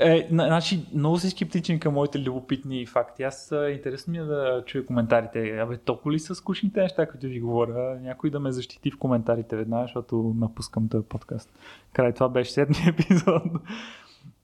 Е, 0.00 0.28
на- 0.30 0.46
значи, 0.46 0.86
много 0.94 1.18
си 1.18 1.30
скептичен 1.30 1.80
към 1.80 1.94
моите 1.94 2.20
любопитни 2.20 2.86
факти. 2.86 3.22
Аз 3.22 3.52
а, 3.52 3.70
интересно 3.70 4.10
ми 4.10 4.18
е 4.18 4.22
да 4.22 4.62
чуя 4.66 4.86
коментарите. 4.86 5.58
Абе, 5.58 5.76
толкова 5.76 6.12
ли 6.12 6.18
са 6.18 6.34
скучните 6.34 6.82
неща, 6.82 7.06
които 7.06 7.26
ви 7.26 7.40
говоря? 7.40 7.98
Някой 8.00 8.30
да 8.30 8.40
ме 8.40 8.52
защити 8.52 8.90
в 8.90 8.98
коментарите 8.98 9.56
веднага, 9.56 9.84
защото 9.84 10.34
напускам 10.36 10.88
този 10.88 11.06
подкаст. 11.06 11.50
Край 11.92 12.12
това 12.12 12.28
беше 12.28 12.52
седмия 12.52 12.88
епизод. 12.88 13.42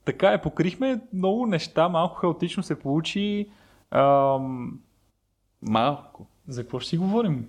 така 0.05 0.29
е, 0.29 0.41
покрихме 0.41 1.01
много 1.13 1.45
неща, 1.45 1.89
малко 1.89 2.15
хаотично 2.15 2.63
се 2.63 2.79
получи. 2.79 3.49
Ам, 3.91 4.79
Малко. 5.61 6.27
за 6.47 6.61
какво 6.61 6.79
ще 6.79 6.89
си 6.89 6.97
говорим? 6.97 7.45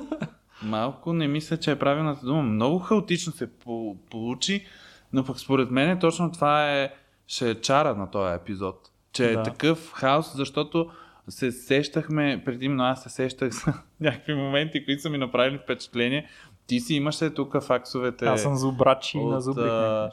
Малко 0.62 1.12
не 1.12 1.28
мисля, 1.28 1.56
че 1.56 1.70
е 1.70 1.78
правилната 1.78 2.26
дума. 2.26 2.42
Много 2.42 2.78
хаотично 2.78 3.32
се 3.32 3.46
по- 3.48 3.96
получи, 4.10 4.64
но 5.12 5.24
пък 5.24 5.38
според 5.38 5.70
мен 5.70 5.98
точно 5.98 6.32
това 6.32 6.72
е, 6.72 6.90
ще 7.26 7.50
е 7.50 7.54
чара 7.54 7.94
на 7.94 8.10
този 8.10 8.34
епизод. 8.34 8.90
Че 9.12 9.30
е 9.30 9.34
Да. 9.34 9.42
такъв 9.42 9.92
хаос, 9.92 10.36
защото 10.36 10.90
се 11.28 11.52
сещахме, 11.52 12.42
предимно 12.44 12.84
аз 12.84 13.02
се 13.02 13.08
сещах 13.08 13.50
за 13.52 13.72
някакви 14.00 14.34
моменти, 14.34 14.84
които 14.84 15.02
са 15.02 15.10
ми 15.10 15.18
направили 15.18 15.58
впечатление. 15.58 16.28
Ти 16.66 16.80
си 16.80 16.94
имаше 16.94 17.30
тук 17.30 17.62
факсовете. 17.62 18.26
Аз 18.26 18.42
съм 18.42 18.56
зубрачи 18.56 19.18
от, 19.18 19.30
на 19.30 19.40
зубрик. 19.40 19.66
а, 19.66 20.10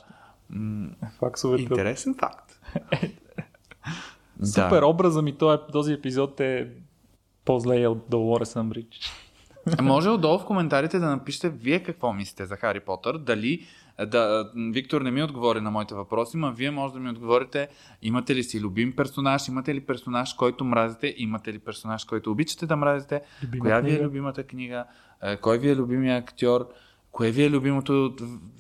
м, 0.49 0.90
Факсовете. 1.19 1.64
Интересен 1.64 2.15
факт. 2.19 2.60
Супер 4.44 4.81
образа 4.81 5.22
ми 5.22 5.38
този, 5.38 5.57
този 5.72 5.94
епизод 5.94 6.40
е 6.40 6.68
по-зле 7.45 7.88
от 7.88 7.98
Dolores 8.10 8.60
Umbridge. 8.61 9.11
Може 9.81 10.10
отдолу 10.10 10.40
в 10.40 10.45
коментарите 10.45 10.99
да 10.99 11.06
напишете 11.06 11.49
вие 11.49 11.84
какво 11.84 12.14
мислите 12.14 12.45
за 12.45 12.56
Хари 12.56 12.80
Потър. 12.80 13.18
Дали 13.18 13.65
да, 13.99 14.52
Виктор 14.56 15.02
не 15.02 15.11
ми 15.11 15.24
отговори 15.24 15.61
на 15.61 15.72
моите 15.72 15.95
въпроси, 15.95 16.38
но 16.38 16.52
вие 16.52 16.72
може 16.72 16.94
да 16.94 16.99
ми 16.99 17.10
отговорите 17.10 17.68
имате 18.02 18.36
ли 18.36 18.44
си 18.44 18.61
любим 18.61 18.95
персонаж, 18.95 19.48
имате 19.48 19.76
ли 19.76 19.80
персонаж, 19.80 20.34
който 20.34 20.65
мразите, 20.65 21.14
имате 21.18 21.53
ли 21.53 21.60
персонаж, 21.60 22.03
който 22.03 22.32
обичате 22.32 22.65
да 22.65 22.76
мразите, 22.76 23.22
Любима 23.44 23.61
коя 23.61 23.80
ви 23.80 23.88
е 23.88 23.91
книга? 23.91 24.06
любимата 24.06 24.44
книга, 24.44 24.86
е, 25.24 25.38
кой 25.38 25.57
ви 25.57 25.70
е 25.70 25.76
любимия 25.76 26.18
актьор, 26.18 26.70
кое 27.11 27.32
ви 27.32 27.44
е 27.44 27.49
любимото 27.49 28.15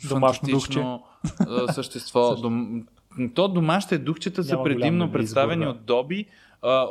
Домашно 0.09 0.47
фантастично 0.47 1.03
е, 1.69 1.73
същество. 1.73 2.35
Дом... 2.41 2.83
То 3.35 3.47
домашните 3.47 3.97
духчета 3.97 4.43
са 4.43 4.51
Няма 4.51 4.63
голям 4.63 4.79
предимно 4.79 5.05
избор, 5.05 5.17
представени 5.17 5.65
да. 5.65 5.71
от 5.71 5.85
Доби, 5.85 6.25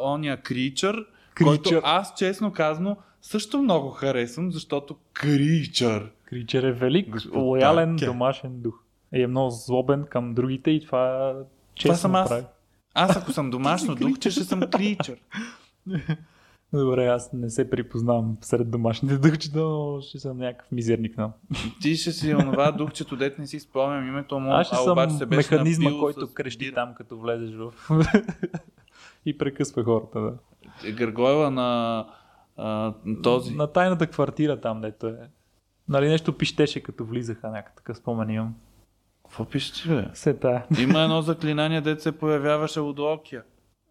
ония 0.02 0.36
Кричър, 0.36 1.06
който 1.43 1.81
аз 1.85 2.14
честно 2.16 2.52
казано 2.52 2.97
също 3.23 3.62
много 3.62 3.90
харесвам, 3.90 4.52
защото 4.52 4.97
Кричър. 5.12 6.10
Кричер 6.32 6.62
е 6.62 6.72
велик, 6.72 7.10
Господ 7.10 7.34
лоялен, 7.34 7.96
Таке. 7.96 8.06
домашен 8.06 8.60
дух. 8.60 8.74
И 9.14 9.22
е 9.22 9.26
много 9.26 9.50
злобен 9.50 10.04
към 10.04 10.34
другите 10.34 10.70
и 10.70 10.80
това 10.86 11.34
честно 11.74 11.96
съм 11.96 12.14
аз. 12.14 12.28
прави. 12.28 12.44
Аз 12.94 13.16
ако 13.16 13.32
съм 13.32 13.50
домашно 13.50 13.94
духче, 13.94 14.30
ще 14.30 14.44
съм 14.44 14.60
Кричър. 14.60 15.18
Добре, 16.72 17.06
аз 17.06 17.32
не 17.32 17.50
се 17.50 17.70
припознавам 17.70 18.36
сред 18.40 18.70
домашните 18.70 19.18
духчета, 19.18 19.59
но 19.59 20.00
ще 20.00 20.18
съм 20.18 20.38
някакъв 20.38 20.72
мизерник. 20.72 21.18
Но. 21.18 21.32
Ти 21.80 21.96
ще 21.96 22.12
си 22.12 22.34
онова 22.34 22.72
духчето, 22.72 23.16
дет 23.16 23.38
не 23.38 23.46
си 23.46 23.60
спомням 23.60 24.09
името 24.09 24.38
му, 24.38 24.52
Аз 24.52 24.66
ще 24.66 24.76
а 24.78 24.92
обаче 24.92 25.14
се 25.14 25.26
беше 25.26 25.36
механизма, 25.36 25.90
който 26.00 26.34
крещи 26.34 26.64
бира. 26.64 26.74
там, 26.74 26.94
като 26.94 27.18
влезеш 27.18 27.54
в... 27.54 27.72
и 29.26 29.38
прекъсва 29.38 29.84
хората, 29.84 30.20
да. 30.20 30.92
Гъргойла 30.92 31.50
на 31.50 32.06
а, 32.56 32.94
този. 33.22 33.54
На 33.54 33.66
тайната 33.66 34.06
квартира 34.06 34.60
там, 34.60 34.80
дето 34.80 35.06
е. 35.06 35.16
Нали 35.88 36.09
нещо 36.09 36.38
пищеше, 36.38 36.80
като 36.80 37.04
влизаха, 37.04 37.50
някакъв 37.50 37.76
такъв 37.76 37.96
спомен 37.96 38.30
имам. 38.30 38.54
Какво 39.24 39.44
пише, 39.44 39.88
бе? 39.88 40.04
Се 40.14 40.34
тая. 40.34 40.64
Има 40.78 41.00
едно 41.00 41.22
заклинание, 41.22 41.80
дет 41.80 42.02
се 42.02 42.12
появяваше 42.12 42.80
от 42.80 42.98
Локия. 42.98 43.42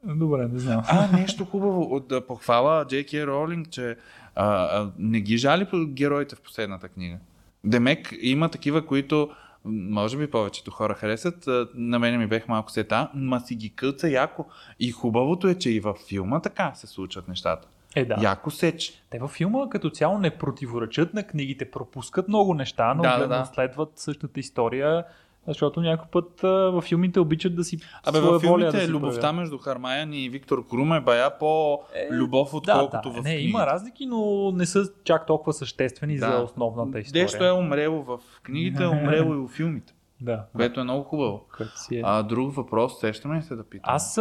Добре, 0.04 0.48
не 0.48 0.60
знам. 0.60 0.84
А, 0.88 1.18
нещо 1.18 1.46
хубаво. 1.46 1.96
От, 1.96 2.08
да 2.08 2.28
похвала 2.28 2.86
Джейки 2.86 3.28
Ролинг, 3.28 3.70
че 3.70 3.98
а, 4.36 4.46
а, 4.46 4.92
не 4.98 5.22
ги 5.22 5.38
жали 5.38 5.68
героите 5.88 6.36
в 6.36 6.42
последната 6.42 6.90
книга. 6.90 7.18
Демек 7.64 8.14
има 8.22 8.50
такива, 8.50 8.86
които 8.86 9.30
може 9.66 10.18
би 10.18 10.32
повечето 10.32 10.72
хора 10.72 10.94
харесват. 10.94 11.48
А, 11.48 11.68
На 11.76 12.00
мене 12.00 12.18
ми 12.18 12.28
бех 12.28 12.48
малко 12.48 12.72
сета, 12.72 13.12
ма 13.14 13.40
си 13.40 13.56
ги 13.56 13.70
кълца 13.70 14.10
яко. 14.10 14.46
И 14.80 14.92
хубавото 14.92 15.48
е, 15.48 15.56
че 15.56 15.70
и 15.70 15.80
във 15.80 15.98
филма 15.98 16.40
така 16.42 16.72
се 16.76 16.88
случват 16.88 17.28
нещата. 17.28 17.68
Е, 17.96 18.06
да. 18.06 18.16
Яко 18.22 18.52
сеч. 18.52 19.04
Те 19.10 19.20
във 19.20 19.32
филма 19.32 19.70
като 19.70 19.90
цяло 19.90 20.18
не 20.18 20.30
противоречат 20.30 21.14
на 21.14 21.24
книгите, 21.24 21.72
пропускат 21.72 22.28
много 22.28 22.54
неща, 22.54 22.94
но 22.94 23.04
Да, 23.04 23.28
да, 23.28 23.46
следват 23.46 23.92
същата 23.96 24.40
история, 24.40 25.04
защото 25.48 25.82
някой 25.82 26.08
път 26.12 26.44
а, 26.44 26.48
във 26.48 26.84
филмите 26.84 27.20
обичат 27.20 27.56
да 27.56 27.64
си 27.64 27.78
Абе, 28.04 28.20
във 28.20 28.42
филмите 28.42 28.72
да 28.72 28.82
си 28.82 28.88
любовта 28.88 29.20
проявят. 29.20 29.36
между 29.36 29.58
Хармаян 29.58 30.14
и 30.14 30.30
Виктор 30.30 30.68
Крум 30.68 30.94
е 30.94 31.02
бая 31.02 31.38
по-любов, 31.40 32.54
отколкото 32.54 33.10
да, 33.10 33.16
да. 33.16 33.22
в 33.22 33.24
Не, 33.24 33.34
има 33.34 33.66
разлики, 33.66 34.06
но 34.06 34.52
не 34.52 34.66
са 34.66 34.92
чак 35.04 35.26
толкова 35.26 35.54
съществени 35.54 36.18
Да. 36.18 36.28
за 36.28 36.44
основната 36.44 37.00
история. 37.00 37.24
Нещо 37.24 37.46
е 37.46 37.52
умрело 37.52 38.04
в 38.04 38.20
книгите, 38.44 38.84
е 38.84 38.88
умрело 38.88 39.34
и 39.34 39.38
в 39.38 39.48
филмите, 39.48 39.94
Да, 40.22 40.46
което 40.56 40.80
е 40.80 40.84
много 40.84 41.04
хубаво. 41.04 41.46
е. 41.92 42.02
А 42.04 42.24
друг 42.24 42.56
въпрос, 42.56 43.00
сещаме 43.00 43.38
ли 43.38 43.42
се 43.42 43.56
да 43.56 43.64
питам? 43.64 43.94
Аз 43.96 44.20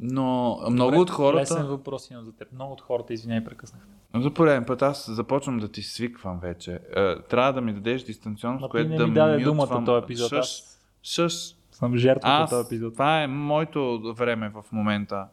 но 0.00 0.58
много 0.70 0.90
Добре, 0.90 0.98
от 0.98 1.10
хората... 1.10 1.40
Лесен 1.40 1.66
въпрос 1.66 2.10
имам 2.10 2.24
за 2.24 2.32
теб. 2.32 2.52
Много 2.52 2.72
от 2.72 2.80
хората, 2.80 3.12
извиняй, 3.14 3.44
прекъснах. 3.44 3.82
За 4.14 4.34
пореден 4.34 4.64
път 4.64 4.82
аз 4.82 5.10
започвам 5.10 5.58
да 5.58 5.68
ти 5.68 5.82
свиквам 5.82 6.40
вече. 6.40 6.80
Е, 6.96 7.22
Трябва 7.22 7.52
да 7.52 7.60
ми 7.60 7.72
дадеш 7.72 8.02
дистанционно, 8.02 8.60
с 8.60 8.68
което 8.70 8.90
не 8.90 8.96
да 8.96 9.06
ми 9.06 9.14
даде 9.14 9.44
думата 9.44 9.84
този 9.84 10.04
епизод. 10.04 10.28
Шъш, 10.28 10.38
Аз 10.38 10.80
шъш. 11.02 11.56
съм 11.70 11.96
жертвата 11.96 12.28
Аз, 12.28 12.50
този 12.50 12.66
епизод. 12.66 12.92
това 12.92 13.22
е 13.22 13.26
моето 13.26 14.00
време 14.16 14.48
в 14.48 14.64
момента. 14.72 15.26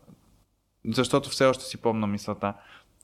Защото 0.87 1.29
все 1.29 1.45
още 1.45 1.63
си 1.63 1.81
помна 1.81 2.07
мисълта. 2.07 2.53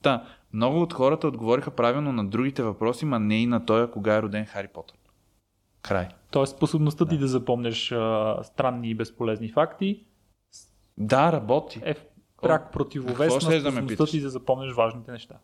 Та, 0.02 0.24
много 0.54 0.82
от 0.82 0.94
хората 0.94 1.28
отговориха 1.28 1.72
правилно 1.72 2.12
на 2.12 2.28
другите 2.28 2.64
въпроси, 2.64 3.06
ма 3.06 3.20
не 3.20 3.42
и 3.42 3.46
на 3.46 3.66
този, 3.66 3.92
кога 3.92 4.16
е 4.16 4.22
роден 4.22 4.46
Хари 4.46 4.68
Потър. 4.68 4.98
Край. 5.82 6.08
Тоест 6.32 6.56
способността 6.56 7.06
ти 7.06 7.18
да 7.18 7.28
запомнеш 7.28 7.92
а, 7.92 8.40
странни 8.44 8.90
и 8.90 8.96
безполезни 8.96 9.52
факти 9.52 10.06
Да, 11.00 11.32
работи. 11.32 11.82
е 11.84 11.96
Какво 12.42 12.72
противовес 12.72 13.18
на 13.20 13.26
да 13.26 13.42
способността 13.42 13.88
питаш? 13.88 14.12
ти 14.12 14.22
да 14.22 14.30
запомнеш 14.30 14.74
важните 14.74 15.12
неща. 15.12 15.36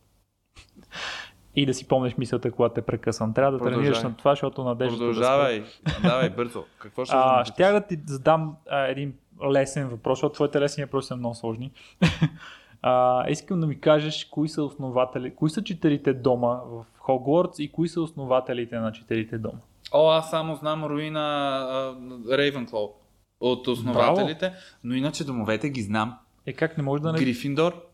И 1.56 1.66
да 1.66 1.74
си 1.74 1.88
помнеш 1.88 2.18
мисълта, 2.18 2.52
когато 2.52 2.74
те 2.76 2.82
прекъсвам. 2.82 3.34
Трябва 3.34 3.52
да 3.52 3.58
Продължавай. 3.58 3.84
тренираш 3.84 4.04
на 4.04 4.16
това, 4.18 4.32
защото 4.32 4.64
надеждата 4.64 5.04
да 5.04 5.10
Продължавай. 5.10 5.64
Давай, 6.02 6.30
бързо. 6.30 6.64
Какво 6.80 7.06
ще 7.06 7.16
А, 7.18 7.40
да 7.40 7.46
щях 7.46 7.74
да 7.74 7.82
ти 7.82 8.00
задам 8.06 8.56
а, 8.70 8.80
един 8.80 9.14
лесен 9.52 9.88
въпрос, 9.88 10.18
защото 10.18 10.34
твоите 10.34 10.60
лесни 10.60 10.84
въпроси 10.84 11.08
са 11.08 11.16
много 11.16 11.36
сложни. 11.36 11.72
а, 12.82 13.26
искам 13.30 13.60
да 13.60 13.68
ми 13.68 13.80
кажеш 13.80 14.26
кои 14.26 14.50
са 14.50 14.64
основатели, 14.64 15.36
кои 15.36 15.50
са 15.50 15.64
четирите 15.64 16.14
дома 16.14 16.48
в 16.48 16.86
Хогвартс 16.98 17.60
и 17.60 17.72
кои 17.72 17.88
са 17.88 18.02
основателите 18.02 18.80
на 18.80 18.92
четирите 18.92 19.38
дома. 19.38 19.60
О, 19.94 20.10
аз 20.10 20.30
само 20.30 20.56
знам 20.56 20.86
руина 20.86 21.96
Рейвенклоу 22.32 22.90
от 23.40 23.68
основателите, 23.68 24.54
но 24.84 24.96
иначе 24.96 25.24
домовете 25.24 25.70
ги 25.70 25.82
знам. 25.82 26.18
Е 26.46 26.54
как 26.54 26.78
не 26.78 26.84
може 26.84 27.04
да 27.04 27.14
не... 27.14 27.20
Грифиндор, 27.20 27.86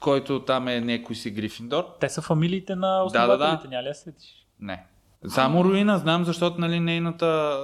който 0.00 0.44
там 0.44 0.68
е 0.68 0.80
някой 0.80 1.16
си 1.16 1.30
Грифиндор. 1.30 1.84
Те 2.00 2.08
са 2.08 2.22
фамилиите 2.22 2.74
на 2.74 2.88
Да, 2.88 2.98
да, 2.98 3.04
основателите, 3.04 3.62
да. 3.62 3.68
няма 3.68 3.82
ли 3.82 3.88
я 3.88 3.94
сетиш? 3.94 4.46
Не. 4.60 4.86
Само 5.28 5.64
руина 5.64 5.98
знам, 5.98 6.24
защото 6.24 6.60
нали 6.60 6.80
нейната 6.80 7.58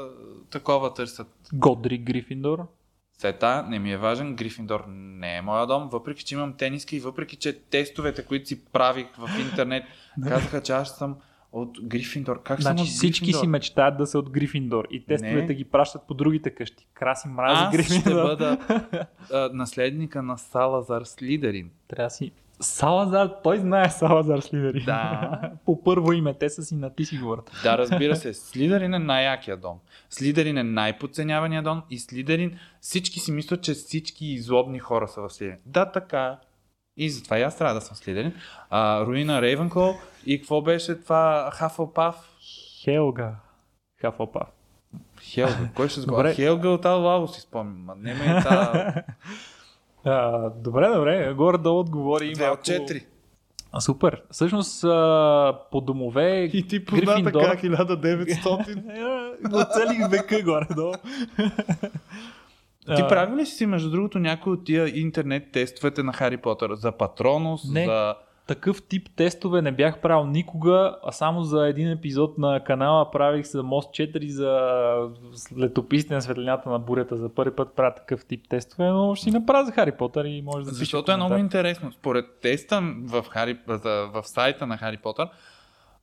такова 0.51 0.95
търсят. 0.95 1.29
Годри 1.53 1.99
Грифиндор. 1.99 2.67
Сета 3.19 3.65
не 3.69 3.79
ми 3.79 3.93
е 3.93 3.97
важен, 3.97 4.37
Грифиндор 4.37 4.85
не 4.89 5.37
е 5.37 5.43
моя 5.43 5.67
дом, 5.67 5.89
въпреки 5.89 6.25
че 6.25 6.35
имам 6.35 6.57
тениски 6.57 6.97
и 6.97 7.01
въпреки 7.01 7.37
че 7.37 7.61
тестовете, 7.61 8.25
които 8.25 8.49
си 8.49 8.65
правих 8.65 9.07
в 9.19 9.31
интернет, 9.41 9.85
казаха, 10.29 10.63
че 10.63 10.73
аз 10.73 10.99
съм 10.99 11.17
от 11.53 11.79
Грифиндор. 11.83 12.43
Как 12.43 12.63
съм 12.63 12.73
Значи 12.73 12.83
от 12.83 12.89
всички 12.89 13.25
Грифиндор? 13.25 13.41
си 13.41 13.47
мечтаят 13.47 13.97
да 13.99 14.07
са 14.07 14.19
от 14.19 14.31
Грифиндор 14.31 14.87
и 14.91 15.05
тестовете 15.05 15.47
Не. 15.47 15.55
ги 15.55 15.65
пращат 15.65 16.03
по 16.09 16.15
другите 16.15 16.51
къщи. 16.51 16.87
Краси 16.95 17.29
мрази 17.29 17.63
Аз 17.63 17.77
Грифиндор. 17.77 18.01
ще 18.01 18.15
бъда 18.15 18.59
а, 19.33 19.51
наследника 19.53 20.23
на 20.23 20.39
Салазар 20.39 21.03
Слидерин. 21.05 21.71
Трябва 21.89 22.11
си... 22.11 22.33
Салазар, 22.61 23.31
той 23.43 23.59
знае 23.59 23.91
Салазар 23.91 24.41
Слидерин. 24.41 24.85
Да. 24.85 25.41
По 25.65 25.83
първо 25.85 26.13
име, 26.13 26.35
те 26.35 26.49
са 26.49 26.63
си 26.63 26.75
на 26.75 26.95
ти 26.95 27.05
си 27.05 27.19
говорят. 27.19 27.51
Да, 27.63 27.79
разбира 27.79 28.17
се, 28.17 28.35
Слидерин 28.35 28.95
е 28.95 28.99
най-якия 28.99 29.57
дом. 29.57 29.79
Слидерин 30.11 30.59
е 30.59 30.63
най-подценявания 30.65 31.63
дом 31.63 31.83
и 31.91 31.99
Слидерин 31.99 32.59
всички 32.81 33.21
си 33.21 33.33
мислят, 33.33 33.63
че 33.63 33.73
всички 33.73 34.39
злобни 34.39 34.79
хора 34.79 35.09
са 35.09 35.21
в 35.21 35.31
Слидерин. 35.31 35.59
Да, 35.67 35.93
така. 35.93 36.39
И 36.99 37.11
затова 37.11 37.39
и 37.39 37.43
аз 37.43 37.59
трябва 37.59 37.75
да 37.75 37.81
съм 37.81 37.97
Слидерин. 37.97 38.35
А, 38.71 39.07
Руина 39.07 39.43
Рейвенкол 39.43 39.95
и 40.27 40.39
какво 40.39 40.63
беше 40.63 41.01
това 41.01 41.51
Хафълпаф? 41.53 42.17
Хелга. 42.83 43.35
Хафопав. 44.01 44.49
Хелга. 45.23 45.69
Кой 45.75 45.89
ще 45.89 46.01
сбава? 46.01 46.35
Хелга 46.35 46.69
от 46.69 46.85
Алвало 46.85 47.29
си 47.29 47.41
спомням. 47.41 48.03
Не 48.03 48.15
ме 48.15 48.25
е 48.25 48.43
та... 48.43 48.95
А, 50.05 50.51
добре, 50.51 50.89
добре, 50.89 51.35
горе-долу 51.35 51.81
отговори. 51.81 52.33
Две 52.33 52.51
от 52.51 52.63
четири. 52.63 53.07
А, 53.73 53.81
супер. 53.81 54.23
Всъщност 54.31 54.85
а, 54.85 55.59
по 55.71 55.81
домове 55.81 56.43
И 56.53 56.67
ти 56.69 56.85
позна 56.85 57.15
така 57.25 57.39
1900. 57.39 59.25
Оцелих 59.53 60.09
века 60.11 60.43
горе-долу. 60.43 60.95
Ти 62.97 63.03
А, 63.03 63.09
прави 63.09 63.37
ли 63.37 63.47
си, 63.47 63.67
между 63.67 63.91
другото, 63.91 64.19
някои 64.19 64.53
от 64.53 64.65
тия 64.65 65.01
интернет 65.01 65.53
тестовете 65.53 66.03
на 66.03 66.13
Хари 66.13 66.37
Потър? 66.37 66.75
За 66.75 66.93
Патронус, 66.93 67.71
Не. 67.73 67.85
за... 67.85 68.15
Такъв 68.47 68.83
тип 68.83 69.09
тестове 69.17 69.63
не 69.63 69.73
бях 69.73 70.01
правил 70.01 70.27
никога, 70.27 70.97
а 71.05 71.13
само 71.13 71.43
за 71.43 71.69
един 71.69 71.91
епизод 71.91 72.39
на 72.39 72.65
канала 72.65 73.11
правих 73.11 73.47
за 73.47 73.63
Мост 73.63 73.91
4 73.91 74.29
за 74.29 74.51
летописите 75.59 76.15
на 76.15 76.23
светлината 76.23 76.71
на 76.71 76.79
бурята. 76.79 77.17
За 77.17 77.29
първи 77.29 77.57
път 77.57 77.73
правя 77.77 77.95
такъв 77.95 78.25
тип 78.25 78.49
тестове, 78.49 78.89
но 78.89 79.15
ще 79.15 79.25
си 79.25 79.31
направя 79.31 79.65
за 79.65 79.73
Хари 79.73 79.93
Потър 79.93 80.25
и 80.25 80.43
може 80.43 80.65
да 80.65 80.75
Защото 80.75 81.13
е 81.13 81.17
много 81.17 81.37
интересно. 81.37 81.93
Според 81.93 82.25
теста 82.43 82.83
в, 83.05 83.25
Хари, 83.31 83.59
в 83.67 84.23
сайта 84.23 84.67
на 84.67 84.77
Хари 84.77 84.97
Потър, 84.97 85.29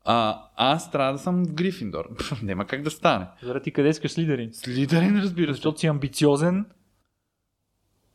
а, 0.06 0.42
аз 0.56 0.92
трябва 0.92 1.14
да 1.14 1.20
съм 1.20 1.46
в 1.46 1.54
Грифиндор. 1.54 2.10
Няма 2.44 2.66
как 2.66 2.82
да 2.82 2.92
стане. 2.92 3.28
Добре, 3.44 3.62
ти 3.62 3.72
къде 3.72 3.90
искаш 3.90 4.18
лидери? 4.18 4.50
Слидарин, 4.52 5.20
разбира 5.20 5.48
се. 5.48 5.54
Защото 5.54 5.80
си 5.80 5.88
амбициозен. 5.88 6.66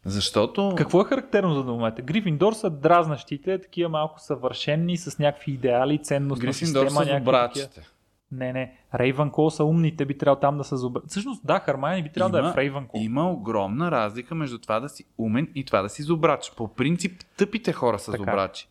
Защото... 0.05 0.75
Какво 0.77 1.01
е 1.01 1.05
характерно 1.05 1.55
за 1.55 1.65
домовете? 1.65 2.03
Грифиндор 2.03 2.53
са 2.53 2.71
дразнащите, 2.71 3.61
такива 3.61 3.89
малко 3.91 4.21
съвършенни, 4.21 4.97
с 4.97 5.19
някакви 5.19 5.53
идеали, 5.53 5.99
ценностна 5.99 6.47
Грифиндор 6.47 6.87
система. 6.87 6.91
са 6.91 7.01
някакви 7.01 7.25
добрачите. 7.25 7.67
такива- 7.67 7.87
Не, 8.33 8.53
не. 8.53 8.77
Рейвънкол 8.95 9.51
са 9.51 9.65
умните, 9.65 10.05
би 10.05 10.19
трябвало 10.19 10.41
там 10.41 10.59
да 10.59 10.65
са 10.65 10.77
зубра. 10.77 11.01
Всъщност, 11.07 11.47
да, 11.47 11.59
Хармайни 11.59 12.03
би 12.03 12.09
трябвало 12.09 12.33
да 12.33 12.49
е 12.49 12.53
в 12.53 12.57
Рейвънкол. 12.57 13.01
Има 13.01 13.31
огромна 13.31 13.91
разлика 13.91 14.35
между 14.35 14.59
това 14.59 14.81
да 14.81 14.89
си 14.89 15.05
умен 15.19 15.49
и 15.55 15.65
това 15.65 15.83
да 15.83 15.89
си 15.89 16.03
зубрач. 16.03 16.53
По 16.57 16.69
принцип, 16.69 17.13
тъпите 17.37 17.73
хора 17.73 17.99
са 17.99 18.11
Така. 18.13 18.21
зубрачи. 18.21 18.69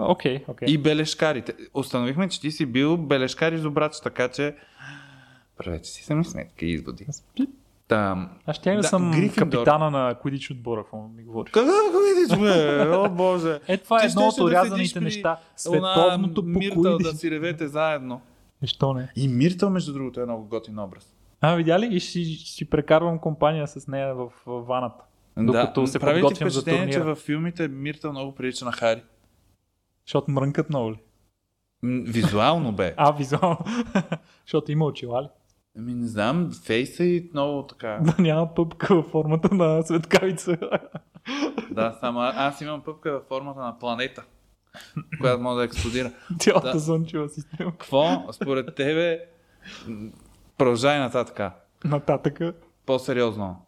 Окей, 0.00 0.44
окей. 0.48 0.68
И 0.68 0.78
белешкарите. 0.78 1.54
Установихме, 1.74 2.28
че 2.28 2.40
ти 2.40 2.50
си 2.50 2.66
бил 2.66 2.96
белешкар 2.96 3.52
и 3.52 3.58
зубрач, 3.58 4.00
така 4.00 4.28
че 4.28 4.56
правете 5.56 5.88
си 5.88 6.04
сами 6.04 6.24
сметка 6.24 6.66
и 6.66 6.72
изводи. 6.72 7.06
Там. 7.88 8.30
Аз 8.46 8.56
ще 8.56 8.70
да, 8.70 8.76
Да, 8.76 8.82
съм 8.82 9.10
Грифиндор. 9.10 9.34
капитана 9.50 9.90
на 9.90 10.14
Квидич 10.14 10.50
отбора, 10.50 10.82
какво 10.82 11.08
ми 11.08 11.24
говориш. 11.24 11.50
Къде 11.52 11.66
го 11.66 11.98
видиш, 11.98 12.38
бе? 12.38 12.88
О, 12.88 13.08
боже. 13.10 13.60
Е, 13.68 13.76
това 13.76 14.02
е 14.02 14.06
едно 14.06 14.22
от 14.22 14.36
да 14.36 14.94
при 14.94 15.00
неща. 15.00 15.36
Световното 15.56 16.42
Миртъл 16.42 16.82
покои. 16.82 17.02
да 17.02 17.12
си 17.12 17.30
ревете 17.30 17.68
заедно. 17.68 18.20
Защо 18.62 18.94
не? 18.94 19.08
И 19.16 19.28
Миртъл, 19.28 19.70
между 19.70 19.92
другото, 19.92 20.20
е 20.20 20.24
много 20.24 20.44
готин 20.44 20.78
образ. 20.78 21.14
А, 21.40 21.54
видя 21.54 21.78
ли? 21.78 21.86
И 21.86 22.00
ще, 22.00 22.10
си- 22.10 22.24
прекарвам 22.64 23.18
компания 23.18 23.66
с 23.66 23.88
нея 23.88 24.14
в, 24.14 24.28
в 24.46 24.60
ваната. 24.60 25.04
Докато 25.36 25.86
се 25.86 25.98
прави 25.98 26.14
ти 26.14 26.22
подготвям 26.22 26.50
за 26.50 26.60
впечатление, 26.60 26.86
че 26.86 26.92
турнира. 26.92 27.10
във 27.10 27.18
филмите 27.18 27.68
Миртъл 27.68 28.10
много 28.12 28.34
прилича 28.34 28.64
на 28.64 28.72
Хари. 28.72 29.02
Защото 30.06 30.30
мрънкат 30.30 30.68
много 30.68 30.90
ли? 30.92 30.96
М, 31.82 32.02
Визуално 32.06 32.72
бе. 32.72 32.94
А, 32.96 33.12
визуално. 33.12 33.58
Защото 34.46 34.72
има 34.72 34.84
очила 34.84 35.22
ли? 35.22 35.28
Ами 35.78 35.94
не 35.94 36.06
знам, 36.06 36.50
фейса 36.64 37.04
и 37.04 37.30
много 37.32 37.62
така. 37.66 37.98
Да 38.02 38.22
няма 38.22 38.54
пъпка 38.54 38.94
във 38.94 39.06
формата 39.06 39.54
на 39.54 39.82
светкавица. 39.82 40.56
да, 41.70 41.96
само 42.00 42.20
аз 42.20 42.60
имам 42.60 42.80
пъпка 42.80 43.12
във 43.12 43.22
формата 43.24 43.60
на 43.60 43.78
планета, 43.78 44.24
която 45.20 45.42
може 45.42 45.56
да 45.56 45.64
експлодира. 45.64 46.12
Цялата 46.38 46.72
Да. 46.72 46.80
слънчева 46.80 47.28
система. 47.28 47.70
Какво 47.70 48.32
според 48.32 48.74
тебе 48.74 49.20
продължай 50.58 50.98
нататък. 50.98 51.52
Нататъка. 51.84 52.52
По-сериозно. 52.86 53.64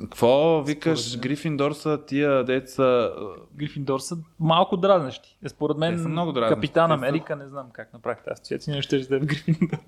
Какво 0.00 0.62
викаш 0.62 1.08
Според. 1.08 1.22
Грифиндор 1.22 1.72
са 1.72 2.04
тия 2.06 2.44
деца? 2.44 3.10
Грифиндор 3.54 4.00
са 4.00 4.16
малко 4.40 4.76
дразнещи. 4.76 5.38
Е, 5.44 5.48
Според 5.48 5.76
мен 5.76 6.10
много 6.10 6.32
дразнещи. 6.32 6.54
Капитан 6.54 6.92
Америка, 6.92 7.36
не 7.36 7.48
знам 7.48 7.66
как 7.72 7.92
направих 7.92 8.18
тази 8.24 8.32
асоциация, 8.32 8.74
не 8.74 8.82
ще 8.82 8.98
да 8.98 9.16
е 9.16 9.20
Грифиндор. 9.20 9.78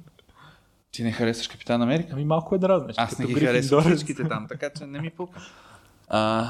Ти 0.94 1.02
не 1.02 1.12
харесваш 1.12 1.48
Капитан 1.48 1.82
Америка? 1.82 2.08
Ами 2.12 2.24
малко 2.24 2.54
е 2.54 2.58
дразнещ. 2.58 2.98
Аз 2.98 3.18
не 3.18 3.26
ги 3.26 3.34
харесвам 3.34 3.82
всичките 3.82 4.28
там, 4.28 4.46
така 4.48 4.70
че 4.78 4.86
не 4.86 5.00
ми 5.00 5.10
пука. 5.10 5.40
А, 6.08 6.46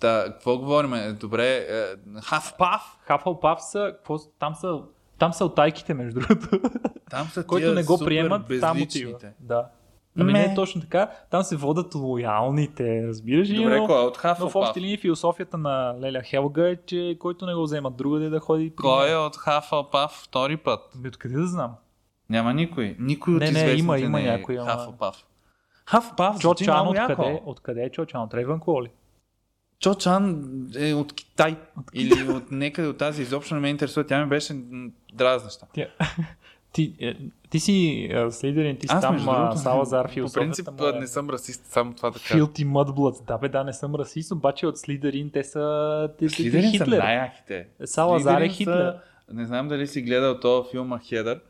та, 0.00 0.24
какво 0.24 0.58
говорим? 0.58 1.16
Добре, 1.20 1.56
е, 1.56 1.84
Хафпаф? 2.22 2.82
Хафълпаф 3.00 3.62
са, 3.62 3.92
какво, 3.96 4.18
там 4.18 4.54
са, 4.54 4.80
там 5.18 5.32
са 5.32 5.44
отайките, 5.44 5.94
между 5.94 6.20
другото. 6.20 6.60
Там 7.10 7.28
са 7.28 7.44
Който 7.46 7.74
не 7.74 7.82
го 7.82 7.98
приемат, 7.98 8.42
там 8.60 8.82
отива. 8.82 9.18
Да. 9.40 9.66
Ами 10.18 10.32
не 10.32 10.44
е 10.44 10.54
точно 10.54 10.80
така. 10.80 11.10
Там 11.30 11.42
се 11.42 11.56
водят 11.56 11.94
лоялните, 11.94 13.06
разбираш 13.06 13.48
ли? 13.48 13.56
Добре, 13.56 13.76
но, 13.76 13.86
кой 13.86 14.02
е 14.02 14.06
от 14.06 14.18
но 14.40 14.48
в 14.48 14.56
общи 14.56 14.80
линии 14.80 14.96
философията 14.96 15.58
на 15.58 15.94
Леля 16.00 16.22
Хелга 16.22 16.68
е, 16.68 16.76
че 16.86 17.16
който 17.20 17.46
не 17.46 17.54
го 17.54 17.62
взема 17.62 17.90
другаде 17.90 18.28
да 18.28 18.40
ходи 18.40 18.70
при 18.76 18.82
Кой 18.82 19.12
е 19.12 19.16
от 19.16 19.36
Хафпаф 19.36 20.10
втори 20.10 20.56
път? 20.56 20.80
Ами 20.94 21.08
Откъде 21.08 21.34
да 21.34 21.46
знам? 21.46 21.74
Няма 22.30 22.54
никой. 22.54 22.96
Никой 22.98 23.34
от 23.34 23.40
Не, 23.40 23.50
не, 23.50 23.72
има- 23.72 23.98
има 23.98 24.18
не 24.20 24.28
е 24.28 24.30
някой, 24.30 24.58
ама-. 24.58 25.12
Хафпаф 25.86 26.38
Чо 26.38 26.48
звучи 26.48 26.64
Чан 26.64 26.88
откъде? 26.88 27.42
Откъде 27.44 27.82
е 27.82 27.90
Чо 27.90 28.04
Чан? 28.06 28.22
От 28.22 28.34
Рейвънкло 28.34 28.82
ли? 28.82 28.90
Чо 29.78 29.94
Чан 29.94 30.44
е 30.76 30.94
от 30.94 31.12
Китай. 31.12 31.56
Или 31.94 32.28
от 32.30 32.50
някъде 32.50 32.88
от 32.88 32.98
тази. 32.98 33.22
Изобщо 33.22 33.54
не 33.54 33.60
ме 33.60 33.68
интересува. 33.68 34.06
Тя 34.06 34.24
ми 34.24 34.28
беше 34.28 34.54
дразнеща. 35.12 35.66
Тя... 35.72 35.86
Ти, 36.72 36.94
е, 37.00 37.14
ти 37.50 37.60
си 37.60 38.08
а, 38.14 38.30
с 38.30 38.44
лидерин, 38.44 38.76
ти 38.76 38.88
си 38.88 38.94
Аз 38.94 39.00
там 39.00 39.16
другото, 39.16 39.58
Салазар, 39.58 40.14
по 40.14 40.32
принцип 40.32 40.70
му 40.80 40.86
е- 40.86 40.92
не 40.92 41.06
съм 41.06 41.30
расист, 41.30 41.64
само 41.66 41.94
това 41.94 42.10
да 42.10 42.18
кажа. 42.18 42.34
Филти 42.34 42.64
Мъдблъд. 42.64 43.16
Да, 43.26 43.38
бе, 43.38 43.48
да, 43.48 43.64
не 43.64 43.72
съм 43.72 43.94
расист, 43.94 44.32
обаче 44.32 44.66
от 44.66 44.78
Слидерин 44.78 45.30
те 45.30 45.44
са 45.44 46.08
те, 46.18 46.28
Слидерин 46.28 46.78
са 46.78 46.86
най-яките. 46.86 47.66
Салазар 47.84 48.40
е 48.40 48.48
Хитлер. 48.48 48.74
Са, 48.74 49.00
не 49.34 49.46
знам 49.46 49.68
дали 49.68 49.86
си 49.86 50.02
гледал 50.02 50.40
този 50.40 50.70
филма 50.70 50.98
Хедър, 50.98 51.40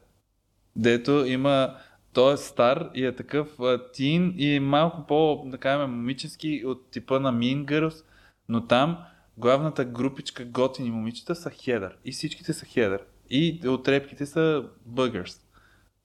дето 0.77 1.25
има 1.27 1.77
той 2.13 2.35
е 2.35 2.37
стар 2.37 2.91
и 2.95 3.07
е 3.07 3.17
такъв 3.17 3.59
тин 3.93 4.35
и 4.37 4.55
е 4.55 4.61
малко 4.61 5.07
по, 5.07 5.43
да 5.47 5.59
кажем, 5.59 5.91
момически 5.91 6.63
от 6.67 6.91
типа 6.91 7.19
на 7.19 7.35
Mean 7.35 7.65
Girls, 7.65 8.05
но 8.49 8.67
там 8.67 8.99
главната 9.37 9.85
групичка 9.85 10.45
готини 10.45 10.91
момичета 10.91 11.35
са 11.35 11.51
Хедър 11.51 11.97
и 12.05 12.13
всичките 12.13 12.53
са 12.53 12.67
Хедър. 12.67 13.03
И 13.31 13.69
отрепките 13.69 14.27
са 14.27 14.65
Бъгърс. 14.87 15.41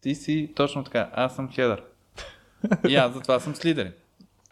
Ти 0.01 0.15
си 0.15 0.53
точно 0.55 0.83
така. 0.83 1.09
Аз 1.13 1.35
съм 1.35 1.49
Хедър. 1.51 1.83
И 2.87 2.95
аз 2.95 3.13
затова 3.13 3.39
съм 3.39 3.55
Слидерин. 3.55 3.91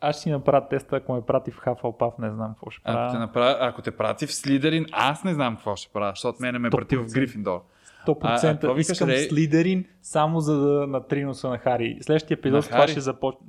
Аз 0.01 0.15
ще 0.15 0.23
си 0.23 0.29
направя 0.29 0.67
теста, 0.69 0.95
ако 0.95 1.13
ме 1.13 1.21
прати 1.21 1.51
в 1.51 1.57
Хафълпаф, 1.57 2.13
не 2.19 2.31
знам 2.31 2.53
какво 2.53 2.69
ще 2.69 2.81
Ако 2.83 2.93
те, 2.93 2.93
правя. 2.93 3.19
направя, 3.19 3.57
ако 3.59 3.81
те 3.81 3.91
прати 3.91 4.27
в 4.27 4.33
Слидерин, 4.33 4.85
аз 4.91 5.23
не 5.23 5.33
знам 5.33 5.55
какво 5.55 5.75
ще 5.75 5.93
правя, 5.93 6.11
защото 6.11 6.37
мене 6.41 6.59
ме 6.59 6.69
прати 6.69 6.97
в 6.97 7.07
100%. 7.07 7.13
Грифиндор. 7.13 7.61
100% 8.07 8.63
А- 8.63 8.75
а 8.77 8.79
искам 8.79 9.09
Рей? 9.09 9.29
Слидерин, 9.29 9.85
само 10.01 10.39
за 10.39 10.57
да 10.57 10.87
натрия 10.87 11.27
носа 11.27 11.49
на 11.49 11.57
Хари. 11.57 11.97
Следващия 12.01 12.35
епизод 12.35 12.55
На 12.57 12.61
с 12.61 12.65
това 12.65 12.77
Хари? 12.79 12.91
ще 12.91 12.99
започне. 13.01 13.47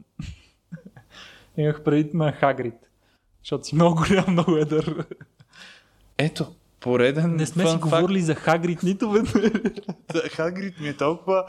Имах 1.57 1.83
преди 1.83 2.11
на 2.15 2.33
Хагрид. 2.33 2.75
Защото 3.43 3.65
си 3.65 3.75
много 3.75 4.05
голям, 4.09 4.25
много 4.29 4.57
едър. 4.57 5.05
Ето, 6.19 6.47
пореден 6.81 7.37
Не 7.37 7.47
сме 7.47 7.65
си 7.65 7.71
факт. 7.71 7.83
говорили 7.83 8.21
за 8.21 8.35
Хагрид 8.35 8.83
нито 8.83 9.11
веднъж. 9.11 9.53
Хагрид 10.31 10.81
ми 10.81 10.89
е 10.89 10.97
толкова... 10.97 11.45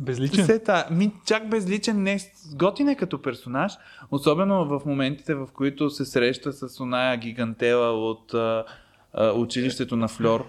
Безличен. 0.00 0.46
Сета, 0.46 0.88
ми 0.90 1.12
чак 1.26 1.48
безличен, 1.48 2.02
не 2.02 2.18
готин 2.54 2.88
е 2.88 2.94
като 2.94 3.22
персонаж, 3.22 3.72
особено 4.10 4.64
в 4.64 4.82
моментите, 4.86 5.34
в 5.34 5.48
които 5.54 5.90
се 5.90 6.04
среща 6.04 6.52
с 6.52 6.80
оная 6.80 7.16
гигантела 7.16 8.10
от 8.10 8.34
а, 8.34 8.64
а, 9.12 9.32
училището 9.32 9.96
на 9.96 10.08
Флор, 10.08 10.46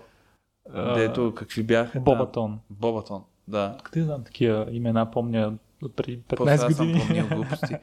дето 0.96 1.34
какви 1.36 1.64
бяха? 1.64 2.00
Бобатон. 2.00 2.60
Бобатон, 2.70 3.24
да. 3.48 3.78
Къде 3.84 4.06
знам 4.06 4.24
такива 4.24 4.68
имена, 4.72 5.12
помня 5.12 5.54
преди 5.96 6.22
После 6.28 6.52
15 6.52 6.54
аз 6.54 6.76
съм 6.76 6.88
години. 6.88 7.06
помнил 7.08 7.28
глупости. 7.36 7.76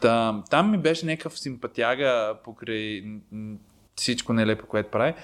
Там, 0.00 0.44
там 0.50 0.70
ми 0.70 0.78
беше 0.78 1.06
някакъв 1.06 1.38
симпатяга 1.38 2.38
покрай 2.44 3.04
всичко 3.96 4.32
нелепо, 4.32 4.66
което 4.66 4.90
прави. 4.90 5.14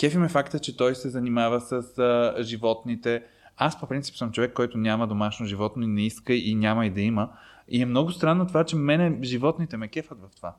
Кефи 0.00 0.18
ме 0.18 0.28
факта, 0.28 0.58
че 0.58 0.76
той 0.76 0.94
се 0.94 1.08
занимава 1.08 1.60
с 1.60 1.98
а, 1.98 2.42
животните. 2.42 3.22
Аз 3.56 3.80
по 3.80 3.86
принцип 3.86 4.16
съм 4.16 4.32
човек, 4.32 4.52
който 4.52 4.78
няма 4.78 5.06
домашно 5.06 5.46
животно 5.46 5.82
и 5.82 5.86
не 5.86 6.06
иска 6.06 6.34
и 6.34 6.54
няма 6.54 6.86
и 6.86 6.90
да 6.90 7.00
има. 7.00 7.28
И 7.68 7.82
е 7.82 7.86
много 7.86 8.10
странно 8.10 8.46
това, 8.46 8.64
че 8.64 8.76
мене 8.76 9.18
животните 9.22 9.76
ме 9.76 9.88
кефат 9.88 10.18
в 10.20 10.36
това. 10.36 10.54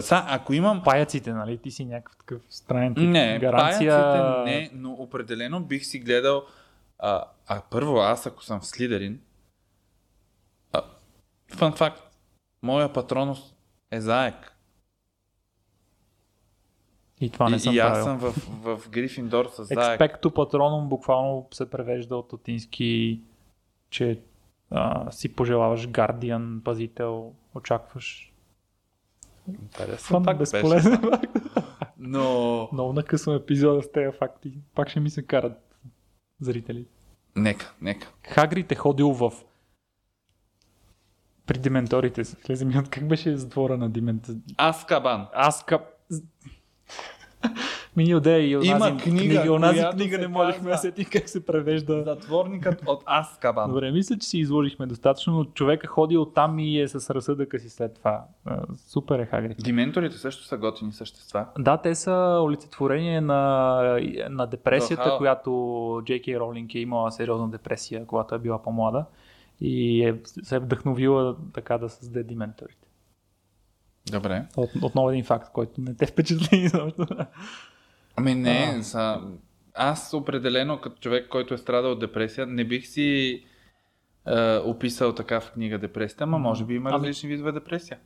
Са, 0.00 0.24
ако 0.28 0.52
имам 0.52 0.82
Паяците, 0.82 1.32
нали? 1.32 1.58
Ти 1.58 1.70
си 1.70 1.84
някакъв 1.84 2.16
такъв 2.16 2.42
странен 2.50 2.94
тип. 2.94 3.08
Не, 3.08 3.38
гаранция. 3.38 3.92
паяците 3.92 4.44
не, 4.44 4.70
но 4.72 4.92
определено 4.92 5.60
бих 5.60 5.84
си 5.84 5.98
гледал. 5.98 6.44
А, 6.98 7.24
а 7.46 7.62
първо, 7.70 7.96
аз 7.96 8.26
ако 8.26 8.44
съм 8.44 8.60
в 8.60 8.66
Слидерин. 8.66 9.20
Фан 11.56 11.72
факт. 11.72 12.02
Моя 12.62 12.92
патронус 12.92 13.54
е 13.90 14.00
заек. 14.00 14.56
И 17.20 17.30
това 17.30 17.50
не 17.50 17.56
и, 17.56 17.60
съм 17.60 17.74
и 17.74 17.78
аз 17.78 17.92
правил. 17.92 18.04
съм 18.04 18.18
в, 18.18 18.34
в 18.78 18.90
Грифиндор 18.90 19.46
с 19.46 19.64
заек. 19.64 19.90
Експекто 19.90 20.30
патроном 20.30 20.88
буквално 20.88 21.48
се 21.54 21.70
превежда 21.70 22.16
от 22.16 22.32
латински, 22.32 23.20
че 23.90 24.20
а, 24.70 25.10
си 25.12 25.34
пожелаваш 25.36 25.88
гардиан, 25.88 26.60
пазител, 26.64 27.32
очакваш. 27.54 28.33
Интересен 29.48 29.98
Фан, 29.98 30.24
факт 30.24 30.38
беше. 30.38 30.52
безполезен 30.52 31.00
факт. 31.00 31.36
Но... 31.98 32.68
Много 32.72 32.92
накъсвам 32.92 33.36
епизода 33.36 33.82
с 33.82 33.92
тези 33.92 34.16
факти. 34.18 34.52
Пак 34.74 34.88
ще 34.88 35.00
ми 35.00 35.10
се 35.10 35.22
карат 35.22 35.76
зрители. 36.40 36.86
Нека, 37.36 37.72
нека. 37.80 38.12
Хагрид 38.28 38.72
е 38.72 38.74
ходил 38.74 39.12
в 39.12 39.32
при 41.46 41.58
дементорите. 41.58 42.22
Влезе 42.46 42.64
ми 42.64 42.78
от 42.78 42.88
как 42.88 43.08
беше 43.08 43.36
затвора 43.36 43.76
на 43.76 43.90
демент... 43.90 44.28
Аз 45.32 45.64
кабан. 45.64 45.92
Минил 47.96 48.20
де 48.20 48.40
и 48.40 48.56
онази 48.56 48.70
Има 48.70 48.96
книга, 48.96 49.40
книга, 49.40 49.52
онази 49.52 49.84
книга 49.92 50.18
не 50.18 50.28
можехме 50.28 50.70
да 50.70 50.78
сетим 50.78 51.04
как 51.12 51.28
се 51.28 51.46
превежда. 51.46 52.02
Затворникът 52.06 52.82
от 52.86 53.02
Аз 53.06 53.38
кабан. 53.38 53.70
Добре, 53.70 53.90
мисля, 53.90 54.16
че 54.18 54.28
си 54.28 54.38
изложихме 54.38 54.86
достатъчно, 54.86 55.32
но 55.32 55.44
човека 55.44 55.86
ходи 55.86 56.16
от 56.16 56.34
там 56.34 56.58
и 56.58 56.80
е 56.80 56.88
с 56.88 57.14
разсъдъка 57.14 57.58
си 57.58 57.70
след 57.70 57.94
това. 57.94 58.24
Супер 58.86 59.18
е 59.18 59.26
Хагрид. 59.26 59.56
Дименторите 59.64 60.16
също 60.16 60.44
са 60.44 60.56
готини 60.56 60.92
същества. 60.92 61.46
Да, 61.58 61.76
те 61.76 61.94
са 61.94 62.40
олицетворение 62.42 63.20
на, 63.20 64.00
на 64.30 64.46
депресията, 64.46 65.04
Дохал. 65.04 65.18
която 65.18 66.02
Джейки 66.04 66.38
Ролинг 66.40 66.74
е 66.74 66.78
имала 66.78 67.12
сериозна 67.12 67.48
депресия, 67.48 68.06
когато 68.06 68.34
е 68.34 68.38
била 68.38 68.62
по-млада 68.62 69.04
и 69.60 70.04
е, 70.04 70.20
се 70.24 70.56
е 70.56 70.58
вдъхновила 70.58 71.36
така 71.54 71.78
да 71.78 71.88
създаде 71.88 72.22
дементорите. 72.22 72.88
Добре. 74.12 74.44
От, 74.56 74.70
отново 74.82 75.10
един 75.10 75.24
факт, 75.24 75.52
който 75.52 75.80
не 75.80 75.94
те 75.94 76.06
впечатли. 76.06 76.70
Ами 78.16 78.34
не, 78.34 78.74
А. 78.78 78.82
са... 78.82 79.20
аз 79.74 80.14
определено 80.14 80.80
като 80.80 81.00
човек, 81.00 81.28
който 81.28 81.54
е 81.54 81.58
страдал 81.58 81.92
от 81.92 82.00
депресия, 82.00 82.46
не 82.46 82.64
бих 82.64 82.86
си 82.86 83.42
е, 84.26 84.56
описал 84.56 85.14
така 85.14 85.40
в 85.40 85.52
книга 85.52 85.78
депресията, 85.78 86.24
ама 86.24 86.38
може 86.38 86.64
би 86.64 86.74
има 86.74 86.90
Ами- 86.90 86.98
различни 86.98 87.28
видове 87.28 87.52
депресия. 87.52 87.98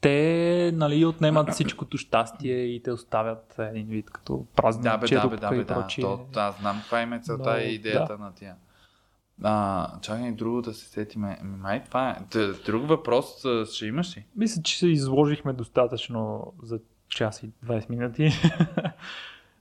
Те 0.00 0.72
нали, 0.74 1.04
отнемат 1.04 1.50
всичкото 1.50 1.98
щастие 1.98 2.56
и 2.56 2.82
те 2.82 2.92
оставят 2.92 3.54
един 3.58 3.86
вид 3.86 4.10
като 4.10 4.46
празни 4.56 4.82
Да, 4.82 4.98
бе, 4.98 5.06
да, 5.06 5.28
бе, 5.28 5.36
да, 5.36 5.50
бе, 5.50 5.64
да. 5.64 5.86
То, 6.00 6.26
аз 6.36 6.58
знам 6.60 6.78
каква 6.80 7.02
им 7.02 7.12
е 7.12 7.20
целта 7.20 7.50
Но, 7.50 7.58
и 7.58 7.62
идеята 7.62 8.18
на 8.18 8.34
тия. 8.34 8.54
А, 9.42 9.88
чакай 10.00 10.32
друго 10.32 10.62
да 10.62 10.74
се 10.74 10.88
сетиме. 10.88 11.38
Ами, 11.40 11.56
Май 11.56 11.84
това 11.84 12.10
е. 12.10 12.38
Друг 12.66 12.88
въпрос 12.88 13.26
ще 13.72 13.86
имаш 13.86 14.16
ли? 14.16 14.24
Мисля, 14.36 14.62
че 14.62 14.78
се 14.78 14.88
изложихме 14.88 15.52
достатъчно 15.52 16.52
за 16.62 16.78
час 17.08 17.42
и 17.42 17.50
20 17.66 17.90
минути. 17.90 18.30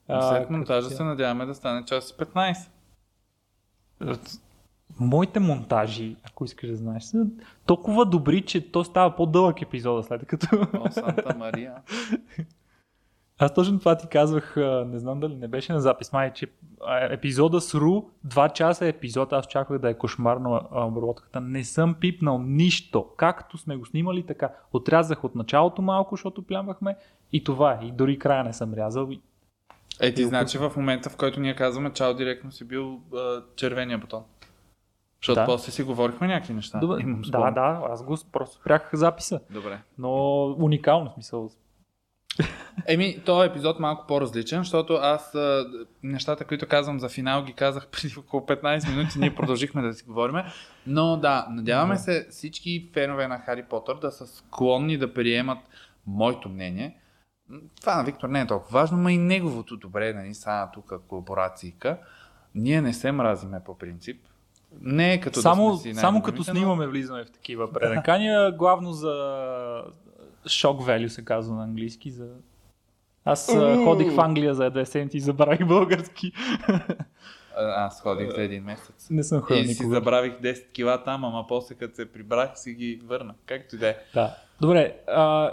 А, 0.09 0.21
След 0.21 0.49
монтажа 0.49 0.89
се 0.89 1.03
надяваме 1.03 1.45
да 1.45 1.55
стане 1.55 1.85
час 1.85 2.09
и 2.09 2.13
15. 2.13 2.69
Моите 4.99 5.39
монтажи, 5.39 6.15
ако 6.23 6.45
искаш 6.45 6.69
да 6.69 6.75
знаеш, 6.75 7.03
са 7.03 7.25
толкова 7.65 8.05
добри, 8.05 8.41
че 8.41 8.71
то 8.71 8.83
става 8.83 9.15
по-дълъг 9.15 9.61
епизода 9.61 10.03
след 10.03 10.25
като... 10.25 10.47
О, 10.73 10.91
Санта 10.91 11.35
Мария. 11.37 11.73
Аз 13.41 13.53
точно 13.53 13.79
това 13.79 13.97
ти 13.97 14.07
казвах, 14.07 14.53
не 14.87 14.99
знам 14.99 15.19
дали 15.19 15.35
не 15.35 15.47
беше 15.47 15.73
на 15.73 15.81
запис, 15.81 16.13
май, 16.13 16.33
че 16.33 16.47
епизода 17.09 17.61
с 17.61 17.75
Ру, 17.75 18.03
2 18.27 18.53
часа 18.53 18.85
е 18.85 18.89
епизод, 18.89 19.33
аз 19.33 19.45
очаквах 19.45 19.79
да 19.79 19.89
е 19.89 19.93
кошмарно 19.93 20.61
обработката. 20.71 21.41
Не 21.41 21.63
съм 21.63 21.93
пипнал 21.93 22.39
нищо. 22.39 23.05
Както 23.17 23.57
сме 23.57 23.75
го 23.77 23.85
снимали, 23.85 24.25
така. 24.25 24.49
Отрязах 24.73 25.23
от 25.23 25.35
началото 25.35 25.81
малко, 25.81 26.15
защото 26.15 26.41
плямвахме 26.41 26.95
и 27.31 27.43
това 27.43 27.71
е. 27.71 27.85
И 27.85 27.91
дори 27.91 28.19
края 28.19 28.43
не 28.43 28.53
съм 28.53 28.73
рязал. 28.73 29.07
И- 29.11 29.21
Е, 29.99 30.13
ти 30.13 30.25
значи 30.25 30.57
в 30.57 30.71
момента, 30.75 31.09
в 31.09 31.17
който 31.17 31.39
ние 31.39 31.55
казваме 31.55 31.93
чао, 31.93 32.13
директно 32.13 32.51
си 32.51 32.63
бил 32.63 32.99
а, 33.15 33.41
червения 33.55 33.97
бутон. 33.97 34.23
Защото 35.21 35.39
Да. 35.39 35.45
после 35.45 35.71
си 35.71 35.83
говорихме 35.83 36.27
някакви 36.27 36.53
неща. 36.53 36.79
Добре, 36.79 37.01
Имам 37.01 37.21
да, 37.21 37.51
да, 37.51 37.81
аз 37.89 38.03
го 38.03 38.17
просто 38.31 38.55
спрях 38.55 38.89
записа. 38.93 39.39
Добре. 39.49 39.79
Но 39.97 40.43
уникално 40.45 41.11
смисъл. 41.13 41.49
Еми, 42.87 43.19
този 43.25 43.49
епизод 43.49 43.79
малко 43.79 44.07
по-различен, 44.07 44.59
защото 44.59 44.93
аз 44.93 45.35
а, 45.35 45.67
нещата, 46.03 46.45
които 46.45 46.67
казвам 46.67 46.99
за 46.99 47.09
финал, 47.09 47.43
ги 47.43 47.53
казах 47.53 47.87
преди 47.91 48.13
около 48.19 48.41
15 48.43 48.89
минути, 48.89 49.19
ние 49.19 49.35
продължихме 49.35 49.81
да 49.81 49.93
си 49.93 50.03
говорим. 50.03 50.35
Но 50.87 51.17
да, 51.17 51.47
надяваме 51.49 51.97
се 51.97 52.27
всички 52.29 52.89
фенове 52.93 53.27
на 53.27 53.39
Хари 53.39 53.63
Потър 53.63 53.95
да 53.95 54.11
са 54.11 54.27
склонни 54.27 54.97
да 54.97 55.13
приемат 55.13 55.59
моето 56.07 56.49
мнение. 56.49 56.95
Това 57.81 57.95
на 57.95 58.03
Виктор 58.03 58.29
не 58.29 58.41
е 58.41 58.47
толкова 58.47 58.79
важно, 58.79 58.97
но 58.97 59.09
и 59.09 59.17
неговото 59.17 59.77
добре, 59.77 60.13
нали, 60.13 60.33
са 60.33 60.67
тук 60.73 60.93
колаборацийка. 61.07 61.97
Ние 62.55 62.81
не 62.81 62.93
се 62.93 63.11
мразиме 63.11 63.59
по 63.59 63.77
принцип. 63.77 64.21
Не 64.81 65.13
е 65.13 65.19
като 65.19 65.41
само 65.41 65.71
да 65.71 65.77
сме 65.77 65.93
си 65.93 65.99
само 65.99 66.21
като 66.21 66.25
най-любимите, 66.27 66.51
но- 66.51 66.55
снимаме 66.55 66.87
влизаме 66.87 67.23
в 67.23 67.31
такива 67.31 67.73
пререкания, 67.73 68.51
главно 68.51 68.93
за 68.93 69.13
шок 70.47 70.81
value 70.81 71.07
се 71.07 71.25
казва 71.25 71.55
на 71.55 71.63
английски. 71.63 72.11
За... 72.11 72.27
Аз 73.25 73.49
Уу. 73.49 73.85
ходих 73.85 74.11
в 74.11 74.19
Англия 74.19 74.55
за 74.55 74.69
две 74.69 74.85
седмици 74.85 75.17
и 75.17 75.21
забравих 75.21 75.65
български. 75.67 76.31
А, 77.57 77.85
Аз 77.85 78.01
ходих 78.01 78.29
за 78.29 78.41
един 78.41 78.63
месец. 78.63 79.07
Не 79.09 79.23
съм 79.23 79.41
ходил 79.41 79.61
И 79.61 79.65
си 79.65 79.69
никога. 79.73 79.95
забравих 79.95 80.33
10 80.33 80.71
кила 80.71 81.03
там, 81.03 81.25
ама 81.25 81.45
после 81.47 81.75
като 81.75 81.95
се 81.95 82.11
прибрах 82.11 82.49
си 82.55 82.73
ги 82.73 83.01
върна. 83.05 83.33
Както 83.45 83.75
и 83.75 83.79
да 83.79 83.87
е. 83.89 83.97
Да. 84.13 84.35
Добре, 84.61 84.97
а, 85.07 85.51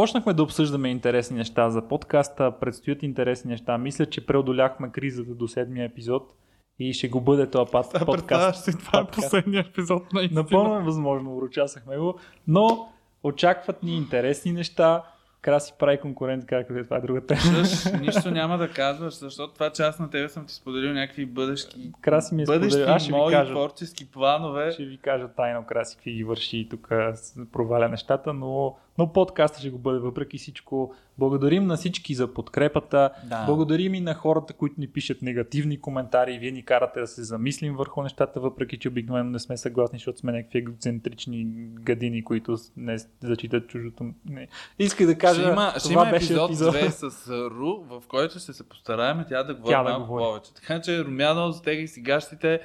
почнахме 0.00 0.34
да 0.34 0.42
обсъждаме 0.42 0.88
интересни 0.88 1.36
неща 1.36 1.70
за 1.70 1.82
подкаста, 1.82 2.52
предстоят 2.60 3.02
интересни 3.02 3.50
неща. 3.50 3.78
Мисля, 3.78 4.06
че 4.06 4.26
преодоляхме 4.26 4.90
кризата 4.92 5.34
до 5.34 5.48
седмия 5.48 5.84
епизод 5.84 6.34
и 6.78 6.92
ще 6.92 7.08
го 7.08 7.20
бъде 7.20 7.50
този 7.50 7.72
пат, 7.72 7.86
подкаст. 8.06 8.64
си, 8.64 8.78
това 8.78 9.00
Подкаст. 9.00 9.12
последния 9.12 9.60
епизод 9.60 10.12
на 10.12 10.28
Напълно 10.32 10.76
е 10.76 10.82
възможно, 10.82 11.36
урочасахме 11.36 11.98
го, 11.98 12.18
но 12.48 12.88
очакват 13.22 13.82
ни 13.82 13.96
интересни 13.96 14.52
неща. 14.52 15.02
Краси 15.42 15.72
прави 15.78 16.00
конкурент, 16.00 16.46
както 16.46 16.72
е 16.72 16.84
това 16.84 16.96
е 16.96 17.00
друга 17.00 17.26
тема. 17.26 17.40
Слъж, 17.40 17.92
нищо 18.00 18.30
няма 18.30 18.58
да 18.58 18.68
казваш, 18.68 19.14
защото 19.14 19.54
това, 19.54 19.70
че 19.70 19.82
аз 19.82 19.98
на 19.98 20.10
тебе 20.10 20.28
съм 20.28 20.46
ти 20.46 20.54
споделил 20.54 20.92
някакви 20.92 21.26
бъдещи, 21.26 21.92
Краси 22.00 22.34
ми 22.34 22.42
е 22.42 22.44
бъдещи. 22.44 22.82
Аз 22.82 23.02
ще 23.02 23.12
мои 23.12 23.32
кажа, 23.32 23.50
творчески 23.50 24.10
планове. 24.10 24.72
ще 24.72 24.84
ви 24.84 24.98
кажа 24.98 25.28
тайно 25.28 25.64
Краси 25.66 25.96
какви 25.96 26.12
ги 26.12 26.24
върши 26.24 26.58
и 26.58 26.68
тук 26.68 26.88
проваля 27.52 27.88
нещата, 27.88 28.32
но, 28.32 28.76
но 29.00 29.12
подкаста 29.12 29.58
ще 29.60 29.70
го 29.70 29.78
бъде 29.78 29.98
въпреки 29.98 30.38
всичко. 30.38 30.94
Благодарим 31.18 31.66
на 31.66 31.76
всички 31.76 32.14
за 32.14 32.34
подкрепата. 32.34 33.10
Да. 33.24 33.44
Благодарим 33.46 33.94
и 33.94 34.00
на 34.00 34.14
хората, 34.14 34.52
които 34.52 34.74
ни 34.78 34.88
пишат 34.88 35.22
негативни 35.22 35.80
коментари. 35.80 36.38
Вие 36.38 36.50
ни 36.50 36.64
карате 36.64 37.00
да 37.00 37.06
се 37.06 37.22
замислим 37.22 37.76
върху 37.76 38.02
нещата, 38.02 38.40
въпреки 38.40 38.78
че 38.78 38.88
обикновено 38.88 39.30
не 39.30 39.38
сме 39.38 39.56
съгласни, 39.56 39.98
защото 39.98 40.18
сме 40.18 40.32
някакви 40.32 40.58
егоцентрични 40.58 41.46
гадини, 41.72 42.24
които 42.24 42.56
не 42.76 42.98
зачитат 43.20 43.68
чужото. 43.68 44.04
Не. 44.24 44.48
Исках 44.78 45.06
да 45.06 45.18
кажа, 45.18 45.40
ще 45.42 45.50
има, 45.50 45.74
ще 45.78 45.92
има 45.92 46.08
епизод, 46.08 46.50
епизод. 46.50 46.74
2 46.74 46.88
с 47.08 47.28
Ру, 47.28 47.84
в 47.84 48.02
който 48.08 48.38
ще 48.38 48.52
се 48.52 48.68
постараем 48.68 49.24
тя 49.28 49.42
да 49.42 49.54
говори 49.54 49.72
Тя 49.72 49.82
да 49.82 49.90
малко 49.90 50.06
говори. 50.06 50.24
повече. 50.24 50.54
Така 50.54 50.80
че 50.80 51.04
Румяно, 51.04 51.52
стегай 51.52 51.86
си 51.86 52.00
гащите 52.00 52.60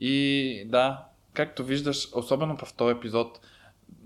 и 0.00 0.64
да, 0.66 1.04
както 1.34 1.64
виждаш, 1.64 2.08
особено 2.14 2.56
в 2.56 2.74
този 2.74 2.96
епизод, 2.96 3.40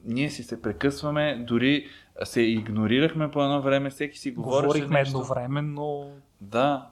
ние 0.05 0.31
си 0.31 0.43
се 0.43 0.63
прекъсваме, 0.63 1.45
дори 1.49 1.87
се 2.25 2.41
игнорирахме 2.41 3.31
по 3.31 3.45
едно 3.45 3.63
време, 3.63 3.91
всеки 3.91 4.19
си 4.19 4.31
говореше 4.31 4.67
Говорихме 4.67 4.99
нещо. 4.99 5.19
едновременно. 5.19 6.11
Да. 6.41 6.89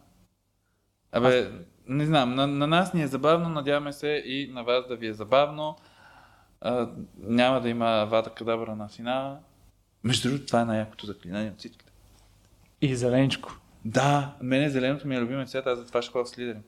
Абе, 1.12 1.50
не 1.86 2.06
знам, 2.06 2.34
на, 2.34 2.46
на 2.46 2.66
нас 2.66 2.94
ни 2.94 3.02
е 3.02 3.06
забавно, 3.06 3.48
надяваме 3.48 3.92
се 3.92 4.22
и 4.26 4.50
на 4.52 4.64
вас 4.64 4.88
да 4.88 4.96
ви 4.96 5.06
е 5.06 5.12
забавно. 5.12 5.76
А, 6.60 6.88
няма 7.18 7.60
да 7.60 7.68
има 7.68 8.06
вата 8.10 8.30
кадабра 8.30 8.76
на 8.76 8.88
финала. 8.88 9.38
Между 10.04 10.28
другото, 10.28 10.46
това 10.46 10.60
е 10.60 10.64
най-якото 10.64 11.06
заклинание 11.06 11.50
от 11.50 11.58
всичките. 11.58 11.92
И 12.80 12.96
зеленичко. 12.96 13.58
Да, 13.84 14.36
мене 14.40 14.70
зеленото 14.70 15.08
ми 15.08 15.16
е 15.16 15.20
любимия 15.20 15.46
цвят, 15.46 15.66
аз 15.66 15.78
затова 15.78 16.02
ще 16.02 16.12
ходя 16.12 16.26
с 16.26 16.38
лидерим. 16.38 16.62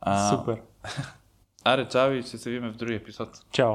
А, 0.00 0.30
Супер. 0.30 0.62
Аре, 1.64 1.88
чао 1.88 2.12
и 2.12 2.22
ще 2.22 2.38
се 2.38 2.50
видим 2.50 2.70
в 2.70 2.76
другия 2.76 2.96
епизод. 2.96 3.28
Чао. 3.52 3.74